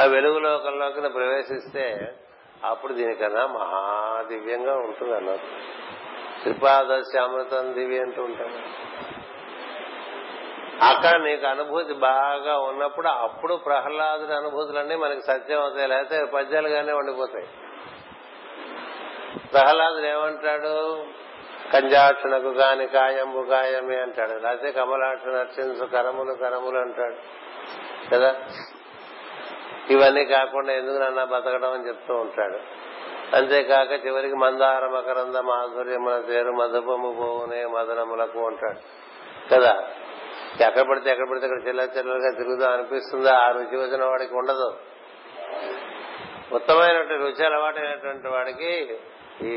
ఆ 0.01 0.03
వెలుగు 0.03 0.39
లోకంలోకి 0.39 1.01
ప్రవేశిస్తే 1.01 2.15
అప్పుడు 2.63 2.93
దీనికన్నా 2.93 3.47
మహా 3.47 4.23
దివ్యంగా 4.27 4.73
ఉంటుంది 4.73 5.15
అన్నారు 5.15 5.39
శ్రీపాదస్య 6.41 7.19
అమృతం 7.19 7.73
దివ్య 7.73 7.99
అంటూ 7.99 8.23
ఉంటాడు 8.23 8.53
అక్కడ 10.85 11.21
నీకు 11.21 11.47
అనుభూతి 11.47 11.93
బాగా 11.93 12.57
ఉన్నప్పుడు 12.57 13.07
అప్పుడు 13.07 13.55
ప్రహ్లాదుని 13.55 14.33
అనుభూతులన్నీ 14.33 14.95
మనకి 14.95 15.21
సత్యం 15.21 15.61
అవుతాయి 15.61 15.87
లేకపోతే 15.87 16.25
పద్యాలుగానే 16.25 16.93
ఉండిపోతాయి. 16.93 17.47
ప్రహ్లాదుడు 19.35 20.05
ఏమంటాడు? 20.05 21.05
కంజాక్షణకు 21.73 22.53
కాని 22.53 22.87
కాయంబు 22.87 23.39
కాయమే 23.39 23.95
అంటాడు. 23.95 24.31
లేకపోతే 24.31 24.71
కమలాక్షు 24.71 25.29
నర్చించు 25.29 25.85
కరములు 25.85 26.33
కరములు 26.33 26.77
అంటాడు. 26.79 27.15
కదా? 28.15 28.35
ఇవన్నీ 29.89 30.25
కాకుండా 30.25 30.73
ఎందుకు 30.73 30.97
నన్న 30.97 31.23
బతకడం 31.23 31.73
అని 31.73 31.87
చెప్తూ 31.87 32.13
ఉంటాడు. 32.13 32.59
అంతేకాక 33.35 34.05
చివరికి 34.05 34.35
మందార 34.35 34.87
మకరంద 34.87 35.35
మాధుర్యముల 35.35 36.21
తేరు 36.21 36.51
మధుపము 36.51 37.15
పోవునే 37.19 37.65
మదనములకు 37.65 38.47
అంటాడు. 38.47 38.79
కదా? 39.53 39.83
ఎక్కడ 40.67 40.81
పడితే 40.81 41.11
ఎక్కడ 41.11 41.29
పడితే 41.29 41.45
అక్కడ 41.45 41.67
చెల్ల 41.67 41.81
చిల్లరగా 41.81 42.31
తిరుగుదాం 42.37 42.71
అనిపిస్తుందా? 42.71 43.37
ఆ 43.37 43.51
రుచి 43.51 43.77
వచ్చిన 43.77 44.05
వాడికి 44.05 44.33
ఉండదు. 44.33 44.77
ఉత్తమైనటువంటి 46.53 47.13
రుచి 47.13 47.45
అలవాటైనటువంటి 47.45 48.27
వాడికి 48.27 48.99
ఈ 49.43 49.53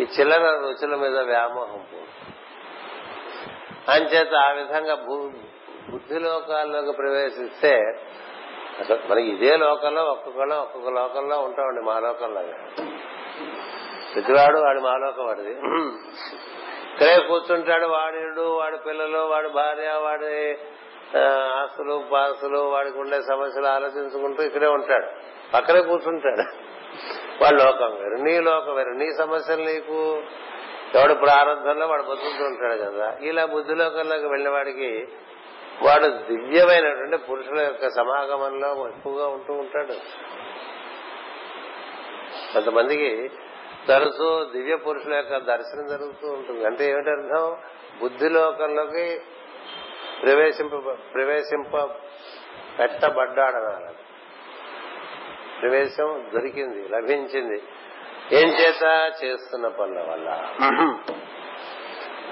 ఈ 0.00 0.06
చిల్లర 0.20 0.42
రుచుల 0.42 0.94
మీద 0.94 1.18
వ్యామోహం 1.18 1.86
అంచేత 3.88 4.34
ఆ 4.34 4.52
విధంగా 4.52 4.94
బుద్ధి 5.90 6.18
లోకాల్లోకి 6.18 6.92
ప్రవేశిస్తే 6.92 7.76
అసలు 8.80 8.98
మనకి 9.10 9.26
ఇదే 9.26 9.56
లోకంలో 9.56 10.02
ఒక్కొక్కళ్ళం 10.02 10.58
ఒక్కొక్క 10.58 10.88
లోకంలో 10.88 11.38
ఉంటామండి 11.38 11.80
మా 11.80 11.98
లోకంలాగా 11.98 12.56
ప్రతివాడు 14.14 14.58
వాడి 14.58 14.80
మా 14.80 14.96
లోకం 14.96 15.26
వాడిది. 15.26 15.52
ఇక్కడే 16.92 17.20
కూర్చుంటాడు 17.28 17.86
వాడిడు 17.86 18.58
వాడి 18.58 18.76
పిల్లలు 18.76 19.18
వాడి 19.18 19.48
భార్య 19.48 19.92
వాడి 19.92 20.58
ఆస్తులు 21.62 22.04
పాస్తులు 22.12 22.58
వాడికి 22.58 22.98
ఉండే 22.98 23.20
సమస్యలు 23.22 23.66
ఆలోచించుకుంటూ 23.66 24.42
ఇక్కడే 24.42 24.66
ఉంటాడు. 24.66 25.06
పక్కనే 25.54 25.82
కూర్చుంటాడు. 25.82 26.64
వాడి 27.42 27.56
లోకం 27.56 27.94
వేరు. 27.94 28.24
నీ 28.24 28.40
లోకం 28.40 28.74
వేరు. 28.74 28.90
నీ 28.90 29.12
సమస్యలు 29.18 29.64
నీకు. 29.64 30.22
ఎవడు 30.94 31.14
ప్రారంభంలో 31.14 31.86
వాడు 31.86 32.02
బతుకుతూ 32.02 32.44
ఉంటాడు 32.44 32.90
కదా. 32.90 33.18
ఇలా 33.20 33.44
బుద్ధి 33.44 33.74
లోకంలోకి 33.74 34.26
వెళ్ళిన 34.26 34.52
వాడికి 34.52 35.08
వాడు 35.82 36.06
దివ్యమైనటువంటి 36.06 37.16
పురుషుల 37.16 37.60
యొక్క 37.60 37.88
సమాగమంలో 37.88 38.88
ఎక్కువగా 38.88 39.26
ఉంటూ 39.26 39.54
ఉంటాడు. 39.54 39.92
కొంతమందికి 42.52 43.30
తరచూ 43.88 44.44
దివ్య 44.44 44.76
పురుషుల 44.76 45.14
యొక్క 45.14 45.36
దర్శనం 45.36 45.86
జరుగుతూ 45.86 46.28
ఉంటుంది. 46.28 46.66
అంటే 46.66 46.90
ఏమిటి 46.90 47.10
అర్థం? 47.10 47.56
బుద్ధి 48.00 48.28
లోకంలోకి 48.28 49.20
ప్రవేశింప 50.22 50.70
ప్రవేశింప 51.14 51.76
పెట్టబడ్డాడనాలి. 52.80 54.03
ప్రవేశం 55.64 56.30
దొరికింది 56.34 56.88
లభించింది. 56.88 57.62
ఏం 58.32 58.48
చేత? 58.48 59.12
చేస్తున్న 59.24 59.68
పనుల 59.68 60.00
వల్ల. 60.10 60.28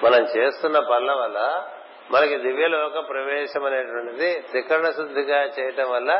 మనం 0.04 0.26
చేస్తున్న 0.36 0.78
పనుల 0.78 1.12
వల్ల 1.12 1.68
మనకి 2.10 2.36
దివ్యలోక 2.36 3.08
ప్రవేశం 3.08 3.64
అనేటువంటిది 3.64 4.40
త్రికరణ 4.40 4.90
శుద్ధిగా 4.90 5.42
చేయటం 5.42 5.90
వల్ల 5.90 6.10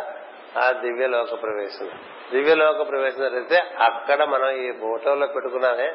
ఆ 0.56 0.70
దివ్యలోక 0.70 1.42
ప్రవేశం. 1.42 1.90
దివ్యలోక 2.32 2.88
ప్రవేశం 2.88 3.22
జరిగితే 3.22 3.56
అక్కడ 3.58 4.24
మనం 4.24 4.50
ఈ 4.50 4.72
ఫోటోలో 4.72 5.26
పెట్టుకున్నానే 5.26 5.92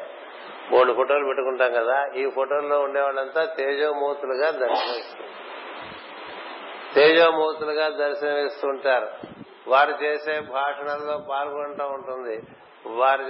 మూడు 0.70 0.92
ఫోటోలు 0.92 1.26
పెట్టుకుంటాం 1.26 1.72
కదా. 1.72 2.04
ఈ 2.16 2.30
ఫోటోల్లో 2.30 2.80
ఉండే 2.80 3.00
వాళ్ళంతా 3.00 3.44
తేజోమూర్తులుగా 3.44 4.50
దర్శనమిస్తారు 4.50 5.28
తేజోమూర్తులుగా 6.94 7.88
దర్శనమిస్తుంటారు 7.88 9.06
వారు 9.68 10.04
చేసే 10.04 10.40
భాషణల్లో 10.40 11.26
పాల్గొనటం 11.30 11.92
ఉంటుంది. 11.92 12.42
వారి 12.86 13.22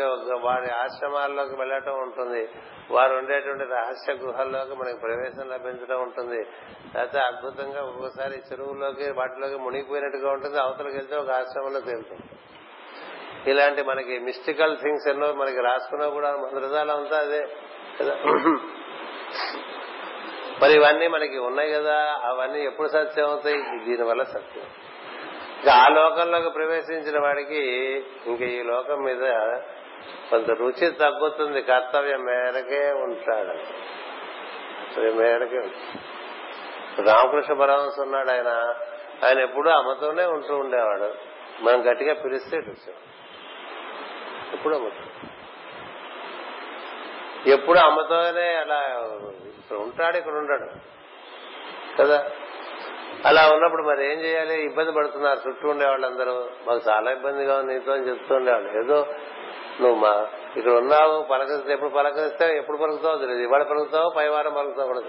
వారి 0.42 0.70
ఆశ్రమాల్లోకి 0.70 1.54
వెళ్ళటం 1.54 1.92
ఉంటుంది. 1.92 2.48
వారు 2.90 3.16
ఉండేటువంటి 3.16 3.64
రహస్య 3.64 4.12
గుహల్లోకి 4.12 4.74
మనకి 4.74 4.98
ప్రవేశం 4.98 5.48
లభించడం 5.48 6.02
ఉంటుంది. 6.02 6.46
లేకపోతే 6.94 7.18
అద్భుతంగా 7.18 7.82
ఒక్కోసారి 7.82 8.42
చెరువుల్లోకి 8.52 9.10
వాటిలోకి 9.10 9.56
మునిగిపోయినట్టుగా 9.56 10.32
ఉంటుంది. 10.32 10.60
అవతలకి 10.60 10.96
వెళ్తే 10.96 11.16
ఒక 11.16 11.30
ఆశ్రమంలో 11.30 11.80
తేలుతుంది 11.80 12.22
ఇలాంటి 13.50 13.82
మనకి 13.82 14.18
మిస్టికల్ 14.18 14.76
థింగ్స్ 14.76 15.08
ఎన్నో 15.08 15.32
మనకి 15.32 15.60
రాసుకున్నా 15.60 16.08
కూడా 16.08 16.36
మన 16.36 16.58
హృదయాలు 16.58 16.92
అంతా 16.92 17.18
అదే 17.18 17.48
కదా. 18.00 18.14
మరి 20.62 20.74
ఇవన్నీ 20.74 21.08
మనకి 21.08 21.38
ఉన్నాయి 21.38 21.72
కదా. 21.72 22.20
అవన్నీ 22.24 22.64
ఎప్పుడు 22.64 22.88
సత్యం 22.88 23.26
అవుతాయి? 23.26 23.56
దీనివల్ల 23.56 24.22
సత్యం. 24.22 24.64
ఆ 25.66 25.88
లోకంలోకి 25.88 26.50
ప్రవేశించిన 26.50 27.20
వాడికి 27.20 27.60
ఇంక 28.26 28.42
ఈ 28.42 28.62
లోకం 28.62 29.02
మీద 29.02 29.20
కొంత 30.30 30.50
రుచి 30.50 30.90
తగ్గుతుంది. 30.90 31.62
కర్తవ్యం 31.62 32.24
మేరకే 32.24 32.92
ఉంటాడు. 32.92 33.56
కర్తవ్యం 34.78 35.16
మేరకే 35.16 35.70
రామకృష్ణ 37.02 37.54
పరమహంస 37.54 38.00
ఉన్నాడు 38.00 38.30
ఆయన. 38.30 38.74
ఆయన 39.26 39.38
ఎప్పుడూ 39.38 39.70
అమ్మతోనే 39.70 40.24
ఉంటూ 40.24 40.56
ఉండేవాడు. 40.56 41.14
మనం 41.64 41.90
గట్టిగా 41.90 42.14
పిలిస్తే 42.14 42.56
ఎప్పుడు 44.52 44.74
అమ్మతో 44.74 45.28
ఎప్పుడు 47.46 47.78
అమ్మతోనే 47.78 48.54
అలా 48.54 49.04
ఇక్కడ 49.58 49.76
ఉంటాడు 49.76 50.16
ఇక్కడ 50.16 50.32
ఉంటాడు. 50.32 50.70
కదా? 52.02 52.30
అలా 53.26 53.50
ఉన్నప్పుడు 53.52 53.82
మరి 53.82 54.12
ఏం 54.12 54.18
చేయాలి? 54.18 54.64
ఇబ్బంది 54.64 54.92
పడుతున్నారు. 54.92 55.38
చుట్టూ 55.48 55.68
ఉండేవాళ్ళు 55.68 56.06
వాళ్ళందరూ 56.06 56.48
మాకు 56.68 56.80
చాలా 56.88 57.10
ఇబ్బందిగా 57.10 57.58
ఉంది 57.58 57.74
నీతో 57.74 57.92
అని 57.92 58.08
చెప్తూ 58.08 58.34
ఉండేవాళ్ళు. 58.34 58.84
ఏదో 58.84 59.06
నువ్వు 59.80 59.94
మా 59.94 60.26
ఇక్కడ 60.56 60.72
ఉన్నావు 60.72 61.22
పలకరిస్తే 61.22 61.72
ఎప్పుడు 61.72 61.90
పలకరిస్తే 61.90 62.56
ఎప్పుడు 62.56 62.76
పలుకుతావు 62.76 63.18
తెలియదు. 63.18 63.42
ఇవాళ 63.42 63.62
పలుకుతావు 63.62 64.10
పై 64.16 64.28
వారం 64.28 64.54
పలుకుతావు 64.54 64.86
కూడా 64.86 65.00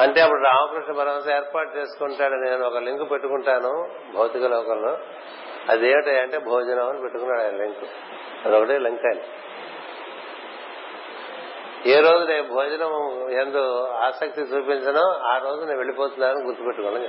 అంటే 0.00 0.20
అప్పుడు 0.20 0.40
రామకృష్ణ 0.40 0.92
పరమహంస 0.92 1.28
ఏర్పాటు 1.28 1.76
చేసుకుంటాడు. 1.76 2.34
నేను 2.34 2.66
ఒక 2.66 2.76
లింక్ 2.76 3.10
పెట్టుకుంటాను 3.10 3.88
భౌతిక 4.16 4.44
లోకంలో. 4.44 4.98
అదేమిటి 5.68 6.20
అంటే 6.20 6.38
భోజనం 6.38 6.88
అని 6.88 7.00
పెట్టుకున్నాడు 7.00 7.40
ఆయన 7.40 7.62
లింక్. 7.62 7.84
అదొకటే 8.46 8.78
లింక్ 8.78 9.06
ఆయన. 9.06 9.18
ఏ 11.86 12.00
రోజు 12.00 12.24
నేను 12.24 12.48
భోజనం 12.48 12.92
ఎందు 13.30 13.86
ఆసక్తి 13.86 14.40
చూపించనో 14.40 15.12
ఆ 15.12 15.38
రోజు 15.38 15.64
నేను 15.64 15.76
వెళ్ళిపోతున్నాను 15.76 16.38
గుర్తుపెట్టుకోండి 16.38 17.08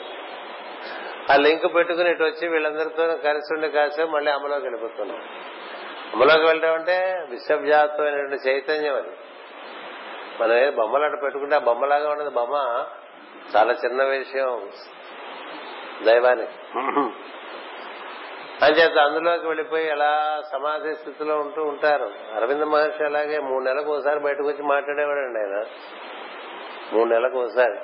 ఆ 1.33 1.35
లింక్ 1.35 1.75
పెట్టుకుని 1.75 2.09
ఇటు 2.09 2.23
వచ్చి 2.23 2.47
వీళ్ళందరితో 2.47 3.07
కలిసి 3.07 3.53
ఉండి 3.53 3.69
కాసేపు 3.69 4.11
మళ్ళీ 4.11 4.31
అమలోకి 4.31 4.65
వెళ్ళిపోతున్నాం. 4.65 5.19
అమలోకి 6.13 6.45
వెళ్ళడం 6.45 6.73
అంటే 6.73 7.25
విశ్వవ్యాప్తమైనటువంటి 7.29 8.49
చైతన్యం 8.49 8.95
అది. 8.95 9.09
మనం 10.41 10.57
ఏ 10.57 10.69
బొమ్మలు 10.69 11.03
అటు 11.03 11.21
పెట్టుకుంటే 11.23 11.55
ఆ 11.55 11.59
బొమ్మలాగా 11.59 12.09
ఉండదు. 12.09 12.29
బొమ్మ 12.29 12.85
చాలా 13.55 13.73
చిన్న 13.73 14.03
విషయం 14.03 14.69
దైవానికి. 16.03 16.83
అంచేత 18.61 18.97
అందులోకి 18.97 19.47
వెళ్ళిపోయి 19.47 19.89
అలా 19.89 20.41
సమాధి 20.51 20.95
స్థితిలో 20.95 21.35
ఉంటూ 21.35 21.63
ఉంటారు. 21.63 22.11
అరవింద 22.35 22.61
మహర్షి 22.61 23.03
అలాగే 23.03 23.39
మూడు 23.39 23.63
నెలలకు 23.63 23.95
ఒకసారి 23.95 24.19
బయటకు 24.19 24.47
వచ్చి 24.47 24.63
మాట్లాడేవాడండి 24.63 25.39
ఆయన. 25.39 25.63
మూడు 26.93 27.09
నెలలకు 27.09 27.37
ఒకసారి. 27.37 27.79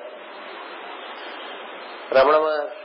రమణ 2.18 2.38
మహర్షి 2.38 2.76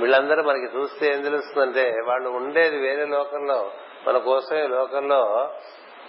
వీళ్ళందరూ 0.00 0.42
మనకి 0.42 0.76
చూస్తే 0.76 1.06
ఏం 1.06 1.22
తెలుస్తుందంటే 1.22 1.94
వాళ్ళు 2.06 2.28
ఉండేది 2.28 2.78
వేరే 2.78 3.04
లోకంలో 3.04 3.70
మన 4.08 4.18
కోసం 4.18 4.56
ఈ 4.56 4.66
లోకంలో 4.66 5.50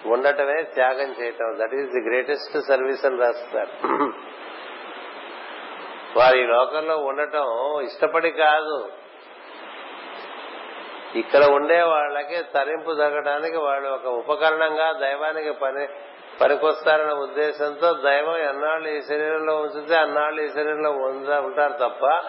ఉండటమే 0.06 0.62
త్యాగం 0.62 1.16
చేయటం. 1.22 1.58
That 1.60 1.74
is 1.74 1.90
the 1.90 2.10
greatest 2.10 2.68
service 2.68 3.06
అని 3.06 3.22
రాస్తారు. 3.22 4.04
వారి 6.20 6.48
లోకంలో 6.48 6.98
ఉండటం 6.98 7.80
ఇష్టపడి 7.82 8.32
కాదు. 8.32 8.90
ఇక్కడ 11.18 11.44
ఉండే 11.44 11.82
వాళ్ళకి 11.82 12.44
తరింపు 12.44 12.94
జరగడానికి 12.94 13.58
వాళ్ళు 13.58 13.90
ఒక 13.90 14.06
ఉపకరణంగా 14.06 14.92
దైవానికి 14.92 15.52
పని 15.52 15.88
పనికొస్తారన్న 16.42 17.14
ఉద్దేశంతో 17.14 17.94
దైవం 17.94 18.38
ఎన్నాళ్ళు 18.38 18.90
ఈ 18.90 19.02
శరీరంలో 19.02 19.56
ఉంచితే 19.56 19.96
అన్నాళ్ళు 19.96 20.42
ఈ 20.42 20.50
శరీరంలో 20.50 20.92
ఉంటారు 20.92 21.72
తప్ప 21.72 22.22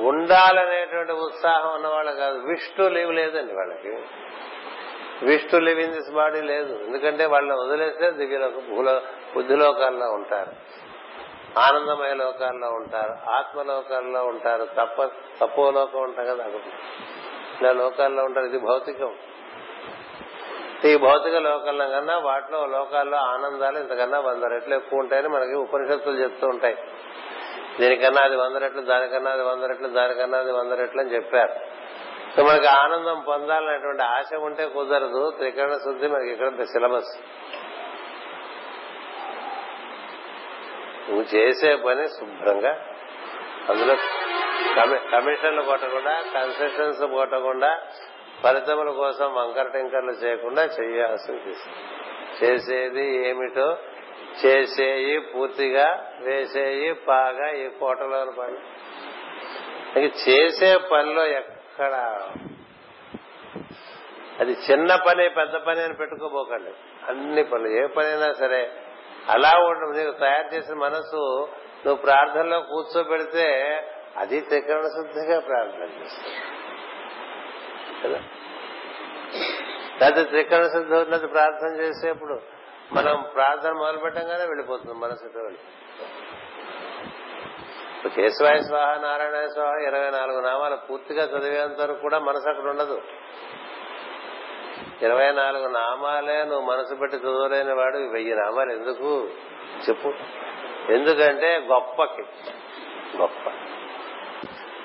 ఉండాలనేటువంటి 0.00 1.12
ఉత్సాహం 1.12 1.74
ఉన్నవాళ్ళు 1.74 2.12
కాదు. 2.12 2.38
విష్ణు 2.38 2.88
లీవ్ 2.88 3.14
లేదండి 3.14 3.54
వాళ్ళకి. 3.54 4.02
Vishnu 5.26 5.60
live 5.60 5.80
in 5.80 5.92
this 5.92 6.14
body 6.14 6.40
లేదు. 6.40 6.80
ఎందుకంటే 6.84 7.26
వాళ్ళని 7.26 7.60
వదిలేస్తే 7.60 8.10
దివ్యలోక 8.10 8.52
భూలో 8.52 9.00
బుద్ధిలోకాల్లో 9.36 10.10
ఉంటారు. 10.10 10.52
ఆనందమయ 11.58 12.14
లోకాల్లో 12.14 12.68
ఉంటారు. 12.68 13.30
ఆత్మలోకాల్లో 13.30 14.24
ఉంటారు. 14.24 14.64
తప్ప 14.64 15.04
తపోలోకం 15.40 15.98
ఉంటారు 15.98 16.26
కదా. 16.26 16.44
ఇలా 17.60 17.72
లోకాల్లో 17.72 18.24
ఉంటారు. 18.24 18.46
ఇది 18.46 18.58
భౌతికం. 18.58 19.14
ఈ 20.84 20.96
భౌతిక 20.96 21.34
లోకంలో 21.34 21.88
కన్నా 21.88 22.18
వాటిలో 22.18 22.66
లోకాల్లో 22.66 23.18
ఆనందాలు 23.18 23.78
ఇంతకన్నా 23.78 24.18
వంద 24.20 24.42
రెట్లు 24.42 24.74
ఎక్కువ 24.74 24.98
ఉంటాయని 24.98 25.28
మనకి 25.28 25.54
ఉపనిషత్తులు 25.54 26.14
చెప్తూ 26.14 26.46
ఉంటాయి. 26.46 26.76
దీనికన్నా 27.80 28.22
అది 28.22 28.36
వంద 28.36 28.56
రెట్లు 28.56 28.80
దానికన్నా 28.80 29.30
అది 29.30 29.42
వంద 29.42 29.64
రెట్లు 29.64 29.88
దానికన్నా 29.88 30.38
అది 30.38 30.52
వంద 30.52 30.72
రెట్లు 30.72 31.00
అని 31.00 31.14
చెప్పారు. 31.14 31.52
సో 32.36 32.42
మనకి 32.42 32.66
ఆనందం 32.66 33.24
పొందాలనేటువంటి 33.28 34.02
ఆశ 34.02 34.34
ఉంటే 34.34 34.66
కుదరదు. 34.66 35.30
త్రికరణ 35.30 35.76
శుద్ధి 35.76 36.08
మనకి 36.08 36.30
ఇక్కడ 36.30 36.64
సిలబస్. 36.64 37.18
నువ్వు 41.08 41.36
చేసే 41.36 41.76
పని 41.76 42.08
శుభ్రంగా 42.08 42.80
అందులో 43.68 43.94
కమిషన్లు 45.12 45.62
కొట్టకుండా 45.62 46.24
కన్సెషన్స్ 46.34 47.02
కొట్టకుండా 47.02 47.80
ఫలితముల 48.42 48.90
కోసం 48.90 49.34
వంకర 49.34 49.62
టింకర్లు 49.62 50.10
చేయకుండా 50.10 50.62
చేయాల్సింది 50.62 51.54
చేసేది 52.42 53.28
ఏమిటో 53.28 53.78
చేసేయి 54.46 55.18
పూర్తిగా 55.18 56.12
వేసేయి 56.20 56.92
బాగా 56.92 57.50
ఈ 57.50 57.68
కోటలోని 57.68 58.32
పని. 58.32 58.56
చేసే 60.06 60.76
పనిలో 60.92 61.26
ఎక్కడ 61.26 61.94
అది 64.40 64.52
చిన్న 64.52 64.94
పని 64.94 65.28
పెద్ద 65.28 65.56
పని 65.56 65.80
అని 65.80 65.94
పెట్టుకోబోకండి. 65.94 66.70
అన్ని 67.08 67.44
పనులు 67.44 67.68
ఏ 67.68 67.86
పనైనా 67.86 68.32
సరే. 68.32 68.72
అలా 69.28 69.52
ఉండదు 69.58 69.98
నీకు 69.98 70.18
తయారు 70.18 70.54
చేసిన 70.54 70.74
మనసు 70.74 71.48
నువ్వు 71.86 71.94
ప్రార్థనలో 71.94 72.60
కూర్చోబెడితే 72.60 73.46
అది 74.18 74.40
త్రికరణ 74.40 74.82
శుద్ధిగా 74.82 75.40
ప్రార్థన 75.40 75.82
చేస్తుంది. 75.82 76.34
కదా? 78.04 78.24
లేకపోతే 80.00 80.24
త్రికరణ 80.24 80.66
శుద్ధి 80.66 80.94
ఉన్నది 80.94 81.26
ప్రార్థన 81.26 81.68
చేసేప్పుడు 81.68 82.40
మనం 82.92 83.24
ప్రార్థన 83.34 83.72
మొదలు 83.72 83.98
పెట్టంగానే 83.98 84.44
వెళ్ళిపోతుంది 84.44 84.94
మనసుతో 84.94 85.40
వెళ్ళి 85.40 85.58
కేశవాయ 88.14 88.60
స్వాహ 88.60 89.00
నారాయణ 89.00 89.46
స్వాహ 89.46 89.74
ఇరవై 89.74 90.10
నాలుగు 90.10 90.40
నామాలు 90.40 90.76
పూర్తిగా 90.76 91.24
చదివేంత 91.24 91.80
వరకు 91.80 92.00
కూడా 92.00 92.18
మనసు 92.18 92.48
అక్కడ 92.48 92.70
ఉండదు. 92.70 93.02
ఇరవై 95.02 95.32
నాలుగు 95.32 95.68
నామాలే 95.68 96.44
నువ్వు 96.44 96.60
మనసు 96.60 96.94
పెట్టి 96.94 97.16
చదవలేని 97.16 97.72
వాడు 97.72 97.98
వెయ్యి 97.98 98.34
నామాలు 98.34 98.72
ఎందుకు? 98.72 99.30
చెప్పు. 99.88 100.12
ఎందుకంటే 100.92 101.58
గొప్పకి. 101.58 102.22
గొప్ప. 103.16 103.50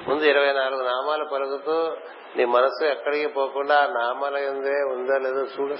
ముందు 0.07 0.23
ఇరవై 0.23 0.53
నాలుగు 0.53 0.83
నామాలు 0.83 1.25
పలుకుతూ 1.25 1.95
నీ 2.35 2.45
మనసు 2.45 2.85
ఎక్కడికి 2.85 3.27
పోకుండా 3.27 3.75
ఆ 3.75 3.87
నామాల 3.87 4.49
ఉందే 4.49 4.83
ఉందో 4.83 5.17
లేదో 5.17 5.39
చూడ 5.39 5.77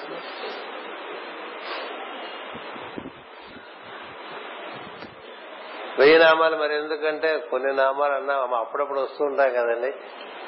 వెయ్యి 5.99 6.19
నామాలు 6.19 6.55
మరి 6.55 6.75
ఎందుకంటే 6.75 7.37
కొన్ని 7.37 7.73
నామాలు 7.73 8.13
అన్నా 8.13 8.33
అప్పుడప్పుడు 8.57 8.99
వస్తూ 8.99 9.25
ఉంటాం 9.25 9.53
కదండి. 9.53 9.93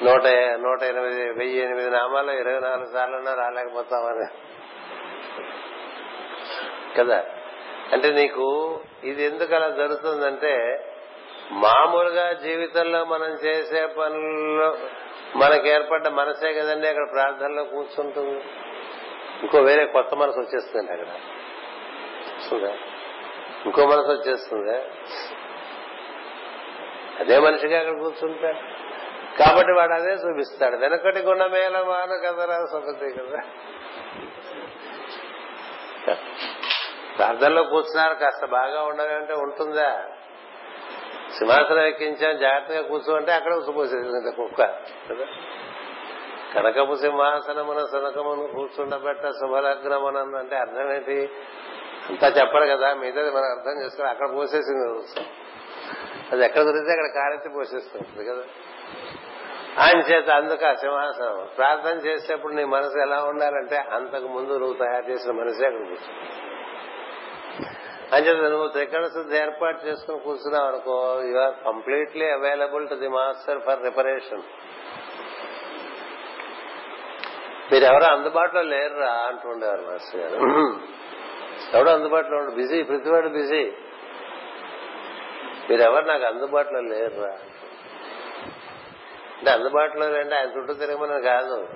నూట 0.02 0.26
నూట 0.60 0.82
ఎనిమిది 0.82 1.30
వెయ్యి 1.30 1.58
ఎనిమిది 1.58 1.90
నామాలు 1.90 2.30
ఇరవై 2.30 2.60
నాలుగు 2.60 2.92
సార్లు 2.92 3.40
రాలేకపోతామని 3.40 4.26
కదా? 6.98 7.24
అంటే 7.92 8.10
నీకు 8.10 8.80
ఇది 9.04 9.24
ఎందుకు 9.24 9.54
అలా 9.54 9.68
జరుగుతుందంటే 9.68 10.84
మామూలుగా 11.50 12.32
జీవితంలో 12.32 13.04
మనం 13.04 13.26
చేసే 13.26 13.86
పనుల్లో 13.86 14.78
మనకు 15.36 15.66
ఏర్పడ్డ 15.66 16.08
మనసే 16.08 16.52
కదండి 16.52 16.88
అక్కడ 16.88 17.10
ప్రార్థనలో 17.12 17.64
కూర్చుంటుంది. 17.64 18.44
ఇంకో 19.40 19.58
వేరే 19.58 19.86
కొత్త 19.86 20.14
మనసు 20.14 20.38
వచ్చేస్తుంది 20.38 20.92
అక్కడ. 20.92 21.06
వస్తుందా? 21.08 22.72
ఇంకో 23.64 23.86
మనసు 23.86 24.12
వచ్చేస్తుంది? 24.12 24.78
అదే 27.20 27.38
మనిషిగా 27.38 27.78
అక్కడ 27.78 27.92
కూర్చుంటా. 27.92 28.52
కాబట్టి 29.38 29.72
వాడు 29.72 29.92
అదే 29.92 30.12
చూపిస్తాడు. 30.12 30.76
వెనకటి 30.76 31.18
గుణమేల 31.18 31.82
మాన 31.82 32.30
కదరా 32.30 32.64
సొగతి 32.72 33.12
కదా. 33.12 33.38
ప్రార్థనలో 37.18 37.62
కూర్చున్నారు 37.62 38.14
కాస్త 38.14 38.46
బాగా 38.46 38.82
ఉండదంటే 38.82 39.34
ఉంటుందా? 39.34 40.06
సింహాసనం 41.38 41.84
ఎక్కించాం 41.86 42.36
జాగ్రత్తగా 42.36 42.82
కూర్చోంటే 42.82 43.32
అక్కడ 43.32 43.52
ఉసుపోసేది 43.52 44.32
కుక్క 44.36 44.62
కదా? 45.08 45.26
కనకపు 46.54 46.94
సింహాసనమున 46.96 47.84
సునకమును 47.84 48.46
కూర్చుండబెట్ట 48.46 49.26
శుభలగ్నమున 49.30 50.18
అంటే 50.38 50.56
అర్థం 50.56 50.92
ఏంటి 50.92 51.30
అంతా 52.10 52.26
చెప్పడు 52.28 52.66
కదా 52.66 52.94
మిగతాది 52.94 53.30
మనం 53.30 53.48
అర్థం 53.50 53.82
చేసుకుని 53.82 54.08
అక్కడ 54.08 54.34
పోసేసింది 54.34 54.86
అది 56.32 56.44
ఎక్కడ 56.44 56.62
దొరికితే 56.62 56.92
అక్కడ 56.92 57.08
కారెత్తి 57.14 57.48
పోషిస్తుంది 57.48 58.24
కదా? 58.24 58.44
ఆయన 59.78 59.98
చేత 59.98 60.30
అందుకు 60.30 60.66
ఆ 60.66 60.74
సింహాసనం. 60.74 61.46
ప్రార్థన 61.56 61.96
చేసేప్పుడు 61.98 62.54
నీ 62.54 62.64
మనసు 62.64 62.98
ఎలా 62.98 63.24
ఉండాలంటే 63.24 63.76
అంతకు 63.76 64.28
ముందు 64.28 64.58
నువ్వు 64.58 64.74
తయారు 64.74 65.10
చేసిన 65.10 65.32
మనసే 65.32 65.66
అక్కడ 65.66 65.86
కూర్చో 65.88 66.12
అంచేత 68.14 68.50
నువ్వు 68.50 68.68
త్రికరణ 68.68 69.06
శుద్ధి 69.06 69.36
ఏర్పాటు 69.36 69.86
చేసుకుని 69.86 70.18
కూర్చున్నావు 70.18 70.66
అనుకో 70.66 71.22
you 71.28 71.38
are 71.38 71.64
completely 71.64 72.30
available 72.30 72.88
to 72.88 72.94
the 72.94 73.08
master 73.08 73.60
for 73.60 73.82
reparation 73.82 74.42
మీరు 77.72 77.84
ఎవరో 77.84 78.12
అందుబాటులో 78.12 78.62
లేరురా 78.62 79.12
అంటుండేవారు 79.12 79.82
మాస్టర్ 79.82 80.20
గారు. 80.20 80.34
ఎవడో 81.74 81.90
అందుబాటులో 81.90 82.38
ఉండు 82.38 82.50
బిజీ 82.50 82.82
ప్రతివాడు 82.82 83.28
బిజీ. 83.28 83.72
మీరెవరు 85.70 86.04
నాకు 86.04 86.24
అందుబాటులో 86.24 86.80
లేరురా 86.80 87.28
అంటే. 87.28 89.50
అందుబాటులో 89.50 90.08
లేండి 90.08 90.34
ఆయన 90.34 90.58
చుట్టూ 90.58 90.74
తిరగమని 90.74 91.22
కాదు. 91.22 91.68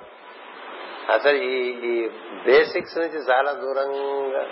అసలు 1.12 1.36
ఈ 1.36 1.70
ఈ 1.70 2.10
బేసిక్స్ 2.44 2.98
నుంచి 2.98 3.16
చాలా 3.16 3.52
దూరంగా 3.52 4.46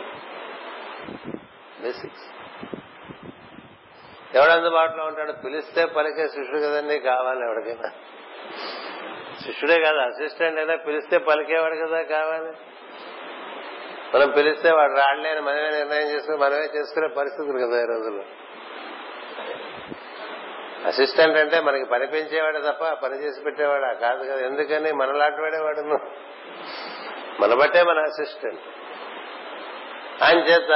బేసిక్స్ 1.83 2.25
ఎవడు 4.37 4.51
అందుబాటులో 4.51 5.05
ఉంటాడు 5.05 5.33
పిలిస్తే 5.33 5.85
పలికే 5.85 6.29
శిష్యుడు 6.29 6.59
కదండి 6.59 6.99
కావాలి 6.99 7.41
ఎవరికైనా 7.41 7.91
శిష్యుడే 9.45 9.81
కాదు 9.81 9.97
అసిస్టెంట్ 9.97 10.59
అయినా 10.59 10.77
పిలిస్తే 10.77 11.19
పలికేవాడు 11.19 11.87
కదా 11.87 12.03
కావాలి. 12.03 12.53
మనం 14.15 14.31
పిలిస్తే 14.31 14.71
వాడు 14.71 14.93
రాడలేని 14.93 15.41
మనమే 15.41 15.71
నిర్ణయం 15.71 16.09
చేసుకుని 16.09 16.37
మనమే 16.37 16.65
చేసుకునే 16.77 17.09
పరిస్థితులు 17.09 17.59
కదా 17.59 17.83
ఈ 17.83 17.87
రోజుల్లో. 17.87 18.25
అసిస్టెంట్ 20.87 21.37
అంటే 21.37 21.61
మనకి 21.61 21.85
పనిపించేవాడే 21.85 22.61
తప్ప 22.61 22.89
పని 22.89 23.25
చేసి 23.25 23.43
పెట్టేవాడా 23.43 23.93
కాదు 23.93 24.25
కదా 24.25 24.47
ఎందుకని 24.47 24.93
మనలాంటి 24.93 25.41
వాడేవాడు 25.41 25.81
మన 27.43 27.55
బట్టే 27.55 27.83
మన 27.83 27.99
అసిస్టెంట్ 27.99 28.61
ఆయన 30.25 30.39
చేత 30.39 30.71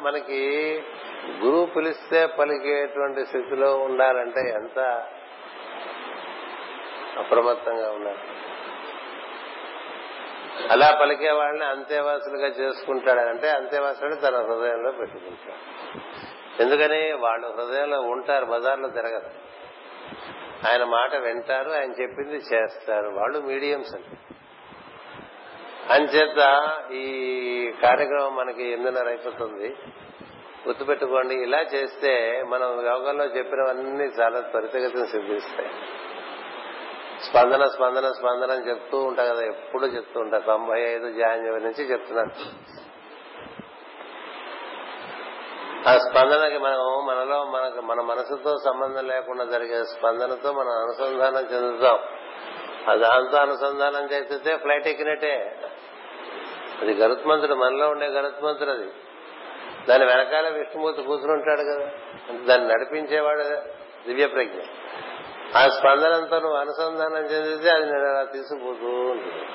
మనకి 0.00 0.82
గురువు 1.44 1.66
పిలిస్తే 1.66 2.26
పలికేటువంటి 2.26 3.26
స్థితిలో 3.26 3.76
ఉండాలంటే 3.76 4.40
ఎంత 4.40 4.78
అప్రమత్తంగా 7.18 7.90
ఉండాలి. 7.90 8.18
అలా 10.70 10.98
పలికే 11.00 11.30
వాళ్ళని 11.30 11.64
అంతేవాసులుగా 11.64 12.46
చేసుకుంటాడు 12.46 13.20
అంటే 13.20 13.50
అంతేవాసులు 13.50 14.14
తన 14.14 14.36
హృదయంలో 14.36 14.92
పెట్టుకుంటాడు. 14.92 15.86
ఎందుకని? 16.62 17.12
వాళ్ళు 17.12 17.48
హృదయంలో 17.48 18.00
ఉంటారు 18.00 18.44
బజార్లో 18.44 18.88
తిరగదు 18.88 19.30
ఆయన 20.68 20.84
మాట 20.84 21.14
వింటారు 21.14 21.70
ఆయన 21.70 21.90
చెప్పింది 21.90 22.36
చేస్తారు. 22.36 23.08
వాళ్ళు 23.08 23.38
మీడియంస్ 23.38 23.94
అంటే 23.94 24.18
అంచేత 25.90 26.40
ఈ 26.92 27.06
కార్యక్రమం 27.82 28.36
మనకి 28.36 28.64
ఎనిమిదిన్నర 28.64 29.08
అయిపోతుంది. 29.08 29.68
గుర్తుపెట్టుకోండి 30.68 31.34
ఇలా 31.34 31.60
చేస్తే 31.60 32.44
మనం 32.48 32.86
యోగంలో 32.86 33.24
చెప్పినవన్నీ 33.24 34.04
చాలా 34.04 34.40
త్వరితగతిని 34.40 35.06
సిద్ధిస్తాయి. 35.06 35.70
స్పందన 37.22 37.64
స్పందన 37.64 38.12
స్పందన 38.12 38.50
అని 38.50 38.68
చెప్తూ 38.68 38.98
ఉంటా 38.98 39.24
కదా 39.24 39.42
ఎప్పుడు 39.44 39.86
చెప్తూ 39.86 40.20
ఉంటా. 40.20 40.38
తొంభై 40.38 40.80
ఐదు 40.80 41.12
జాన్యువరి 41.12 41.62
నుంచి 41.62 41.84
చెప్తున్నాను 41.90 42.32
ఆ 45.88 45.98
స్పందనకి 45.98 46.58
మనం 46.58 47.06
మనలో 47.06 47.44
మనకు 47.44 47.80
మన 47.80 48.00
మనసుతో 48.00 48.56
సంబంధం 48.64 49.06
లేకుండా 49.06 49.44
జరిగే 49.44 49.84
స్పందనతో 49.84 50.52
మనం 50.52 50.70
అనుసంధానం 50.70 51.46
చెందుతాం. 51.54 51.98
దాంతో 53.00 53.38
అనుసంధానం 53.38 54.10
చేస్తే 54.12 54.56
ఫ్లైట్ 54.56 54.88
ఎక్కినట్టే. 54.88 55.56
అది 56.80 56.94
గరుత్మంతుడు 56.94 57.54
మనలో 57.54 57.88
ఉండే 57.88 58.06
గరుత్మంతుడు 58.06 58.70
అది. 58.70 58.90
దాని 59.88 60.04
వెనకాల 60.04 60.48
విష్ణుమూర్తి 60.48 61.02
కూర్చుని 61.02 61.32
ఉంటాడు 61.32 61.60
కదా. 61.60 61.90
దాన్ని 62.46 62.68
నడిపించేవాడు 62.68 63.42
దివ్య 64.06 64.26
ప్రజ్ఞ 64.26 64.60
ఆ 65.56 65.68
స్పందనంతో 65.68 66.40
నువ్వు 66.40 66.56
అనుసంధానం 66.56 67.24
చెందితే 67.24 67.70
అది 67.70 67.84
నేను 67.84 68.10
అలా 68.10 68.22
తీసుకుపోతూ 68.22 68.86
ఉంటుంది. 68.86 69.46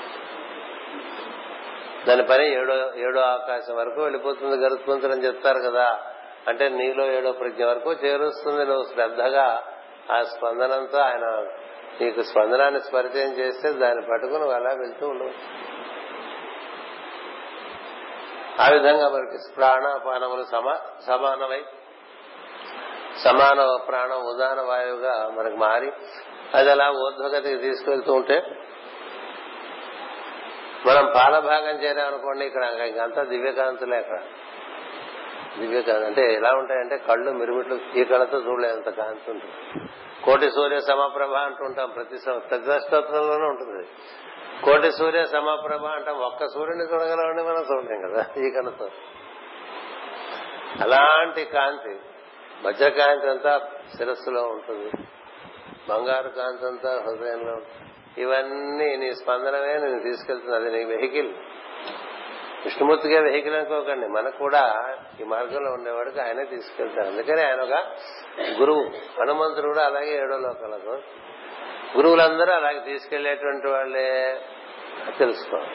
దాని 2.07 2.23
పని 2.23 2.53
ఏడో 2.53 2.91
ఏడో 2.95 3.19
ఆకాశం 3.19 3.75
వరకు 3.75 4.01
వెళ్ళిపోతుంది 4.01 4.57
గరుత్మంతుడు 4.57 5.11
అని 5.11 5.25
చెప్తారు 5.25 5.59
కదా. 5.59 5.99
అంటే 6.47 6.69
నీలో 6.69 7.05
ఏడో 7.05 7.31
ప్రజ్ఞ 7.31 7.65
వరకు 7.65 7.93
చేరుస్తుంది 7.93 8.65
నువ్వు 8.65 8.83
శ్రద్ధగా 8.93 9.63
ఆ 10.11 10.23
స్పందనంతో 10.23 10.97
ఆయన 10.97 11.47
నీకు 12.01 12.21
స్పందనాన్ని 12.21 12.79
పరిచయం 12.93 13.29
చేస్తే 13.29 13.71
దాన్ని 13.71 14.05
పట్టుకుని 14.11 14.39
నువ్వు 14.39 14.55
అలా 14.55 14.69
వెళ్తూ 14.69 15.07
ఉండవు. 15.07 15.31
ఆ 18.59 18.67
విధంగా 18.69 19.09
మనకి 19.09 19.37
ప్రాణాపానములు 19.55 20.43
సమా 20.51 20.79
సమానమై 21.07 21.63
సమాన 23.23 23.77
ప్రాణం 23.87 24.25
ఉదాన 24.25 24.61
వాయువుగా 24.61 25.31
మనకు 25.37 25.55
మారి 25.55 25.91
అది 26.53 26.71
అలా 26.71 26.91
ఊర్ధ్వగతికి 26.91 27.57
తీసుకెళ్తూ 27.57 28.13
ఉంటే 28.13 28.43
మనం 30.85 31.11
పాలభాగం 31.15 31.83
చేరామనుకోండి 31.83 32.45
ఇక్కడ 32.45 32.63
ఇంకంతా 32.63 33.23
దివ్యకాంతులే 33.23 33.97
అక్కడ. 33.97 34.19
దివ్యకాంతి 35.59 36.05
అంటే 36.05 36.33
ఎలా 36.33 36.49
ఉంటాయంటే 36.49 36.97
కళ్ళు 36.97 37.31
మిరుమిట్లు 37.31 37.79
ఈ 37.95 38.03
కళ్ళతో 38.03 38.37
చూడలేంత 38.37 38.89
కాంతి 38.89 39.31
ఉంటుంది. 39.31 39.89
కోటి 40.23 40.51
సూర్య 40.51 40.79
సమప్రభ 40.79 41.33
అంటుంటాం 41.33 41.89
ప్రతి 41.89 42.17
సం- 42.17 42.39
ప్రతి 42.39 43.17
ఉంటుంది 43.17 43.87
కోటి 44.65 44.91
సూర్య 44.91 45.25
సమప్రభ 45.25 45.85
అంటే 45.85 46.11
ఒక్క 46.11 46.47
సూర్యుని 46.47 46.83
చూడగలమండి 46.93 47.43
మనం 47.43 47.63
చూడలేం 47.71 48.01
కదా 48.01 48.25
ఈ 48.41 48.49
కళ్ళతో 48.49 48.89
అలాంటి 50.81 51.45
కాంతి 51.45 51.95
వజ్రకాంతి 52.67 53.29
అంతా 53.29 53.69
శిరస్సులో 53.97 54.41
ఉంటుంది 54.41 54.91
బంగారు 55.89 56.29
కాంతి 56.29 56.65
అంతా 56.65 56.91
హృదయంలో 56.91 57.53
ఉంటుంది. 57.53 57.91
ఇవన్నీ 58.17 58.95
నీ 58.95 59.11
స్పందనమే 59.11 59.73
నేను 59.73 59.99
తీసుకెళ్తుంది 59.99 60.55
అది 60.55 60.71
నీ 60.71 60.83
వెహికల్. 60.83 61.33
విష్ణుమూర్తిగా 62.63 63.21
వెహికల్ 63.21 63.55
అనుకోకండి 63.55 64.07
మనకు 64.07 64.37
కూడా 64.37 64.63
ఈ 65.21 65.23
మార్గంలో 65.23 65.71
ఉండేవాడికి 65.71 66.21
ఆయనే 66.21 66.43
తీసుకెళ్తారు 66.45 67.07
అందుకని 67.07 67.41
ఆయన 67.41 67.61
ఒక 67.61 67.77
గురువు 68.59 68.83
హనుమంతుడు 69.19 69.67
కూడా 69.67 69.85
అలాగే 69.85 70.13
ఏడో 70.15 70.37
లోకాలకు. 70.37 71.01
గురువులందరూ 71.97 72.53
అలాగే 72.53 72.79
తీసుకెళ్ళేటువంటి 72.79 73.67
వాళ్ళే 73.67 74.41
తెలుసుకోవాలి. 75.17 75.71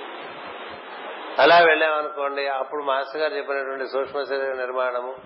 అలా 1.38 1.58
వెళ్ళామనుకోండి 1.58 2.46
అప్పుడు 2.46 2.82
మాస్టర్ 2.82 3.22
గారు 3.22 3.34
చెప్పినటువంటి 3.34 3.86
సూక్ష్మ 3.86 4.22
శరీర 4.22 4.52
నిర్మాణము 4.52 5.16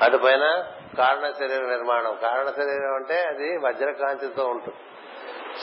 అటుపైన 0.00 0.64
కారణ 0.98 1.30
శరీర 1.30 1.62
నిర్మాణం. 1.62 2.18
కారణ 2.22 2.50
శరీరం 2.50 2.94
అంటే 2.94 3.14
అది 3.14 3.56
వజ్రకాంతితో 3.56 4.46
ఉంటుంది. 4.46 4.78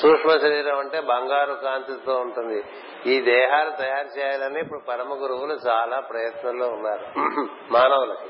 సూక్ష్మ 0.02 0.38
శరీరం 0.38 0.80
అంటే 0.80 1.00
బంగారు 1.00 1.54
కాంతితో 1.54 2.18
ఉంటుంది. 2.18 2.64
ఈ 3.06 3.22
దేహాలు 3.22 3.72
తయారు 3.78 4.20
చేయాలని 4.20 4.60
ఇప్పుడు 4.60 4.80
పరమ 4.88 5.14
గురువులు 5.14 5.54
చాలా 5.68 6.00
ప్రయత్నంలో 6.00 6.68
ఉన్నారు. 6.68 7.06
మానవులకి. 7.72 8.30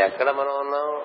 ఎక్కడ 0.00 0.30
మనం 0.30 0.60
ఉన్నాం? 0.60 1.04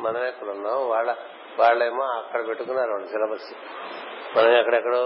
మనం 0.00 0.26
ఎక్కడ 0.26 0.48
ఉన్నాం 0.48 0.88
వాళ్ళ 0.88 1.16
వాళ్ళేమో 1.58 2.04
అక్కడ 2.04 2.48
పెట్టుకున్నారు 2.48 2.90
వాళ్ళు 2.90 3.06
సిలబస్. 3.06 3.54
మనం 4.38 4.56
ఎక్కడెక్కడో 4.56 5.04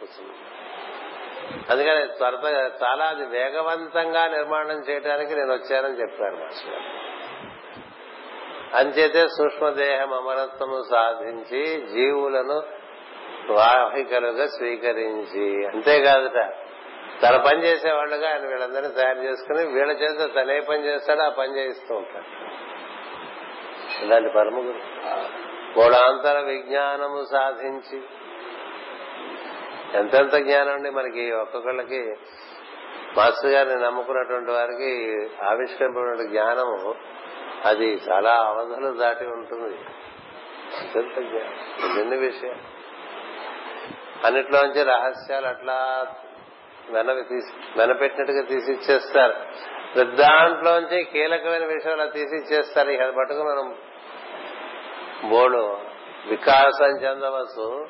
కూర్చున్నాం. 0.00 0.36
అందుకని 1.70 2.06
త్వరగా 2.06 2.70
చాలా 2.82 3.04
అది 3.04 3.26
వేగవంతంగా 3.26 4.26
నిర్మాణం 4.26 4.78
చేయడానికి 4.78 5.34
నేను 5.34 5.52
వచ్చానని 5.52 6.00
చెప్పారు 6.00 6.34
మాస్టర్ 6.34 6.70
గారు. 6.70 7.10
అంచేతే 8.76 9.28
సూక్ష్మదేహం 9.28 10.14
అమరత్వము 10.14 10.82
సాధించి 10.90 11.86
జీవులను 11.86 12.62
వాహికలుగా 13.52 14.46
స్వీకరించి 14.46 15.66
అంతేకాదుట 15.66 16.52
తన 17.22 17.36
పని 17.36 17.64
చేసేవాళ్ళుగా 17.64 18.30
ఆయన 18.30 18.46
వీళ్ళందరినీ 18.48 18.94
తయారు 18.94 19.18
చేసుకుని 19.18 19.66
వీళ్ళ 19.66 19.92
చేత 19.92 20.34
తనే 20.34 20.60
పని 20.60 20.84
చేస్తాడో 20.84 21.22
ఆ 21.22 21.28
పని 21.28 21.58
చేయిస్తూ 21.58 21.94
ఉంటాడు. 21.94 22.24
ఇలాంటి 24.04 24.28
పరమగురు. 24.28 25.49
కోడాంతర 25.74 26.40
విజ్ఞానము 26.40 27.24
సాధించి. 27.32 28.02
ఎంతెంత 29.94 30.34
జ్ఞానం 30.34 30.72
అండి 30.72 30.90
మనకి 30.90 31.32
ఒక్కొక్కళ్ళకి. 31.32 32.14
మాస్టర్ 33.16 33.50
గారిని 33.50 33.82
నమ్ముకున్నటువంటి 33.82 34.50
వారికి 34.50 35.16
ఆవిష్కరింపబడిన 35.44 36.30
జ్ఞానము 36.30 36.94
అది 37.64 38.00
చాలా 38.10 38.30
అవధులు 38.30 38.98
దాటి 38.98 39.24
ఉంటుంది. 39.24 39.76
ఎంతెంత 40.80 41.28
జ్ఞానం? 41.28 42.00
ఎన్ని 42.00 42.16
విషయాలు? 42.16 42.80
అన్నిట్లోంచి 44.26 44.82
రహస్యాలు 44.82 45.46
అట్లా 45.46 46.06
వెనవి 46.90 47.22
తీసి 47.22 47.78
వెనపెట్టినట్టుగా 47.78 48.42
తీసి 48.42 48.72
ఇచ్చేస్తారు. 48.72 49.34
దాంట్లోంచి 50.04 51.04
కీలకమైన 51.04 51.64
విషయాలు 51.64 52.10
తీసి 52.10 52.36
ఇచ్చేస్తారు. 52.36 52.90
ఇక 52.90 53.00
అది 53.00 53.12
పట్టుకుని 53.12 53.44
మనం 53.44 53.74
బోడు 55.24 55.78
వికాసం 56.26 56.86
చెందవచ్చు 56.86 57.86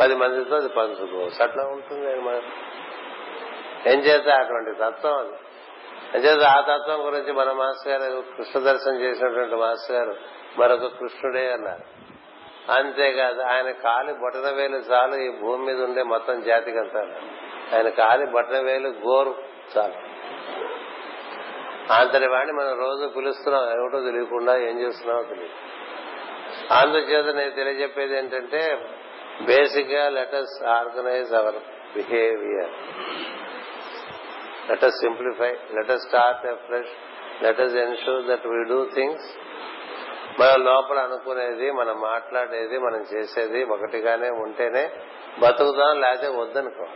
పది 0.00 0.14
మందితో 0.14 0.56
అది 0.56 0.68
పంచుకోవచ్చు 0.68 1.42
అట్లా 1.42 1.64
ఉంటుంది 1.64 2.20
మనం 2.20 2.42
ఏం 3.86 4.00
చేత 4.00 4.28
అటువంటి 4.28 4.72
తత్వం 4.72 5.18
అది? 5.18 5.32
అంచేత 6.14 6.44
ఆ 6.44 6.60
తత్వం 6.60 7.06
గురించి 7.06 7.32
మన 7.32 7.52
మాస్టర్ 7.52 8.02
గారు 8.02 8.24
కృష్ణ 8.36 8.60
దర్శనం 8.60 9.00
చేసినటువంటి 9.00 9.54
మాస్టర్ 9.54 9.96
గారు 9.96 10.16
మరొక 10.58 10.86
కృష్ణుడే 10.86 11.52
అన్నారు. 11.52 12.00
అంతేకాదు 12.72 13.42
ఆయన 13.42 13.70
కాలి 13.70 14.12
బొటన 14.12 14.50
వేలు 14.50 14.76
చాలు 14.76 15.16
ఈ 15.16 15.30
భూమి 15.30 15.64
మీద 15.64 15.82
ఉండే 15.82 16.02
మొత్తం 16.02 16.42
జాతికి 16.42 16.78
అంటారు 16.78 17.12
ఆయన 17.76 17.88
కాలి 17.88 18.26
బొటన 18.26 18.58
వేలు 18.58 18.88
గోరు 18.88 19.34
చాలు. 19.78 19.94
అంతటి 21.92 22.26
వాడిని 22.26 22.52
మనం 22.52 22.78
రోజు 22.80 23.06
పిలుస్తున్నాం. 23.06 23.64
ఎవటో 23.64 24.00
తెలియకుండా 24.00 24.56
ఏం 24.56 24.80
చేస్తున్నామో 24.80 25.22
తెలియదు. 25.22 25.79
అందుచేత 26.70 27.34
నేను 27.34 27.50
తెలియజెప్పేది 27.50 28.18
ఏంటంటే 28.18 28.60
బేసిక్గా 29.44 30.08
let's 30.08 30.64
organize 30.64 31.32
our 31.32 31.54
behaviour 31.94 32.72
let's 34.70 34.98
simplify 35.00 35.52
let's 35.72 36.02
start 36.08 36.66
fresh 36.66 36.92
let's 37.42 37.74
ensure 37.74 38.26
that 38.26 38.46
we 38.46 38.64
do 38.68 38.84
things 38.94 39.28
మన 40.40 40.62
లోపల 40.62 40.98
అనుకునేది 40.98 41.70
మనం 41.70 42.00
మాట్లాడేది 42.00 42.78
మనం 42.78 43.04
చేసేది 43.12 43.64
ఒకటిగానే 43.64 44.30
ఉంటేనే 44.30 44.90
బతుకుదాం 45.40 46.00
లేకపోతే 46.00 46.28
వద్దనుకో. 46.28 46.86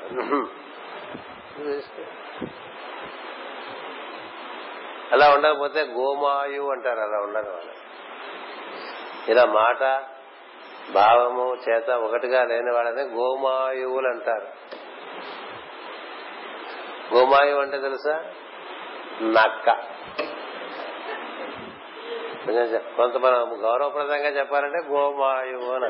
అలా 5.12 5.34
ఉండకపోతే 5.34 5.80
గోమాయు 5.82 6.62
అంటారు 6.62 7.01
అలా 7.01 7.18
ఉండరు 7.18 7.51
వాళ్ళు. 7.51 7.73
ఇలా 9.28 9.44
మాట 9.44 10.02
భావము 10.92 11.56
చేత 11.68 11.90
ఒకటిగా 11.90 12.44
లేని 12.44 12.70
వాళ్ళని 12.72 13.02
గోమాయువులు 13.02 14.09
అంటారు. 14.09 14.48
గోమాయువు 17.14 17.60
అంటే 17.60 17.78
తెలుసా? 17.78 18.24
నక్క. 19.22 19.70
కొంత 22.96 23.16
మనం 23.16 23.64
గౌరవప్రదంగా 23.64 24.28
చెప్పాలంటే 24.28 24.88
గోమాయువు 24.88 25.72
అని 25.72 25.86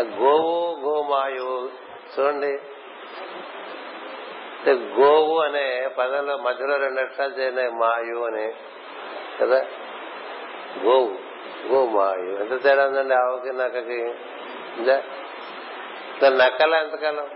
గోవు 0.00 0.80
గోమాయువు. 0.80 1.70
చూడండి. 2.18 2.58
గోవు 4.70 5.38
అనే 5.38 5.88
పదంలో 5.98 6.36
మధ్యలో 6.36 6.76
రెండు 6.76 7.00
అక్షరాలు 7.00 7.32
చేరినాయి 7.32 7.70
మాయు 7.70 8.18
అని. 8.18 8.52
కదా? 9.40 9.66
గోవు 10.84 11.18
గోమాయు 11.72 12.44
ఎంత 12.44 12.62
తేడా 12.62 12.86
ఉందండి 12.86 13.14
ఆవుకి 13.14 13.52
నక్కకి? 13.52 14.02
ఉందా? 14.78 15.02
నక్కల 16.28 16.74
ఎంతకాలం? 16.74 17.30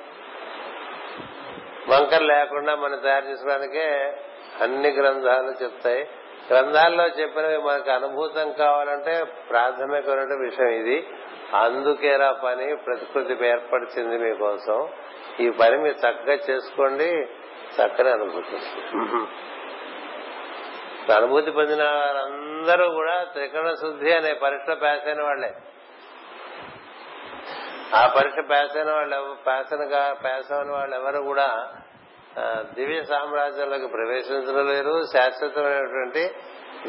వంకర 1.88 2.22
లేకుండా 2.22 2.74
మనం 2.74 2.98
తయారు 2.98 3.24
చేసుకోవడానికే 3.24 4.16
అన్ని 4.60 4.90
గ్రంథాలు 4.90 5.64
చెప్తాయి. 5.64 6.08
గ్రంథాల్లో 6.50 7.06
చెప్పినవి 7.06 7.58
మనకు 7.58 7.90
అనుభూతం 7.90 8.52
కావాలంటే 8.52 9.24
ప్రాథమికమైన 9.24 10.34
విషయం 10.34 10.68
ఇది. 10.68 11.06
అందుకేరా 11.54 12.32
పని 12.32 12.76
ప్రకృతి 12.76 13.46
ఏర్పరిచింది 13.46 14.18
మీకోసం. 14.18 14.88
ఈ 15.40 15.50
పని 15.50 15.78
మీరు 15.78 15.94
చక్కగా 15.94 16.38
చేసుకోండి. 16.50 17.26
చక్కని 17.80 18.10
అనుభూతి 18.10 18.56
అనుభూతి 21.10 21.50
పొందిన 21.50 21.82
వారందరూ 21.82 22.90
కూడా 22.90 23.24
త్రికరణ 23.24 23.74
శుద్ధి 23.74 24.12
అనే 24.12 24.34
పరీక్ష 24.34 24.70
పాస్ 24.70 25.06
అయిన 25.06 25.22
వాళ్ళే 25.22 25.54
ఆ 27.94 28.06
పరీక్ష 28.06 28.38
పాస్ 28.50 28.76
అయిన 28.76 28.92
వాళ్ళు 28.92 29.36
పాస్ 29.46 29.74
గా- 29.74 30.12
పాస్ 30.12 30.52
అయిన 30.52 30.70
వాళ్ళు 30.70 30.96
ఎవరు 30.96 31.22
కూడా 31.22 31.72
దివ్య 32.74 33.02
సామ్రాజ్యంలోకి 33.02 33.86
ప్రవేశించడం 33.86 34.68
లేరు 34.68 35.02
శాశ్వతమైనటువంటి 35.12 36.34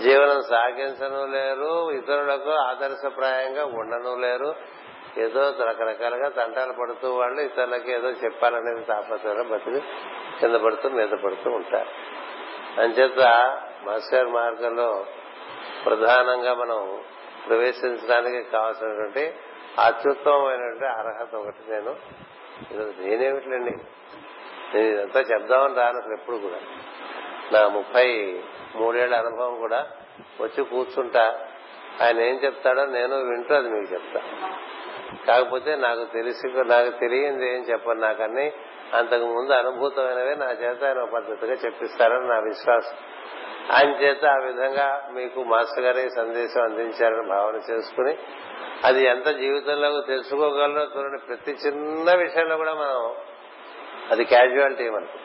జీవనం 0.02 0.42
సాగించడం 0.42 1.32
లేరు 1.32 1.92
ఇతరులకు 1.92 2.50
ఆదర్శప్రాయంగా 2.50 3.66
ఉండను 3.66 4.16
లేరు. 4.16 4.56
ఏదో 5.18 5.42
రకరకాలుగా 5.42 6.30
తంటాలు 6.30 6.74
పడుతూ 6.74 7.14
వాళ్ళు 7.16 7.42
ఇతరులకి 7.42 7.92
ఏదో 7.92 8.10
చెప్పాలనేది 8.10 8.86
తాపత్రయం 8.86 9.50
బతికి 9.50 9.80
కింద 10.40 10.56
పడుతూ 10.56 10.90
మీద 10.90 11.10
పడుతూ 11.10 11.52
ఉంటారు. 11.52 11.90
అంచేత 12.82 13.20
మాస్టర్ 13.86 14.28
మార్గంలో 14.28 15.06
ప్రధానంగా 15.86 16.54
మనం 16.54 17.02
ప్రవేశించడానికి 17.48 18.44
కావాల్సినటువంటి 18.44 19.34
అత్యుత్తమమైనటువంటి 19.80 20.86
అర్హత 20.86 21.36
ఒకటి 21.36 21.72
నేను. 21.72 21.96
ఈరోజు 22.74 22.94
నేనేమిట్లండి? 23.00 23.72
నేను 24.74 24.88
ఇదంతా 24.88 25.20
చెప్దామని 25.20 25.76
రాను 25.76 25.98
అసలు 25.98 26.14
ఎప్పుడు 26.14 26.38
కూడా. 26.38 26.60
నా 27.52 27.68
ముప్పై 27.68 28.40
మూడేళ్ళ 28.76 29.16
అనుభవం 29.16 29.56
కూడా 29.56 29.88
వచ్చి 30.42 30.64
కూర్చుంటా. 30.64 31.48
ఆయన 32.02 32.20
ఏం 32.20 32.36
చెప్తాడో 32.36 32.86
నేను 32.86 33.16
వింటూ 33.16 33.56
అది 33.56 33.70
మీకు 33.70 33.94
చెప్తా. 33.94 34.22
కాకపోతే 35.28 35.76
నాకు 35.76 36.06
తెలిసి 36.06 36.48
నాకు 36.48 36.90
తెలియంది 36.90 37.56
ఏం 37.56 37.62
చెప్పను. 37.62 38.00
నాకన్నీ 38.00 38.54
అంతకు 38.94 39.26
ముందు 39.26 39.52
అనుభూతమైనవే 39.52 40.36
నా 40.36 40.52
చేత 40.52 40.84
ఆయన 40.84 41.04
పద్ధతిగా 41.04 41.54
చెప్పిస్తారని 41.54 42.28
నా 42.28 42.40
విశ్వాసం. 42.40 42.98
ఆయన 43.72 43.90
చేత 43.90 44.26
ఆ 44.26 44.36
విధంగా 44.36 45.10
మీకు 45.12 45.44
మాస్టర్ 45.44 45.84
గారే 45.84 46.10
సందేశం 46.10 46.64
అందించారని 46.64 47.30
భావన 47.30 47.56
చేసుకుని 47.56 48.18
అది 48.84 49.06
ఎంత 49.06 49.28
జీవితంలో 49.28 50.02
తెలుసుకోగలరో 50.02 50.82
చూడండి. 50.82 51.18
ప్రతి 51.18 51.52
చిన్న 51.52 52.16
విషయంలో 52.16 52.58
కూడా 52.58 52.74
మనం 52.74 53.16
అది 54.12 54.24
క్యాజువాలిటీ 54.24 54.90
మనకు. 54.90 55.18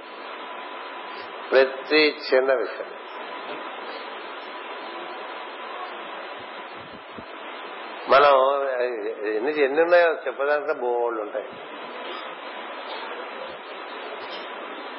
ప్రతి 1.50 2.16
చిన్న 2.34 2.54
విషయం. 2.54 2.86
మనం 8.08 8.62
ఎన్ని 9.34 9.64
ఎన్ని 9.64 9.82
ఉన్నాయో 9.82 10.12
చెప్పదాంట్లో 10.26 10.74
బోళ్ళు 10.74 11.22
ఉంటాయి. 11.22 11.48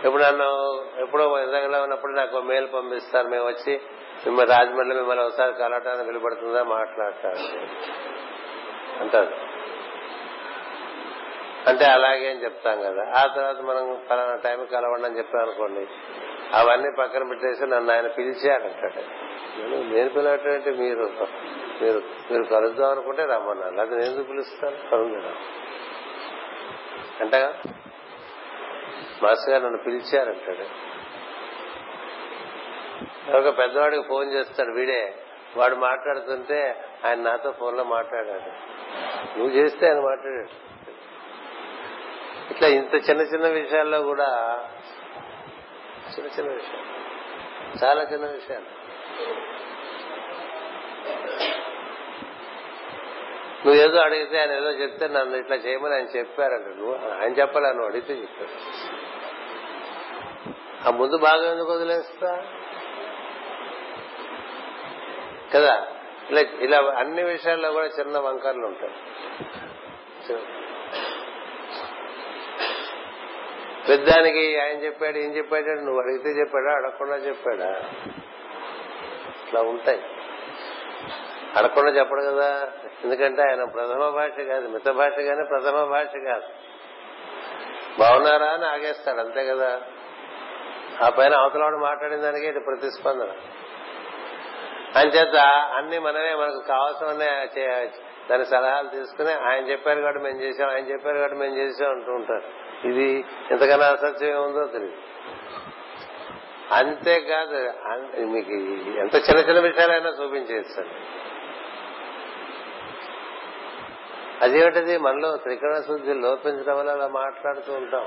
ఇప్పుడు 0.06 0.24
నన్ను 0.24 0.82
ఎప్పుడో 1.00 1.44
ఇందాకలో 1.44 1.84
ఉన్నప్పుడు 1.84 2.12
నాకు 2.12 2.42
మెయిల్ 2.42 2.68
పంపిస్తారు. 2.74 3.28
మేము 3.28 3.48
వచ్చి 3.48 3.82
మిమ్మల్ని 4.26 4.56
రాజమండ్రి 4.56 5.00
మిమ్మల్ని 5.00 5.26
ఒకసారి 5.26 5.54
కలవటానికి 5.54 6.12
నిలబడుతుందా? 6.12 6.64
మాట్లాడతారు. 6.64 7.38
అంటారు. 9.02 9.50
అంటే 11.70 11.86
అలాగే 11.86 12.30
అని 12.30 12.44
చెప్తాం 12.44 12.82
కదా. 12.82 13.06
ఆ 13.16 13.34
తర్వాత 13.36 13.62
మనం 13.62 14.02
పలానా 14.12 14.36
టైం 14.36 14.66
కలవండి 14.66 15.06
అని 15.06 15.18
చెప్పాను 15.18 15.46
అనుకోండి. 15.46 15.88
అవన్నీ 16.54 16.92
పక్కన 17.00 17.24
పెట్టేసి 17.24 17.66
నన్ను 17.66 17.94
ఆయన 17.94 18.08
పిలిచాడంటాడు 18.08 19.30
నేను 19.62 19.96
నేను 19.96 20.10
పిలవటంటే 20.10 20.72
మీరు 20.72 21.10
మీరు 21.82 22.02
మీరు 22.32 22.44
కలుద్దాం 22.44 22.92
అనుకుంటే 22.92 23.26
రమ్మన్నాను 23.26 23.82
అది 23.82 23.96
నేను 23.96 24.24
పిలుస్తాను? 24.24 24.90
కలుగుతాను 24.92 25.36
అంటగా 27.22 27.54
మాస్టర్ 29.24 29.50
గారు 29.50 29.64
నన్ను 29.64 29.84
పిలిచారంటాడు. 29.84 30.90
ఒక 33.38 33.58
పెద్దవాడికి 33.58 34.04
ఫోన్ 34.08 34.34
చేస్తాడు 34.34 34.72
వీడే. 34.72 35.16
వాడు 35.58 35.76
మాట్లాడుతుంటే 35.76 36.86
ఆయన 37.06 37.22
నాతో 37.22 37.52
ఫోన్లో 37.52 37.84
మాట్లాడాడు. 37.84 38.50
నువ్వు 39.40 39.56
చేస్తే 39.56 39.88
ఆయన 39.88 40.00
మాట్లాడాడు. 40.00 40.70
ఇట్లా 42.54 42.68
ఇంత 42.68 43.10
చిన్న 43.10 43.22
చిన్న 43.22 43.48
విషయాల్లో 43.48 44.04
కూడా 44.04 44.28
చిన్న 46.18 46.40
చిన్న 46.40 46.52
విషయాలు. 46.52 47.00
చాలా 47.86 48.04
చిన్న 48.04 48.26
విషయాలు. 48.26 48.80
నువ్వు 53.66 53.82
ఏదో 53.82 54.00
అడిగితే 54.00 54.40
ఆయన 54.40 54.52
ఏదో 54.52 54.70
చెప్తే 54.70 55.08
నన్ను 55.08 55.38
ఇట్లా 55.38 55.56
చేయమని 55.56 55.94
ఆయన 55.94 56.06
చెప్పారంట. 56.06 56.66
నువ్వు 56.66 57.22
ఆయన 57.22 57.34
చెప్పాలా 57.34 57.70
నువ్వు 57.70 57.86
అడిగితే 57.86 58.14
చెప్పాడు 58.14 58.80
ఆ 60.88 60.90
ముందు 60.90 61.18
బాగా 61.18 61.52
ఎందుకు 61.52 61.74
వదిలేస్తా? 61.74 62.46
కదా? 65.56 65.88
ఇలా 66.30 66.42
ఇలా 66.42 66.94
అన్ని 66.98 67.24
విషయాల్లో 67.24 67.72
కూడా 67.72 67.86
చిన్న 67.86 68.18
వంకర్లు 68.18 68.66
ఉంటాయి. 68.66 68.94
పెద్దానికి 73.88 74.60
ఆయన 74.60 74.78
చెప్పాడు 74.78 75.18
ఏం 75.18 75.38
చెప్పాడు 75.38 75.66
నువ్వు 75.66 76.02
అడిగితే 76.02 76.30
చెప్పాడా 76.30 76.74
అడగకుండా 76.74 77.16
చెప్పాడా? 77.16 77.70
ఇట్లా 79.46 79.62
ఉంటాయి. 79.62 80.02
అడగకుండా 81.56 81.92
చెప్పడు 81.92 82.22
కదా. 82.22 82.72
ఎందుకంటే 83.04 83.42
ఆయన 83.42 83.64
ప్రథమ 83.64 84.10
భాష 84.10 84.40
కాదు 84.40 84.68
మిత 84.68 84.90
భాష 84.90 85.12
కానీ 85.12 85.44
ప్రథమ 85.50 85.84
భాష 85.84 86.08
కాదు. 86.26 86.44
బాగున్నారా 88.00 88.46
అని 88.46 88.66
ఆగేస్తాడు 88.66 89.20
అంతే 89.20 89.46
కదా. 89.46 89.82
ఆ 91.02 91.10
పైన 91.10 91.34
అవతలవాడు 91.34 91.78
మాట్లాడిన 91.78 92.18
దానికి 92.18 92.46
ఇది 92.48 92.60
ప్రతిస్పందన. 92.60 93.32
అంచేత 94.96 95.36
అన్ని 95.78 96.00
మనమే 96.00 96.34
మనకు 96.36 96.68
కావాల్సిన 96.68 97.08
దాని 98.30 98.46
సలహాలు 98.46 98.88
తీసుకుని 98.88 99.34
ఆయన 99.34 99.70
చెప్పారు 99.72 100.02
కాబట్టి 100.02 100.24
మేము 100.24 100.42
చేసాం 100.42 100.70
ఆయన 100.70 100.86
చెప్పారు 100.92 101.18
కాబట్టి 101.18 101.38
మేము 101.38 101.56
చేసాం 101.56 101.92
అంటూ 101.92 102.12
ఉంటారు. 102.12 102.44
ఇది 102.88 103.26
ఎంతకన్నా 103.52 103.86
అసత్యం 103.86 104.30
ఏముందో 104.30 104.66
తెలియదు. 104.66 104.98
అంతేకాదు 106.74 107.74
మీకు 108.24 108.52
ఎంత 109.00 109.16
చిన్న 109.16 109.40
చిన్న 109.40 109.60
విషయాలైనా 109.60 110.10
చూపించేస్తాను 110.10 110.90
అదేమిటది 114.42 114.98
మనలో 114.98 115.36
త్రికరణ 115.36 115.82
శుద్ధి 115.88 116.14
లోపించడం 116.14 116.78
వల్ల 116.78 116.92
అలా 116.92 117.08
మాట్లాడుతూ 117.08 117.74
ఉంటాం. 117.74 118.06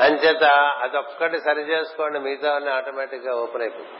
అంచేత 0.00 0.44
అదొక్కటి 0.82 1.40
సరి 1.40 1.60
చేసుకోండి 1.60 2.18
మిగతా 2.18 2.54
అన్ని 2.54 2.70
ఆటోమేటిక్గా 2.70 3.36
ఓపెన్ 3.36 3.62
అయిపోతుంది. 3.62 3.90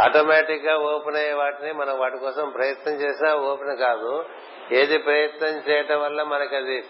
ఆటోమేటిక్గా 0.00 0.78
ఓపెన్ 0.78 1.16
అయ్యే 1.16 1.32
వాటిని 1.32 1.72
మనం 1.72 1.98
వాటి 1.98 2.18
కోసం 2.18 2.50
ప్రయత్నం 2.50 2.94
చేసినా 2.94 3.34
ఓపెన్ 3.34 3.76
కాదు. 3.76 4.24
ఏది 4.72 4.98
ప్రయత్నం 4.98 5.48
చేయటం 5.48 6.00
వల్ల 6.00 6.22
మనకి 6.22 6.56
అది 6.56 6.84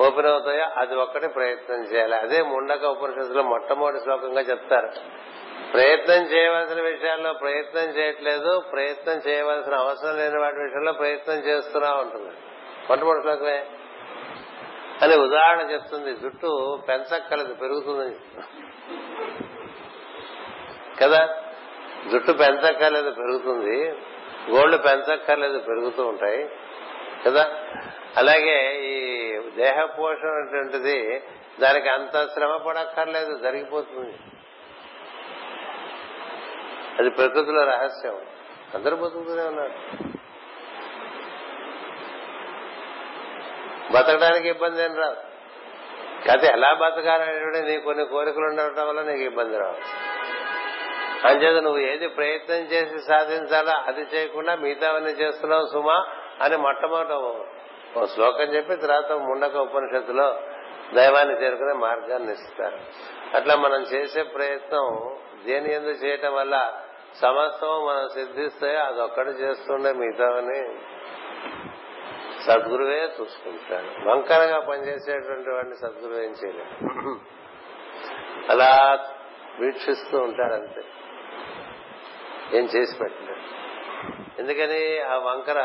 ఓపెన్ 0.00 0.26
అవుతాయో 0.26 0.80
అది 0.80 0.94
ఒక్కటి 0.94 1.28
ప్రయత్నం 1.28 1.84
చేయాలి. 1.84 2.14
అదే 2.14 2.42
ముండక 2.42 2.84
ఉపనిషత్తులో 2.84 3.42
మొట్టమొదటి 3.42 4.02
శ్లోకంగా 4.02 4.40
చెప్తారు. 4.40 4.90
ప్రయత్నం 5.72 6.22
చేయవలసిన 6.22 6.80
విషయాల్లో 6.80 7.32
ప్రయత్నం 7.32 7.82
చేయట్లేదు 7.82 8.62
ప్రయత్నం 8.72 9.14
చేయవలసిన 9.14 9.74
అవసరం 9.74 10.16
లేని 10.16 10.40
వాటి 10.40 10.56
విషయంలో 10.56 10.92
ప్రయత్నం 10.92 11.36
చేస్తున్నా 11.36 11.94
ఉంటుంది 11.94 12.34
మొట్టమొదటి 12.88 13.22
శ్లోకమే. 13.22 13.66
అని 15.02 15.16
ఉదాహరణ 15.16 15.70
చెప్తుంది. 15.70 16.14
జుట్టు 16.14 16.82
పెంచక్కలేదు 16.88 17.54
పెరుగుతుంది 17.54 18.16
కదా? 21.00 21.28
జుట్టు 22.12 22.32
పెంచక్కర్లేదు 22.32 23.10
పెరుగుతుంది. 23.10 23.88
గోళ్ళు 24.50 24.76
పెంచక్కర్లేదు 24.76 25.58
పెరుగుతూ 25.58 26.06
ఉంటాయి. 26.06 26.50
కదా? 27.26 27.56
అలాగే 28.16 28.80
ఈ 28.80 29.06
దేహ 29.50 29.84
పోషణ 29.84 30.28
అనేటువంటిది 30.28 31.22
దానికి 31.60 31.88
అంత 31.88 32.26
శ్రమ 32.34 32.56
పడక్కర్లేదు 32.56 33.38
జరిగిపోతుంది. 33.38 34.18
అది 36.98 37.10
ప్రకృతిలో 37.10 37.64
రహస్యం. 37.64 38.20
అందరూ 38.74 38.96
బతుకుతూనే 38.96 39.42
ఉన్నారు. 39.42 40.15
బతకడానికి 43.94 44.48
ఇబ్బంది 44.48 44.82
ఏం 44.82 44.96
రాదు. 44.96 45.16
కాకపోతే 46.26 46.46
ఎలా 46.46 46.74
బతకాలనేటువంటి 46.74 47.62
నీ 47.62 47.78
కొన్ని 47.78 48.04
కోరికలు 48.04 48.44
ఉండటం 48.44 48.88
వల్ల 48.88 49.02
నీకు 49.02 49.22
ఇబ్బంది 49.22 49.58
రావు 49.58 49.76
అంచేత 51.26 51.62
నువ్వు 51.62 51.78
ఏది 51.78 52.08
ప్రయత్నం 52.08 52.56
చేసి 52.56 52.98
సాధించాలో 53.00 53.72
అది 53.86 54.02
చేయకుండా 54.02 54.54
మిగతావన్నీ 54.54 55.10
చేస్తున్నావు 55.10 55.66
సుమా 55.66 56.06
అని 56.40 56.56
మొట్టమొదట 56.56 57.12
ఓ 57.12 58.04
శ్లోకం 58.06 58.42
చెప్పి 58.42 58.76
తర్వాత 58.76 59.12
ముండక 59.12 59.56
ఉపనిషత్తులో 59.56 60.40
దైవాన్ని 60.94 61.42
చేరుకునే 61.42 61.72
మార్గాన్ని 61.72 62.32
ఇస్తారు. 62.32 62.76
అట్లా 63.36 63.56
మనం 63.56 63.82
చేసే 63.82 64.22
ప్రయత్నం 64.22 65.10
దేని 65.46 65.74
ఎందుకు 65.74 66.04
చేయటం 66.04 66.34
వల్ల 66.34 66.74
సమస్తం 67.20 67.86
మనం 67.86 68.08
సిద్ధిస్తే 68.08 68.76
అదొక్కటి 68.76 69.30
చేస్తుండే 69.30 69.92
మిగతావని 69.92 70.60
సద్గురువే 72.46 73.12
చూసుకుంటాడు. 73.20 74.08
వంకరగా 74.08 74.58
పనిచేసేటువంటి 74.60 75.50
వాడిని 75.50 75.74
సద్గురువు 75.74 76.18
ఏం 76.18 76.30
చేయలేదు 76.30 77.20
అలా 78.52 78.98
వీక్షిస్తూ 79.60 80.18
ఉంటాడంతే. 80.18 80.82
ఏం 82.58 82.64
చేసి 82.64 82.98
పెట్టలేదు 82.98 83.42
ఎందుకని 84.38 85.00
ఆ 85.00 85.16
వంకర 85.18 85.60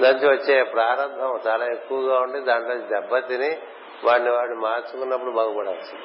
నుంచి 0.00 0.26
వచ్చే 0.28 0.62
ప్రారంభం 0.62 1.40
చాలా 1.46 1.64
ఎక్కువగా 1.64 2.20
ఉండి 2.20 2.40
దాంట్లో 2.40 2.76
దెబ్బతిని 2.76 3.50
వాడిని 4.04 4.30
వాడిని 4.30 4.58
మార్చుకున్నప్పుడు 4.58 5.30
బాగుపడాల్సి 5.30 5.96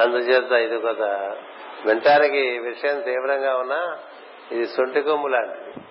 అందుచేత 0.00 0.52
ఇది 0.52 0.80
కొత్త 0.80 1.02
వింటానికి 1.86 2.58
విషయం 2.58 3.00
తీవ్రంగా 3.00 3.56
ఉన్నా 3.56 3.98
ఇది 4.52 4.66
సొంటి 4.66 5.02
కొమ్ము 5.02 5.28
లాంటిది. 5.28 5.83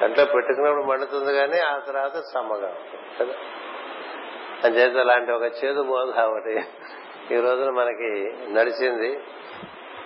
కంట్లో 0.00 0.24
పెట్టుకున్నప్పుడు 0.24 0.84
మండుతుంది 0.84 1.34
కానీ 1.34 1.58
ఆ 1.58 1.78
తర్వాత 1.78 2.22
సమ్మగా 2.34 2.66
ఉంటుంది 2.66 3.06
కదా? 3.20 3.34
అంచేత 4.64 4.96
అలాంటి 4.96 5.32
ఒక 5.32 5.42
చేదు 5.42 5.82
బోధ 5.82 6.20
ఒకటి 6.20 6.64
ఈ 7.34 7.40
రోజున 7.40 7.70
మనకి 7.70 8.34
నడిచింది. 8.54 9.20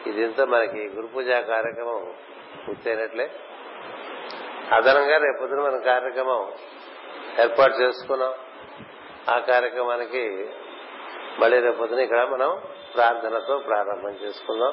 ఇదింతా 0.06 0.44
మనకి 0.44 0.88
గురు 0.88 1.06
పూజ 1.06 1.28
కార్యక్రమం 1.28 2.14
పూర్తయినట్లే. 2.68 3.30
అదనంగా 4.72 5.16
రేపొద్దున 5.16 5.60
మన 5.60 5.76
కార్యక్రమం 5.76 6.52
ఏర్పాటు 7.40 7.72
చేసుకున్నాం. 7.72 8.34
ఆ 9.28 9.38
కార్యక్రమానికి 9.38 10.50
మళ్ళీ 11.38 11.60
రేపు 11.60 11.76
పొద్దున 11.76 11.98
ఇక్కడ 11.98 12.24
మనం 12.24 12.62
ప్రార్థనతో 12.94 13.58
ప్రారంభం 13.58 14.10
చేసుకుందాం. 14.10 14.72